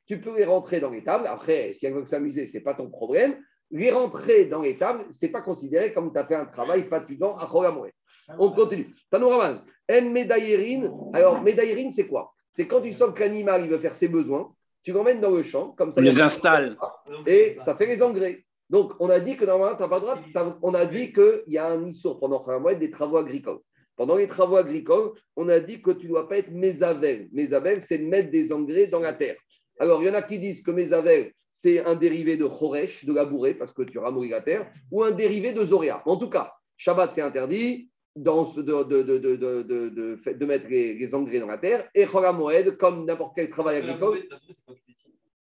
tu 0.05 0.22
peux 0.22 0.38
les 0.38 0.45
rentrer 0.45 0.80
dans 0.80 0.89
les 0.89 1.03
tables. 1.03 1.28
Après, 1.28 1.74
si 1.74 1.86
elles 1.86 1.93
veulent 1.93 2.08
s'amuser, 2.08 2.47
ce 2.47 2.58
n'est 2.58 2.64
pas 2.64 2.74
ton 2.74 2.89
problème. 2.89 3.36
Les 3.72 3.91
rentrer 3.91 4.45
dans 4.45 4.62
les 4.62 4.78
tables, 4.78 5.03
ce 5.12 5.26
n'est 5.26 5.32
pas 5.34 5.41
considéré 5.41 5.91
comme 5.91 6.14
tu 6.14 6.18
as 6.18 6.26
fait 6.26 6.36
un 6.36 6.45
travail 6.45 6.84
fatigant 6.84 7.36
à 7.36 7.45
Chogamoué. 7.51 7.91
On 8.39 8.51
continue. 8.51 8.95
Tanouraman, 9.12 9.62
En 9.91 10.10
médaillérine. 10.10 10.89
Alors, 11.12 11.41
médaillérine, 11.41 11.91
c'est 11.91 12.08
quoi? 12.08 12.34
C'est 12.53 12.68
quand 12.68 12.80
tu 12.80 12.93
sens 12.93 13.14
que 13.14 13.20
l'animal 13.20 13.66
il 13.66 13.70
veut 13.70 13.78
faire 13.78 13.95
ses 13.95 14.08
besoins, 14.08 14.53
tu 14.84 14.93
l'emmènes 14.93 15.20
dans 15.20 15.32
le 15.32 15.43
champ, 15.43 15.72
comme 15.78 15.91
ça. 15.91 15.99
On 15.99 16.03
les 16.05 16.22
installe. 16.22 16.78
Et 17.26 17.58
ça 17.60 17.76
fait 17.76 17.86
les 17.86 18.01
engrais. 18.01 18.45
Donc, 18.70 18.93
on 19.01 19.10
a 19.10 19.20
dit 19.20 19.36
que 19.36 19.43
normalement, 19.43 19.76
tu 19.76 19.82
n'as 19.82 19.89
pas 19.89 19.99
le 19.99 20.01
droit. 20.01 20.58
On 20.62 20.74
a 20.74 20.86
dit 20.86 21.12
qu'il 21.12 21.43
y 21.47 21.58
a 21.58 21.68
un 21.68 21.86
issour 21.86 22.18
pendant 22.18 22.45
mois 22.62 22.76
des 22.76 22.89
travaux 22.89 23.18
agricoles. 23.18 23.60
Pendant 23.97 24.15
les 24.15 24.27
travaux 24.27 24.55
agricoles, 24.57 25.11
on 25.35 25.49
a 25.49 25.59
dit 25.59 25.81
que 25.81 25.91
tu 25.91 26.05
ne 26.05 26.11
dois 26.11 26.29
pas 26.29 26.37
être 26.37 26.51
mésavel. 26.51 27.27
Mésavel, 27.33 27.81
c'est 27.81 27.97
de 27.97 28.05
mettre 28.05 28.29
des 28.29 28.53
engrais 28.53 28.87
dans 28.87 28.99
la 28.99 29.13
terre. 29.13 29.35
Alors, 29.79 30.01
il 30.01 30.07
y 30.07 30.09
en 30.09 30.13
a 30.13 30.21
qui 30.21 30.39
disent 30.39 30.61
que 30.61 30.71
Mézavel, 30.71 31.33
c'est 31.49 31.83
un 31.83 31.95
dérivé 31.95 32.37
de 32.37 32.45
Choresh, 32.45 33.05
de 33.05 33.13
labouré, 33.13 33.55
parce 33.55 33.73
que 33.73 33.81
tu 33.81 33.97
ramouris 33.97 34.29
la 34.29 34.41
terre, 34.41 34.71
ou 34.91 35.03
un 35.03 35.11
dérivé 35.11 35.51
de 35.53 35.65
Zoria. 35.65 36.03
En 36.05 36.17
tout 36.17 36.29
cas, 36.29 36.53
Shabbat, 36.77 37.11
c'est 37.11 37.21
interdit 37.21 37.89
dans 38.15 38.43
de, 38.43 38.61
de, 38.61 39.03
de, 39.03 40.33
de, 40.33 40.45
mettre 40.45 40.67
les, 40.69 41.13
engrais 41.13 41.39
dans 41.39 41.47
la 41.47 41.57
terre, 41.57 41.87
et 41.93 42.05
Moed, 42.05 42.77
comme 42.77 43.05
n'importe 43.05 43.33
quel 43.35 43.49
travail 43.49 43.77
agricole. 43.77 44.23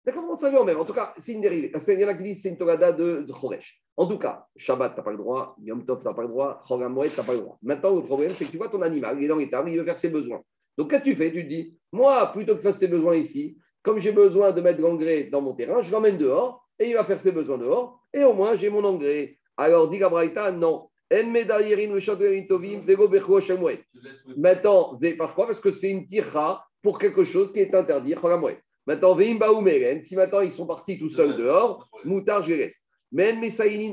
D'accord, 0.06 0.24
on 0.30 0.36
savait 0.36 0.62
même. 0.62 0.78
En 0.78 0.84
tout 0.84 0.92
cas, 0.92 1.12
c'est 1.18 1.32
une 1.32 1.40
dérivée. 1.40 1.72
Il 1.74 2.00
y 2.00 2.04
en 2.04 2.08
a 2.08 2.14
qui 2.14 2.22
disent 2.22 2.42
c'est 2.42 2.50
une 2.50 2.56
Torada 2.56 2.92
de, 2.92 3.26
Choresh. 3.28 3.82
En 3.96 4.06
tout 4.06 4.18
cas, 4.18 4.46
Shabbat, 4.56 4.92
tu 4.92 4.98
n'as 4.98 5.02
pas 5.02 5.10
le 5.10 5.16
droit. 5.16 5.56
Yom 5.60 5.84
Tov, 5.84 6.00
tu 6.00 6.06
n'as 6.06 6.14
pas 6.14 6.22
le 6.22 6.28
droit. 6.28 6.62
Moed, 6.70 7.10
tu 7.10 7.18
n'as 7.18 7.26
pas 7.26 7.32
le 7.32 7.40
droit. 7.40 7.58
Maintenant, 7.62 7.96
le 7.96 8.02
problème, 8.02 8.30
c'est 8.30 8.44
que 8.44 8.50
tu 8.52 8.56
vois 8.56 8.68
ton 8.68 8.82
animal, 8.82 9.16
il 9.18 9.24
est 9.24 9.28
dans 9.28 9.36
les 9.36 9.50
tables, 9.50 9.68
il 9.68 9.78
veut 9.78 9.84
faire 9.84 9.98
ses 9.98 10.10
besoins. 10.10 10.40
Donc, 10.78 10.90
qu'est-ce 10.90 11.02
que 11.02 11.10
tu 11.10 11.16
fais? 11.16 11.32
Tu 11.32 11.42
te 11.42 11.48
dis, 11.48 11.76
moi, 11.90 12.30
plutôt 12.32 12.52
que 12.52 12.58
de 12.58 12.62
faire 12.62 12.74
ses 12.74 12.86
besoins 12.86 13.16
ici, 13.16 13.58
comme 13.82 13.98
j'ai 13.98 14.12
besoin 14.12 14.52
de 14.52 14.60
mettre 14.60 14.80
l'engrais 14.80 15.24
dans 15.24 15.40
mon 15.40 15.54
terrain, 15.54 15.82
je 15.82 15.90
l'emmène 15.90 16.18
dehors 16.18 16.68
et 16.78 16.88
il 16.88 16.94
va 16.94 17.04
faire 17.04 17.20
ses 17.20 17.32
besoins 17.32 17.58
dehors 17.58 18.00
et 18.12 18.22
au 18.24 18.32
moins 18.32 18.54
j'ai 18.56 18.68
mon 18.68 18.84
engrais. 18.84 19.38
Alors 19.56 19.88
dit 19.88 19.98
Gabraïta, 19.98 20.52
non. 20.52 20.88
Maintenant, 24.36 24.98
par 25.16 25.34
quoi? 25.34 25.46
Parce 25.46 25.60
que 25.60 25.70
c'est 25.70 25.88
une 25.88 26.06
tira 26.08 26.66
pour 26.82 26.98
quelque 26.98 27.22
chose 27.22 27.52
qui 27.52 27.60
est 27.60 27.74
interdit. 27.74 28.14
Maintenant, 28.86 29.18
si 29.18 30.14
maintenant 30.16 30.40
ils 30.40 30.52
sont 30.52 30.66
partis 30.66 30.98
tout 30.98 31.10
seuls 31.10 31.36
dehors, 31.36 31.88
moutard, 32.04 32.42
je 32.44 32.50
les 32.50 32.56
laisse. 32.58 32.84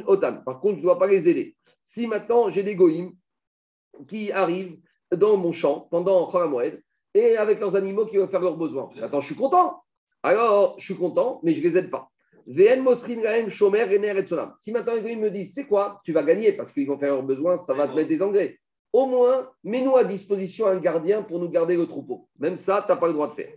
Otan. 0.08 0.38
Par 0.46 0.60
contre, 0.60 0.76
je 0.76 0.80
ne 0.80 0.84
dois 0.84 1.00
pas 1.00 1.08
les 1.08 1.28
aider. 1.28 1.56
Si 1.84 2.08
maintenant 2.08 2.50
j'ai 2.50 2.64
des 2.64 2.76
goïms 2.76 3.14
qui 4.08 4.32
arrivent 4.32 4.78
dans 5.16 5.38
mon 5.38 5.52
champ 5.52 5.88
pendant 5.92 6.30
Cholamoued 6.32 6.82
et 7.14 7.38
avec 7.38 7.60
leurs 7.60 7.76
animaux 7.76 8.06
qui 8.06 8.18
veulent 8.18 8.30
faire 8.30 8.42
leurs 8.42 8.58
besoins, 8.58 8.90
maintenant 8.96 9.22
je 9.22 9.28
suis 9.28 9.36
content. 9.36 9.82
Alors, 10.24 10.80
je 10.80 10.86
suis 10.86 10.96
content, 10.96 11.42
mais 11.44 11.54
je 11.54 11.60
ne 11.60 11.64
les 11.64 11.78
aide 11.78 11.92
pas. 11.92 12.10
Si 12.46 12.62
maintenant 14.72 14.94
ils 14.96 15.20
me 15.20 15.30
disent, 15.30 15.54
c'est 15.54 15.66
quoi? 15.66 16.02
Tu 16.04 16.12
vas 16.12 16.24
gagner 16.24 16.54
parce 16.54 16.72
qu'ils 16.72 16.88
vont 16.88 16.98
faire 16.98 17.14
leurs 17.14 17.24
besoins, 17.24 17.58
ça 17.58 17.74
va 17.74 17.88
te 17.88 17.96
mettre 17.96 18.10
des 18.10 18.22
engrais. 18.22 18.58
Au 18.92 19.06
moins, 19.06 19.50
mets-nous 19.64 19.96
à 19.96 20.04
disposition 20.04 20.68
un 20.68 20.78
gardien 20.78 21.24
pour 21.24 21.40
nous 21.40 21.50
garder 21.50 21.76
le 21.76 21.88
troupeau. 21.88 22.28
Même 22.40 22.58
ça, 22.58 22.84
tu 22.86 22.92
n'as 22.92 22.98
pas 22.98 23.08
le 23.08 23.14
droit 23.14 23.30
de 23.30 23.34
faire. 23.34 23.54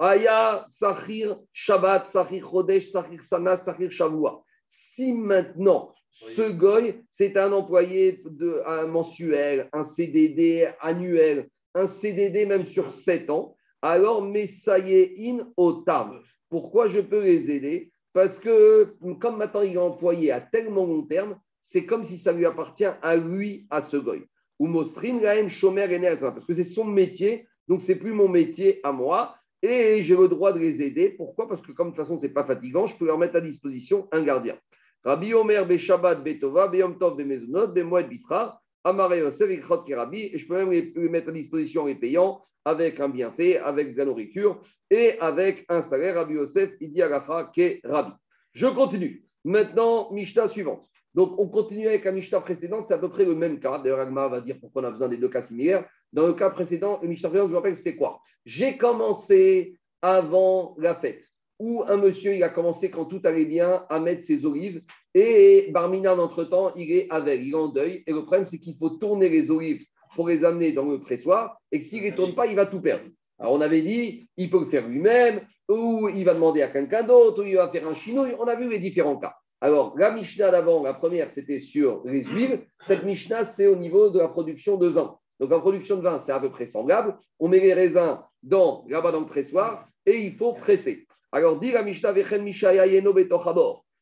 Aya, 0.00 0.66
Sahir, 0.70 1.36
Shabbat, 1.52 2.06
Sahir, 2.06 2.48
Chodesh, 2.50 2.90
Sahir, 2.90 3.22
Sana, 3.22 3.56
Sahir, 3.56 3.90
Shavua. 3.92 4.42
Si 4.66 5.12
maintenant, 5.12 5.94
ce 6.10 6.52
goy, 6.52 7.02
c'est 7.10 7.36
un 7.36 7.52
employé 7.52 8.22
de, 8.24 8.62
un 8.66 8.86
mensuel, 8.86 9.68
un 9.72 9.84
CDD 9.84 10.68
annuel, 10.80 11.48
un 11.74 11.86
CDD 11.86 12.46
même 12.46 12.66
sur 12.66 12.92
7 12.92 13.28
ans, 13.30 13.56
alors 13.82 14.22
in 14.22 15.38
Otam. 15.56 16.20
Pourquoi 16.48 16.88
je 16.88 17.00
peux 17.00 17.22
les 17.22 17.50
aider? 17.50 17.92
Parce 18.12 18.38
que 18.38 18.96
comme 19.20 19.36
maintenant 19.36 19.62
il 19.62 19.74
est 19.74 19.78
employé 19.78 20.32
à 20.32 20.40
tellement 20.40 20.84
long 20.84 21.02
terme, 21.02 21.38
c'est 21.62 21.86
comme 21.86 22.04
si 22.04 22.18
ça 22.18 22.32
lui 22.32 22.46
appartient 22.46 22.90
à 23.02 23.16
lui, 23.16 23.66
à 23.70 23.80
ce 23.80 23.96
goy. 23.96 24.24
Ou 24.58 24.66
Mosrin 24.66 25.48
Shomer 25.48 26.16
Parce 26.18 26.46
que 26.46 26.54
c'est 26.54 26.64
son 26.64 26.84
métier, 26.84 27.46
donc 27.68 27.82
c'est 27.82 27.94
plus 27.94 28.12
mon 28.12 28.28
métier 28.28 28.80
à 28.82 28.92
moi. 28.92 29.36
Et 29.62 30.02
j'ai 30.02 30.16
le 30.16 30.28
droit 30.28 30.52
de 30.52 30.58
les 30.58 30.82
aider. 30.82 31.10
Pourquoi? 31.10 31.48
Parce 31.48 31.62
que 31.62 31.72
comme 31.72 31.90
de 31.90 31.94
toute 31.96 32.04
façon, 32.04 32.16
ce 32.16 32.26
n'est 32.26 32.32
pas 32.32 32.44
fatigant, 32.44 32.86
je 32.86 32.96
peux 32.96 33.06
leur 33.06 33.18
mettre 33.18 33.36
à 33.36 33.40
disposition 33.40 34.08
un 34.12 34.22
gardien. 34.22 34.56
Rabbi 35.04 35.32
Omer, 35.34 35.66
Beshabbat, 35.66 36.22
Betova, 36.22 36.68
Beyom 36.68 36.98
Tov, 36.98 37.16
Bemezonot, 37.16 37.68
Bemoed, 37.68 38.08
Bisra, 38.08 38.60
Amare 38.84 39.16
Yosef, 39.16 39.50
Ikrot, 39.50 39.82
Kerabi, 39.84 40.30
et 40.32 40.38
je 40.38 40.46
peux 40.46 40.56
même 40.56 40.70
les, 40.70 40.92
mettre 41.08 41.28
à 41.28 41.32
disposition 41.32 41.86
les 41.86 41.94
payants 41.94 42.42
avec 42.64 43.00
un 43.00 43.08
bienfait, 43.08 43.56
avec 43.58 43.94
de 43.94 43.98
la 43.98 44.04
nourriture 44.04 44.60
et 44.90 45.18
avec 45.20 45.64
un 45.68 45.82
salaire. 45.82 46.16
Rabbi 46.16 46.34
Yosef, 46.34 46.72
il 46.80 46.92
dit 46.92 47.02
Agafa, 47.02 47.50
Ke 47.54 47.80
Rabbi. 47.84 48.12
Je 48.52 48.66
continue. 48.66 49.24
Maintenant, 49.44 50.10
Mishnah 50.12 50.48
suivante. 50.48 50.86
Donc, 51.14 51.38
on 51.38 51.48
continue 51.48 51.88
avec 51.88 52.04
la 52.04 52.12
Mishnah 52.12 52.40
précédente, 52.40 52.86
c'est 52.86 52.94
à 52.94 52.98
peu 52.98 53.08
près 53.08 53.24
le 53.24 53.34
même 53.34 53.58
cas. 53.58 53.78
D'ailleurs, 53.78 54.00
Agma 54.00 54.28
va 54.28 54.40
dire 54.40 54.56
pourquoi 54.60 54.82
on 54.82 54.84
a 54.86 54.90
besoin 54.90 55.08
des 55.08 55.16
deux 55.16 55.28
cas 55.28 55.42
similaires. 55.42 55.84
Dans 56.12 56.26
le 56.26 56.34
cas 56.34 56.50
précédent, 56.50 57.00
le 57.02 57.08
Mishnah 57.08 57.28
précédent, 57.28 57.46
je 57.46 57.50
vous 57.50 57.56
rappelle, 57.56 57.76
c'était 57.76 57.96
quoi? 57.96 58.20
J'ai 58.44 58.76
commencé 58.76 59.76
avant 60.02 60.74
la 60.78 60.94
fête, 60.94 61.24
où 61.58 61.82
un 61.86 61.96
monsieur, 61.96 62.34
il 62.34 62.42
a 62.42 62.48
commencé 62.48 62.90
quand 62.90 63.04
tout 63.04 63.20
allait 63.24 63.44
bien 63.44 63.84
à 63.90 64.00
mettre 64.00 64.22
ses 64.22 64.44
olives, 64.46 64.82
et 65.14 65.70
Barmina, 65.72 66.14
entre-temps, 66.16 66.72
il 66.76 66.92
est 66.92 67.06
aveugle, 67.10 67.44
il 67.44 67.52
est 67.52 67.56
en 67.56 67.68
deuil, 67.68 68.04
et 68.06 68.12
le 68.12 68.22
problème, 68.22 68.46
c'est 68.46 68.58
qu'il 68.58 68.76
faut 68.76 68.90
tourner 68.90 69.28
les 69.28 69.50
olives 69.50 69.84
pour 70.14 70.28
les 70.28 70.44
amener 70.44 70.72
dans 70.72 70.88
le 70.90 71.00
pressoir, 71.00 71.58
et 71.70 71.80
que 71.80 71.84
s'il 71.84 72.02
ne 72.02 72.04
les 72.04 72.14
tourne 72.14 72.34
pas, 72.34 72.46
il 72.46 72.56
va 72.56 72.66
tout 72.66 72.80
perdre. 72.80 73.04
Alors, 73.38 73.54
on 73.54 73.60
avait 73.60 73.82
dit, 73.82 74.28
il 74.36 74.48
peut 74.48 74.60
le 74.60 74.70
faire 74.70 74.86
lui-même, 74.86 75.40
ou 75.68 76.08
il 76.08 76.24
va 76.24 76.34
demander 76.34 76.62
à 76.62 76.68
quelqu'un 76.68 77.02
d'autre, 77.02 77.42
ou 77.42 77.46
il 77.46 77.56
va 77.56 77.68
faire 77.68 77.86
un 77.86 77.94
chinouille. 77.94 78.34
On 78.38 78.44
a 78.44 78.56
vu 78.56 78.68
les 78.68 78.78
différents 78.78 79.18
cas. 79.18 79.34
Alors, 79.60 79.94
la 79.98 80.10
Mishnah 80.10 80.50
d'avant, 80.50 80.82
la 80.82 80.94
première, 80.94 81.30
c'était 81.32 81.60
sur 81.60 82.02
les 82.04 82.24
huiles. 82.24 82.66
Cette 82.80 83.04
Mishnah, 83.04 83.44
c'est 83.44 83.66
au 83.66 83.76
niveau 83.76 84.08
de 84.08 84.18
la 84.18 84.28
production 84.28 84.76
de 84.78 84.88
vin. 84.88 85.18
Donc, 85.38 85.52
en 85.52 85.60
production 85.60 85.96
de 85.96 86.02
vin, 86.02 86.18
c'est 86.18 86.32
à 86.32 86.40
peu 86.40 86.50
près 86.50 86.66
semblable. 86.66 87.18
On 87.38 87.48
met 87.48 87.60
les 87.60 87.74
raisins 87.74 88.18
dans, 88.42 88.84
là-bas 88.88 89.12
dans 89.12 89.20
le 89.20 89.26
pressoir 89.26 89.86
et 90.06 90.18
il 90.18 90.34
faut 90.34 90.54
presser. 90.54 91.06
Alors, 91.30 91.60
dit 91.60 91.72
la 91.72 91.82
Mishnah, 91.82 92.12
Vechen. 92.12 92.50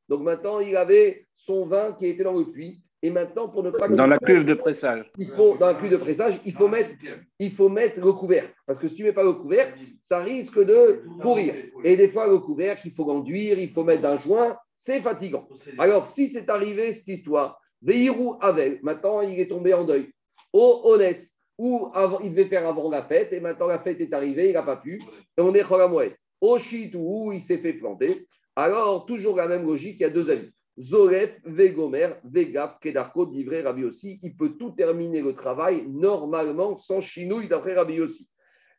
Donc, 0.08 0.22
maintenant, 0.22 0.60
il 0.60 0.76
avait 0.76 1.26
son 1.36 1.66
vin 1.66 1.92
qui 1.92 2.06
était 2.06 2.24
dans 2.24 2.38
le 2.38 2.50
puits. 2.50 2.80
Et 3.02 3.10
maintenant, 3.10 3.48
pour 3.48 3.62
ne 3.62 3.70
pas. 3.70 3.88
Dans 3.88 4.06
la 4.06 4.18
cuve 4.18 4.44
de 4.44 4.54
pressage. 4.54 5.10
Il 5.18 5.28
faut, 5.28 5.56
dans 5.56 5.68
la 5.68 5.74
cuve 5.74 5.92
de 5.92 5.96
pressage, 5.96 6.40
il 6.44 6.52
faut 6.52 6.68
mettre, 6.68 6.90
il 7.38 7.52
faut 7.52 7.68
mettre 7.68 8.00
le 8.00 8.12
couvercle. 8.12 8.52
Parce 8.66 8.78
que 8.78 8.88
si 8.88 8.96
tu 8.96 9.02
ne 9.02 9.08
mets 9.08 9.12
pas 9.12 9.22
le 9.22 9.34
couvercle, 9.34 9.78
ça 10.02 10.18
risque 10.18 10.58
de 10.58 11.04
pourrir. 11.20 11.54
Et 11.84 11.96
des 11.96 12.08
fois, 12.08 12.26
le 12.26 12.38
couvercle, 12.38 12.88
il 12.88 12.92
faut 12.92 13.06
l'enduire, 13.06 13.58
il 13.58 13.70
faut 13.72 13.84
mettre 13.84 14.04
un 14.04 14.18
joint. 14.18 14.56
C'est 14.74 15.00
fatigant. 15.00 15.48
Alors, 15.78 16.06
si 16.06 16.28
c'est 16.28 16.48
arrivé 16.48 16.92
cette 16.92 17.08
histoire, 17.08 17.60
Veirou 17.82 18.36
Avel, 18.40 18.80
maintenant 18.82 19.20
il 19.20 19.38
est 19.38 19.48
tombé 19.48 19.72
en 19.74 19.84
deuil. 19.84 20.10
Au 20.52 20.80
Honest, 20.84 21.36
où 21.58 21.90
avant, 21.94 22.20
il 22.20 22.30
devait 22.30 22.48
faire 22.48 22.66
avant 22.66 22.88
la 22.88 23.04
fête, 23.04 23.32
et 23.32 23.40
maintenant 23.40 23.66
la 23.66 23.80
fête 23.80 24.00
est 24.00 24.12
arrivée, 24.12 24.48
il 24.48 24.54
n'a 24.54 24.62
pas 24.62 24.76
pu. 24.76 25.00
Et 25.36 25.40
on 25.40 25.54
est 25.54 25.62
Cholamouet. 25.62 26.16
Au 26.40 26.58
Chitou, 26.58 27.26
où 27.26 27.32
il 27.32 27.40
s'est 27.40 27.58
fait 27.58 27.72
planter. 27.72 28.26
Alors, 28.54 29.06
toujours 29.06 29.36
la 29.36 29.46
même 29.46 29.64
logique, 29.64 29.96
il 29.98 30.02
y 30.02 30.06
a 30.06 30.10
deux 30.10 30.30
avis. 30.30 30.50
Zoref, 30.78 31.40
Vegomer, 31.44 32.10
Vegaf, 32.24 32.78
Kedarko, 32.80 33.26
Divré, 33.26 33.62
Rabbi 33.62 33.84
aussi. 33.84 34.20
Il 34.22 34.36
peut 34.36 34.56
tout 34.58 34.70
terminer 34.70 35.22
le 35.22 35.34
travail 35.34 35.86
normalement 35.88 36.76
sans 36.78 37.00
chinouille 37.00 37.48
d'après 37.48 37.74
Rabbi 37.74 38.00
aussi. 38.00 38.28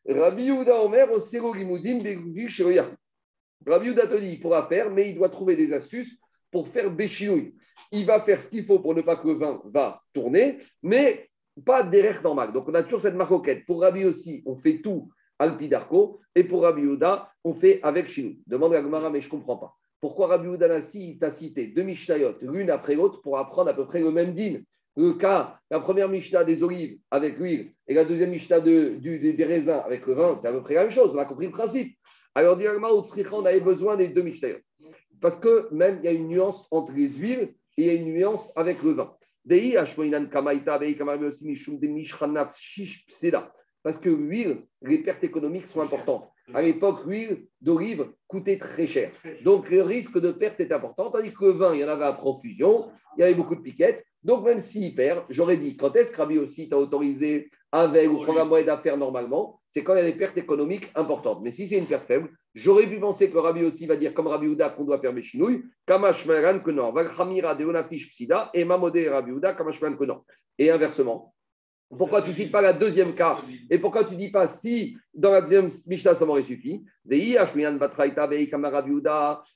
Rabbi 0.08 0.44
Yehuda 0.44 0.82
Omer, 0.82 1.12
au 1.12 1.20
Sero 1.20 1.52
Limoudim, 1.52 1.98
Begouvil, 1.98 2.48
Sheroyah. 2.48 2.90
Rabbi 3.66 3.94
te 3.94 4.16
dit, 4.18 4.32
il 4.32 4.40
pourra 4.40 4.66
faire, 4.66 4.90
mais 4.90 5.10
il 5.10 5.16
doit 5.16 5.28
trouver 5.28 5.56
des 5.56 5.72
astuces 5.72 6.16
pour 6.50 6.68
faire 6.68 6.90
béchinouille. 6.90 7.54
Il 7.92 8.06
va 8.06 8.20
faire 8.20 8.40
ce 8.40 8.48
qu'il 8.48 8.64
faut 8.64 8.78
pour 8.78 8.94
ne 8.94 9.02
pas 9.02 9.16
que 9.16 9.28
le 9.28 9.34
vin 9.34 9.60
va 9.66 10.00
tourner, 10.14 10.58
mais 10.82 11.28
pas 11.64 11.82
derrière 11.82 12.22
normal. 12.22 12.52
Donc 12.52 12.68
on 12.68 12.74
a 12.74 12.82
toujours 12.82 13.02
cette 13.02 13.14
maroquette. 13.14 13.66
Pour 13.66 13.82
Rabbi 13.82 14.04
aussi, 14.04 14.42
on 14.46 14.56
fait 14.56 14.80
tout 14.80 15.10
alpidarco, 15.38 16.20
et 16.34 16.44
pour 16.44 16.62
Rabbi 16.62 16.82
Yehuda, 16.82 17.30
on 17.44 17.54
fait 17.54 17.80
avec 17.82 18.08
chinou. 18.08 18.36
Demande 18.46 18.74
à 18.74 18.82
Gomara, 18.82 19.10
mais 19.10 19.20
je 19.20 19.26
ne 19.26 19.30
comprends 19.30 19.56
pas. 19.56 19.74
Pourquoi 20.00 20.28
Rabbi 20.28 20.46
Yehuda 20.46 20.68
Nassi 20.68 21.18
t'a 21.18 21.30
cité 21.30 21.66
deux 21.66 21.82
Mishnayot, 21.82 22.36
l'une 22.40 22.70
après 22.70 22.94
l'autre, 22.94 23.20
pour 23.20 23.38
apprendre 23.38 23.70
à 23.70 23.74
peu 23.74 23.86
près 23.86 24.00
le 24.00 24.10
même 24.10 24.32
din 24.34 24.60
Le 24.96 25.12
cas, 25.14 25.58
la 25.70 25.80
première 25.80 26.08
Mishnah 26.08 26.44
des 26.44 26.62
olives 26.62 26.98
avec 27.10 27.38
l'huile 27.38 27.72
et 27.86 27.92
la 27.92 28.06
deuxième 28.06 28.30
Mishnah 28.30 28.60
de, 28.60 28.96
des, 28.98 29.44
raisins 29.44 29.82
avec 29.84 30.06
le 30.06 30.14
vin, 30.14 30.36
c'est 30.36 30.48
à 30.48 30.52
peu 30.52 30.62
près 30.62 30.74
la 30.74 30.82
même 30.82 30.90
chose. 30.90 31.10
On 31.12 31.18
a 31.18 31.26
compris 31.26 31.46
le 31.46 31.52
principe. 31.52 31.94
Alors, 32.34 32.56
on 32.56 33.44
avait 33.44 33.60
besoin 33.60 33.96
des 33.96 34.08
deux 34.08 34.22
Mishnayot. 34.22 34.58
Parce 35.20 35.38
que 35.38 35.68
même, 35.72 35.98
il 35.98 36.04
y 36.04 36.08
a 36.08 36.12
une 36.12 36.28
nuance 36.28 36.66
entre 36.70 36.92
les 36.92 37.10
huiles 37.10 37.54
et 37.76 37.82
il 37.82 37.86
y 37.86 37.90
a 37.90 37.94
une 37.94 38.12
nuance 38.12 38.50
avec 38.56 38.82
le 38.82 38.92
vin. 38.92 39.14
Parce 43.82 43.98
que 43.98 44.08
l'huile, 44.08 44.62
les 44.82 44.98
pertes 45.02 45.24
économiques 45.24 45.66
sont 45.66 45.80
importantes. 45.80 46.29
À 46.52 46.62
l'époque, 46.62 47.00
l'huile 47.06 47.46
d'olive 47.60 48.06
coûtait 48.26 48.58
très 48.58 48.86
cher. 48.86 49.12
Donc, 49.44 49.70
le 49.70 49.82
risque 49.82 50.18
de 50.18 50.32
perte 50.32 50.60
est 50.60 50.72
important. 50.72 51.10
Tandis 51.10 51.32
que 51.32 51.44
le 51.44 51.52
vin, 51.52 51.74
il 51.74 51.80
y 51.80 51.84
en 51.84 51.88
avait 51.88 52.04
à 52.04 52.12
profusion, 52.12 52.90
il 53.16 53.20
y 53.20 53.24
avait 53.24 53.34
beaucoup 53.34 53.54
de 53.54 53.60
piquettes. 53.60 54.04
Donc, 54.22 54.44
même 54.44 54.60
s'il 54.60 54.94
perd, 54.94 55.24
j'aurais 55.30 55.56
dit, 55.56 55.76
quand 55.76 55.94
est-ce 55.96 56.12
que 56.12 56.18
Rabbi 56.18 56.38
aussi 56.38 56.68
t'a 56.68 56.76
autorisé 56.76 57.50
avec 57.72 58.10
ou 58.10 58.22
programme 58.22 58.48
moyen 58.48 58.66
d'affaires 58.66 58.96
normalement 58.96 59.60
C'est 59.68 59.84
quand 59.84 59.94
il 59.94 59.98
y 59.98 60.02
a 60.02 60.10
des 60.10 60.18
pertes 60.18 60.36
économiques 60.36 60.90
importantes. 60.94 61.40
Mais 61.42 61.52
si 61.52 61.68
c'est 61.68 61.78
une 61.78 61.86
perte 61.86 62.06
faible, 62.06 62.28
j'aurais 62.54 62.88
pu 62.88 62.98
penser 62.98 63.30
que 63.30 63.38
Rabbi 63.38 63.64
aussi 63.64 63.86
va 63.86 63.96
dire, 63.96 64.12
comme 64.12 64.26
Rabbi 64.26 64.48
Ouda, 64.48 64.70
qu'on 64.70 64.84
doit 64.84 64.98
faire 64.98 65.12
mes 65.12 65.22
chinouilles, 65.22 65.62
Kamashmeran 65.86 66.60
que 66.60 66.70
non. 66.70 66.92
Valchamira 66.92 67.54
de 67.54 67.64
Onafish 67.64 68.10
Psida 68.10 68.50
et 68.52 68.64
Mamodé 68.64 69.08
Rabbi 69.08 69.30
Ouda, 69.30 69.54
Kamashmeran 69.54 69.96
que 69.96 70.04
non. 70.04 70.22
Et 70.58 70.70
inversement. 70.70 71.32
Pourquoi 71.98 72.22
tu 72.22 72.28
ne 72.28 72.34
cites 72.34 72.52
pas 72.52 72.60
la 72.60 72.72
deuxième 72.72 73.14
cas 73.14 73.40
Et 73.68 73.78
pourquoi 73.78 74.04
tu 74.04 74.14
ne 74.14 74.18
dis 74.18 74.30
pas 74.30 74.46
si 74.46 74.96
dans 75.12 75.32
la 75.32 75.42
deuxième 75.42 75.70
Mishnah 75.86 76.14
ça 76.14 76.24
m'aurait 76.24 76.44
suffi 76.44 76.84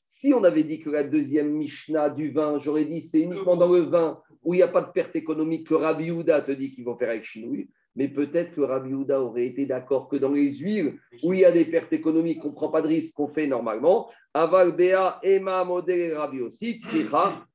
Si 0.05 0.35
on 0.35 0.45
avait 0.45 0.65
dit 0.65 0.81
que 0.81 0.91
la 0.91 1.05
deuxième 1.05 1.51
Mishnah 1.53 2.11
du 2.11 2.31
vin, 2.31 2.59
j'aurais 2.59 2.87
dit 2.87 3.01
c'est 3.01 3.21
uniquement 3.21 3.57
dans 3.57 3.73
le 3.73 3.81
vin 3.83 4.21
où 4.43 4.53
il 4.53 4.59
n'y 4.59 4.63
a 4.63 4.69
pas 4.69 4.83
de 4.83 4.91
perte 4.91 5.15
économique 5.15 5.69
que 5.69 5.75
Rabbi 5.75 6.11
Houda 6.11 6.43
te 6.43 6.51
dit 6.51 6.73
qu'ils 6.73 6.85
vont 6.85 6.97
faire 6.97 7.11
avec 7.11 7.25
Chinouille, 7.25 7.69
mais 7.97 8.09
peut-être 8.09 8.55
que 8.55 8.61
Rabbi 8.61 8.93
Houda 8.93 9.21
aurait 9.21 9.47
été 9.47 9.67
d'accord 9.67 10.09
que 10.09 10.17
dans 10.17 10.33
les 10.33 10.51
huiles 10.57 10.99
où 11.23 11.33
il 11.33 11.41
y 11.41 11.45
a 11.45 11.53
des 11.53 11.65
pertes 11.65 11.93
économiques, 11.93 12.41
qu'on 12.43 12.51
ne 12.51 12.55
prend 12.55 12.69
pas 12.69 12.83
de 12.83 12.89
risque, 12.89 13.15
qu'on 13.15 13.29
fait 13.29 13.47
normalement, 13.47 14.11
Aval 14.35 14.75
Bea, 14.75 15.21
Emma, 15.23 15.63
Modé, 15.65 16.13
Rabbi 16.13 16.41
aussi, 16.41 16.81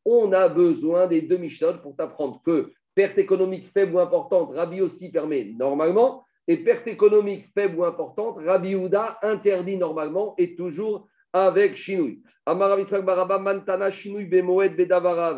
on 0.06 0.32
a 0.32 0.48
besoin 0.48 1.08
des 1.08 1.22
deux 1.22 1.38
Mishnah 1.38 1.74
pour 1.74 1.96
t'apprendre 1.98 2.42
que 2.46 2.72
perte 3.00 3.18
économique 3.18 3.70
faible 3.74 3.96
ou 3.96 4.00
importante, 4.00 4.52
Rabbi 4.54 4.82
aussi 4.82 5.10
permet 5.10 5.54
normalement, 5.58 6.26
et 6.50 6.58
perte 6.58 6.86
économique 6.86 7.46
faible 7.54 7.80
ou 7.80 7.86
importante, 7.86 8.40
Rabbi 8.46 8.76
Houda 8.76 9.18
interdit 9.22 9.78
normalement 9.78 10.36
et 10.38 10.54
toujours 10.54 11.08
avec 11.32 11.78
Shinouille. 11.78 12.22
Amar 12.46 12.78
Baraba, 13.06 13.40
Mantana, 13.40 13.90
Shinouille, 13.90 14.26
Bemoed, 14.26 14.76
Bedavara. 14.76 15.34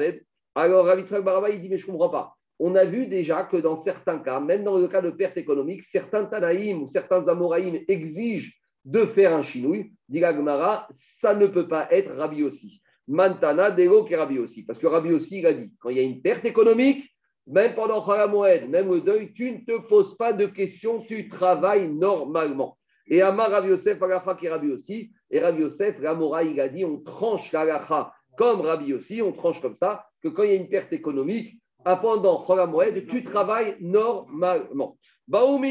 Alors 0.56 0.86
Ravitzak 0.88 1.24
Baraba, 1.24 1.52
il 1.52 1.62
dit, 1.62 1.70
mais 1.70 1.78
je 1.78 1.86
ne 1.86 1.92
comprends 1.92 2.10
pas. 2.10 2.34
On 2.58 2.74
a 2.74 2.84
vu 2.84 3.06
déjà 3.06 3.44
que 3.44 3.58
dans 3.58 3.78
certains 3.78 4.18
cas, 4.18 4.40
même 4.40 4.64
dans 4.64 4.80
le 4.80 4.88
cas 4.88 5.04
de 5.04 5.12
perte 5.12 5.38
économique, 5.38 5.84
certains 5.84 6.26
Tanaïm 6.26 6.82
ou 6.82 6.88
certains 6.88 7.28
Amoraïm 7.28 7.78
exigent 7.88 8.50
de 8.86 9.06
faire 9.06 9.36
un 9.36 9.44
Shinouille. 9.44 9.92
Dit 10.10 10.22
Gmara, 10.22 10.88
ça 10.90 11.36
ne 11.36 11.46
peut 11.46 11.68
pas 11.68 11.88
être 11.92 12.12
Rabbi 12.16 12.42
aussi. 12.42 12.82
Mantana, 13.08 13.70
Dego, 13.70 14.04
qui 14.04 14.16
Rabbi 14.16 14.40
aussi. 14.40 14.66
Parce 14.66 14.80
que 14.80 14.88
Rabbi 14.88 15.12
aussi, 15.12 15.40
il 15.40 15.46
a 15.46 15.54
dit, 15.54 15.72
quand 15.80 15.90
il 15.90 15.98
y 15.98 16.00
a 16.00 16.04
une 16.04 16.24
perte 16.24 16.46
économique, 16.46 17.11
même 17.48 17.76
pendant 17.76 18.06
Moed, 18.28 18.70
même 18.70 18.92
le 18.92 19.02
deuil, 19.02 19.34
tu 19.34 19.52
ne 19.52 19.60
te 19.60 19.88
poses 19.88 20.16
pas 20.16 20.34
de 20.34 20.46
questions, 20.46 21.02
tu 21.02 21.28
travailles 21.28 21.90
normalement. 21.90 22.78
Et 23.08 23.22
Amar 23.22 23.52
Rav 23.52 23.68
Yosef, 23.68 24.02
Agacha 24.02 24.36
qui 24.36 24.48
Rabbi 24.48 24.72
aussi, 24.72 25.12
et 25.30 25.40
Rav 25.40 25.60
Yosef, 25.60 26.00
Ramora, 26.02 26.44
il 26.44 26.60
a 26.60 26.70
dit 26.70 26.86
on 26.86 27.02
tranche 27.02 27.52
l'Agacha 27.52 28.14
comme 28.38 28.62
Rabbi 28.62 28.94
aussi, 28.94 29.22
on 29.22 29.34
tranche 29.34 29.62
comme 29.62 29.76
ça, 29.76 30.06
que 30.24 30.30
quand 30.30 30.44
il 30.44 30.50
y 30.50 30.54
a 30.54 30.56
une 30.56 30.70
perte 30.70 30.94
économique, 30.94 31.60
à 31.84 31.98
pendant 31.98 32.46
Moed, 32.68 33.08
tu 33.08 33.24
travailles 33.24 33.76
normalement. 33.80 34.98
On 35.28 35.64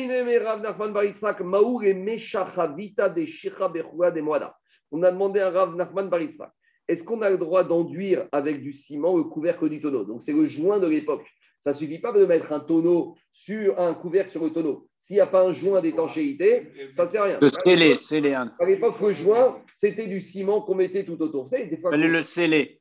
a 5.03 5.13
demandé 5.13 5.41
à 5.41 5.51
Rav 5.51 5.77
Nachman 5.77 6.09
Baritzak, 6.09 6.51
est-ce 6.89 7.05
qu'on 7.05 7.23
a 7.23 7.31
le 7.31 7.39
droit 7.39 7.63
d'enduire 7.63 8.27
avec 8.33 8.61
du 8.61 8.73
ciment 8.73 9.17
le 9.17 9.23
couvercle 9.25 9.69
du 9.69 9.81
tonneau? 9.81 10.05
Donc 10.05 10.23
c'est 10.23 10.33
le 10.33 10.47
joint 10.47 10.81
de 10.81 10.89
l'époque. 10.89 11.25
Ça 11.61 11.73
ne 11.73 11.77
suffit 11.77 11.99
pas 11.99 12.13
de 12.13 12.25
mettre 12.25 12.53
un 12.53 12.61
tonneau 12.61 13.17
sur 13.33 13.79
un 13.79 13.93
couvercle 13.95 14.31
sur 14.31 14.43
le 14.43 14.51
tonneau. 14.51 14.89
S'il 14.99 15.17
n'y 15.17 15.21
a 15.21 15.27
pas 15.27 15.47
un 15.47 15.53
joint 15.53 15.81
d'étanchéité, 15.81 16.69
ça 16.89 17.05
ne 17.05 17.09
sert 17.09 17.23
à 17.23 17.25
rien. 17.27 17.39
Le 17.41 17.51
scellé, 17.51 17.97
scellé. 17.97 18.33
À 18.33 18.49
l'époque, 18.67 19.01
le 19.01 19.13
joint, 19.13 19.59
c'était 19.75 20.07
du 20.07 20.21
ciment 20.21 20.63
qu'on 20.63 20.75
mettait 20.75 21.05
tout 21.05 21.21
autour. 21.21 21.45
Vous 21.45 21.49
savez, 21.51 21.67
des 21.67 21.77
fois, 21.77 21.91
Fallait 21.91 22.09
le 22.09 22.23
scellé. 22.23 22.81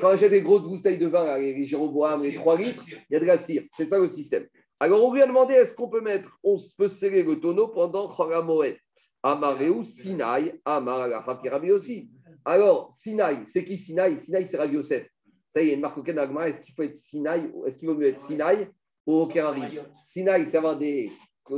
quand 0.00 0.16
j'ai 0.16 0.28
des 0.28 0.42
grosses 0.42 0.64
bouteilles 0.64 0.98
de 0.98 1.06
vin, 1.06 1.38
les 1.38 1.64
Jéroboam, 1.64 2.22
les 2.22 2.34
3 2.34 2.58
litres, 2.58 2.84
il 2.88 3.14
y 3.14 3.16
a 3.16 3.20
de 3.20 3.24
la 3.24 3.38
cire. 3.38 3.62
C'est 3.76 3.86
ça 3.86 3.98
le 3.98 4.08
système. 4.08 4.46
Alors, 4.80 5.04
on 5.04 5.14
lui 5.14 5.22
a 5.22 5.26
demandé 5.26 5.54
est-ce 5.54 5.74
qu'on 5.74 5.88
peut 5.88 6.02
mettre, 6.02 6.28
on 6.42 6.58
peut 6.76 6.88
sceller 6.88 7.22
le 7.22 7.40
tonneau 7.40 7.68
pendant 7.68 8.08
Choramoed 8.08 8.76
Amareu, 9.22 9.82
Sinaï, 9.84 10.60
Amar, 10.64 11.00
Alacha, 11.00 11.40
aussi. 11.72 12.10
Alors, 12.44 12.92
Sinaï, 12.92 13.38
c'est 13.46 13.64
qui 13.64 13.76
Sinaï 13.76 14.18
Sinaï, 14.18 14.46
c'est 14.46 14.56
Rav 14.56 14.72
Yosef. 14.72 15.08
Ça, 15.56 15.62
il 15.62 15.68
y 15.68 15.70
a 15.70 15.74
une 15.74 15.80
marque 15.80 15.96
au. 15.96 16.48
Est-ce 16.48 16.60
qu'il 16.60 16.74
faut 16.74 16.82
être 16.82 16.94
Sinaï 16.94 17.50
Est-ce 17.66 17.78
qu'il 17.78 17.88
vaut 17.88 17.94
mieux 17.94 18.08
être 18.08 18.18
Sinaï 18.18 18.68
ou 19.06 19.24
Kerari 19.26 19.78
Sinaï, 20.02 20.46
c'est 20.46 20.58
avoir 20.58 20.76
des, 20.76 21.10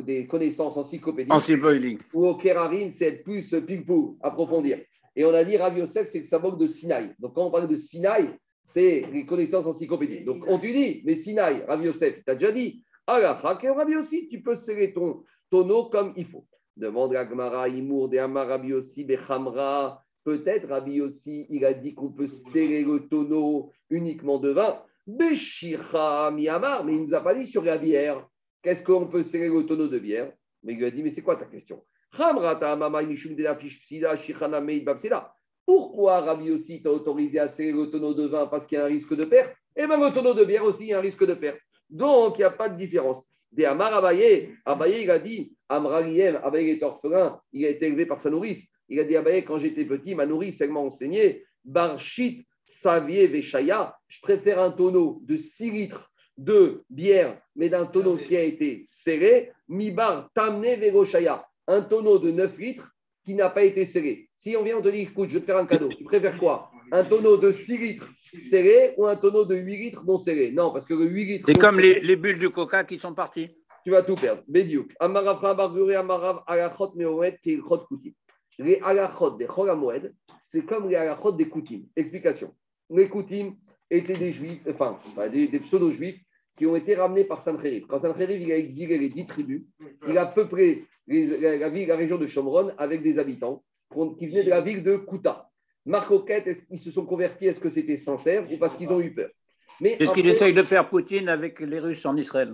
des 0.05 0.29
connaissances 0.29 0.77
encyclopédiques. 0.77 1.33
Encyclopédique. 1.33 2.03
ou 2.15 2.29
au 2.29 2.37
Kerarim, 2.37 2.93
c'est 2.93 3.07
être 3.07 3.25
plus 3.25 3.53
ping-pong, 3.67 4.17
approfondir. 4.21 4.79
Et 5.17 5.25
on 5.25 5.35
a 5.35 5.43
dit 5.43 5.57
Rav 5.57 5.77
Yosef, 5.77 6.11
c'est 6.13 6.21
le 6.21 6.25
symbole 6.27 6.57
de 6.59 6.69
Sinaï. 6.69 7.13
Donc 7.19 7.35
quand 7.35 7.47
on 7.47 7.51
parle 7.51 7.67
de 7.67 7.75
Sinaï, 7.75 8.31
c'est 8.63 9.03
les 9.13 9.27
connaissances 9.27 9.67
encyclopédiques. 9.67 10.25
Donc 10.25 10.45
on 10.47 10.61
te 10.61 10.67
dit, 10.67 11.03
mais 11.05 11.17
Sinaï, 11.17 11.65
Rav 11.67 11.83
Yosef, 11.83 12.23
tu 12.25 12.31
as 12.31 12.37
déjà 12.37 12.53
dit, 12.53 12.85
ah 13.05 13.33
Rav 13.43 13.89
aussi, 13.99 14.29
tu 14.29 14.41
peux 14.43 14.55
serrer 14.55 14.93
ton 14.93 15.25
tonneau 15.51 15.87
comme 15.87 16.13
il 16.17 16.27
faut. 16.27 16.47
Demande 16.77 17.17
à 17.17 17.25
Gmara, 17.25 17.69
Imour, 17.69 18.09
de 18.09 18.19
Amar, 18.19 18.47
Rav 18.47 18.65
Yossi, 18.65 19.03
Bechamra. 19.03 20.05
Peut-être 20.29 20.69
Rav 20.69 20.87
Yossi, 20.87 21.47
il 21.49 21.65
a 21.65 21.73
dit 21.73 21.95
qu'on 21.95 22.13
peut 22.13 22.27
serrer 22.27 22.85
le 22.85 23.09
tonneau 23.09 23.73
uniquement 23.89 24.39
de 24.39 24.51
vin. 24.51 24.83
Beshira 25.07 26.31
Miyamar, 26.33 26.85
mais 26.85 26.93
il 26.93 27.01
ne 27.01 27.07
nous 27.07 27.15
a 27.15 27.23
pas 27.23 27.35
dit 27.35 27.47
sur 27.47 27.65
la 27.65 27.79
bière. 27.79 28.29
Qu'est-ce 28.63 28.85
qu'on 28.85 29.07
peut 29.07 29.23
serrer 29.23 29.49
le 29.49 29.65
tonneau 29.65 29.89
de 29.89 29.99
bière? 29.99 30.31
Mais 30.63 30.75
il 30.75 30.81
lui 30.81 30.85
a 30.85 30.91
dit, 30.91 31.03
mais 31.03 31.09
c'est 31.09 31.23
quoi 31.23 31.37
ta 31.37 31.47
question? 31.47 31.83
Pourquoi 35.65 36.21
Rabbi 36.21 36.51
aussi 36.51 36.83
t'a 36.83 36.91
autorisé 36.91 37.39
à 37.39 37.49
serrer 37.49 37.73
le 37.73 37.91
tonneau 37.91 38.13
de 38.13 38.27
vin? 38.27 38.49
Parce 38.49 38.67
qu'il 38.67 38.77
y 38.77 38.81
a 38.83 38.85
un 38.85 38.89
risque 38.89 39.17
de 39.17 39.25
perte 39.25 39.57
Et 39.75 39.87
bien 39.87 39.97
le 39.97 40.13
tonneau 40.13 40.35
de 40.35 40.45
bière 40.45 40.65
aussi, 40.65 40.85
il 40.85 40.89
y 40.89 40.93
a 40.93 40.99
un 40.99 41.01
risque 41.01 41.25
de 41.25 41.33
perte. 41.33 41.59
Donc, 41.89 42.37
il 42.37 42.41
n'y 42.41 42.45
a 42.45 42.51
pas 42.51 42.69
de 42.69 42.77
différence. 42.77 43.27
Des 43.51 43.65
Amar 43.65 43.95
Abaye, 43.95 44.55
Abaye, 44.67 45.05
il 45.05 45.11
a 45.11 45.21
dit, 45.21 45.57
Amraliem, 45.71 46.39
Abaye 46.43 46.73
est 46.73 46.83
orphelin, 46.83 47.41
il 47.51 47.65
a 47.65 47.71
été 47.71 47.87
élevé 47.87 48.05
par 48.05 48.21
sa 48.21 48.29
nourrice. 48.29 48.69
Il 48.89 49.01
a 49.01 49.05
dit, 49.05 49.17
Abaye, 49.17 49.45
quand 49.45 49.59
j'étais 49.59 49.85
petit, 49.85 50.15
ma 50.15 50.27
nourrice, 50.27 50.61
elle 50.61 50.71
m'a 50.71 50.81
enseigné, 50.81 51.45
Barchit, 51.65 52.47
Savier, 52.65 53.27
Veshaya, 53.27 53.97
je 54.09 54.21
préfère 54.21 54.61
un 54.61 54.71
tonneau 54.71 55.21
de 55.25 55.37
6 55.37 55.71
litres 55.71 56.11
de 56.37 56.85
bière, 56.89 57.41
mais 57.57 57.69
d'un 57.69 57.87
tonneau 57.87 58.17
qui 58.17 58.37
a 58.37 58.43
été 58.43 58.85
serré, 58.87 59.53
Mibar, 59.69 60.31
Tamne, 60.35 60.63
Vegoshaya 60.63 61.45
un 61.69 61.83
tonneau 61.83 62.19
de 62.19 62.33
9 62.33 62.59
litres 62.59 62.91
qui 63.25 63.35
n'a 63.35 63.51
pas 63.51 63.63
été 63.63 63.85
serré. 63.85 64.29
Si 64.35 64.57
on 64.57 64.65
vient, 64.65 64.79
on 64.79 64.83
te 64.83 64.89
dit, 64.89 65.01
écoute, 65.01 65.29
je 65.29 65.35
vais 65.35 65.41
te 65.41 65.47
faire 65.47 65.59
un 65.59 65.67
cadeau, 65.67 65.91
tu 65.91 66.03
préfères 66.03 66.39
quoi? 66.39 66.71
Un 66.91 67.05
tonneau 67.05 67.37
de 67.37 67.53
6 67.53 67.79
litres 67.79 68.09
serré 68.39 68.95
ou 68.97 69.07
un 69.07 69.17
tonneau 69.17 69.45
de 69.45 69.55
8 69.55 69.77
litres 69.77 70.05
non 70.07 70.19
serré? 70.19 70.51
Non, 70.51 70.73
parce 70.73 70.87
que 70.87 70.95
le 70.95 71.05
8 71.05 71.25
litres. 71.25 71.47
C'est 71.47 71.61
comme 71.61 71.79
les, 71.79 72.01
les 72.01 72.17
bulles 72.17 72.39
du 72.39 72.49
coca 72.49 72.85
qui 72.85 72.99
sont 72.99 73.13
parties. 73.13 73.51
Tu 73.85 73.91
vas 73.91 74.03
tout 74.03 74.15
perdre. 74.15 74.43
Bédiouk. 74.49 74.95
Amarav 74.99 75.41
Barguri, 75.41 75.95
Amarav 75.95 76.43
Alachot 76.47 76.93
Meoed, 76.97 77.39
qui 77.43 77.53
est 77.53 77.61
Chot 77.61 77.85
Koutim. 77.87 78.13
Les 78.59 78.81
Alachot 78.83 79.31
des 79.37 79.47
Cholamoed, 79.47 80.13
c'est 80.43 80.65
comme 80.65 80.89
les 80.89 80.97
Alachot 80.97 81.33
des 81.33 81.49
Koutim. 81.49 81.83
Explication. 81.95 82.55
Les 82.91 83.09
Koutim 83.09 83.55
étaient 83.91 84.15
des 84.19 84.33
juifs, 84.33 84.61
enfin, 84.69 84.99
des, 85.31 85.49
des 85.49 85.61
pseudo-juifs 85.61 86.21
qui 86.57 86.67
ont 86.67 86.75
été 86.75 86.97
ramenés 86.97 87.25
par 87.25 87.41
Sancheriv. 87.41 87.87
Quand 87.87 88.01
Sancheriv 88.01 88.41
il 88.43 88.51
a 88.51 88.57
exilé 88.57 88.99
les 88.99 89.09
dix 89.09 89.27
tribus, 89.27 89.63
il 90.09 90.19
a 90.19 90.27
peuplé 90.27 90.87
les- 91.07 91.39
la, 91.59 91.69
ville, 91.69 91.87
la 91.87 91.97
région 91.97 92.19
de 92.19 92.27
Shomron 92.27 92.73
avec 92.79 93.03
des 93.03 93.19
habitants 93.19 93.63
qui 94.19 94.27
venaient 94.27 94.43
de 94.45 94.51
la 94.51 94.61
ville 94.61 94.83
de 94.83 94.97
Kouta. 94.97 95.49
Marcoquette, 95.87 96.67
qu'ils 96.67 96.79
se 96.79 96.91
sont 96.91 97.07
convertis 97.07 97.47
Est-ce 97.47 97.61
que 97.61 97.71
c'était 97.71 97.97
sincère 97.97 98.51
ou 98.53 98.59
parce 98.59 98.77
qu'ils 98.77 98.89
ont 98.91 99.01
eu 99.01 99.15
peur? 99.15 99.31
C'est 99.81 100.05
ce 100.07 100.13
qu'il 100.13 100.27
essaye 100.29 100.53
de 100.53 100.63
faire 100.65 100.89
Poutine 100.91 101.29
avec 101.29 101.61
les 101.61 101.79
Russes 101.79 102.05
en 102.05 102.17
Israël? 102.17 102.51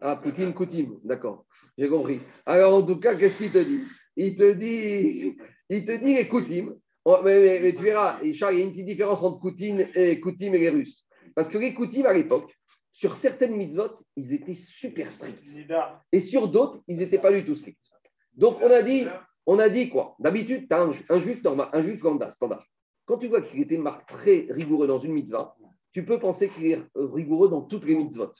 Ah, 0.00 0.16
Poutine, 0.16 0.52
Koutim, 0.54 0.98
d'accord, 1.04 1.44
j'ai 1.76 1.88
compris. 1.88 2.20
Alors, 2.46 2.74
en 2.74 2.82
tout 2.82 2.98
cas, 2.98 3.14
qu'est-ce 3.14 3.38
qu'il 3.38 3.52
te 3.52 3.58
dit? 3.58 3.82
Il 4.16 4.34
te 4.34 4.52
dit, 4.54 5.36
il 5.68 5.84
te 5.84 5.92
dit 5.92 6.14
les 6.14 6.28
Koutim. 6.28 6.74
Oh, 7.04 7.18
mais, 7.22 7.38
mais- 7.38 7.60
mais 7.60 7.74
tu 7.74 7.82
verras, 7.82 8.18
Charles, 8.32 8.54
il 8.54 8.58
y 8.58 8.62
a 8.62 8.64
une 8.64 8.72
petite 8.72 8.86
différence 8.86 9.22
entre 9.22 9.38
Koutim 9.38 9.86
et, 9.94 10.18
Koutim 10.20 10.52
et 10.54 10.58
les 10.58 10.70
Russes. 10.70 11.06
Parce 11.34 11.48
que 11.48 11.58
les 11.58 11.74
Koutim, 11.74 12.04
à 12.06 12.12
l'époque, 12.12 12.52
sur 12.92 13.14
certaines 13.14 13.54
mitzvot, 13.56 13.90
ils 14.16 14.32
étaient 14.32 14.54
super 14.54 15.10
stricts. 15.10 15.44
Et 16.12 16.20
sur 16.20 16.48
d'autres, 16.48 16.80
ils 16.88 16.96
n'étaient 16.96 17.18
pas 17.18 17.30
du 17.32 17.44
tout 17.44 17.54
stricts. 17.54 17.78
Donc, 18.34 18.56
on 18.62 18.70
a 18.70 18.82
dit, 18.82 19.06
on 19.46 19.58
a 19.58 19.68
dit 19.68 19.88
quoi? 19.90 20.16
D'habitude, 20.18 20.66
tu 20.68 20.74
as 20.74 20.82
un, 20.82 20.92
un 21.10 21.18
juif 21.20 21.42
normal, 21.44 21.68
un 21.72 21.82
juif 21.82 22.02
lambda, 22.02 22.30
standard. 22.30 22.64
Quand 23.04 23.18
tu 23.18 23.28
vois 23.28 23.42
qu'il 23.42 23.60
était 23.60 23.78
très 24.08 24.46
rigoureux 24.50 24.86
dans 24.88 24.98
une 24.98 25.12
mitzvah, 25.12 25.54
tu 25.92 26.04
peux 26.04 26.18
penser 26.18 26.48
qu'il 26.48 26.66
est 26.66 26.78
euh, 26.96 27.06
rigoureux 27.12 27.48
dans 27.48 27.62
toutes 27.62 27.84
les 27.84 27.94
mitzvot. 27.94 28.32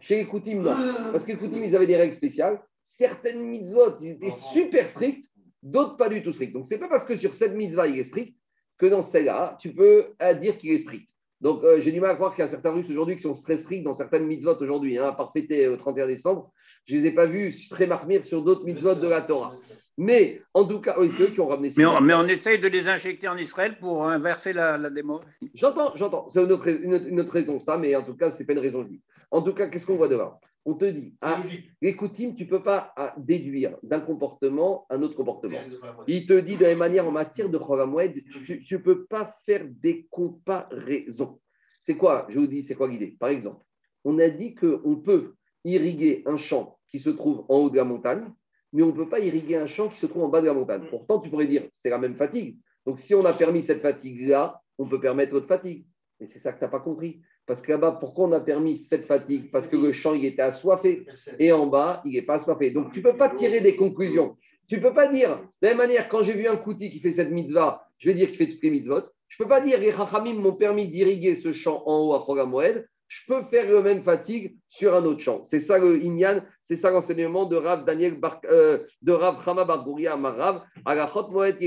Chez 0.00 0.16
les 0.16 0.26
Koutim, 0.26 0.62
non. 0.62 0.76
Parce 1.12 1.24
que 1.24 1.32
les 1.32 1.38
Koutim, 1.38 1.62
ils 1.64 1.74
avaient 1.74 1.86
des 1.86 1.96
règles 1.96 2.14
spéciales. 2.14 2.60
Certaines 2.84 3.42
mitzvot, 3.44 3.98
ils 4.00 4.10
étaient 4.12 4.30
super 4.30 4.88
stricts, 4.88 5.26
d'autres 5.62 5.96
pas 5.96 6.08
du 6.08 6.22
tout 6.22 6.32
stricts. 6.32 6.52
Donc, 6.52 6.66
ce 6.66 6.74
n'est 6.74 6.80
pas 6.80 6.88
parce 6.88 7.04
que 7.04 7.16
sur 7.16 7.32
cette 7.34 7.54
mitzvah, 7.54 7.86
il 7.86 7.98
est 7.98 8.04
strict 8.04 8.36
que 8.78 8.86
dans 8.86 9.02
celle-là, 9.02 9.56
tu 9.60 9.72
peux 9.72 10.06
euh, 10.20 10.34
dire 10.34 10.58
qu'il 10.58 10.70
est 10.72 10.78
strict. 10.78 11.08
Donc, 11.40 11.62
euh, 11.64 11.80
j'ai 11.80 11.92
du 11.92 12.00
mal 12.00 12.10
à 12.10 12.14
croire 12.14 12.34
qu'il 12.34 12.42
y 12.42 12.44
a 12.44 12.48
certains 12.48 12.70
Russes 12.72 12.88
aujourd'hui 12.90 13.16
qui 13.16 13.22
sont 13.22 13.34
très 13.34 13.56
stricts 13.56 13.84
dans 13.84 13.94
certaines 13.94 14.26
mitzvot 14.26 14.56
aujourd'hui, 14.60 14.98
hein, 14.98 15.06
à 15.08 15.12
part 15.12 15.32
fêter 15.32 15.68
au 15.68 15.76
31 15.76 16.06
décembre. 16.06 16.52
Je 16.86 16.96
ne 16.96 17.00
les 17.00 17.06
ai 17.08 17.10
pas 17.12 17.26
vus 17.26 17.54
très 17.70 17.86
marmire 17.86 18.24
sur 18.24 18.42
d'autres 18.42 18.64
mitzvot 18.64 18.94
de 18.96 19.08
la 19.08 19.22
Torah. 19.22 19.54
Mais, 19.98 20.40
en 20.54 20.64
tout 20.66 20.80
cas, 20.80 20.96
oui, 20.98 21.10
c'est 21.16 21.24
eux 21.24 21.30
qui 21.30 21.40
ont 21.40 21.46
ramené 21.48 21.70
ça. 21.70 21.80
Mais 21.80 21.86
on, 21.86 22.00
mais 22.00 22.14
on 22.14 22.26
essaye 22.26 22.58
de 22.58 22.66
les 22.66 22.88
injecter 22.88 23.28
en 23.28 23.36
Israël 23.36 23.76
pour 23.78 24.06
inverser 24.08 24.52
la, 24.52 24.78
la 24.78 24.90
démographie. 24.90 25.50
J'entends, 25.54 25.92
j'entends. 25.96 26.28
C'est 26.28 26.42
une 26.42 26.50
autre, 26.50 26.66
une, 26.68 26.94
autre- 26.94 27.06
une 27.06 27.20
autre 27.20 27.32
raison, 27.32 27.60
ça, 27.60 27.76
mais 27.76 27.94
en 27.94 28.02
tout 28.02 28.16
cas, 28.16 28.30
ce 28.30 28.38
n'est 28.40 28.46
pas 28.46 28.52
une 28.54 28.58
raison 28.60 28.84
juive. 28.84 29.00
En 29.30 29.42
tout 29.42 29.52
cas, 29.52 29.68
qu'est-ce 29.68 29.86
qu'on 29.86 29.96
voit 29.96 30.08
devant 30.08 30.40
On 30.64 30.74
te 30.74 30.84
dit, 30.84 31.14
ah, 31.20 31.42
les 31.80 31.96
coutumes, 31.96 32.36
tu 32.36 32.44
ne 32.44 32.48
peux 32.48 32.62
pas 32.62 32.92
ah, 32.96 33.14
déduire 33.18 33.76
d'un 33.82 34.00
comportement 34.00 34.86
un 34.90 35.02
autre 35.02 35.16
comportement. 35.16 35.58
Il 36.06 36.26
te 36.26 36.38
dit 36.38 36.56
de 36.56 36.62
la 36.62 36.68
même 36.68 36.78
manière, 36.78 37.06
en 37.06 37.10
matière 37.10 37.48
de 37.48 37.58
Cholamoued, 37.58 38.22
tu 38.46 38.74
ne 38.74 38.78
peux 38.78 39.04
pas 39.06 39.36
faire 39.44 39.66
des 39.68 40.06
comparaisons. 40.10 41.40
C'est 41.82 41.96
quoi 41.96 42.26
Je 42.30 42.38
vous 42.38 42.46
dis, 42.46 42.62
c'est 42.62 42.76
quoi 42.76 42.88
l'idée? 42.88 43.16
Par 43.18 43.30
exemple, 43.30 43.64
on 44.04 44.18
a 44.20 44.28
dit 44.28 44.54
qu'on 44.54 44.96
peut 44.96 45.34
irriguer 45.64 46.22
un 46.26 46.36
champ 46.36 46.78
qui 46.88 47.00
se 47.00 47.10
trouve 47.10 47.44
en 47.48 47.56
haut 47.56 47.70
de 47.70 47.76
la 47.76 47.84
montagne, 47.84 48.32
mais 48.72 48.82
on 48.82 48.88
ne 48.88 48.92
peut 48.92 49.08
pas 49.08 49.20
irriguer 49.20 49.56
un 49.56 49.66
champ 49.66 49.88
qui 49.88 49.98
se 49.98 50.06
trouve 50.06 50.24
en 50.24 50.28
bas 50.28 50.40
de 50.40 50.46
la 50.46 50.54
montagne. 50.54 50.84
Pourtant, 50.88 51.18
tu 51.18 51.28
pourrais 51.28 51.46
dire, 51.46 51.68
c'est 51.72 51.90
la 51.90 51.98
même 51.98 52.14
fatigue. 52.14 52.58
Donc, 52.86 52.98
si 52.98 53.14
on 53.14 53.24
a 53.24 53.32
permis 53.32 53.62
cette 53.62 53.82
fatigue-là, 53.82 54.60
on 54.78 54.88
peut 54.88 55.00
permettre 55.00 55.34
autre 55.34 55.46
fatigue. 55.46 55.86
Mais 56.20 56.26
c'est 56.26 56.38
ça 56.38 56.52
que 56.52 56.58
tu 56.58 56.64
n'as 56.64 56.70
pas 56.70 56.80
compris. 56.80 57.20
Parce 57.46 57.60
que 57.60 57.72
là-bas, 57.72 57.98
pourquoi 58.00 58.28
on 58.28 58.32
a 58.32 58.40
permis 58.40 58.76
cette 58.76 59.04
fatigue 59.04 59.50
Parce 59.50 59.66
que 59.66 59.76
le 59.76 59.92
champ, 59.92 60.14
il 60.14 60.24
était 60.24 60.42
assoiffé. 60.42 61.06
Et 61.38 61.52
en 61.52 61.66
bas, 61.66 62.00
il 62.04 62.12
n'est 62.12 62.22
pas 62.22 62.34
assoiffé. 62.34 62.70
Donc, 62.70 62.92
tu 62.92 63.00
ne 63.00 63.04
peux 63.04 63.16
pas 63.16 63.30
tirer 63.30 63.60
des 63.60 63.76
conclusions. 63.76 64.36
Tu 64.68 64.76
ne 64.76 64.82
peux 64.82 64.94
pas 64.94 65.12
dire, 65.12 65.38
de 65.60 65.66
la 65.66 65.70
même 65.70 65.78
manière, 65.78 66.08
quand 66.08 66.22
j'ai 66.22 66.34
vu 66.34 66.46
un 66.46 66.56
Kouti 66.56 66.90
qui 66.90 67.00
fait 67.00 67.12
cette 67.12 67.30
mitzvah, 67.30 67.86
je 67.98 68.08
vais 68.08 68.14
dire 68.14 68.28
qu'il 68.28 68.36
fait 68.36 68.46
toutes 68.46 68.62
les 68.62 68.70
mitzvot. 68.70 69.02
Je 69.28 69.36
ne 69.42 69.44
peux 69.44 69.48
pas 69.48 69.60
dire, 69.60 69.78
les 69.80 69.90
Rachamim 69.90 70.34
m'ont 70.34 70.54
permis 70.54 70.88
d'irriguer 70.88 71.34
ce 71.34 71.52
champ 71.52 71.82
en 71.86 71.98
haut 72.00 72.14
à 72.14 72.24
Chogamoed. 72.24 72.86
Je 73.08 73.20
peux 73.26 73.42
faire 73.50 73.68
le 73.68 73.82
même 73.82 74.02
fatigue 74.02 74.56
sur 74.70 74.94
un 74.94 75.04
autre 75.04 75.20
champ. 75.20 75.42
C'est 75.44 75.60
ça 75.60 75.78
le 75.78 76.02
Inyan, 76.02 76.40
c'est 76.62 76.76
ça 76.76 76.90
l'enseignement 76.90 77.44
de 77.44 77.56
Rav 77.56 77.84
Daniel 77.84 78.18
Bar, 78.18 78.40
euh, 78.46 78.84
de 79.02 79.12
Rav 79.12 79.44
Chama 79.44 79.64
Bargouria 79.64 80.14
Amarav, 80.14 80.62
Moed. 80.86 81.58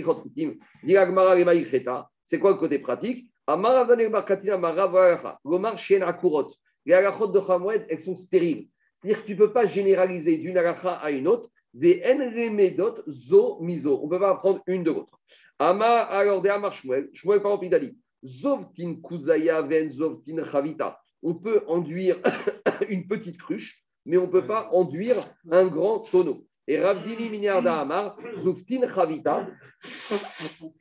C'est 2.23 2.39
quoi 2.39 2.51
le 2.51 2.57
côté 2.57 2.79
pratique? 2.79 3.29
Les 6.85 6.93
Agachot 6.93 7.27
de 7.27 7.41
Chamoed, 7.45 7.85
elles 7.89 7.99
sont 7.99 8.15
stériles. 8.15 8.67
C'est-à-dire 9.01 9.21
que 9.21 9.27
tu 9.27 9.33
ne 9.33 9.37
peux 9.37 9.51
pas 9.53 9.67
généraliser 9.67 10.37
d'une 10.37 10.57
agacha 10.57 10.93
à 10.93 11.11
une 11.11 11.27
autre 11.27 11.49
des 11.73 12.01
enremedot 12.05 13.03
zo 13.07 13.59
miso. 13.61 13.99
On 14.01 14.05
ne 14.05 14.09
peut 14.09 14.19
pas 14.19 14.31
apprendre 14.31 14.61
une 14.65 14.83
de 14.83 14.91
l'autre. 14.91 15.19
Ama, 15.59 16.01
alors, 16.03 16.41
de 16.41 16.49
Amar 16.49 16.73
Shmuel, 16.73 17.09
Shmuel 17.13 17.41
par 17.41 17.51
exemple, 17.51 17.65
il 17.67 17.75
a 17.75 17.79
dit 17.79 17.97
Zovtin 18.23 18.95
Kuzaya 19.03 19.61
ven 19.61 19.89
Zovtin 19.91 20.43
Chavita. 20.51 20.99
On 21.21 21.35
peut 21.35 21.63
enduire 21.67 22.17
une 22.89 23.07
petite 23.07 23.37
cruche, 23.37 23.83
mais 24.05 24.17
on 24.17 24.27
ne 24.27 24.31
peut 24.31 24.47
pas 24.47 24.69
enduire 24.71 25.17
un 25.51 25.67
grand 25.67 25.99
tonneau. 25.99 26.45
Et 26.67 26.79
Ravdimi 26.79 27.29
Minyarda 27.29 27.81
Amar, 27.81 28.17
Zovtin 28.39 28.91
Chavita, 28.93 29.47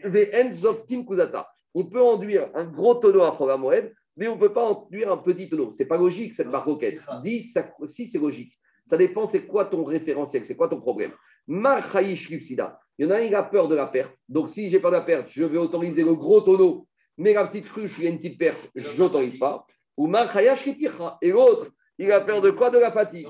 ven 0.02 0.52
Zovtin 0.52 1.04
Kuzata. 1.04 1.53
On 1.74 1.84
peut 1.84 2.02
enduire 2.02 2.48
un 2.54 2.64
gros 2.64 2.94
tonneau 2.94 3.22
à 3.22 3.34
Chogamoed, 3.36 3.92
mais 4.16 4.28
on 4.28 4.36
ne 4.36 4.40
peut 4.40 4.52
pas 4.52 4.64
enduire 4.64 5.10
un 5.12 5.16
petit 5.16 5.48
tonneau. 5.48 5.72
C'est 5.72 5.86
pas 5.86 5.96
logique 5.98 6.34
cette 6.34 6.48
maroquette. 6.48 7.00
Dis, 7.22 7.42
ça- 7.42 7.68
si 7.86 8.06
c'est 8.06 8.18
logique. 8.18 8.52
Ça 8.88 8.96
dépend, 8.96 9.26
c'est 9.26 9.46
quoi 9.46 9.64
ton 9.66 9.82
référentiel, 9.84 10.44
c'est 10.44 10.56
quoi 10.56 10.68
ton 10.68 10.80
problème. 10.80 11.12
Marchaïch 11.48 12.28
Lipsida. 12.30 12.78
Il 12.98 13.06
y 13.06 13.08
en 13.08 13.10
a 13.12 13.16
un, 13.18 13.20
il 13.22 13.34
a 13.34 13.42
peur 13.42 13.66
de 13.68 13.74
la 13.74 13.86
perte. 13.86 14.12
Donc, 14.28 14.50
si 14.50 14.70
j'ai 14.70 14.78
peur 14.78 14.90
de 14.92 14.96
la 14.96 15.02
perte, 15.02 15.26
je 15.30 15.42
vais 15.44 15.58
autoriser 15.58 16.04
le 16.04 16.14
gros 16.14 16.40
tonneau, 16.42 16.86
mais 17.18 17.32
la 17.32 17.46
petite 17.48 17.66
cruche, 17.66 17.92
il 17.98 18.04
y 18.04 18.06
a 18.06 18.10
une 18.10 18.18
petite 18.18 18.38
perte, 18.38 18.70
je 18.74 18.96
n'autorise 18.98 19.38
pas. 19.38 19.66
Ou 19.96 20.06
Marchaïch 20.06 20.62
Ketira. 20.64 21.18
Et 21.22 21.30
l'autre, 21.30 21.68
il 21.98 22.10
a 22.12 22.20
peur 22.20 22.40
de 22.40 22.50
quoi 22.50 22.70
De 22.70 22.78
la 22.78 22.92
fatigue. 22.92 23.26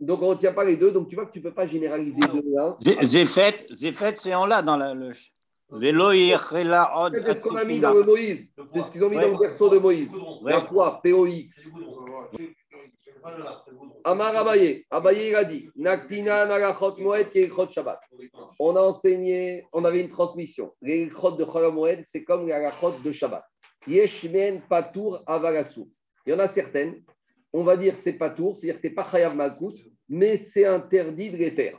Donc, 0.00 0.20
on 0.22 0.30
ne 0.30 0.34
retient 0.34 0.52
pas 0.52 0.64
les 0.64 0.76
deux. 0.76 0.90
Donc, 0.92 1.08
tu 1.08 1.14
vois 1.14 1.26
que 1.26 1.32
tu 1.32 1.38
ne 1.38 1.44
peux 1.44 1.54
pas 1.54 1.66
généraliser 1.66 2.20
de 2.20 2.42
l'un. 2.54 2.76
Zé- 2.80 3.02
Zéphet, 3.04 3.66
Zéphet, 3.72 4.14
c'est 4.16 4.34
en 4.34 4.46
là 4.46 4.62
dans 4.62 4.76
la, 4.76 4.92
le. 4.94 5.12
C'est 5.80 7.34
ce 7.34 7.40
qu'on 7.40 7.56
a 7.56 7.64
mis 7.64 7.80
dans 7.80 7.94
le 7.94 8.02
Moïse. 8.02 8.52
C'est 8.66 8.82
ce 8.82 8.90
qu'ils 8.90 9.04
ont 9.04 9.10
mis 9.10 9.16
dans 9.16 9.28
le 9.28 9.38
verso 9.38 9.68
de 9.70 9.78
Moïse. 9.78 10.10
Ouais. 10.42 10.52
La 10.52 10.60
quoi 10.62 11.00
POX. 11.02 11.70
Amar 14.04 14.36
Abaye. 14.36 14.84
Abaye, 14.90 15.28
il 15.28 15.34
a 15.34 15.44
dit 15.44 15.70
Naktina 15.76 16.46
Nagachot 16.46 16.96
Moed 16.98 17.30
Keichot 17.30 17.70
Shabbat. 17.70 18.00
On 18.58 18.76
a 18.76 18.80
enseigné, 18.80 19.64
on 19.72 19.84
avait 19.84 20.00
une 20.00 20.08
transmission. 20.08 20.72
Les 20.82 21.06
de 21.06 21.44
Chol 21.44 21.72
Moed, 21.72 22.02
c'est 22.04 22.24
comme 22.24 22.46
les 22.46 22.70
de 23.04 23.12
Shabbat. 23.12 23.44
Yeshmen 23.86 24.62
Patour 24.68 25.22
Avalasu. 25.26 25.82
Il 26.26 26.30
y 26.30 26.34
en 26.34 26.38
a 26.38 26.48
certaines, 26.48 27.02
on 27.52 27.64
va 27.64 27.76
dire 27.76 27.96
c'est 27.96 28.12
Patour, 28.14 28.56
c'est-à-dire 28.56 28.76
que 28.80 28.86
tu 28.86 28.88
n'es 28.88 28.94
pas 28.94 29.08
Chayav 29.10 29.34
Malkout, 29.34 29.74
mais 30.08 30.36
c'est 30.36 30.66
interdit 30.66 31.30
de 31.30 31.36
les 31.36 31.50
faire. 31.50 31.78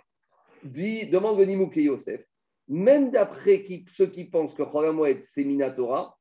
Dit, 0.63 1.05
demande 1.07 1.37
le 1.39 1.45
Nimouk 1.45 1.75
et 1.77 1.83
Yosef, 1.83 2.21
même 2.67 3.11
d'après 3.11 3.65
ceux 3.93 4.07
qui 4.07 4.25
pensent 4.25 4.53
que 4.53 4.63
Chol 4.63 4.91
Moed 4.91 5.21
c'est 5.21 5.43
Minatora, 5.43 6.17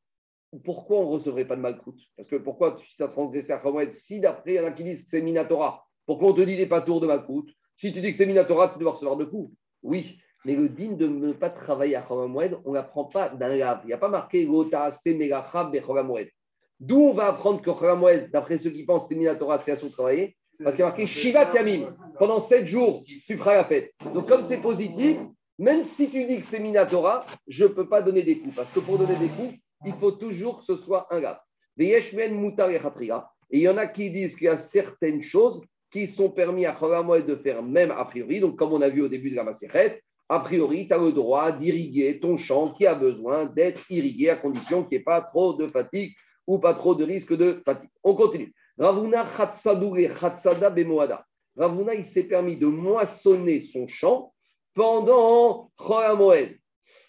pourquoi 0.65 0.99
on 0.99 1.05
ne 1.05 1.15
recevrait 1.15 1.47
pas 1.47 1.57
de 1.57 1.61
malcoute 1.61 2.01
Parce 2.17 2.29
que 2.29 2.37
pourquoi 2.37 2.77
tu 2.77 3.03
as 3.03 3.09
transgressé 3.09 3.53
à 3.53 3.63
Moed 3.65 3.93
si 3.93 4.21
d'après 4.21 4.55
il 4.55 4.57
y 4.57 4.61
en 4.61 4.67
a 4.67 4.73
qui 4.73 4.85
disent 4.85 5.05
que 5.05 5.11
c'est 5.11 5.23
Minatora 5.23 5.87
Pourquoi 6.07 6.31
on 6.31 6.35
te 6.35 6.43
dit 6.43 6.57
des 6.57 6.67
pas 6.67 6.83
tours 6.83 7.01
de 7.01 7.07
malcoute 7.07 7.51
Si 7.77 7.93
tu 7.93 8.01
dis 8.01 8.11
que 8.11 8.17
c'est 8.17 8.27
Minatora, 8.27 8.71
tu 8.71 8.79
dois 8.79 8.93
recevoir 8.93 9.17
de 9.17 9.25
coups. 9.25 9.55
Oui, 9.83 10.19
mais 10.45 10.55
le 10.55 10.69
digne 10.69 10.97
de 10.97 11.07
ne 11.07 11.33
pas 11.33 11.51
travailler 11.51 11.97
à 11.97 12.03
Chol 12.03 12.29
Moed, 12.29 12.59
on 12.65 12.71
ne 12.71 12.75
l'apprend 12.75 13.05
pas 13.05 13.31
d'un 13.31 13.49
lave. 13.49 13.81
Il 13.85 13.89
n'y 13.89 13.93
a 13.93 13.99
pas 13.99 14.09
marqué 14.09 14.45
Gota, 14.45 14.91
Semelacha, 14.91 15.65
Bechol 15.65 16.05
Moed. 16.05 16.29
D'où 16.81 17.01
on 17.01 17.15
va 17.15 17.29
apprendre 17.29 17.63
que 17.63 17.71
Chol 17.71 17.97
Moed, 17.97 18.31
d'après 18.31 18.59
ceux 18.59 18.71
qui 18.71 18.85
pensent 18.85 19.05
que 19.05 19.11
c'est 19.11 19.19
Minatora, 19.19 19.59
c'est 19.59 19.73
à 19.73 19.77
son 19.77 19.89
travailler? 19.89 20.37
Parce 20.63 20.77
qu'il 20.77 20.81
y 20.81 20.87
a 20.87 20.89
marqué 20.89 21.07
Shiva 21.07 21.51
Yamim. 21.53 21.95
Pendant 22.19 22.41
sept 22.41 22.67
jours, 22.67 23.03
tu 23.05 23.39
feras 23.39 23.55
la 23.55 23.65
fête. 23.65 23.93
Donc, 24.13 24.29
comme 24.29 24.43
c'est 24.43 24.59
positif, 24.59 25.19
même 25.63 25.85
si 25.85 26.11
tu 26.11 26.25
dis 26.25 26.41
que 26.41 26.47
c'est 26.47 26.59
Minatora, 26.59 27.25
je 27.47 27.63
ne 27.63 27.69
peux 27.69 27.89
pas 27.89 28.03
donner 28.03 28.25
des 28.25 28.41
coups. 28.41 28.57
Parce 28.57 28.73
que 28.73 28.81
pour 28.81 28.99
donner 28.99 29.17
des 29.17 29.29
coups, 29.29 29.55
il 29.87 29.95
faut 29.95 30.11
toujours 30.11 30.59
que 30.59 30.65
ce 30.65 30.77
soit 30.77 31.07
un 31.11 31.21
gars. 31.21 31.41
Et 31.79 32.03
il 33.51 33.61
y 33.61 33.69
en 33.69 33.77
a 33.77 33.87
qui 33.87 34.11
disent 34.11 34.35
qu'il 34.35 34.47
y 34.47 34.49
a 34.49 34.59
certaines 34.59 35.23
choses 35.23 35.63
qui 35.93 36.09
sont 36.09 36.31
permis 36.31 36.67
à 36.67 36.75
Chol 36.75 37.05
Moed 37.05 37.27
de 37.27 37.37
faire 37.37 37.63
même 37.63 37.93
a 37.93 38.05
priori. 38.07 38.41
Donc, 38.41 38.57
comme 38.57 38.73
on 38.73 38.83
a 38.83 38.89
vu 38.89 39.03
au 39.03 39.09
début 39.09 39.31
de 39.31 39.37
la 39.37 39.45
Maseret, 39.45 40.03
a 40.29 40.41
priori, 40.41 40.89
tu 40.89 40.95
as 40.95 40.99
le 40.99 41.13
droit 41.13 41.53
d'irriguer 41.53 42.19
ton 42.19 42.39
champ 42.39 42.73
qui 42.73 42.85
a 42.85 42.97
besoin 42.97 43.47
d'être 43.47 43.85
irrigué 43.89 44.31
à 44.31 44.37
condition 44.37 44.83
qu'il 44.83 44.99
n'y 44.99 45.03
ait 45.03 45.05
pas 45.05 45.21
trop 45.21 45.55
de 45.55 45.69
fatigue 45.69 46.13
ou 46.45 46.59
pas 46.59 46.75
trop 46.75 46.97
de 46.97 47.05
risque 47.05 47.37
de 47.37 47.63
fatigue. 47.65 47.91
On 48.03 48.17
continue. 48.17 48.53
Ravuna 48.79 49.31
Khatsadou 49.37 49.95
et 49.97 50.11
Bemoada. 50.75 51.25
Ravuna, 51.57 51.95
il 51.95 52.07
s'est 52.07 52.25
permis 52.25 52.57
de 52.57 52.67
moissonner 52.67 53.61
son 53.61 53.87
champ 53.87 54.32
pendant 54.75 55.71
Moed. 56.17 56.57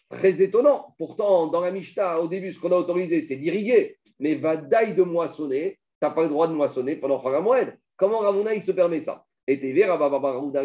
Très 0.09 0.41
étonnant. 0.41 0.93
Pourtant, 0.97 1.47
dans 1.47 1.61
la 1.61 1.72
Mishnah, 1.72 2.20
au 2.20 2.28
début, 2.28 2.53
ce 2.53 2.59
qu'on 2.59 2.72
a 2.72 2.78
autorisé, 2.78 3.22
c'est 3.22 3.38
d'irriguer. 3.38 3.97
Mais 4.20 4.36
va 4.36 4.57
de 4.57 5.03
moissonner, 5.03 5.72
tu 5.74 5.80
n'as 6.01 6.11
pas 6.11 6.24
le 6.24 6.30
droit 6.30 6.47
de 6.47 6.53
moissonner 6.53 6.95
pendant 6.97 7.22
Moed. 7.41 7.78
Comment 7.97 8.20
Ravuna, 8.20 8.53
il 8.53 8.64
se 8.64 8.72
permet 8.72 9.01
ça? 9.01 9.26
Et 9.47 9.86
Ravuna 9.86 10.61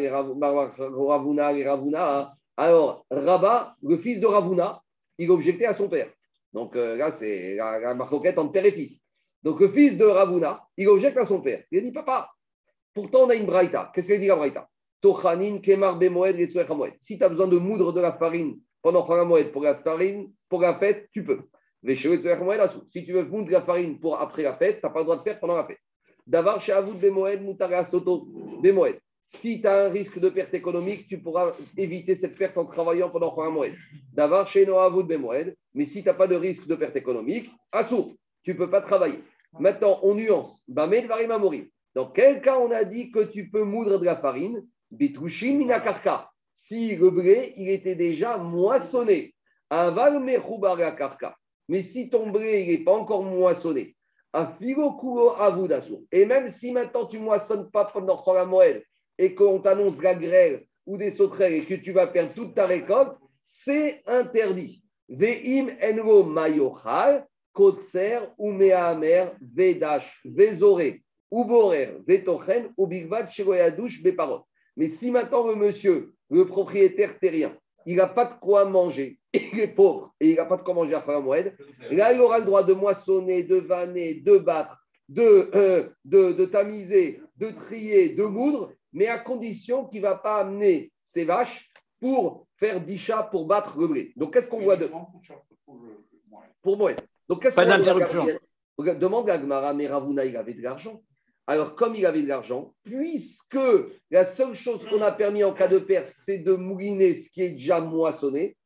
hein. 2.18 2.30
Alors, 2.56 3.06
Rabba, 3.10 3.76
le 3.82 3.98
fils 3.98 4.20
de 4.20 4.26
Ravuna, 4.26 4.82
il 5.18 5.30
objectait 5.30 5.66
à 5.66 5.74
son 5.74 5.88
père. 5.88 6.10
Donc 6.52 6.76
euh, 6.76 6.96
là, 6.96 7.10
c'est 7.10 7.56
la, 7.56 7.78
la 7.78 7.94
marcoquette 7.94 8.38
entre 8.38 8.52
père 8.52 8.64
et 8.64 8.72
fils. 8.72 9.00
Donc 9.42 9.60
le 9.60 9.68
fils 9.68 9.96
de 9.98 10.04
Ravuna, 10.04 10.62
il 10.76 10.88
objecte 10.88 11.16
à 11.16 11.26
son 11.26 11.40
père. 11.40 11.62
Il 11.70 11.82
dit, 11.82 11.92
papa, 11.92 12.30
pourtant 12.94 13.24
on 13.24 13.30
a 13.30 13.34
une 13.34 13.46
braïta. 13.46 13.90
Qu'est-ce 13.94 14.08
qu'elle 14.08 14.20
dit 14.20 14.26
la 14.26 14.36
braïta? 14.36 14.68
Tochanin, 15.00 15.58
Kemar, 15.58 15.98
Bemoed. 15.98 16.36
Si 17.00 17.18
tu 17.18 17.24
as 17.24 17.28
besoin 17.28 17.48
de 17.48 17.58
moudre 17.58 17.92
de 17.92 18.00
la 18.00 18.12
farine 18.12 18.58
pendant 18.82 19.06
Chalamoed 19.06 19.52
pour 19.52 19.62
la 19.62 19.76
farine, 19.76 20.32
pour 20.48 20.60
la 20.60 20.78
fête, 20.78 21.08
tu 21.12 21.24
peux. 21.24 21.40
Si 21.86 21.96
tu 21.96 23.12
veux 23.12 23.24
moudre 23.24 23.50
la 23.50 23.62
farine 23.62 24.00
pour 24.00 24.20
après 24.20 24.42
la 24.42 24.56
fête, 24.56 24.80
tu 24.80 24.86
n'as 24.86 24.92
pas 24.92 25.00
le 25.00 25.04
droit 25.04 25.18
de 25.18 25.22
faire 25.22 25.38
pendant 25.38 25.56
la 25.56 25.64
fête. 25.64 25.78
Davar, 26.26 26.60
Sheavoud, 26.60 26.98
Bemoed, 26.98 27.42
Moutara, 27.42 27.84
Soto, 27.84 28.26
Bemoed. 28.62 28.98
Si 29.30 29.60
tu 29.60 29.66
as 29.66 29.86
un 29.86 29.90
risque 29.90 30.18
de 30.18 30.30
perte 30.30 30.54
économique, 30.54 31.06
tu 31.06 31.18
pourras 31.18 31.52
éviter 31.76 32.14
cette 32.14 32.36
perte 32.36 32.56
en 32.58 32.66
travaillant 32.66 33.10
pendant 33.10 33.34
Chalamoed. 33.34 33.74
Davar, 34.12 34.46
chez 34.48 34.66
Noavoud. 34.66 35.06
Mais 35.74 35.84
si 35.84 36.02
tu 36.02 36.08
n'as 36.08 36.14
pas 36.14 36.26
de 36.26 36.34
risque 36.34 36.66
de 36.66 36.74
perte 36.74 36.96
économique, 36.96 37.50
Assou, 37.70 38.16
tu 38.42 38.52
ne 38.52 38.56
peux 38.56 38.70
pas 38.70 38.80
travailler. 38.80 39.20
Maintenant, 39.58 40.00
on 40.02 40.14
nuance. 40.14 40.62
Dans 40.68 42.10
quel 42.10 42.40
cas 42.42 42.58
on 42.58 42.70
a 42.70 42.84
dit 42.84 43.10
que 43.10 43.24
tu 43.24 43.48
peux 43.48 43.64
moudre 43.64 43.98
de 43.98 44.04
la 44.04 44.16
farine 44.16 44.66
Bitrushim 44.90 45.58
minakarka. 45.58 46.30
Si 46.54 46.96
le 46.96 47.10
blé, 47.10 47.52
il 47.56 47.70
était 47.70 47.94
déjà 47.94 48.36
moissonné. 48.36 49.34
Aval 49.70 50.20
mechubar 50.20 50.76
la 50.76 50.92
karka. 50.92 51.36
Mais 51.68 51.82
si 51.82 52.08
ton 52.10 52.30
blé, 52.30 52.62
il 52.62 52.70
n'est 52.70 52.84
pas 52.84 52.94
encore 52.94 53.22
moissonné. 53.22 53.94
Et 56.12 56.24
même 56.26 56.50
si 56.50 56.72
maintenant 56.72 57.06
tu 57.06 57.18
moissonnes 57.18 57.70
pas 57.70 57.86
pendant 57.86 58.22
la 58.34 58.44
Moël 58.44 58.82
et 59.16 59.34
qu'on 59.34 59.60
t'annonce 59.60 60.00
la 60.02 60.14
grêle 60.14 60.64
ou 60.86 60.96
des 60.98 61.10
sauterelles 61.10 61.54
et 61.54 61.64
que 61.64 61.74
tu 61.74 61.92
vas 61.92 62.06
perdre 62.08 62.34
toute 62.34 62.54
ta 62.54 62.66
récolte, 62.66 63.16
c'est 63.42 64.02
interdit. 64.06 64.82
Ve'im 65.08 65.68
enro 65.82 66.24
mayochal, 66.24 67.26
kotser, 67.52 68.18
umeamer, 68.38 69.32
vedash, 69.40 70.20
vezore, 70.24 71.00
uborer, 71.30 71.98
vetochen, 72.06 72.72
ubigvad, 72.76 73.30
shegoyadouche, 73.30 74.02
beparot. 74.02 74.44
Mais 74.78 74.86
si 74.86 75.10
maintenant 75.10 75.44
le 75.46 75.56
monsieur, 75.56 76.14
le 76.30 76.46
propriétaire 76.46 77.18
terrien, 77.18 77.54
il 77.84 77.96
n'a 77.96 78.06
pas 78.06 78.26
de 78.26 78.34
quoi 78.38 78.64
manger, 78.64 79.18
il 79.34 79.58
est 79.58 79.74
pauvre 79.74 80.14
et 80.20 80.30
il 80.30 80.36
n'a 80.36 80.44
pas 80.44 80.56
de 80.56 80.62
quoi 80.62 80.72
manger 80.72 80.94
à 80.94 81.20
Moed, 81.20 81.52
là 81.90 82.12
il 82.12 82.20
aura 82.20 82.38
le 82.38 82.44
droit 82.44 82.62
de 82.62 82.72
moissonner, 82.74 83.42
de 83.42 83.56
vanner, 83.56 84.14
de 84.14 84.38
battre, 84.38 84.78
de, 85.08 85.50
euh, 85.54 85.88
de, 86.04 86.32
de 86.32 86.44
tamiser, 86.44 87.20
de 87.36 87.50
trier, 87.50 88.10
de 88.10 88.22
moudre, 88.22 88.72
mais 88.92 89.08
à 89.08 89.18
condition 89.18 89.84
qu'il 89.84 90.00
ne 90.00 90.06
va 90.06 90.14
pas 90.14 90.36
amener 90.36 90.92
ses 91.04 91.24
vaches 91.24 91.68
pour 92.00 92.46
faire 92.56 92.80
10 92.80 92.98
chats 92.98 93.24
pour 93.24 93.46
battre 93.46 93.76
le 93.80 93.88
blé. 93.88 94.12
Donc 94.16 94.32
qu'est-ce 94.32 94.48
qu'on 94.48 94.60
voit 94.60 94.76
de. 94.76 94.88
Pour 96.62 96.76
Moed. 96.76 97.00
Donc 97.28 97.42
qu'est-ce 97.42 97.56
Pas 97.56 97.64
qu'on 97.64 97.82
voit 97.82 98.94
de 98.94 98.98
Demande 99.00 99.28
à 99.28 99.38
Gmara, 99.38 99.74
mais 99.74 99.88
Ravuna, 99.88 100.24
il 100.24 100.36
avait 100.36 100.54
de 100.54 100.62
l'argent. 100.62 101.02
Alors, 101.48 101.76
comme 101.76 101.94
il 101.96 102.04
avait 102.04 102.20
de 102.20 102.28
l'argent, 102.28 102.74
puisque 102.84 103.56
la 104.10 104.26
seule 104.26 104.54
chose 104.54 104.84
qu'on 104.84 105.00
a 105.00 105.12
permis 105.12 105.42
en 105.42 105.54
cas 105.54 105.66
de 105.66 105.78
perte, 105.78 106.12
c'est 106.14 106.36
de 106.36 106.52
mouliner 106.52 107.14
ce 107.14 107.30
qui 107.30 107.40
est 107.40 107.52
déjà 107.52 107.80
moissonné, 107.80 108.58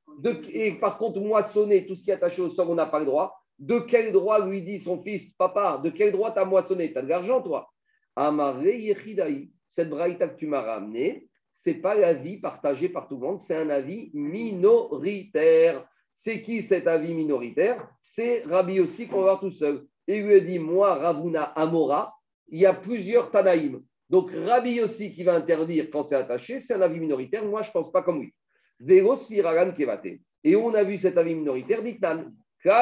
et 0.52 0.72
par 0.80 0.98
contre, 0.98 1.20
moissonner 1.20 1.86
tout 1.86 1.94
ce 1.94 2.02
qui 2.02 2.10
est 2.10 2.14
attaché 2.14 2.42
au 2.42 2.50
sol, 2.50 2.66
on 2.68 2.74
n'a 2.74 2.86
pas 2.86 2.98
le 2.98 3.06
droit. 3.06 3.40
De 3.60 3.78
quel 3.78 4.12
droit 4.12 4.44
lui 4.44 4.62
dit 4.62 4.80
son 4.80 5.00
fils, 5.00 5.32
papa, 5.34 5.80
de 5.82 5.90
quel 5.90 6.10
droit 6.10 6.32
tu 6.32 6.40
as 6.40 6.44
moissonné? 6.44 6.92
Tu 6.92 6.98
as 6.98 7.02
de 7.02 7.08
l'argent, 7.08 7.40
toi 7.40 7.68
Amaré 8.16 8.80
Yechidaï, 8.80 9.50
cette 9.68 9.88
braïta 9.88 10.26
que 10.26 10.36
tu 10.36 10.48
m'as 10.48 10.62
ramenée, 10.62 11.28
c'est 11.54 11.74
pas 11.74 11.94
l'avis 11.94 12.38
partagé 12.38 12.88
par 12.88 13.06
tout 13.06 13.14
le 13.14 13.20
monde, 13.20 13.38
c'est 13.38 13.54
un 13.54 13.70
avis 13.70 14.10
minoritaire. 14.12 15.86
C'est 16.14 16.42
qui 16.42 16.62
cet 16.62 16.88
avis 16.88 17.14
minoritaire? 17.14 17.88
C'est 18.02 18.42
Rabbi 18.42 18.80
aussi 18.80 19.06
qu'on 19.06 19.18
va 19.18 19.22
voir 19.22 19.40
tout 19.40 19.52
seul. 19.52 19.86
Et 20.08 20.18
il 20.18 20.26
lui 20.26 20.34
a 20.34 20.40
dit, 20.40 20.58
moi, 20.58 20.94
Ravuna 20.96 21.44
Amora, 21.44 22.12
il 22.52 22.60
y 22.60 22.66
a 22.66 22.74
plusieurs 22.74 23.32
Tanaïm. 23.32 23.82
Donc 24.08 24.30
Rabbi 24.30 24.80
aussi 24.82 25.12
qui 25.12 25.24
va 25.24 25.34
interdire 25.34 25.88
quand 25.90 26.04
c'est 26.04 26.16
attaché, 26.16 26.60
c'est 26.60 26.74
un 26.74 26.82
avis 26.82 27.00
minoritaire. 27.00 27.44
Moi, 27.44 27.62
je 27.62 27.68
ne 27.68 27.72
pense 27.72 27.90
pas 27.90 28.02
comme 28.02 28.20
lui. 28.20 28.34
Et 30.44 30.56
on 30.56 30.74
a 30.74 30.84
vu 30.84 30.98
cet 30.98 31.16
avis 31.16 31.34
minoritaire 31.34 31.82
Dit-Nan. 31.82 32.34
Donc 32.64 32.76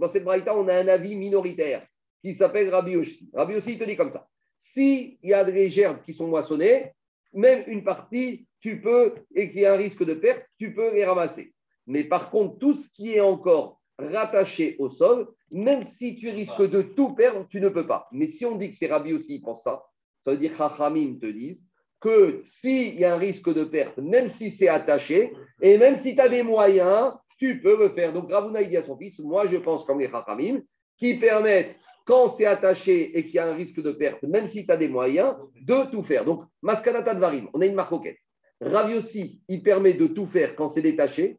dans 0.00 0.08
cette 0.08 0.24
braïta, 0.24 0.56
on 0.56 0.68
a 0.68 0.74
un 0.74 0.88
avis 0.88 1.16
minoritaire 1.16 1.86
qui 2.22 2.34
s'appelle 2.34 2.70
Rabbi 2.70 2.96
aussi. 2.96 3.28
Rabbi 3.34 3.56
aussi, 3.56 3.72
il 3.72 3.78
te 3.78 3.84
dit 3.84 3.96
comme 3.96 4.12
ça. 4.12 4.26
S'il 4.58 5.18
y 5.22 5.34
a 5.34 5.44
des 5.44 5.70
gerbes 5.70 6.02
qui 6.04 6.12
sont 6.12 6.28
moissonnées, 6.28 6.92
même 7.32 7.64
une 7.66 7.84
partie, 7.84 8.46
tu 8.60 8.80
peux, 8.80 9.14
et 9.34 9.50
qu'il 9.50 9.60
y 9.60 9.66
a 9.66 9.74
un 9.74 9.76
risque 9.76 10.04
de 10.04 10.14
perte, 10.14 10.46
tu 10.58 10.72
peux 10.72 10.94
les 10.94 11.04
ramasser. 11.04 11.52
Mais 11.86 12.04
par 12.04 12.30
contre, 12.30 12.58
tout 12.58 12.74
ce 12.74 12.90
qui 12.92 13.14
est 13.14 13.20
encore 13.20 13.80
rattaché 13.98 14.76
au 14.78 14.90
sol, 14.90 15.28
même 15.50 15.82
si 15.82 16.16
tu 16.16 16.30
risques 16.30 16.68
de 16.68 16.82
tout 16.82 17.14
perdre, 17.14 17.46
tu 17.48 17.60
ne 17.60 17.68
peux 17.68 17.86
pas. 17.86 18.08
Mais 18.12 18.28
si 18.28 18.44
on 18.44 18.56
dit 18.56 18.70
que 18.70 18.76
c'est 18.76 18.88
Rabbi 18.88 19.12
aussi, 19.12 19.36
il 19.36 19.42
pense 19.42 19.62
ça, 19.62 19.84
ça 20.24 20.32
veut 20.32 20.38
dire 20.38 20.56
Chachamim 20.56 21.18
te 21.20 21.26
disent 21.26 21.62
que 22.00 22.40
s'il 22.42 22.98
y 22.98 23.04
a 23.04 23.14
un 23.14 23.18
risque 23.18 23.52
de 23.52 23.64
perte, 23.64 23.98
même 23.98 24.28
si 24.28 24.50
c'est 24.50 24.68
attaché, 24.68 25.32
et 25.62 25.78
même 25.78 25.96
si 25.96 26.14
tu 26.14 26.20
as 26.20 26.28
des 26.28 26.42
moyens, 26.42 27.14
tu 27.38 27.60
peux 27.60 27.78
le 27.78 27.90
faire. 27.90 28.12
Donc 28.12 28.30
Ravuna, 28.30 28.62
il 28.62 28.68
dit 28.68 28.76
à 28.76 28.82
son 28.82 28.96
fils, 28.96 29.18
moi 29.20 29.46
je 29.46 29.56
pense 29.56 29.84
comme 29.84 30.00
les 30.00 30.10
Chachamim, 30.10 30.60
qui 30.98 31.14
permettent, 31.14 31.76
quand 32.06 32.28
c'est 32.28 32.46
attaché 32.46 33.18
et 33.18 33.24
qu'il 33.24 33.34
y 33.34 33.38
a 33.38 33.50
un 33.50 33.54
risque 33.54 33.82
de 33.82 33.90
perte, 33.92 34.22
même 34.22 34.46
si 34.46 34.64
tu 34.64 34.72
as 34.72 34.76
des 34.76 34.88
moyens, 34.88 35.34
de 35.60 35.90
tout 35.90 36.04
faire. 36.04 36.24
Donc, 36.24 36.44
Maskanata 36.62 37.14
Dvarim, 37.14 37.48
on 37.52 37.60
a 37.60 37.66
une 37.66 37.74
marcoquette. 37.74 38.18
Ravi 38.60 38.94
aussi, 38.94 39.42
il 39.48 39.62
permet 39.62 39.92
de 39.92 40.06
tout 40.06 40.26
faire 40.26 40.54
quand 40.54 40.68
c'est 40.68 40.82
détaché. 40.82 41.38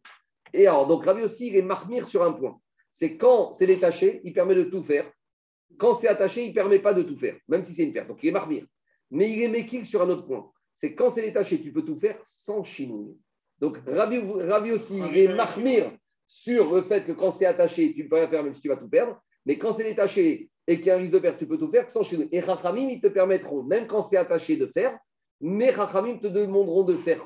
Et 0.53 0.67
alors, 0.67 0.87
donc 0.87 1.05
Ravi 1.05 1.23
aussi, 1.23 1.47
il 1.47 1.55
est 1.55 1.61
marmire 1.61 2.07
sur 2.07 2.23
un 2.23 2.33
point. 2.33 2.59
C'est 2.91 3.17
quand 3.17 3.53
c'est 3.53 3.67
détaché, 3.67 4.21
il 4.23 4.33
permet 4.33 4.55
de 4.55 4.63
tout 4.63 4.83
faire. 4.83 5.11
Quand 5.77 5.93
c'est 5.93 6.07
attaché, 6.07 6.45
il 6.45 6.49
ne 6.49 6.53
permet 6.53 6.79
pas 6.79 6.93
de 6.93 7.03
tout 7.03 7.17
faire, 7.17 7.35
même 7.47 7.63
si 7.63 7.73
c'est 7.73 7.83
une 7.83 7.93
perte. 7.93 8.07
Donc, 8.07 8.19
il 8.23 8.29
est 8.29 8.31
marmire. 8.31 8.65
Mais 9.11 9.31
il 9.31 9.43
est 9.43 9.47
méquille 9.47 9.85
sur 9.85 10.01
un 10.01 10.09
autre 10.09 10.25
point. 10.25 10.49
C'est 10.75 10.95
quand 10.95 11.09
c'est 11.09 11.21
détaché, 11.21 11.61
tu 11.61 11.71
peux 11.71 11.83
tout 11.83 11.99
faire 11.99 12.17
sans 12.23 12.63
chinouille. 12.63 13.15
Donc, 13.59 13.77
Ravi, 13.85 14.19
Ravi 14.19 14.71
aussi, 14.71 14.97
il 14.97 15.17
est 15.17 15.27
marmire 15.27 15.91
sur 16.27 16.73
le 16.73 16.83
fait 16.83 17.05
que 17.05 17.11
quand 17.11 17.31
c'est 17.31 17.45
attaché, 17.45 17.93
tu 17.93 18.03
ne 18.03 18.09
peux 18.09 18.15
rien 18.15 18.27
faire 18.27 18.43
même 18.43 18.55
si 18.55 18.61
tu 18.61 18.67
vas 18.67 18.77
tout 18.77 18.89
perdre. 18.89 19.19
Mais 19.45 19.57
quand 19.57 19.73
c'est 19.73 19.83
détaché 19.83 20.49
et 20.67 20.77
qu'il 20.77 20.87
y 20.87 20.89
a 20.89 20.95
un 20.95 20.99
risque 20.99 21.13
de 21.13 21.19
perte, 21.19 21.39
tu 21.39 21.47
peux 21.47 21.57
tout 21.57 21.69
faire 21.69 21.89
sans 21.89 22.03
chinouille. 22.03 22.29
Et 22.31 22.39
Rachamim, 22.39 22.89
ils 22.89 23.01
te 23.01 23.07
permettront, 23.07 23.63
même 23.63 23.87
quand 23.87 24.03
c'est 24.03 24.17
attaché, 24.17 24.57
de 24.57 24.67
faire. 24.67 24.97
Mais 25.39 25.69
Rachamim 25.69 26.17
te 26.19 26.27
demanderont 26.27 26.83
de 26.83 26.97
faire 26.97 27.21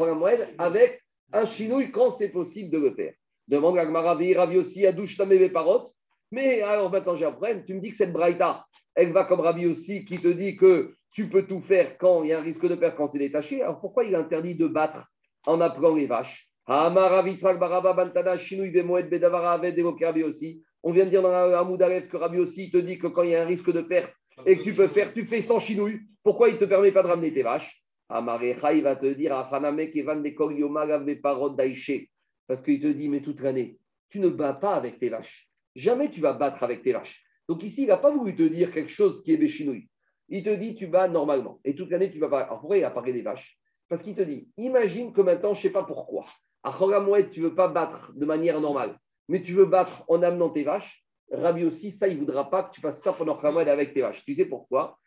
avec 0.57 1.01
un 1.33 1.45
chinouille 1.45 1.91
quand 1.91 2.11
c'est 2.11 2.29
possible 2.29 2.69
de 2.69 2.77
le 2.77 2.91
faire. 2.91 3.13
Demande 3.47 3.77
à 3.77 3.85
Gmaravi, 3.85 4.35
Ravi 4.35 4.57
aussi, 4.57 4.85
à 4.85 4.91
douche 4.91 5.17
tamé 5.17 5.49
parot. 5.49 5.89
Mais 6.31 6.61
alors 6.61 6.89
maintenant, 6.89 7.17
j'ai 7.17 7.25
un 7.25 7.31
problème. 7.31 7.65
Tu 7.65 7.73
me 7.73 7.81
dis 7.81 7.91
que 7.91 7.97
cette 7.97 8.13
Braïta, 8.13 8.65
elle 8.95 9.11
va 9.11 9.25
comme 9.25 9.41
Rabbi 9.41 9.65
aussi, 9.65 10.05
qui 10.05 10.17
te 10.17 10.29
dit 10.29 10.55
que 10.55 10.93
tu 11.11 11.27
peux 11.27 11.43
tout 11.43 11.59
faire 11.61 11.97
quand 11.97 12.23
il 12.23 12.29
y 12.29 12.33
a 12.33 12.39
un 12.39 12.43
risque 12.43 12.65
de 12.65 12.75
perte, 12.75 12.95
quand 12.95 13.09
c'est 13.09 13.19
détaché. 13.19 13.61
Alors 13.61 13.81
pourquoi 13.81 14.05
il 14.05 14.15
interdit 14.15 14.55
de 14.55 14.67
battre 14.67 15.05
en 15.45 15.59
appelant 15.59 15.93
les 15.95 16.07
vaches? 16.07 16.47
On 16.67 16.89
vient 20.91 21.05
de 21.05 21.09
dire 21.09 21.21
dans 21.21 21.33
Hamoud 21.33 21.79
que 22.09 22.17
Rabbi 22.17 22.39
aussi 22.39 22.71
te 22.71 22.77
dit 22.77 22.97
que 22.97 23.07
quand 23.07 23.23
il 23.23 23.31
y 23.31 23.35
a 23.35 23.43
un 23.43 23.45
risque 23.45 23.73
de 23.73 23.81
perte 23.81 24.13
et 24.45 24.57
que 24.57 24.63
tu 24.63 24.73
peux 24.73 24.87
faire, 24.87 25.13
tu 25.13 25.25
fais 25.25 25.41
sans 25.41 25.59
chinouille. 25.59 25.99
Pourquoi 26.23 26.47
il 26.47 26.53
ne 26.53 26.59
te 26.59 26.65
permet 26.65 26.93
pas 26.93 27.03
de 27.03 27.07
ramener 27.07 27.33
tes 27.33 27.43
vaches? 27.43 27.80
Amarecha, 28.11 28.73
il 28.73 28.83
va 28.83 28.95
te 28.95 29.05
dire 29.05 29.31
parce 32.47 32.61
qu'il 32.61 32.81
te 32.81 32.87
dit, 32.87 33.07
mais 33.07 33.21
toute 33.21 33.39
l'année, 33.39 33.79
tu 34.09 34.19
ne 34.19 34.27
bats 34.27 34.53
pas 34.53 34.75
avec 34.75 34.99
tes 34.99 35.09
vaches. 35.09 35.49
Jamais 35.75 36.11
tu 36.11 36.19
vas 36.19 36.33
battre 36.33 36.63
avec 36.63 36.83
tes 36.83 36.91
vaches. 36.91 37.23
Donc 37.47 37.63
ici, 37.63 37.83
il 37.83 37.87
n'a 37.87 37.97
pas 37.97 38.11
voulu 38.11 38.35
te 38.35 38.43
dire 38.43 38.73
quelque 38.73 38.91
chose 38.91 39.23
qui 39.23 39.31
est 39.31 39.37
béchinouille. 39.37 39.87
Il 40.27 40.43
te 40.43 40.53
dit, 40.53 40.75
tu 40.75 40.87
bats 40.87 41.07
normalement. 41.07 41.61
Et 41.63 41.75
toute 41.75 41.89
l'année, 41.89 42.11
tu 42.11 42.19
vas 42.19 42.27
pas. 42.27 42.41
Alors 42.41 42.59
pourquoi 42.59 42.77
il 42.77 42.83
a 42.83 42.91
parlé 42.91 43.13
des 43.13 43.21
vaches 43.21 43.57
Parce 43.87 44.03
qu'il 44.03 44.15
te 44.15 44.21
dit, 44.21 44.49
imagine 44.57 45.13
que 45.13 45.21
maintenant, 45.21 45.53
je 45.53 45.59
ne 45.59 45.63
sais 45.63 45.69
pas 45.69 45.83
pourquoi. 45.83 46.25
À 46.63 46.71
tu 47.31 47.39
ne 47.39 47.47
veux 47.47 47.55
pas 47.55 47.69
battre 47.69 48.13
de 48.13 48.25
manière 48.25 48.59
normale, 48.59 48.99
mais 49.29 49.41
tu 49.41 49.53
veux 49.53 49.65
battre 49.65 50.03
en 50.09 50.21
amenant 50.21 50.49
tes 50.49 50.63
vaches. 50.63 51.05
Rabbi 51.31 51.63
aussi, 51.63 51.91
ça, 51.91 52.09
il 52.09 52.15
ne 52.15 52.19
voudra 52.19 52.49
pas 52.49 52.63
que 52.63 52.73
tu 52.73 52.81
fasses 52.81 53.01
ça 53.01 53.13
pendant 53.13 53.35
Chogamoued 53.35 53.69
avec 53.69 53.93
tes 53.93 54.01
vaches. 54.01 54.23
Tu 54.25 54.35
sais 54.35 54.45
pourquoi? 54.45 54.99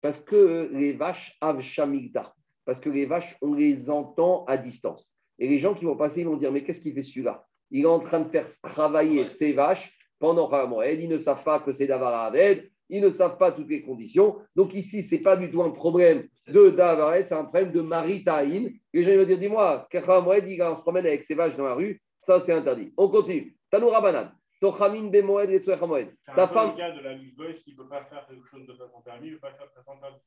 Parce 0.00 0.20
que 0.20 0.68
les 0.72 0.92
vaches 0.92 1.36
av 1.40 1.60
shamigda. 1.60 2.34
Parce 2.64 2.80
que 2.80 2.90
les 2.90 3.06
vaches, 3.06 3.36
on 3.40 3.54
les 3.54 3.90
entend 3.90 4.44
à 4.46 4.56
distance. 4.56 5.12
Et 5.38 5.48
les 5.48 5.58
gens 5.58 5.74
qui 5.74 5.84
vont 5.84 5.96
passer, 5.96 6.20
ils 6.20 6.26
vont 6.26 6.36
dire 6.36 6.52
Mais 6.52 6.64
qu'est-ce 6.64 6.80
qu'il 6.80 6.94
fait 6.94 7.02
celui-là? 7.02 7.44
Il 7.70 7.82
est 7.82 7.86
en 7.86 8.00
train 8.00 8.20
de 8.20 8.28
faire 8.28 8.46
travailler 8.62 9.26
ses 9.26 9.52
vaches 9.52 9.92
pendant 10.18 10.48
Chogamoued. 10.48 11.00
Ils 11.00 11.08
ne 11.08 11.18
savent 11.18 11.44
pas 11.44 11.60
que 11.60 11.72
c'est 11.72 11.86
Davar 11.86 12.14
Aved 12.14 12.70
ils 12.88 13.02
ne 13.02 13.10
savent 13.10 13.38
pas 13.38 13.52
toutes 13.52 13.68
les 13.68 13.82
conditions. 13.82 14.36
Donc 14.54 14.74
ici, 14.74 15.02
ce 15.02 15.14
n'est 15.14 15.20
pas 15.20 15.36
du 15.36 15.50
tout 15.50 15.62
un 15.62 15.70
problème 15.70 16.28
de 16.46 16.70
Davaret, 16.70 17.26
c'est 17.28 17.34
un 17.34 17.44
problème 17.44 17.72
de 17.72 17.80
Maritaïn. 17.80 18.70
Les 18.92 19.02
gens 19.02 19.16
vont 19.16 19.26
dire, 19.26 19.38
dis-moi, 19.38 19.88
Moed, 19.92 20.44
il 20.48 20.58
se 20.58 20.80
promène 20.80 21.06
avec 21.06 21.24
ses 21.24 21.34
vaches 21.34 21.56
dans 21.56 21.64
la 21.64 21.74
rue, 21.74 22.00
ça 22.20 22.40
c'est 22.40 22.52
interdit. 22.52 22.92
On 22.96 23.08
continue. 23.08 23.56
Tanoura 23.70 24.00
Banan. 24.00 24.30
Tochamin 24.70 25.10
Bemoed 25.10 25.50
et 25.50 25.62
Moed. 25.86 26.08
Ta 26.34 26.48
femme. 26.48 26.72
Le 26.72 26.76
cas 26.76 26.90
de 26.90 27.00
la 27.00 27.14
Lisboïs 27.14 27.62
qui 27.62 27.72
ne 27.72 27.76
peut 27.76 27.88
pas 27.88 28.04
faire 28.04 28.26
quelque 28.26 28.48
chose 28.48 28.66
de 28.66 28.72
façon 28.72 29.00
permis, 29.04 29.28
il 29.28 29.32
ne 29.32 29.36
peut 29.36 29.42
pas 29.42 29.52
faire 29.52 29.66
de 29.66 29.72
façon 29.72 29.92
interdite. 29.92 30.22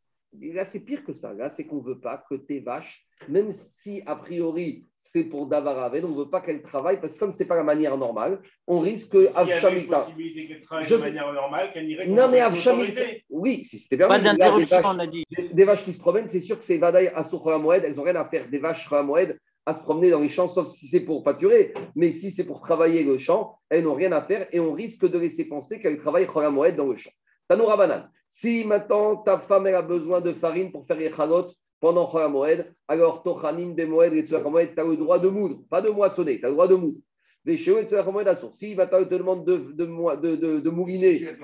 Là, 0.55 0.63
c'est 0.63 0.81
pire 0.81 1.03
que 1.03 1.13
ça. 1.13 1.33
Là, 1.33 1.49
c'est 1.49 1.65
qu'on 1.65 1.77
ne 1.77 1.83
veut 1.83 1.99
pas 1.99 2.23
que 2.29 2.35
tes 2.35 2.59
vaches, 2.59 3.03
même 3.27 3.51
si 3.51 4.03
a 4.05 4.15
priori 4.15 4.85
c'est 4.99 5.23
pour 5.23 5.47
Davaraved, 5.47 6.05
on 6.05 6.09
ne 6.09 6.17
veut 6.17 6.29
pas 6.29 6.41
qu'elles 6.41 6.61
travaillent 6.61 6.99
parce 6.99 7.13
que 7.15 7.19
comme 7.19 7.31
ce 7.31 7.39
n'est 7.39 7.47
pas 7.47 7.55
la 7.55 7.63
manière 7.63 7.97
normale, 7.97 8.39
on 8.67 8.79
risque 8.79 9.11
que 9.11 9.35
Avshamita. 9.35 10.07
de 10.07 10.95
manière 10.97 11.33
normale, 11.33 11.71
qu'elle 11.73 11.89
irait 11.89 12.07
Non, 12.07 12.29
mais 12.29 12.41
Avshamita. 12.41 13.01
Oui, 13.29 13.63
si 13.63 13.79
c'était 13.79 13.97
bien. 13.97 14.07
Pas 14.07 14.19
d'interruption, 14.19 14.81
on 14.83 14.99
a 14.99 15.07
dit. 15.07 15.25
Des, 15.53 15.63
vaches 15.63 15.83
qui 15.83 15.93
se 15.93 15.99
promènent, 15.99 16.29
c'est 16.29 16.41
sûr 16.41 16.59
que 16.59 16.65
c'est 16.65 16.77
Vadaï 16.77 17.07
à 17.07 17.23
Moed, 17.57 17.83
elles 17.83 17.95
n'ont 17.95 18.03
rien 18.03 18.15
à 18.15 18.25
faire. 18.25 18.47
Des 18.49 18.59
vaches 18.59 18.89
Moed 18.91 19.39
à 19.70 19.74
se 19.74 19.84
promener 19.84 20.09
dans 20.09 20.20
les 20.20 20.30
champs, 20.30 20.49
sauf 20.49 20.67
si 20.67 20.88
c'est 20.88 21.01
pour 21.01 21.24
pâturer. 21.24 21.74
Mais 21.95 22.11
si 22.11 22.32
c'est 22.32 22.43
pour 22.43 22.59
travailler 22.59 23.03
le 23.03 23.17
champ, 23.17 23.57
elles 23.70 23.84
n'ont 23.84 23.93
rien 23.93 24.11
à 24.11 24.22
faire 24.24 24.47
et 24.51 24.59
on 24.59 24.74
risque 24.74 25.07
de 25.07 25.17
laisser 25.17 25.45
penser 25.45 25.80
qu'elles 25.80 25.99
travaillent 25.99 26.28
Moed 26.51 26.76
dans 26.76 26.88
le 26.88 26.97
champ. 26.97 27.11
Tanoura 27.47 27.78
Banan. 27.78 28.09
Si 28.28 28.63
maintenant 28.63 29.17
ta 29.17 29.39
femme 29.39 29.67
elle 29.67 29.76
a 29.76 29.82
besoin 29.82 30.22
de 30.22 30.34
farine 30.34 30.72
pour 30.72 30.86
faire 30.86 30.97
les 30.97 31.11
chalot 31.11 31.51
pendant 31.80 32.11
Moed, 32.30 32.74
alors 32.88 33.24
Tochanin, 33.24 33.74
Bemoed 33.74 34.13
et 34.13 34.28
Moed, 34.49 34.74
tu 34.74 34.80
as 34.80 34.84
le 34.84 34.97
droit 34.97 35.20
de 35.20 35.30
moudre, 35.30 35.61
pas 35.70 35.82
de 35.82 35.89
moissonner, 35.89 36.39
tu 36.39 36.45
as 36.45 36.49
le 36.49 36.55
droit 36.55 36.67
de 36.67 36.76
moudre. 36.76 36.99
Les 37.45 37.57
chéos 37.57 37.80
et 37.80 37.95
à 37.95 38.36
source. 38.36 38.57
Si 38.57 38.76
te 38.76 39.13
demande 39.13 39.45
de, 39.45 39.57
de, 39.57 40.36
de, 40.36 40.59
de, 40.59 40.70
mouliner, 40.70 41.36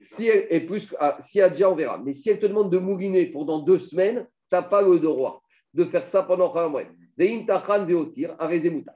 si 0.00 0.26
elle, 0.26 0.46
et 0.50 0.60
plus, 0.60 0.94
ah, 0.98 1.18
si 1.20 1.38
elle 1.38 1.52
déjà 1.52 1.70
on 1.70 1.74
verra, 1.74 1.98
mais 1.98 2.14
si 2.14 2.30
elle 2.30 2.40
te 2.40 2.46
demande 2.46 2.72
de 2.72 2.78
mouliner 2.78 3.26
pendant 3.26 3.60
deux 3.60 3.78
semaines, 3.78 4.26
tu 4.50 4.56
n'as 4.56 4.62
pas 4.62 4.82
le 4.82 4.98
droit 4.98 5.42
de 5.74 5.84
faire 5.84 6.06
ça 6.06 6.22
pendant 6.22 6.52
Moed. 6.70 6.86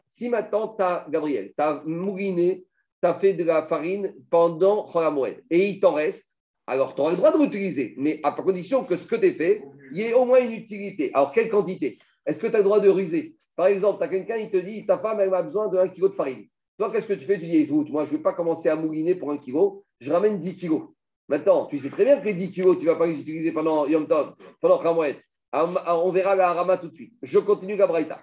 Si 0.09 0.29
maintenant, 0.29 0.69
tu 0.69 0.83
as, 0.83 1.07
Gabriel, 1.11 1.49
tu 1.49 1.63
as 1.63 1.83
mouliné, 1.85 2.65
tu 3.03 3.09
as 3.09 3.15
fait 3.15 3.35
de 3.35 3.43
la 3.43 3.67
farine 3.67 4.15
pendant 4.31 4.89
Moed 5.11 5.43
et 5.51 5.69
il 5.69 5.81
t'en 5.81 5.95
reste, 5.95 6.25
alors 6.67 6.95
tu 6.95 7.01
auras 7.01 7.11
le 7.11 7.17
droit 7.17 7.33
de 7.33 7.43
l'utiliser, 7.43 7.95
mais 7.97 8.21
à 8.23 8.31
condition 8.31 8.85
que 8.85 8.97
ce 8.97 9.09
que 9.09 9.17
tu 9.17 9.27
as 9.27 9.35
fait, 9.35 9.65
il 9.91 9.99
y 9.99 10.03
ait 10.03 10.15
au 10.15 10.25
moins 10.25 10.41
une 10.41 10.53
utilité. 10.53 11.11
Alors, 11.13 11.33
quelle 11.33 11.51
quantité? 11.51 11.99
Est-ce 12.25 12.39
que 12.39 12.47
tu 12.47 12.55
as 12.55 12.59
le 12.59 12.65
droit 12.65 12.79
de 12.79 12.89
ruser 12.89 13.35
Par 13.57 13.67
exemple, 13.67 13.99
tu 13.99 14.05
as 14.05 14.09
quelqu'un, 14.09 14.37
il 14.37 14.51
te 14.51 14.57
dit, 14.57 14.87
ta 14.87 14.99
femme, 14.99 15.19
elle 15.21 15.35
a 15.35 15.43
besoin 15.43 15.69
de 15.69 15.77
1 15.77 15.89
kg 15.89 16.03
de 16.03 16.09
farine. 16.09 16.47
Toi, 16.79 16.91
qu'est-ce 16.93 17.09
que 17.09 17.15
tu 17.15 17.25
fais? 17.25 17.41
Tu 17.41 17.47
dis, 17.47 17.57
écoute, 17.57 17.91
moi, 17.91 18.05
je 18.05 18.13
ne 18.13 18.17
vais 18.17 18.23
pas 18.23 18.33
commencer 18.33 18.69
à 18.69 18.77
mouliner 18.77 19.17
pour 19.17 19.33
1 19.33 19.39
kg, 19.39 19.83
je 20.01 20.13
ramène 20.13 20.39
10 20.39 20.57
kg. 20.57 20.83
Maintenant, 21.29 21.67
tu 21.67 21.79
sais 21.79 21.91
très 21.91 22.05
bien 22.05 22.21
que 22.21 22.27
les 22.27 22.35
10 22.35 22.53
kg, 22.53 22.79
tu 22.79 22.87
ne 22.87 22.91
vas 22.91 22.97
pas 22.97 23.07
les 23.07 23.21
utiliser 23.21 23.53
pendant 23.53 23.87
Yom 23.87 24.07
Tov, 24.07 24.35
pendant 24.61 24.79
Khamoued. 24.79 25.17
On 25.53 26.11
verra 26.13 26.35
la 26.35 26.53
Rama 26.53 26.79
tout 26.79 26.89
de 26.89 26.95
suite. 26.95 27.13
Je 27.23 27.39
continue 27.39 27.77
Gabraïta. 27.77 28.21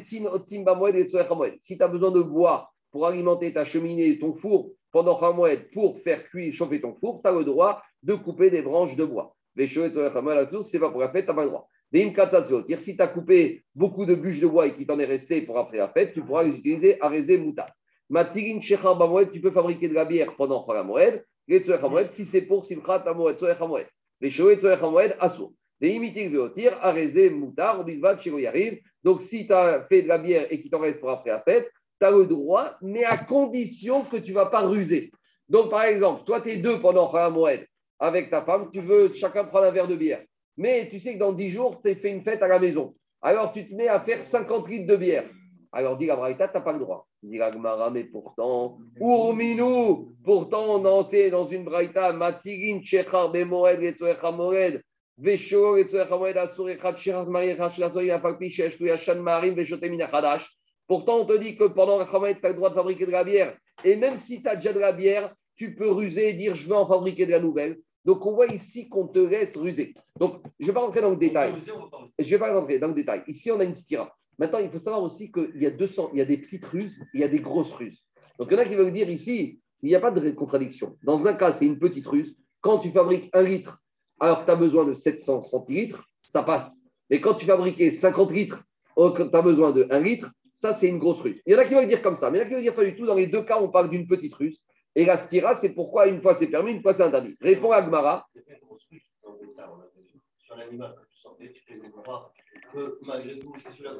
Si 0.00 0.22
tu 0.22 1.82
as 1.82 1.88
besoin 1.88 2.10
de 2.10 2.22
bois 2.22 2.70
pour 2.90 3.06
alimenter 3.06 3.52
ta 3.52 3.64
cheminée, 3.64 4.18
ton 4.18 4.34
four, 4.34 4.70
pendant 4.92 5.18
Khamoued 5.18 5.70
pour 5.72 6.00
faire 6.00 6.24
cuire, 6.28 6.52
chauffer 6.52 6.80
ton 6.80 6.94
four, 6.94 7.20
tu 7.22 7.28
as 7.28 7.32
le 7.32 7.44
droit 7.44 7.82
de 8.02 8.14
couper 8.14 8.50
des 8.50 8.62
branches 8.62 8.96
de 8.96 9.04
bois. 9.04 9.34
Les 9.56 9.68
c'est 9.68 10.78
pas 10.78 10.90
pour 10.90 11.00
la 11.00 11.10
fête, 11.10 11.24
tu 11.26 11.30
n'as 11.30 11.36
pas 11.36 11.44
le 11.44 11.50
droit. 11.50 11.68
Si 12.78 12.96
tu 12.96 13.02
as 13.02 13.08
coupé 13.08 13.64
beaucoup 13.74 14.06
de 14.06 14.14
bûches 14.14 14.40
de 14.40 14.46
bois 14.46 14.66
et 14.66 14.74
qu'il 14.74 14.86
t'en 14.86 14.98
est 14.98 15.04
resté 15.04 15.42
pour 15.42 15.58
après 15.58 15.78
la 15.78 15.88
fête, 15.88 16.14
tu 16.14 16.22
pourras 16.22 16.44
les 16.44 16.50
utiliser 16.50 17.00
à. 17.00 17.10
Matirin 18.08 18.60
Shechar 18.60 18.98
tu 19.32 19.40
peux 19.40 19.50
fabriquer 19.50 19.88
de 19.88 19.94
la 19.94 20.04
bière 20.04 20.34
pendant 20.36 20.64
Khamoued. 20.64 21.24
Les 21.48 21.64
si 22.10 22.26
c'est 22.26 22.42
pour 22.42 22.64
Simchat 22.64 23.02
Amoed, 23.06 23.38
Khamoued. 23.38 23.86
Les 24.20 24.30
choses, 24.30 24.60
Khamoued, 24.60 25.16
Assour. 25.18 25.52
Donc 29.02 29.22
si 29.22 29.46
tu 29.46 29.52
as 29.52 29.86
fait 29.88 30.02
de 30.02 30.08
la 30.08 30.18
bière 30.18 30.46
et 30.50 30.60
qu'il 30.60 30.70
t'en 30.70 30.80
reste 30.80 31.00
pour 31.00 31.10
après 31.10 31.30
la 31.30 31.40
fête, 31.40 31.70
tu 32.00 32.06
as 32.06 32.10
le 32.10 32.26
droit, 32.26 32.76
mais 32.82 33.04
à 33.04 33.16
condition 33.18 34.04
que 34.04 34.16
tu 34.16 34.30
ne 34.30 34.36
vas 34.36 34.46
pas 34.46 34.62
ruser. 34.62 35.10
Donc, 35.48 35.70
par 35.70 35.82
exemple, 35.82 36.24
toi, 36.24 36.40
tu 36.40 36.50
es 36.50 36.58
deux 36.58 36.80
pendant 36.80 37.12
un 37.14 37.30
mois 37.30 37.50
avec 37.98 38.30
ta 38.30 38.42
femme, 38.42 38.70
tu 38.72 38.80
veux 38.80 39.12
chacun 39.12 39.44
prendre 39.44 39.66
un 39.66 39.70
verre 39.70 39.88
de 39.88 39.96
bière. 39.96 40.22
Mais 40.56 40.88
tu 40.88 41.00
sais 41.00 41.14
que 41.14 41.18
dans 41.18 41.32
10 41.32 41.50
jours, 41.50 41.80
tu 41.82 41.90
as 41.90 41.94
fait 41.96 42.10
une 42.10 42.22
fête 42.22 42.42
à 42.42 42.48
la 42.48 42.58
maison. 42.58 42.94
Alors, 43.20 43.52
tu 43.52 43.68
te 43.68 43.74
mets 43.74 43.88
à 43.88 44.00
faire 44.00 44.22
50 44.22 44.68
litres 44.68 44.86
de 44.86 44.96
bière. 44.96 45.28
Alors, 45.72 45.98
dis 45.98 46.06
la 46.06 46.16
Braïta, 46.16 46.48
tu 46.48 46.54
n'as 46.54 46.62
pas 46.62 46.72
le 46.72 46.78
droit. 46.78 47.06
Dis 47.22 47.36
la 47.36 47.50
Gmara, 47.50 47.90
mais 47.90 48.04
pourtant, 48.04 48.78
Urminou, 48.98 50.14
pourtant, 50.24 50.80
on 50.80 51.08
est 51.10 51.30
dans 51.30 51.48
une 51.48 51.64
Braïta, 51.64 52.12
Matirin, 52.12 52.80
Chechar, 52.82 53.30
Bemoed, 53.30 53.96
Moed, 54.36 54.82
Pourtant, 60.86 61.18
on 61.18 61.26
te 61.26 61.36
dit 61.36 61.56
que 61.56 61.64
pendant 61.64 61.98
la 61.98 62.06
tu 62.06 62.46
as 62.46 62.48
le 62.48 62.54
droit 62.54 62.70
de 62.70 62.74
fabriquer 62.74 63.04
de 63.04 63.10
la 63.10 63.22
bière. 63.22 63.54
Et 63.84 63.96
même 63.96 64.16
si 64.16 64.42
tu 64.42 64.48
as 64.48 64.56
déjà 64.56 64.72
de 64.72 64.80
la 64.80 64.92
bière, 64.92 65.34
tu 65.56 65.74
peux 65.74 65.90
ruser 65.90 66.30
et 66.30 66.32
dire 66.32 66.54
je 66.54 66.66
veux 66.66 66.74
en 66.74 66.86
fabriquer 66.86 67.26
de 67.26 67.32
la 67.32 67.40
nouvelle. 67.40 67.78
Donc, 68.06 68.24
on 68.24 68.32
voit 68.32 68.46
ici 68.46 68.88
qu'on 68.88 69.08
te 69.08 69.18
laisse 69.18 69.56
ruser. 69.58 69.92
Donc, 70.18 70.42
je 70.58 70.64
ne 70.64 70.68
vais 70.68 70.74
pas 70.74 70.80
rentrer 70.80 71.02
dans 71.02 71.10
le 71.10 71.16
détail. 71.16 71.52
Je 72.18 72.24
ne 72.24 72.30
vais 72.30 72.38
pas 72.38 72.58
rentrer 72.58 72.78
dans 72.78 72.88
le 72.88 72.94
détail. 72.94 73.22
Ici, 73.26 73.50
on 73.50 73.60
a 73.60 73.64
une 73.64 73.74
stira. 73.74 74.16
Maintenant, 74.38 74.58
il 74.58 74.70
faut 74.70 74.78
savoir 74.78 75.02
aussi 75.02 75.30
qu'il 75.30 75.60
y 75.60 75.66
a 75.66 75.70
200, 75.70 76.12
il 76.14 76.18
y 76.18 76.22
a 76.22 76.24
des 76.24 76.38
petites 76.38 76.64
ruses, 76.64 76.98
il 77.12 77.20
y 77.20 77.24
a 77.24 77.28
des 77.28 77.40
grosses 77.40 77.74
ruses. 77.74 78.02
Donc, 78.38 78.48
il 78.50 78.54
y 78.54 78.56
en 78.56 78.62
a 78.62 78.64
qui 78.64 78.74
veulent 78.74 78.92
dire 78.92 79.10
ici, 79.10 79.60
il 79.82 79.88
n'y 79.90 79.94
a 79.94 80.00
pas 80.00 80.10
de 80.10 80.30
contradiction. 80.30 80.96
Dans 81.02 81.26
un 81.26 81.34
cas, 81.34 81.52
c'est 81.52 81.66
une 81.66 81.78
petite 81.78 82.06
ruse. 82.06 82.34
Quand 82.62 82.78
tu 82.78 82.90
fabriques 82.90 83.28
un 83.34 83.42
litre, 83.42 83.78
alors 84.20 84.40
que 84.40 84.44
tu 84.44 84.50
as 84.50 84.56
besoin 84.56 84.84
de 84.84 84.94
700 84.94 85.42
centilitres, 85.42 86.04
ça 86.22 86.42
passe. 86.42 86.76
Mais 87.08 87.20
quand 87.20 87.34
tu 87.34 87.46
fabriques 87.46 87.92
50 87.92 88.30
litres, 88.30 88.62
alors 88.96 89.14
que 89.14 89.22
tu 89.22 89.34
as 89.36 89.42
besoin 89.42 89.72
de 89.72 89.86
1 89.90 89.98
litre, 90.00 90.30
ça, 90.54 90.74
c'est 90.74 90.88
une 90.88 90.98
grosse 90.98 91.22
ruse. 91.22 91.40
Il 91.46 91.54
y 91.54 91.56
en 91.56 91.58
a 91.58 91.64
qui 91.64 91.72
vont 91.72 91.86
dire 91.86 92.02
comme 92.02 92.16
ça, 92.16 92.30
mais 92.30 92.38
il 92.38 92.40
y 92.42 92.44
en 92.44 92.46
a 92.46 92.48
qui 92.48 92.54
vont 92.54 92.60
dire 92.60 92.74
pas 92.74 92.84
du 92.84 92.94
tout. 92.94 93.06
Dans 93.06 93.14
les 93.14 93.26
deux 93.26 93.42
cas, 93.42 93.58
on 93.60 93.68
parle 93.68 93.88
d'une 93.88 94.06
petite 94.06 94.34
ruse. 94.34 94.62
Et 94.94 95.06
la 95.06 95.16
stira, 95.16 95.54
c'est 95.54 95.72
pourquoi 95.72 96.06
une 96.06 96.20
fois 96.20 96.34
c'est 96.34 96.48
permis, 96.48 96.72
une 96.72 96.82
fois 96.82 96.92
c'est 96.92 97.02
interdit. 97.02 97.34
Réponds 97.40 97.72
à 97.72 97.80
Gmara. 97.80 98.26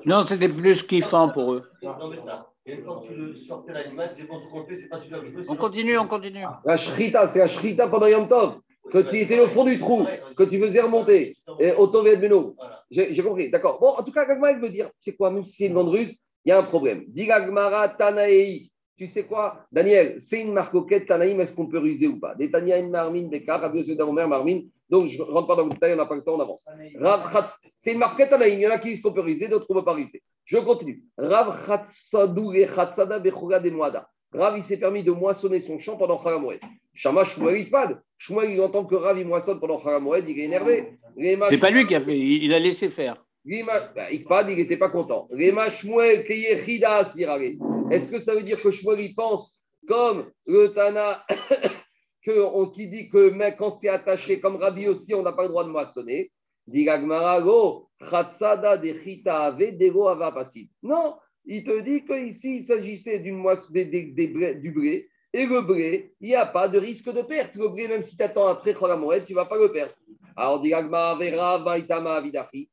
Non, 0.05 0.25
c'était 0.25 0.49
plus 0.49 0.83
kiffant 0.83 1.31
pour 1.31 1.55
eux. 1.55 1.71
On 5.49 5.57
continue, 5.57 5.97
on 5.99 6.07
continue. 6.07 6.45
La 6.65 6.77
shrita, 6.77 7.27
c'est 7.29 7.39
la 7.39 7.49
shrita 7.49 7.89
pendant 7.89 8.07
Yom 8.07 8.29
Tov, 8.29 8.61
que 8.91 8.99
tu 8.99 9.19
étais 9.19 9.41
au 9.41 9.49
fond 9.49 9.65
du 9.65 9.79
trou, 9.79 10.07
que 10.37 10.43
tu 10.45 10.61
faisais 10.61 10.81
remonter. 10.81 11.37
Et 11.59 11.73
Otovet 11.73 12.17
Beno. 12.17 12.57
J'ai 12.91 13.23
compris, 13.23 13.51
d'accord. 13.51 13.79
Bon, 13.81 13.89
en 13.89 14.03
tout 14.03 14.13
cas, 14.13 14.25
Gagmara, 14.25 14.53
il 14.53 14.61
veut 14.61 14.71
dire, 14.71 14.91
c'est 14.99 15.15
quoi, 15.17 15.31
même 15.31 15.45
si 15.45 15.57
c'est 15.57 15.67
une 15.67 15.75
grande 15.75 15.91
ruse, 15.91 16.15
il 16.45 16.49
y 16.49 16.53
a 16.53 16.59
un 16.59 16.65
problème. 16.65 17.05
Digagmara 17.09 17.89
Tanaei. 17.91 18.71
Tu 18.97 19.07
sais 19.07 19.25
quoi, 19.25 19.65
Daniel, 19.73 20.21
c'est 20.21 20.43
une 20.43 20.53
marcoquette 20.53 21.07
Tanaïm, 21.07 21.41
est-ce 21.41 21.55
qu'on 21.55 21.67
peut 21.67 21.79
ruser 21.79 22.07
ou 22.07 22.21
pas? 22.21 22.35
Des 22.35 22.51
Tania, 22.51 22.79
une 22.79 22.91
Marmine, 22.91 23.31
des 23.31 23.43
Car, 23.43 23.61
Rabbi 23.61 23.99
Omer, 23.99 24.29
Marmine. 24.29 24.69
Donc, 24.91 25.09
je 25.09 25.23
ne 25.23 25.23
rentre 25.23 25.47
pas 25.47 25.57
dans 25.57 25.65
le 25.65 25.71
détail, 25.71 25.95
on 25.95 25.97
n'a 25.97 26.05
pas 26.05 26.17
le 26.17 26.23
temps, 26.23 26.35
on 26.35 26.41
avance. 26.41 26.69
C'est 27.77 27.93
une 27.93 27.99
marquette 27.99 28.29
Tanaïm, 28.29 28.59
il 28.59 28.63
y 28.63 28.67
en 28.67 28.71
a 28.71 28.79
qui 28.79 28.91
disent 28.91 29.01
qu'on 29.01 29.13
peut 29.13 29.23
ruser, 29.23 29.49
d'autres 29.49 29.67
qu'on 29.67 29.75
ne 29.75 29.79
peut 29.79 29.85
pas 29.87 29.95
ruser. 29.95 30.23
Je 30.45 30.59
continue. 30.59 31.03
Rav 31.17 31.65
Khatsadou 31.65 32.53
et 32.53 32.67
Khatsada 32.67 33.19
Bechouga 33.21 33.61
de 33.61 33.71
Moada. 33.71 34.07
Rav, 34.33 34.57
il 34.57 34.63
s'est 34.63 34.79
permis 34.79 35.03
de 35.03 35.11
moissonner 35.11 35.61
son 35.61 35.79
champ 35.79 35.97
pendant 35.97 36.23
Chalamoed. 36.23 36.61
Shama 36.95 37.25
Shmuel 37.25 37.63
Ikpad. 37.63 38.01
Shmuel, 38.19 38.51
il 38.51 38.61
entend 38.61 38.85
que 38.85 38.95
Rav, 38.95 39.19
il 39.19 39.27
moissonne 39.27 39.59
pendant 39.59 39.83
Chalamoed, 39.83 40.29
il 40.29 40.39
est 40.39 40.45
énervé. 40.45 40.93
C'est 41.49 41.59
pas 41.59 41.71
lui 41.71 41.87
qui 41.87 41.95
a 41.95 42.01
fait, 42.01 42.19
il 42.19 42.53
a 42.55 42.59
laissé 42.59 42.89
faire. 42.89 43.23
Rima- 43.45 43.93
bah, 43.95 44.07
Ikpad, 44.11 44.51
il 44.51 44.57
n'était 44.57 44.77
pas 44.77 44.91
content. 44.91 45.29
Est-ce 45.33 45.83
que 48.11 48.19
ça 48.19 48.35
veut 48.35 48.43
dire 48.43 48.61
que 48.61 48.71
Shmuel, 48.71 49.01
il 49.01 49.15
pense 49.15 49.55
comme 49.89 50.31
le 50.47 50.69
Tana 50.69 51.25
que, 52.25 52.41
on, 52.41 52.69
qui 52.71 52.89
dit 52.89 53.09
que 53.09 53.31
mais 53.31 53.57
quand 53.57 53.71
c'est 53.71 53.89
attaché, 53.89 54.41
comme 54.41 54.57
Rabbi 54.57 54.89
aussi, 54.89 55.15
on 55.15 55.23
n'a 55.23 55.33
pas 55.33 55.45
le 55.45 55.49
droit 55.49 55.65
de 55.65 55.71
moissonner? 55.71 56.31
Non, 60.83 61.15
il 61.45 61.65
te 61.65 61.81
dit 61.81 62.05
qu'ici, 62.05 62.57
il 62.57 62.65
s'agissait 62.65 63.21
d'une 63.21 63.37
moisse- 63.37 63.71
du 63.71 64.71
blé. 64.73 65.09
Et 65.33 65.47
le 65.47 65.63
blé, 65.63 66.13
il 66.21 66.29
n'y 66.29 66.35
a 66.35 66.47
pas 66.47 66.69
de 66.69 66.79
risque 66.79 67.09
de 67.13 67.23
perte. 67.23 67.55
Le 67.55 67.69
blé, 67.69 67.87
même 67.87 68.03
si 68.03 68.17
tu 68.17 68.23
attends 68.23 68.49
après 68.49 68.75
Cholamoued, 68.75 69.25
tu 69.25 69.33
ne 69.33 69.37
vas 69.37 69.45
pas 69.47 69.59
le 69.59 69.71
perdre. 69.71 69.95
Alors. 70.37 70.65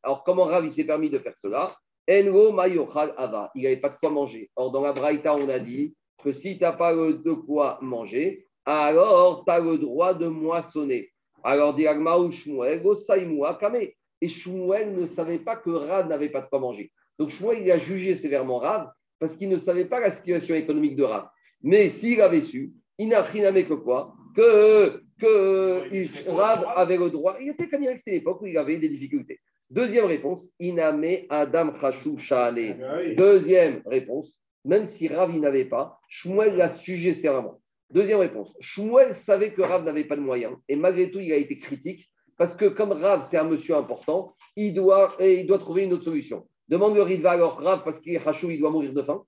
Alors, 0.04 0.24
comment 0.24 0.46
Rav 0.46 0.70
s'est 0.72 0.84
permis 0.84 1.10
de 1.10 1.20
faire 1.20 1.38
cela? 1.38 1.76
Il 2.08 2.26
n'avait 2.26 3.78
pas 3.78 3.90
de 3.90 3.96
quoi 4.00 4.10
manger. 4.10 4.50
Or, 4.56 4.72
dans 4.72 4.82
la 4.82 4.94
Braïta, 4.94 5.36
on 5.36 5.50
a 5.50 5.60
dit 5.60 5.94
que 6.24 6.32
si 6.34 6.58
tu 6.58 6.64
n'as 6.64 6.74
pas 6.74 6.96
de 6.96 7.34
quoi 7.34 7.78
manger, 7.82 8.48
alors 8.66 9.44
tu 9.46 9.52
as 9.52 9.60
le 9.60 9.78
droit 9.78 10.14
de 10.14 10.28
moissonner. 10.28 11.10
Alors, 11.44 11.76
dit 11.76 11.86
Agma 11.86 12.18
ou 12.18 12.32
Shmuel, 12.32 12.82
Kame. 13.60 13.82
Et 14.20 14.28
Shmuel 14.28 14.96
ne 14.96 15.06
savait 15.06 15.40
pas 15.40 15.58
que 15.58 15.70
Rav 15.70 16.08
n'avait 16.08 16.30
pas 16.30 16.42
de 16.42 16.48
quoi 16.48 16.60
manger. 16.60 16.92
Donc, 17.20 17.30
Shmuel, 17.30 17.64
il 17.64 17.72
a 17.72 17.78
jugé 17.78 18.16
sévèrement 18.16 18.58
Rav 18.58 18.90
parce 19.20 19.36
qu'il 19.36 19.50
ne 19.50 19.58
savait 19.58 19.86
pas 19.86 20.00
la 20.00 20.12
situation 20.12 20.56
économique 20.56 20.96
de 20.96 21.04
Rav. 21.04 21.28
Mais 21.64 21.90
s'il 21.90 22.22
avait 22.22 22.42
su, 22.42 22.74
il 23.00 23.10
n'a 23.10 23.22
rien 23.24 23.52
que 23.64 23.74
quoi 23.74 24.14
Que, 24.36 25.02
que 25.20 25.84
il- 25.92 26.12
Rav 26.30 26.66
avait 26.76 26.98
le 26.98 27.10
droit. 27.10 27.38
Il 27.42 27.50
était 27.50 27.68
candidat, 27.68 27.98
c'était 27.98 28.12
l'époque 28.12 28.42
où 28.42 28.46
il 28.46 28.58
avait 28.58 28.78
des 28.78 28.90
difficultés. 28.90 29.40
Deuxième 29.70 30.06
réponse, 30.06 30.52
Iname 30.60 31.04
Adam 31.30 31.72
Khashou 31.82 32.18
Sha'ale. 32.18 32.78
Ah 32.84 32.98
oui. 33.04 33.16
Deuxième 33.16 33.82
réponse, 33.86 34.34
même 34.64 34.86
si 34.86 35.08
Rav 35.08 35.36
n'avait 35.38 35.66
pas, 35.66 36.00
Shmuel 36.10 36.56
l'a 36.56 36.70
jugé 36.70 37.14
sévèrement. 37.14 37.60
Deuxième 37.90 38.20
réponse, 38.20 38.56
Shmuel 38.60 39.16
savait 39.16 39.54
que 39.54 39.62
Rav 39.62 39.84
n'avait 39.84 40.04
pas 40.06 40.16
de 40.16 40.22
moyens 40.22 40.56
et 40.70 40.76
malgré 40.76 41.10
tout 41.10 41.20
il 41.20 41.32
a 41.34 41.38
été 41.38 41.58
critique 41.58 42.10
parce 42.38 42.54
que 42.56 42.66
comme 42.66 42.92
Rav 42.92 43.26
c'est 43.26 43.38
un 43.38 43.46
monsieur 43.46 43.76
important, 43.76 44.36
il 44.56 44.74
doit, 44.74 45.16
et 45.20 45.40
il 45.42 45.48
doit 45.48 45.58
trouver 45.60 45.84
une 45.86 45.94
autre 45.94 46.04
solution. 46.04 46.48
Demande 46.70 46.96
le 46.96 47.02
Ritva 47.02 47.32
alors 47.32 47.62
Rav 47.62 47.84
parce 47.84 48.02
qu'il 48.02 48.16
est 48.16 48.24
Khashou, 48.24 48.50
il 48.50 48.60
doit 48.60 48.72
mourir 48.72 48.94
de 48.94 49.02
faim. 49.02 49.24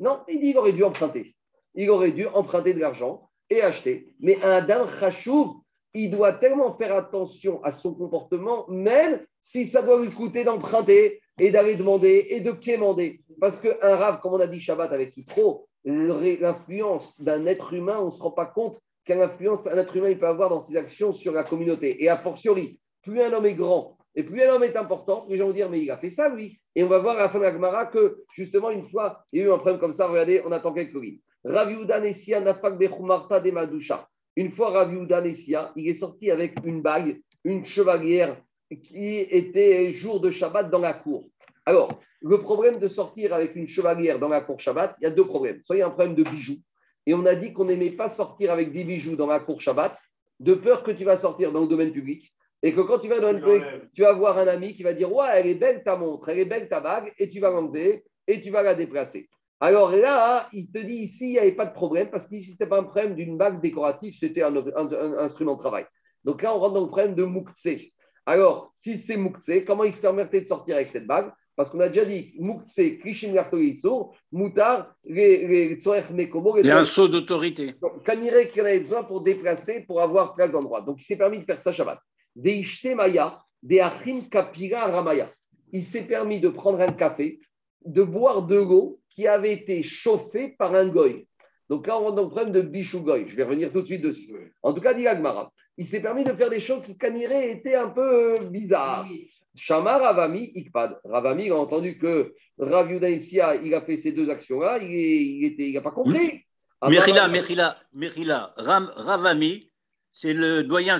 Non, 0.00 0.20
il 0.28 0.40
dit 0.40 0.48
qu'il 0.48 0.58
aurait 0.58 0.72
dû 0.72 0.82
emprunter. 0.82 1.34
Il 1.74 1.90
aurait 1.90 2.12
dû 2.12 2.26
emprunter 2.26 2.74
de 2.74 2.80
l'argent 2.80 3.28
et 3.50 3.62
acheter. 3.62 4.14
Mais 4.20 4.42
un 4.42 4.62
d'un 4.66 4.86
Khashou, 4.86 5.62
il 5.94 6.10
doit 6.10 6.32
tellement 6.34 6.74
faire 6.76 6.94
attention 6.94 7.62
à 7.62 7.70
son 7.70 7.94
comportement, 7.94 8.66
même 8.68 9.24
si 9.40 9.66
ça 9.66 9.82
doit 9.82 10.02
lui 10.02 10.10
coûter 10.10 10.44
d'emprunter 10.44 11.20
et 11.38 11.50
d'aller 11.50 11.76
demander 11.76 12.26
et 12.30 12.40
de 12.40 12.50
quémander. 12.50 13.20
Parce 13.40 13.60
qu'un 13.60 13.96
rave, 13.96 14.20
comme 14.20 14.34
on 14.34 14.40
a 14.40 14.46
dit 14.46 14.60
Shabbat 14.60 14.92
avec 14.92 15.16
Yitro, 15.16 15.66
l'influence 15.84 17.20
d'un 17.20 17.46
être 17.46 17.72
humain, 17.72 17.98
on 18.00 18.06
ne 18.06 18.10
se 18.10 18.22
rend 18.22 18.30
pas 18.30 18.46
compte 18.46 18.80
quelle 19.04 19.20
influence 19.20 19.66
un 19.66 19.76
être 19.78 19.96
humain 19.96 20.10
il 20.10 20.18
peut 20.18 20.26
avoir 20.26 20.48
dans 20.48 20.62
ses 20.62 20.76
actions 20.76 21.12
sur 21.12 21.32
la 21.32 21.44
communauté. 21.44 22.02
Et 22.02 22.08
a 22.08 22.18
fortiori, 22.18 22.78
plus 23.02 23.20
un 23.20 23.32
homme 23.32 23.46
est 23.46 23.54
grand 23.54 23.98
et 24.14 24.22
plus 24.22 24.42
un 24.42 24.54
homme 24.54 24.64
est 24.64 24.76
important, 24.76 25.26
les 25.28 25.38
gens 25.38 25.46
vont 25.46 25.52
dire, 25.52 25.70
mais 25.70 25.80
il 25.80 25.90
a 25.90 25.96
fait 25.96 26.10
ça, 26.10 26.28
lui. 26.28 26.58
Et 26.74 26.84
on 26.84 26.88
va 26.88 26.98
voir 26.98 27.16
à 27.16 27.20
la 27.20 27.28
fin 27.30 27.38
de 27.38 27.44
la 27.44 27.52
Gemara 27.52 27.86
que, 27.86 28.22
justement, 28.34 28.70
une 28.70 28.84
fois, 28.84 29.24
il 29.32 29.40
y 29.40 29.42
a 29.42 29.46
eu 29.46 29.52
un 29.52 29.56
problème 29.58 29.78
comme 29.78 29.92
ça, 29.92 30.06
regardez, 30.06 30.42
on 30.44 30.52
attend 30.52 30.72
quelques 30.72 30.94
lignes. 30.94 31.20
Rav 31.44 31.70
Nessia 32.02 32.40
Nafak 32.40 32.78
Bechumarta 32.78 33.40
de 33.40 33.50
Madusha. 33.50 34.06
Une 34.36 34.52
fois, 34.52 34.70
Rav 34.70 34.92
Nessia, 34.92 35.72
il 35.76 35.88
est 35.88 35.94
sorti 35.94 36.30
avec 36.30 36.54
une 36.64 36.82
bague, 36.82 37.20
une 37.44 37.64
chevalière 37.64 38.36
qui 38.70 39.18
était 39.18 39.92
jour 39.92 40.20
de 40.20 40.30
Shabbat 40.30 40.70
dans 40.70 40.78
la 40.78 40.94
cour. 40.94 41.28
Alors, 41.64 42.00
le 42.20 42.40
problème 42.40 42.78
de 42.78 42.88
sortir 42.88 43.34
avec 43.34 43.56
une 43.56 43.68
chevalière 43.68 44.18
dans 44.18 44.28
la 44.28 44.42
cour 44.42 44.60
Shabbat, 44.60 44.94
il 45.00 45.04
y 45.04 45.06
a 45.06 45.10
deux 45.10 45.26
problèmes. 45.26 45.60
Soit 45.64 45.76
il 45.76 45.78
y 45.80 45.82
a 45.82 45.86
un 45.86 45.90
problème 45.90 46.14
de 46.14 46.22
bijoux, 46.22 46.58
et 47.06 47.14
on 47.14 47.26
a 47.26 47.34
dit 47.34 47.52
qu'on 47.52 47.64
n'aimait 47.64 47.90
pas 47.90 48.08
sortir 48.08 48.52
avec 48.52 48.72
des 48.72 48.84
bijoux 48.84 49.16
dans 49.16 49.26
la 49.26 49.40
cour 49.40 49.60
Shabbat, 49.60 49.98
de 50.40 50.54
peur 50.54 50.82
que 50.82 50.90
tu 50.90 51.04
vas 51.04 51.16
sortir 51.16 51.52
dans 51.52 51.62
le 51.62 51.68
domaine 51.68 51.92
public, 51.92 52.32
et 52.62 52.72
que 52.74 52.80
quand 52.80 52.98
tu 53.00 53.08
vas 53.08 53.20
dans 53.20 53.32
domaine 53.32 53.42
public, 53.42 53.90
tu 53.94 54.02
vas 54.02 54.12
voir 54.12 54.38
un 54.38 54.46
ami 54.46 54.74
qui 54.74 54.82
va 54.82 54.92
dire 54.94 55.12
Ouais, 55.12 55.26
elle 55.34 55.46
est 55.48 55.54
belle 55.54 55.82
ta 55.82 55.96
montre, 55.96 56.28
elle 56.28 56.38
est 56.38 56.44
belle 56.44 56.68
ta 56.68 56.80
bague, 56.80 57.12
et 57.18 57.28
tu 57.30 57.40
vas 57.40 57.50
l'enlever 57.50 58.04
et 58.26 58.40
tu 58.40 58.50
vas 58.50 58.62
la 58.62 58.74
déplacer. 58.74 59.28
Alors 59.60 59.90
là, 59.92 60.48
il 60.52 60.70
te 60.70 60.78
dit 60.78 60.94
ici, 60.94 61.26
il 61.28 61.32
n'y 61.32 61.38
avait 61.38 61.52
pas 61.52 61.66
de 61.66 61.72
problème, 61.74 62.08
parce 62.10 62.26
qu'ici, 62.26 62.46
ce 62.46 62.52
n'était 62.52 62.66
pas 62.66 62.78
un 62.80 62.84
problème 62.84 63.14
d'une 63.14 63.36
bague 63.36 63.60
décorative, 63.60 64.14
c'était 64.18 64.42
un, 64.42 64.54
un- 64.56 64.92
un 64.92 65.18
instrument 65.18 65.54
de 65.54 65.60
travail. 65.60 65.84
Donc 66.24 66.42
là, 66.42 66.54
on 66.54 66.58
rentre 66.58 66.74
dans 66.74 66.80
le 66.82 66.88
problème 66.88 67.14
de 67.14 67.24
Mouktsé. 67.24 67.92
Alors, 68.26 68.72
si 68.76 68.98
c'est 68.98 69.16
Mouktsé, 69.16 69.64
comment 69.64 69.84
il 69.84 69.92
se 69.92 70.00
permettait 70.00 70.40
de 70.42 70.46
sortir 70.48 70.76
avec 70.76 70.88
cette 70.88 71.06
bague? 71.06 71.30
Parce 71.54 71.68
qu'on 71.70 71.80
a 71.80 71.88
déjà 71.88 72.04
dit 72.04 72.32
Mouktsé, 72.38 72.98
Krishin 72.98 73.32
Vertoïsour, 73.32 74.16
Moutar, 74.32 74.94
les 75.04 75.76
Mekomo, 76.12 76.56
les 76.56 76.62
Il 76.62 76.66
y 76.66 76.70
a 76.70 76.78
un 76.78 76.84
saut 76.84 77.08
d'autorité. 77.08 77.74
donc, 77.80 78.04
Kanire 78.04 78.50
qui 78.50 78.60
en 78.60 78.64
avait 78.64 78.80
besoin 78.80 79.04
pour 79.04 79.20
déplacer, 79.22 79.80
pour 79.80 80.00
avoir 80.00 80.34
place 80.34 80.50
d'endroit. 80.50 80.80
Donc, 80.80 81.00
il 81.00 81.04
s'est 81.04 81.16
permis 81.16 81.40
de 81.40 81.44
faire 81.44 81.60
ça 81.60 81.72
Shabbat. 81.72 81.98
Des 82.34 82.54
Ishte 82.58 82.94
Maya, 82.94 83.38
des 83.62 83.80
Achim 83.80 84.22
Kapira 84.30 84.86
Ramaya. 84.86 85.30
Il 85.72 85.84
s'est 85.84 86.02
permis 86.06 86.40
de 86.40 86.48
prendre 86.48 86.80
un 86.80 86.92
café, 86.92 87.40
de 87.84 88.02
boire 88.02 88.42
de 88.42 88.56
l'eau 88.56 89.00
qui 89.10 89.26
avait 89.26 89.52
été 89.52 89.82
chauffée 89.82 90.48
par 90.58 90.74
un 90.74 90.88
goy. 90.88 91.26
Donc 91.68 91.86
là, 91.86 91.98
on 91.98 92.04
rentre 92.04 92.16
dans 92.16 92.22
le 92.24 92.28
problème 92.28 92.52
de 92.52 92.60
Bichou 92.60 93.00
Goy. 93.00 93.26
Je 93.28 93.36
vais 93.36 93.44
revenir 93.44 93.72
tout 93.72 93.80
de 93.82 93.86
suite 93.86 94.02
dessus. 94.02 94.30
En 94.62 94.74
tout 94.74 94.80
cas, 94.80 94.92
dit 94.94 95.06
Agmara, 95.06 95.52
il 95.78 95.86
s'est 95.86 96.00
permis 96.00 96.24
de 96.24 96.32
faire 96.32 96.50
des 96.50 96.60
choses 96.60 96.84
qui, 96.84 96.98
Kanire, 96.98 97.32
étaient 97.32 97.74
un 97.76 97.88
peu 97.88 98.34
euh, 98.34 98.46
bizarres. 98.50 99.06
Shama 99.54 99.98
Ravami 99.98 100.52
Ikpad. 100.54 100.98
Ravami, 101.04 101.46
il 101.46 101.52
a 101.52 101.56
entendu 101.56 101.98
que 101.98 102.34
Rav 102.58 102.90
Yuda 102.90 103.08
Isia, 103.10 103.54
il 103.56 103.74
a 103.74 103.82
fait 103.82 103.96
ces 103.96 104.12
deux 104.12 104.28
actions-là, 104.30 104.78
il 104.78 104.88
n'a 104.88 105.48
il 105.58 105.60
il 105.74 105.82
pas 105.82 105.90
compris. 105.90 106.42
Mechila, 106.82 107.24
Amar- 107.24 107.30
Mechila, 107.30 107.76
Mechila, 107.92 108.54
Ram, 108.56 108.90
Ravami, 108.96 109.68
c'est 110.12 110.32
le 110.32 110.62
doyen 110.62 110.98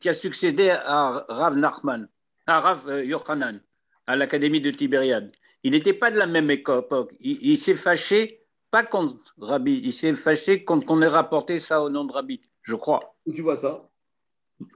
qui 0.00 0.08
a 0.08 0.14
succédé 0.14 0.70
à 0.70 1.24
Rav 1.28 1.56
Nachman, 1.56 2.08
à 2.46 2.60
Rav 2.60 2.88
euh, 2.88 3.04
Yochanan, 3.04 3.60
à 4.06 4.16
l'Académie 4.16 4.60
de 4.60 4.70
Tibériade. 4.70 5.32
Il 5.62 5.72
n'était 5.72 5.94
pas 5.94 6.10
de 6.10 6.16
la 6.16 6.26
même 6.26 6.50
époque. 6.50 7.12
Il, 7.20 7.38
il 7.42 7.58
s'est 7.58 7.74
fâché, 7.74 8.46
pas 8.70 8.84
contre 8.84 9.34
Rabbi, 9.38 9.80
il 9.82 9.92
s'est 9.92 10.12
fâché 10.14 10.64
contre 10.64 10.86
qu'on 10.86 11.02
ait 11.02 11.08
rapporté 11.08 11.58
ça 11.58 11.82
au 11.82 11.88
nom 11.88 12.04
de 12.04 12.12
Rabbi, 12.12 12.40
je 12.62 12.74
crois. 12.74 13.16
Où 13.26 13.32
tu 13.32 13.42
vois 13.42 13.56
ça? 13.56 13.88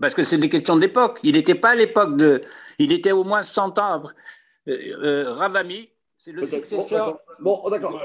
Parce 0.01 0.15
que 0.15 0.25
c'est 0.25 0.39
des 0.39 0.49
questions 0.49 0.77
d'époque. 0.77 1.21
Il 1.23 1.35
n'était 1.35 1.55
pas 1.55 1.71
à 1.71 1.75
l'époque 1.75 2.17
de. 2.17 2.43
Il 2.79 2.93
était 2.93 3.13
au 3.13 3.25
moins 3.25 3.43
100 3.43 3.79
ans 3.79 3.93
après. 3.95 4.15
Euh, 4.69 4.77
euh, 5.03 5.33
Ravami, 5.33 5.89
c'est 6.19 6.33
le. 6.33 6.43
Bon, 6.43 6.49
successeur 6.49 7.07
d'accord. 7.07 7.21
Bon, 7.41 7.61
oh, 7.65 7.71
d'accord. 7.71 8.01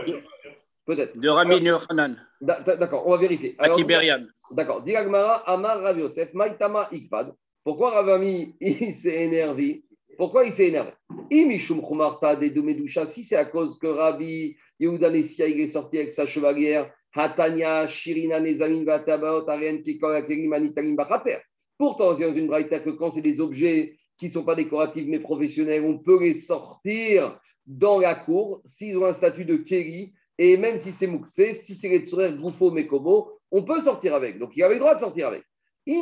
Peut-être. 0.86 1.18
de 1.18 1.30
Rabbi 1.30 1.58
Yochanan 1.58 2.16
Da- 2.42 2.60
da- 2.62 2.76
D'accord, 2.78 3.08
on 3.08 3.12
va 3.12 3.18
vérifier. 3.18 3.56
à 3.58 3.64
Alors, 3.66 3.78
Tibériade. 3.78 4.28
D'accord. 4.52 4.84
Diragmara, 4.84 5.38
Amar 5.50 5.82
Rav 5.82 5.98
Yosef, 6.00 6.34
Maïtama 6.34 6.88
Ikpad. 6.92 7.34
Pourquoi 7.64 7.92
Ravami, 7.92 8.56
il 8.62 8.94
s'est 8.94 9.24
énervé? 9.24 9.84
Pourquoi 10.18 10.46
il 10.46 10.52
s'est 10.52 10.68
énervé? 10.68 10.92
Imishum 11.32 11.82
Chumarta 11.82 12.36
de 12.36 12.48
Dumedusha, 12.50 13.06
si 13.08 13.24
c'est 13.24 13.36
à 13.36 13.46
cause 13.46 13.78
que 13.80 13.88
Rabbi 13.88 14.56
Yehuda 14.80 15.10
Nessia, 15.10 15.48
il 15.48 15.60
est 15.62 15.70
sorti 15.70 15.98
avec 15.98 16.12
sa 16.12 16.26
chevalière, 16.28 16.92
Hatanya, 17.14 17.88
Shirina, 17.88 18.40
Nezamin, 18.40 18.84
Vatabaot, 18.84 19.50
Ariane, 19.50 19.82
Kikol, 19.82 20.16
Akerim, 20.16 20.54
Anitalim, 20.54 20.96
Bachatzer. 20.96 21.38
Pourtant, 21.78 22.16
c'est 22.16 22.26
dans 22.30 22.36
une 22.36 22.48
braïta 22.48 22.80
que 22.80 22.92
quand 22.92 23.12
c'est 23.12 23.22
des 23.22 23.42
objets 23.42 23.98
qui 24.20 24.28
ne 24.28 24.32
sont 24.32 24.44
pas 24.44 24.56
décoratifs 24.56 25.06
mais 25.08 25.20
professionnels, 25.20 25.84
on 25.84 25.98
peut 25.98 26.20
les 26.22 26.36
sortir 26.36 27.40
dans 27.66 28.00
la 28.00 28.16
cour 28.16 28.62
s'ils 28.66 28.98
ont 28.98 29.06
un 29.06 29.14
statut 29.14 29.44
de 29.46 29.58
Kéri. 29.58 30.14
Et 30.38 30.58
même 30.58 30.78
si 30.78 30.92
c'est 30.92 31.08
Mouksé, 31.08 31.54
si 31.54 31.76
c'est 31.76 31.90
les 31.90 32.06
Tsurer, 32.06 32.34
Goufo, 32.34 32.72
Mekobo, 32.72 33.40
on 33.52 33.64
peut 33.64 33.82
sortir 33.82 34.16
avec. 34.16 34.38
Donc, 34.38 34.52
il 34.56 34.64
avait 34.64 34.74
le 34.76 34.80
droit 34.82 34.96
de 34.96 35.00
sortir 35.00 35.28
avec. 35.28 35.44
Si 35.88 36.02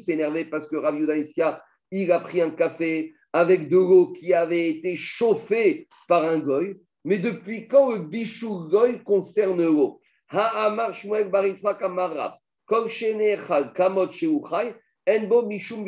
s'est 0.00 0.12
énervé 0.12 0.44
parce 0.46 0.68
que 0.68 0.76
Rav 0.76 0.96
Yehuda 0.96 1.16
Issia, 1.18 1.62
il 1.90 2.10
a 2.10 2.20
pris 2.20 2.40
un 2.40 2.50
café 2.50 3.12
avec 3.32 3.68
de 3.68 3.76
l'eau 3.76 4.12
qui 4.12 4.32
avait 4.32 4.70
été 4.70 4.96
chauffée 4.96 5.88
par 6.08 6.24
un 6.24 6.38
goy. 6.38 6.76
Mais 7.04 7.18
depuis 7.18 7.68
quand 7.68 7.92
le 7.92 7.98
bichou 7.98 8.68
goy 8.70 9.02
concerne 9.04 9.62
l'eau 9.62 10.00
Ha'amar 10.30 10.94
shmuel 10.94 11.30
baritzrak 11.30 11.82
amarav. 11.82 12.32
Kol 12.66 12.88
shenechal 12.88 13.74
kamot 13.74 14.10
sheuchai. 14.12 14.74
Enbo 15.08 15.42
mishum. 15.42 15.84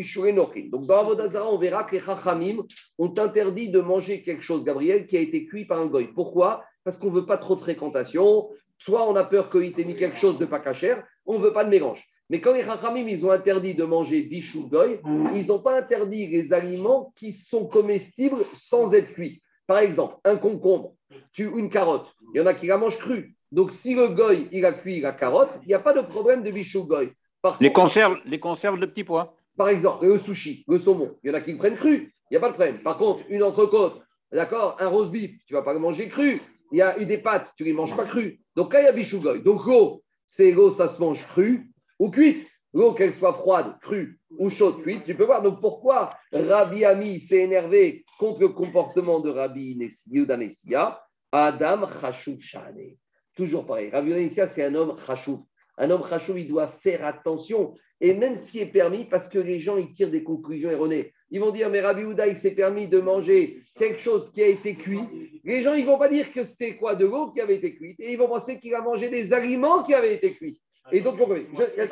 Donc 0.71 0.87
dans 0.87 0.99
Avodazara, 0.99 1.51
on 1.51 1.59
verra 1.59 1.85
que 1.85 1.97
les 1.97 2.03
chachamim 2.03 2.63
ont 2.99 3.15
interdit 3.19 3.71
de 3.71 3.81
manger 3.81 4.23
quelque 4.23 4.43
chose, 4.43 4.65
Gabriel, 4.65 5.07
qui 5.07 5.17
a 5.17 5.21
été 5.21 5.47
cuit 5.47 5.65
par 5.65 5.81
un 5.81 5.87
goy. 5.87 6.09
Pourquoi? 6.15 6.65
Parce 6.85 6.99
qu'on 6.99 7.11
ne 7.11 7.17
veut 7.21 7.27
pas 7.27 7.39
trop 7.39 7.57
de 7.57 7.61
fréquentation. 7.61 8.49
Soit 8.79 9.09
on 9.09 9.17
a 9.17 9.25
peur 9.25 9.51
qu'il 9.51 9.73
t'ait 9.73 9.85
mis 9.85 9.97
quelque 9.97 10.19
chose 10.19 10.39
de 10.39 10.45
pas 10.45 10.61
cachère, 10.61 11.03
on 11.25 11.39
ne 11.39 11.45
veut 11.45 11.53
pas 11.53 11.65
de 11.65 11.71
mélange. 11.71 12.05
Mais 12.29 12.41
quand 12.41 12.53
les 12.53 12.65
Chachamim, 12.65 13.07
ils 13.09 13.25
ont 13.25 13.31
interdit 13.31 13.75
de 13.75 13.85
manger 13.85 14.23
bichou 14.23 14.69
goy, 14.69 15.01
ils 15.35 15.47
n'ont 15.47 15.61
pas 15.61 15.79
interdit 15.79 16.27
les 16.27 16.53
aliments 16.53 17.13
qui 17.17 17.33
sont 17.33 17.67
comestibles 17.67 18.43
sans 18.55 18.93
être 18.95 19.13
cuits. 19.13 19.41
Par 19.67 19.79
exemple, 19.79 20.17
un 20.25 20.37
concombre, 20.37 20.95
tu, 21.33 21.45
une 21.57 21.71
carotte. 21.71 22.13
Il 22.35 22.39
y 22.39 22.41
en 22.41 22.47
a 22.47 22.55
qui 22.55 22.67
la 22.67 22.79
mangent 22.79 22.99
crue. 22.99 23.35
Donc, 23.53 23.73
si 23.73 23.95
le 23.95 24.09
goy, 24.09 24.49
il 24.53 24.65
a 24.65 24.73
cuit 24.73 25.01
la 25.01 25.13
carotte, 25.13 25.57
il 25.63 25.69
n'y 25.69 25.75
a 25.75 25.79
pas 25.79 25.95
de 25.95 26.01
problème 26.01 26.43
de 26.43 26.51
bichou 26.51 26.85
goy. 26.85 27.13
Par 27.52 27.59
Les 27.60 27.68
contre, 27.73 27.89
conserves, 27.89 28.16
les 28.24 28.40
conserves 28.40 28.81
de 28.81 28.86
petits 28.86 29.05
pois. 29.05 29.36
par 29.56 29.68
exemple, 29.68 30.06
le 30.06 30.18
sushi, 30.18 30.64
le 30.68 30.78
saumon, 30.78 31.14
il 31.23 31.28
y 31.28 31.31
en 31.31 31.35
a 31.35 31.40
qui 31.40 31.52
le 31.52 31.59
prennent 31.59 31.77
cru, 31.77 32.12
il 32.31 32.32
n'y 32.32 32.36
a 32.36 32.40
pas 32.40 32.48
de 32.48 32.55
problème. 32.55 32.78
Par 32.82 32.98
contre, 32.98 33.20
une 33.28 33.43
entrecôte, 33.43 34.02
d'accord, 34.32 34.77
un 34.81 34.89
rose 34.89 35.10
beef, 35.10 35.31
tu 35.47 35.55
ne 35.55 35.59
vas 35.59 35.64
pas 35.64 35.73
le 35.73 35.78
manger 35.78 36.09
cru. 36.09 36.40
Il 36.73 36.78
y 36.78 36.82
a 36.82 36.98
eu 37.01 37.06
des 37.06 37.18
pâtes, 37.18 37.52
tu 37.56 37.62
ne 37.62 37.68
les 37.68 37.74
manges 37.74 37.97
pas 37.97 38.05
cru. 38.05 38.40
Donc 38.56 38.73
là, 38.74 38.81
il 38.82 38.85
y 38.85 38.89
a 38.89 38.93
bichougoy. 38.93 39.40
Donc 39.43 39.64
l'eau, 39.66 40.02
c'est 40.27 40.51
l'eau, 40.51 40.70
ça 40.73 40.89
se 40.89 41.01
mange 41.01 41.24
cru 41.28 41.70
ou 41.98 42.10
cuite. 42.10 42.47
L'eau, 42.74 42.93
qu'elle 42.93 43.14
soit 43.14 43.32
froide, 43.32 43.78
crue 43.81 44.18
ou 44.39 44.51
chaude, 44.51 44.82
cuite, 44.82 45.05
tu 45.05 45.14
peux 45.14 45.24
voir. 45.24 45.40
Donc 45.40 45.60
pourquoi 45.60 46.10
Rabbi 46.32 46.85
Ami 46.85 47.20
s'est 47.20 47.39
énervé 47.39 48.05
contre 48.18 48.40
le 48.40 48.48
comportement 48.48 49.20
de 49.20 49.31
Rabbi 49.31 49.78
Yehuda 50.10 50.36
Nessia 50.36 51.01
Adam 51.32 51.89
Chashuv 52.01 52.40
Shane. 52.40 52.97
Toujours 53.35 53.64
pareil. 53.64 53.89
Rabbi 53.90 54.10
Yehuda 54.10 54.47
c'est 54.48 54.64
un 54.64 54.74
homme 54.74 54.97
Chashuv. 55.06 55.39
Un 55.78 55.90
homme 55.90 56.05
il 56.36 56.48
doit 56.48 56.69
faire 56.69 57.05
attention. 57.05 57.74
Et 58.01 58.12
même 58.15 58.35
ce 58.35 58.51
qui 58.51 58.59
est 58.61 58.66
permis, 58.66 59.05
parce 59.05 59.28
que 59.28 59.39
les 59.39 59.59
gens, 59.61 59.77
ils 59.78 59.93
tirent 59.93 60.11
des 60.11 60.23
conclusions 60.23 60.70
erronées. 60.70 61.12
Ils 61.31 61.40
vont 61.40 61.51
dire, 61.51 61.70
mais 61.70 61.81
Rabbi 61.81 62.05
Houda, 62.05 62.27
il 62.27 62.36
s'est 62.36 62.55
permis 62.55 62.89
de 62.89 63.01
manger 63.01 63.62
quelque 63.78 64.01
chose 64.01 64.31
qui 64.32 64.43
a 64.43 64.47
été 64.48 64.74
cuit. 64.74 65.01
Les 65.44 65.62
gens, 65.62 65.74
ils 65.74 65.82
ne 65.85 65.90
vont 65.90 65.98
pas 65.98 66.09
dire 66.09 66.31
que 66.32 66.44
c'était 66.44 66.77
quoi 66.77 66.94
de 66.94 67.07
l'eau 67.07 67.31
qui 67.32 67.40
avait 67.40 67.57
été 67.57 67.74
cuite. 67.74 67.98
Et 68.01 68.12
ils 68.12 68.19
vont 68.19 68.28
penser 68.28 68.61
qu'il 68.61 68.74
a 68.74 68.82
mangé 68.82 69.09
des 69.09 69.32
aliments 69.32 69.82
qui 69.82 69.94
avaient 69.94 70.15
été 70.15 70.32
cuits. 70.35 70.61
Et 70.93 71.01
donc, 71.01 71.16
pourquoi 71.19 71.36
je- 71.39 71.43
mais- 71.81 71.89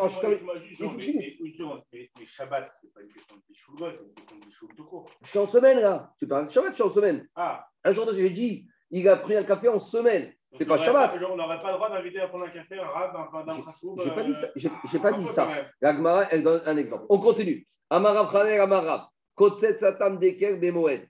Shabbat, 2.26 2.70
c'est 2.80 2.92
pas 2.94 3.00
une 3.00 3.08
question 3.08 3.36
de 3.36 3.42
c'est 3.48 4.04
une 4.04 4.14
question 4.14 4.36
de 4.36 4.44
bichou 4.44 4.68
tout 4.76 4.84
court. 4.84 5.10
Je 5.24 5.30
suis 5.30 5.38
en 5.38 5.46
semaine, 5.48 5.80
là. 5.80 6.12
Tu 6.18 6.26
parles 6.28 6.46
de 6.46 6.52
Shabbat, 6.52 6.70
je 6.70 6.74
suis 6.74 6.82
en 6.84 6.90
semaine. 6.90 7.26
Ah, 7.34 7.66
Un 7.82 7.92
jour, 7.92 8.08
j'ai 8.14 8.30
dit, 8.30 8.66
il 8.90 9.08
a 9.08 9.16
pris 9.16 9.34
un 9.36 9.42
café 9.42 9.68
en 9.68 9.80
semaine. 9.80 10.32
C'est 10.54 10.64
on 10.64 10.68
pas 10.68 10.78
Shabbat. 10.78 11.18
pas- 11.18 11.26
On 11.30 11.36
n'aurait 11.36 11.60
pas 11.60 11.68
le 11.70 11.74
droit 11.74 11.90
d'inviter 11.90 12.20
à 12.20 12.28
prendre 12.28 12.44
un 12.44 12.48
café 12.50 12.78
un 12.78 12.86
rab, 12.86 13.14
un 13.16 13.50
un 13.50 13.56
chachoub. 13.64 13.96
J'ai 14.02 14.10
pas 14.10 14.22
dit 14.24 14.34
ça. 14.34 14.46
euh, 14.46 14.50
J'ai 14.56 14.70
j'ai 14.90 14.98
pas 14.98 15.12
dit 15.12 15.26
ça. 15.28 15.48
Gemara, 15.82 16.24
elle 16.30 16.42
donne 16.44 16.62
un 16.64 16.76
exemple. 16.76 17.04
On 17.08 17.18
continue. 17.18 17.66
Amarav 17.90 18.30
Khaner 18.32 18.58
Amarav. 18.58 19.06
Kotset 19.34 19.78
Satam 19.78 20.18
Deker 20.18 20.56
Bemoed. 20.58 21.00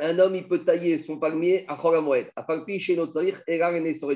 Un 0.00 0.18
homme, 0.18 0.34
il 0.34 0.48
peut 0.48 0.64
tailler 0.64 0.96
son 0.98 1.18
palmier 1.18 1.66
à 1.68 1.76
Choramoed. 1.76 2.26
À 2.34 2.44
Falpi, 2.44 2.80
chez 2.80 2.96
notre 2.96 3.22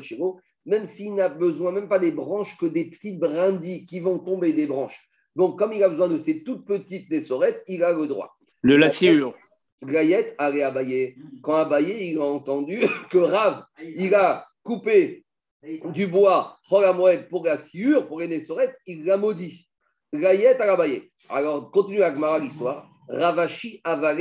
Shiro. 0.03 0.41
Même 0.65 0.87
s'il 0.87 1.15
n'a 1.15 1.29
besoin, 1.29 1.71
même 1.71 1.89
pas 1.89 1.99
des 1.99 2.11
branches, 2.13 2.57
que 2.59 2.67
des 2.67 2.87
petites 2.87 3.21
brindilles 3.21 3.87
qui 3.87 4.01
vont 4.01 4.19
tomber 4.19 4.53
des 4.55 4.67
branches. 4.67 4.99
Donc, 5.37 5.59
comme 5.59 5.75
il 5.75 5.83
a 5.85 5.89
besoin 5.91 6.09
de 6.09 6.19
ces 6.19 6.43
toutes 6.43 6.67
petites 6.67 7.11
Nesorettes, 7.11 7.63
il 7.69 7.85
a 7.85 7.93
le 7.93 8.07
droit. 8.09 8.37
Le 8.63 8.77
lassure. 8.77 9.35
Gaïet 9.83 10.35
allait 10.39 10.63
abayer. 10.63 11.17
Quand 11.43 11.57
Abaye, 11.57 12.11
il 12.11 12.19
a 12.19 12.25
entendu 12.25 12.81
que 13.11 13.19
Rav, 13.19 13.65
il 13.83 14.15
a 14.15 14.47
coupé 14.63 15.25
du 15.63 16.07
bois 16.07 16.59
pour 16.69 17.45
la 17.45 17.59
sciure, 17.59 18.07
pour 18.07 18.21
les 18.21 18.29
Nesorettes, 18.29 18.77
il 18.87 19.05
l'a 19.05 19.17
maudit. 19.17 19.69
Gaïet 20.15 20.61
à 20.61 20.73
Abaye. 20.73 21.11
Alors, 21.29 21.71
continue 21.71 22.03
avec 22.03 22.19
Mara 22.19 22.39
l'histoire. 22.39 22.89
Ravashi 23.09 23.81
Abba. 23.85 24.15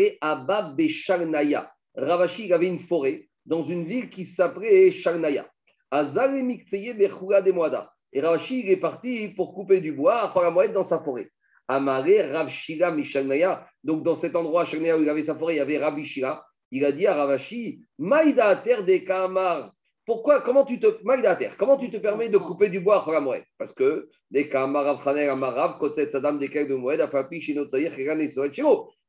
Ravashi, 1.95 2.53
avait 2.53 2.67
une 2.67 2.79
forêt 2.79 3.27
dans 3.45 3.63
une 3.63 3.85
ville 3.85 4.09
qui 4.09 4.25
s'appelait 4.25 4.91
Sharnaya. 4.91 5.47
Azal 5.91 6.37
et 6.37 6.43
Mikseye. 6.43 6.95
Et 8.13 8.21
Ravashi, 8.21 8.59
il 8.61 8.69
est 8.69 8.77
parti 8.77 9.29
pour 9.29 9.53
couper 9.53 9.81
du 9.81 9.91
bois 9.91 10.21
à 10.21 10.33
Choramoed 10.33 10.73
dans 10.73 10.83
sa 10.83 10.99
forêt. 10.99 11.29
Amaré 11.67 12.21
Rav 12.31 12.49
Shira 12.49 12.91
Misharnaya. 12.91 13.67
Donc, 13.85 14.01
dans 14.01 14.15
cet 14.15 14.35
endroit, 14.35 14.63
où 14.63 14.75
il 14.75 15.09
avait 15.09 15.21
sa 15.21 15.35
forêt, 15.35 15.53
il 15.53 15.57
y 15.57 15.61
avait 15.61 15.77
Rabbi 15.77 16.05
Shira. 16.05 16.43
Il 16.71 16.83
a 16.83 16.91
dit 16.91 17.05
à 17.05 17.13
Ravashi, 17.13 17.81
Maïda 17.99 18.57
terre 18.57 18.83
des 18.83 19.05
Kamar. 19.05 19.71
Pourquoi, 20.07 20.41
comment 20.41 20.65
tu 20.65 20.79
te, 20.79 20.87
Maïda 21.03 21.35
terre, 21.35 21.55
comment 21.57 21.77
tu 21.77 21.91
te 21.91 21.97
permets 21.97 22.29
de 22.29 22.39
couper 22.39 22.69
du 22.69 22.79
bois 22.79 23.05
à 23.07 23.23
Parce 23.59 23.73
que 23.73 24.09
des 24.31 24.49
Kamar 24.49 24.85
Rav 24.85 25.03
Chaner 25.03 25.27
Amarav, 25.27 25.77
Kotset 25.77 26.09
Sadam 26.09 26.39
des 26.39 26.47
de 26.47 26.73
Moed, 26.73 26.99
Afapi, 26.99 27.41
Shinot 27.41 27.69
Saïr, 27.69 27.95
Kegan 27.95 28.19
et. 28.19 28.29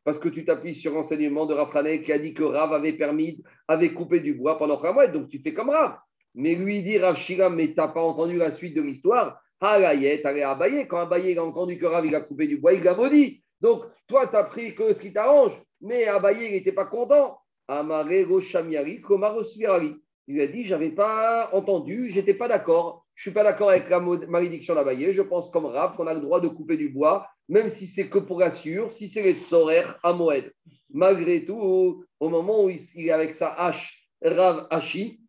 Parce 0.05 0.19
que 0.19 0.29
tu 0.29 0.45
t'appuies 0.45 0.75
sur 0.75 0.93
l'enseignement 0.93 1.47
de 1.47 1.55
Rav 1.55 1.73
Chaner 1.73 2.03
qui 2.03 2.13
a 2.13 2.19
dit 2.19 2.35
que 2.35 2.43
Rav 2.43 2.75
avait 2.75 2.93
permis, 2.93 3.43
avait 3.69 3.95
coupé 3.95 4.21
du 4.21 4.35
bois 4.35 4.59
pendant 4.59 4.77
Choramoed. 4.77 5.11
Donc, 5.13 5.31
tu 5.31 5.39
fais 5.39 5.55
comme 5.55 5.71
Rav. 5.71 5.97
Mais 6.35 6.55
lui 6.55 6.83
dit 6.83 6.99
Rav 6.99 7.17
Shira, 7.17 7.49
mais 7.49 7.69
tu 7.69 7.77
n'as 7.79 7.89
pas 7.89 8.03
entendu 8.03 8.37
la 8.37 8.51
suite 8.51 8.77
de 8.77 8.83
l'histoire? 8.83 9.41
Quand 9.59 9.69
Abaye 9.69 11.39
a 11.39 11.43
entendu 11.43 11.79
que 11.79 11.87
Rav 11.87 12.05
il 12.05 12.15
a 12.15 12.21
coupé 12.21 12.47
du 12.47 12.59
bois, 12.59 12.75
il 12.75 12.83
l'a 12.83 12.95
maudit. 12.95 13.43
Donc, 13.61 13.85
toi, 14.07 14.29
tu 14.29 14.37
as 14.37 14.45
pris 14.45 14.75
que 14.75 14.93
ce 14.93 15.03
qui 15.03 15.13
t'arrange. 15.13 15.53
Mais 15.81 16.07
Abaye, 16.07 16.47
il 16.47 16.53
n'était 16.53 16.73
pas 16.73 16.87
content. 16.87 17.39
Amaré 17.69 18.25
Roshamiari, 18.25 19.01
Komar 19.01 19.37
Osvirari. 19.37 19.97
Il 20.29 20.35
lui 20.35 20.43
a 20.43 20.47
dit 20.47 20.65
J'avais 20.65 20.91
pas 20.91 21.51
entendu, 21.53 22.11
j'étais 22.11 22.35
pas 22.35 22.49
d'accord. 22.49 23.05
Je 23.15 23.23
suis 23.23 23.33
pas 23.33 23.45
d'accord 23.45 23.71
avec 23.71 23.89
la 23.89 24.01
malédiction 24.01 24.75
d'Abaye. 24.75 25.13
Je 25.13 25.23
pense 25.23 25.51
comme 25.51 25.65
Rav 25.65 25.97
qu'on 25.97 26.07
a 26.07 26.15
le 26.15 26.21
droit 26.21 26.41
de 26.41 26.49
couper 26.49 26.77
du 26.77 26.91
bois, 26.91 27.27
même 27.49 27.71
si 27.71 27.87
c'est 27.87 28.09
que 28.09 28.19
pour 28.19 28.43
assure, 28.43 28.93
si 28.93 29.09
c'est 29.09 29.23
les 29.23 29.35
tsorer 29.35 29.85
à 30.03 30.13
Moed. 30.13 30.53
Malgré 30.93 31.45
tout, 31.47 32.05
au 32.21 32.29
moment 32.29 32.65
où 32.65 32.71
il 32.71 32.81
est 32.97 33.11
avec 33.11 33.35
sa 33.35 33.49
hache, 33.49 34.07
Rav 34.23 34.67
Hachi, 34.71 35.21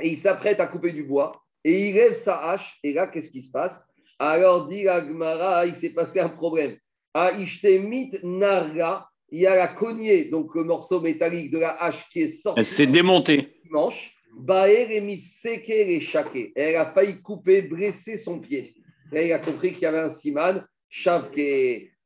et 0.00 0.10
il 0.10 0.16
s'apprête 0.16 0.60
à 0.60 0.68
couper 0.68 0.92
du 0.92 1.02
bois, 1.02 1.40
et 1.64 1.88
il 1.88 1.94
lève 1.94 2.16
sa 2.16 2.36
hache, 2.50 2.78
et 2.82 2.92
là, 2.92 3.08
qu'est-ce 3.08 3.30
qui 3.30 3.42
se 3.42 3.50
passe? 3.50 3.84
Alors, 4.18 4.68
dit 4.68 4.84
la 4.84 5.04
Gemara, 5.04 5.66
il 5.66 5.74
s'est 5.74 5.92
passé 5.92 6.20
un 6.20 6.28
problème. 6.28 6.76
À 7.14 7.32
Ishtemit 7.32 8.10
Narga, 8.24 9.06
il 9.30 9.40
y 9.40 9.46
a 9.46 9.54
la 9.54 9.68
cognée, 9.68 10.24
donc 10.26 10.54
le 10.54 10.64
morceau 10.64 11.00
métallique 11.00 11.52
de 11.52 11.58
la 11.60 11.70
hache 11.82 12.08
qui 12.10 12.22
est 12.22 12.28
sorti 12.28 12.58
Elle 12.60 12.66
s'est 12.66 12.86
démontée. 12.88 13.36
du 13.62 13.70
manche. 13.70 14.12
Baer 14.36 14.88
et 14.90 15.00
mitseke 15.00 15.70
et 15.70 16.00
chaké. 16.00 16.52
Elle 16.56 16.74
a 16.74 16.92
failli 16.92 17.22
couper, 17.22 17.62
blesser 17.62 18.16
son 18.16 18.40
pied. 18.40 18.74
Et 19.12 19.26
il 19.28 19.32
a 19.32 19.38
compris 19.38 19.72
qu'il 19.72 19.82
y 19.82 19.86
avait 19.86 20.00
un 20.00 20.10
siman, 20.10 20.64
Shavke. 20.88 21.38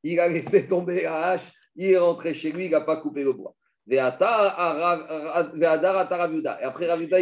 Il 0.03 0.21
a 0.21 0.29
laissé 0.29 0.67
tomber 0.67 1.03
la 1.03 1.29
hache, 1.31 1.53
il 1.75 1.91
est 1.91 1.99
rentré 1.99 2.35
chez 2.35 2.53
lui, 2.53 2.67
il 2.67 2.71
n'a 2.71 2.83
pas 2.83 2.99
coupé 2.99 3.25
le 3.25 3.33
bois. 3.33 3.55
Et 3.91 3.99
après 3.99 4.21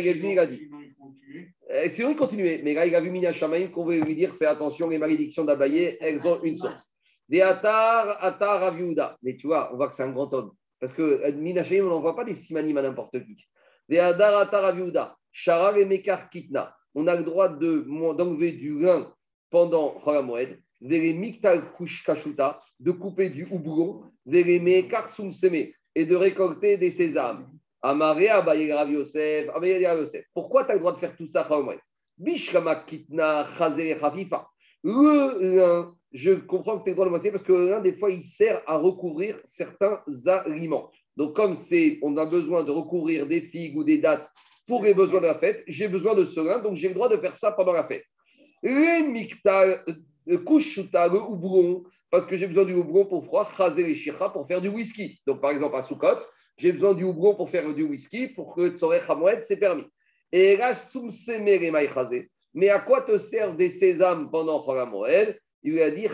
il 0.01 0.07
est 0.09 0.13
venu, 0.15 0.33
il 0.33 0.39
a 0.41 0.47
dit. 0.47 0.57
Sinon, 0.59 0.81
il 0.83 0.95
continue. 0.97 1.55
Euh, 1.71 1.89
Sinon, 1.91 2.11
il 2.11 2.17
continuait. 2.17 2.61
Mais 2.65 2.75
là, 2.75 2.85
il 2.87 2.95
a 2.97 3.01
vu 3.01 3.11
Mina 3.11 3.33
Shamaim 3.33 3.69
qu'on 3.69 3.85
veut 3.85 4.01
lui 4.01 4.17
dire 4.17 4.35
fais 4.37 4.47
attention, 4.47 4.89
les 4.89 4.99
malédictions 4.99 5.45
d'Abaye, 5.45 5.97
elles 6.01 6.27
ont 6.27 6.43
une 6.43 6.59
source. 6.59 6.93
Des 7.28 7.43
Atar, 7.43 8.23
Atar, 8.23 8.61
Rav 8.61 8.78
Yehuda. 8.78 9.16
Mais 9.23 9.36
tu 9.36 9.47
vois, 9.48 9.70
on 9.73 9.77
voit 9.77 9.89
que 9.89 9.94
c'est 9.94 10.03
un 10.05 10.12
grand 10.12 10.32
homme. 10.32 10.53
Parce 10.81 10.93
que 10.93 11.03
euh, 11.03 11.32
Mina 11.32 11.65
Shamaim, 11.65 11.86
on 11.86 11.90
n'envoie 11.90 12.15
pas 12.15 12.24
des 12.24 12.35
simanim 12.35 12.77
à 12.77 12.82
n'importe 12.82 13.12
qui. 13.24 13.36
Des 13.89 13.98
Adar, 13.98 14.39
Atar, 14.39 14.62
Rav 14.62 14.78
Yehuda. 14.78 15.16
Sharar 15.32 15.77
et 15.77 15.85
Mekar 15.85 16.31
Kitna. 16.31 16.74
On 16.94 17.07
a 17.09 17.15
le 17.16 17.24
droit 17.24 17.48
de- 17.48 17.85
d'enlever 18.15 18.53
du 18.53 18.78
lin 18.81 19.12
pendant 19.51 19.90
Choramoed. 20.05 20.59
Vere 20.81 21.15
Miktal 21.15 21.73
Kush 21.77 22.05
Kashuta. 22.05 22.61
De 22.81 22.90
couper 22.93 23.31
du 23.31 23.47
houblon. 23.51 24.03
Vere 24.24 24.61
Mekar 24.62 25.09
Sumseme. 25.09 25.73
Et 25.94 26.05
de 26.05 26.15
récolter 26.16 26.77
des 26.77 26.90
sésames. 26.90 27.47
Amaré 27.82 28.28
Abaye 28.28 28.73
Rav 28.73 28.90
Yosef. 28.90 29.48
Abaye 29.55 29.82
Yosef. 29.82 30.24
Pourquoi 30.35 30.65
tu 30.65 30.70
as 30.70 30.74
le 30.74 30.81
droit 30.81 30.93
de 30.93 30.98
faire 30.98 31.16
tout 31.16 31.27
ça, 31.28 31.44
Choramoed 31.44 31.78
Bishrama 32.19 32.77
Kitna 32.77 33.48
Chazer 33.59 34.03
Hafifa. 34.03 34.47
Le 34.82 35.57
lin, 35.57 35.94
je 36.16 36.32
comprends 36.32 36.78
que 36.78 36.84
tu 36.84 36.90
es 36.90 36.94
droit 36.94 37.06
de 37.06 37.14
le 37.14 37.30
parce 37.30 37.44
que 37.44 37.52
le 37.52 37.68
lin, 37.68 37.80
des 37.80 37.93
fois, 37.93 38.10
il 38.10 38.24
sert 38.24 38.62
à 38.66 38.78
recouvrir 38.78 39.38
certains 39.44 40.01
aliments. 40.26 40.90
Donc, 41.14 41.36
comme 41.36 41.56
c'est, 41.56 41.98
on 42.01 42.16
a 42.16 42.24
besoin 42.24 42.64
de 42.64 42.70
recouvrir 42.70 43.26
des 43.26 43.43
figues 43.43 43.76
ou 43.76 43.84
des 43.84 43.98
dattes 43.98 44.26
pour 44.66 44.82
les 44.82 44.94
besoins 44.94 45.20
de 45.20 45.26
la 45.26 45.38
fête, 45.38 45.62
j'ai 45.66 45.88
besoin 45.88 46.14
de 46.14 46.24
ce 46.24 46.40
lin, 46.40 46.59
donc 46.59 46.76
j'ai 46.76 46.88
le 46.88 46.94
droit 46.94 47.10
de 47.10 47.18
faire 47.18 47.36
ça 47.36 47.52
pendant 47.52 47.72
la 47.72 47.84
fête. 47.84 48.05
Les 48.62 49.02
miktal, 49.02 49.84
euh, 50.28 50.38
kushuta, 50.38 51.09
le 51.09 51.20
houblon, 51.20 51.84
parce 52.10 52.24
que 52.24 52.34
j'ai 52.34 52.47
besoin 52.47 52.64
du 52.64 52.72
houblon 52.72 53.05
pour 53.05 53.26
froid, 53.26 53.51
chaser 53.55 53.84
les 53.84 53.94
shira 53.94 54.32
pour 54.32 54.47
faire 54.47 54.62
du 54.62 54.68
whisky. 54.68 55.20
Donc, 55.26 55.43
par 55.43 55.51
exemple, 55.51 55.76
à 55.76 55.82
Sukkot, 55.82 56.18
j'ai 56.56 56.72
besoin 56.72 56.94
du 56.94 57.05
houblon 57.05 57.34
pour 57.34 57.51
faire 57.51 57.74
du 57.74 57.82
whisky, 57.82 58.28
pour 58.28 58.55
que 58.55 58.74
Tsoreh 58.74 59.02
Hamoued, 59.06 59.43
c'est 59.43 59.59
permis. 59.59 59.84
Et 60.32 60.56
là. 60.56 60.72
Mais 62.55 62.70
à 62.70 62.80
quoi 62.80 63.02
te 63.02 63.18
servent 63.18 63.56
des 63.56 63.68
sésames 63.68 64.30
pendant 64.30 64.64
Chol 64.64 64.88
Moed 64.88 65.38
Il 65.66 65.72
lui 65.72 65.82
a 65.82 65.90
dit. 65.90 66.06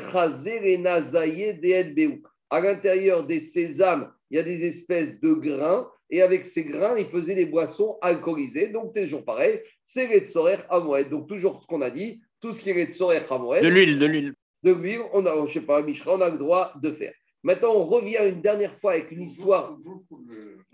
À 2.50 2.60
l'intérieur 2.60 3.26
des 3.26 3.40
sésames, 3.40 4.10
il 4.30 4.36
y 4.36 4.40
a 4.40 4.42
des 4.42 4.64
espèces 4.64 5.20
de 5.20 5.34
grains. 5.34 5.88
Et 6.08 6.22
avec 6.22 6.46
ces 6.46 6.64
grains, 6.64 6.96
il 6.98 7.06
faisait 7.06 7.34
des 7.34 7.44
boissons 7.46 7.98
alcoolisées. 8.00 8.68
Donc, 8.68 8.94
toujours 8.94 9.24
pareil, 9.24 9.60
c'est 9.82 10.08
les 10.08 10.26
tsorer 10.26 10.58
à 10.70 10.80
Moed. 10.80 11.10
Donc, 11.10 11.28
toujours 11.28 11.60
ce 11.60 11.66
qu'on 11.66 11.82
a 11.82 11.90
dit, 11.90 12.22
tout 12.40 12.54
ce 12.54 12.62
qui 12.62 12.70
est 12.70 12.92
tsorer 12.92 13.22
à 13.28 13.38
Moed 13.38 13.62
De 13.62 13.68
l'huile, 13.68 13.98
de 13.98 14.06
l'huile. 14.06 14.34
de 14.62 14.72
l'huile, 14.72 15.02
on 15.12 15.24
a, 15.26 15.46
je 15.46 15.52
sais 15.52 15.60
pas, 15.60 15.82
Mishra, 15.82 16.16
on 16.16 16.20
a 16.22 16.30
le 16.30 16.38
droit 16.38 16.72
de 16.82 16.90
faire. 16.92 17.12
Maintenant, 17.42 17.74
on 17.74 17.84
revient 17.84 18.18
une 18.26 18.40
dernière 18.40 18.78
fois 18.78 18.92
avec 18.92 19.10
une 19.10 19.22
histoire 19.22 19.76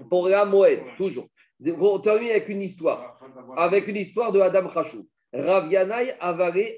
pour 0.09 0.29
la 0.29 0.45
Moed, 0.45 0.81
toujours. 0.97 1.29
On 1.67 1.99
termine 1.99 2.31
avec 2.31 2.49
une 2.49 2.63
histoire, 2.63 3.21
avec 3.57 3.89
une 3.89 3.97
histoire 3.97 4.33
de 4.33 4.41
Adam 4.41 4.69
Khashou. 4.69 5.07
Rav 5.33 5.71
Yanaï 5.71 6.17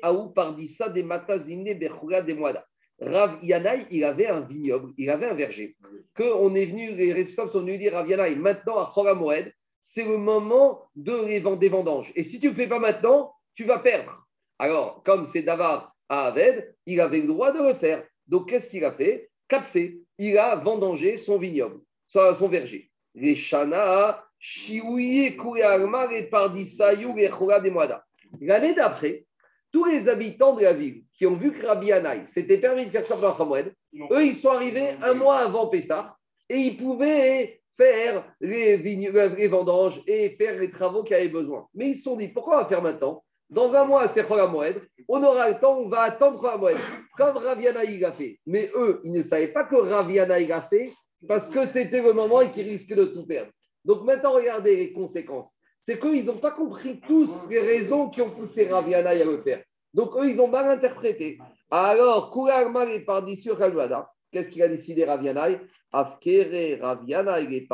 aou 0.03 0.31
pardissa 0.31 0.89
de 0.89 1.03
matazine 1.03 1.75
bechura 1.75 2.23
de 2.23 2.35
moada. 2.35 2.65
Rav 3.01 3.39
il 3.43 4.05
avait 4.05 4.27
un 4.27 4.41
vignoble, 4.41 4.93
il 4.99 5.09
avait 5.09 5.27
un 5.27 5.35
verger. 5.35 5.77
Que 6.15 6.25
on 6.25 6.55
est 6.55 6.67
venu, 6.67 6.95
les 6.95 7.13
responsables 7.13 7.53
sont 7.53 7.61
venus 7.61 7.79
dire 7.79 7.93
Rav 7.93 8.09
Yanaï, 8.09 8.37
maintenant 8.37 8.79
à 8.79 8.91
Chora 8.95 9.15
Moed, 9.15 9.53
c'est 9.83 10.05
le 10.05 10.19
moment 10.19 10.89
de 10.95 11.57
des 11.57 11.69
vendanges. 11.69 12.13
Et 12.15 12.25
si 12.25 12.39
tu 12.39 12.47
ne 12.47 12.51
le 12.51 12.57
fais 12.57 12.69
pas 12.69 12.79
maintenant, 12.79 13.33
tu 13.55 13.65
vas 13.65 13.79
perdre. 13.79 14.27
Alors, 14.59 15.03
comme 15.05 15.27
c'est 15.27 15.43
Davar 15.43 15.95
à 16.09 16.27
Aved, 16.27 16.75
il 16.87 17.01
avait 17.01 17.21
le 17.21 17.29
droit 17.29 17.53
de 17.53 17.67
le 17.67 17.75
faire. 17.75 18.05
Donc, 18.27 18.51
qu'est-ce 18.51 18.69
qu'il 18.69 18.85
a 18.85 18.93
fait? 18.93 19.31
Capfé, 19.49 20.01
il 20.19 20.39
a 20.39 20.55
vendangé 20.57 21.17
son 21.17 21.39
vignoble, 21.39 21.81
son 22.07 22.49
verger. 22.49 22.91
Les 23.15 23.35
Shana, 23.35 24.25
Shiouye, 24.39 25.37
Kouréalma, 25.37 26.07
les 26.07 26.25
Pardisayou, 26.25 27.17
les 27.17 27.31
des 27.63 27.71
Moada. 27.71 28.05
L'année 28.41 28.75
d'après, 28.75 29.27
tous 29.73 29.85
les 29.85 30.09
habitants 30.09 30.55
de 30.55 30.63
la 30.63 30.73
ville 30.73 31.05
qui 31.15 31.27
ont 31.27 31.37
vu 31.37 31.53
que 31.53 31.67
Rabbi 31.67 31.93
Anaï 31.93 32.27
s'était 32.27 32.59
permis 32.59 32.87
de 32.87 32.91
faire 32.91 33.07
ça 33.07 33.17
pour 33.17 33.41
Hamoued, 33.41 33.73
eux, 34.11 34.25
ils 34.25 34.35
sont 34.35 34.51
arrivés 34.51 34.91
un 35.03 35.15
mois 35.15 35.39
avant 35.39 35.69
Pessah 35.69 36.17
et 36.49 36.59
ils 36.59 36.77
pouvaient 36.77 37.61
faire 37.77 38.25
les, 38.41 38.77
vignes- 38.77 39.11
les 39.11 39.49
vendanges 39.49 40.03
et 40.07 40.31
faire 40.31 40.59
les 40.59 40.71
travaux 40.71 41.03
qu'ils 41.03 41.17
avaient 41.17 41.29
besoin. 41.29 41.67
Mais 41.75 41.91
ils 41.91 41.97
se 41.97 42.03
sont 42.03 42.17
dit, 42.17 42.29
pourquoi 42.29 42.59
on 42.59 42.63
va 42.63 42.69
faire 42.69 42.83
maintenant? 42.83 43.23
Dans 43.49 43.75
un 43.75 43.85
mois, 43.85 44.07
c'est 44.07 44.29
Hamoed, 44.31 44.81
on 45.09 45.23
aura 45.25 45.51
le 45.51 45.59
temps, 45.59 45.79
on 45.79 45.89
va 45.89 46.03
attendre 46.03 46.45
Hamoed, 46.47 46.77
comme 47.17 47.37
Raviana 47.37 47.85
il 47.85 48.05
a 48.05 48.13
fait. 48.13 48.39
Mais 48.47 48.71
eux, 48.77 49.01
ils 49.05 49.13
ne 49.13 49.23
savaient 49.23 49.53
pas 49.53 49.65
que 49.65 49.77
Raviana 49.77 50.39
il 50.41 50.53
a 50.53 50.63
fait 50.63 50.93
parce 51.27 51.49
que 51.49 51.67
c'était 51.67 52.03
le 52.03 52.13
moment 52.13 52.41
et 52.43 52.51
qu'ils 52.51 52.69
risquaient 52.69 52.95
de 52.95 53.07
tout 53.07 53.27
perdre. 53.27 53.51
Donc 53.85 54.05
maintenant, 54.05 54.33
regardez 54.33 54.77
les 54.77 54.93
conséquences. 54.93 55.51
C'est 55.83 55.99
qu'ils 55.99 56.27
n'ont 56.27 56.39
pas 56.39 56.51
compris 56.51 57.01
tous 57.07 57.49
les 57.49 57.61
raisons 57.61 58.09
qui 58.09 58.21
ont 58.21 58.31
poussé 58.31 58.69
Raviana 58.69 59.11
à 59.11 59.25
le 59.25 59.41
faire. 59.43 59.63
Donc 59.95 60.15
eux, 60.17 60.29
ils 60.29 60.41
ont 60.41 60.49
mal 60.49 60.69
interprété. 60.69 61.39
Alors, 61.71 62.31
Kouragma 62.31 62.85
et 62.87 63.01
Pardisio 63.01 63.57
Kalvada, 63.57 64.11
qu'est-ce 64.31 64.51
qu'il 64.51 64.63
a 64.63 64.69
décidé 64.69 65.05
Ravianaï 65.05 65.61
Afkere 65.93 66.81
Ravianaï. 66.81 67.67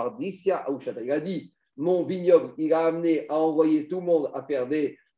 Il 1.04 1.12
a 1.12 1.20
dit 1.20 1.52
Mon 1.76 2.04
vignoble, 2.04 2.54
il 2.58 2.72
a 2.72 2.86
amené 2.86 3.28
à 3.28 3.36
envoyer 3.36 3.88
tout 3.88 4.00
le 4.00 4.06
monde 4.06 4.30
à 4.34 4.42
faire 4.42 4.66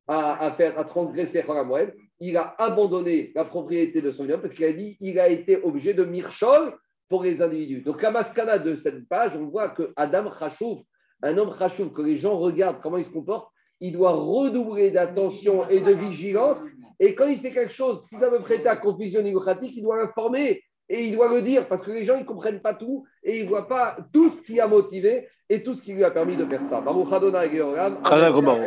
à, 0.09 0.47
à 0.47 0.52
faire, 0.52 0.78
à 0.78 0.85
transgresser 0.85 1.43
Cholamoued. 1.43 1.94
Il 2.20 2.36
a 2.36 2.55
abandonné 2.59 3.31
la 3.35 3.44
propriété 3.44 4.01
de 4.02 4.10
son 4.10 4.24
vignoble 4.24 4.43
parce 4.43 4.55
qu'il 4.55 4.65
a 4.65 4.73
dit 4.73 4.97
il 5.01 5.20
a 5.20 5.28
été 5.28 5.62
obligé 5.62 5.94
de 5.94 6.05
mirchol 6.05 6.74
pour 7.09 7.23
les 7.23 7.40
individus. 7.43 7.82
Donc, 7.82 8.02
la 8.02 8.10
mascana 8.10 8.59
de 8.59 8.74
cette 8.74 9.09
page, 9.09 9.36
on 9.36 9.47
voit 9.47 9.70
que 9.70 9.93
Adam 9.97 10.31
Khashouf, 10.31 10.81
un 11.23 11.36
homme 11.39 11.55
Khashouf, 11.59 11.93
que 11.93 12.03
les 12.03 12.16
gens 12.16 12.39
regardent 12.39 12.81
comment 12.82 12.99
il 12.99 13.05
se 13.05 13.11
comporte, 13.11 13.49
il 13.81 13.93
doit 13.93 14.12
redoubler 14.12 14.90
d'attention 14.90 15.69
et 15.69 15.81
de 15.81 15.93
vigilance. 15.93 16.65
Et 17.01 17.15
quand 17.15 17.27
il 17.27 17.39
fait 17.39 17.53
quelque 17.53 17.73
chose, 17.73 18.05
si 18.09 18.16
ça 18.16 18.28
veut 18.28 18.40
prêter 18.40 18.69
à 18.69 18.77
confusion 18.77 19.23
négociatique, 19.23 19.73
il 19.77 19.82
doit 19.82 20.03
informer 20.03 20.62
et 20.89 21.05
il 21.05 21.15
doit 21.15 21.28
le 21.32 21.43
dire 21.43 21.69
parce 21.69 21.82
que 21.82 21.90
les 21.90 22.05
gens 22.05 22.19
ne 22.19 22.24
comprennent 22.24 22.61
pas 22.61 22.74
tout 22.74 23.05
et 23.23 23.39
ils 23.39 23.45
ne 23.45 23.49
voient 23.49 23.69
pas 23.69 23.99
tout 24.12 24.31
ce 24.31 24.43
qui 24.43 24.59
a 24.59 24.66
motivé 24.66 25.28
et 25.51 25.62
tout 25.62 25.74
ce 25.74 25.82
qui 25.82 25.93
lui 25.93 26.05
a 26.05 26.11
permis 26.11 26.36
de 26.36 26.45
faire 26.47 26.65
ça. 26.65 26.82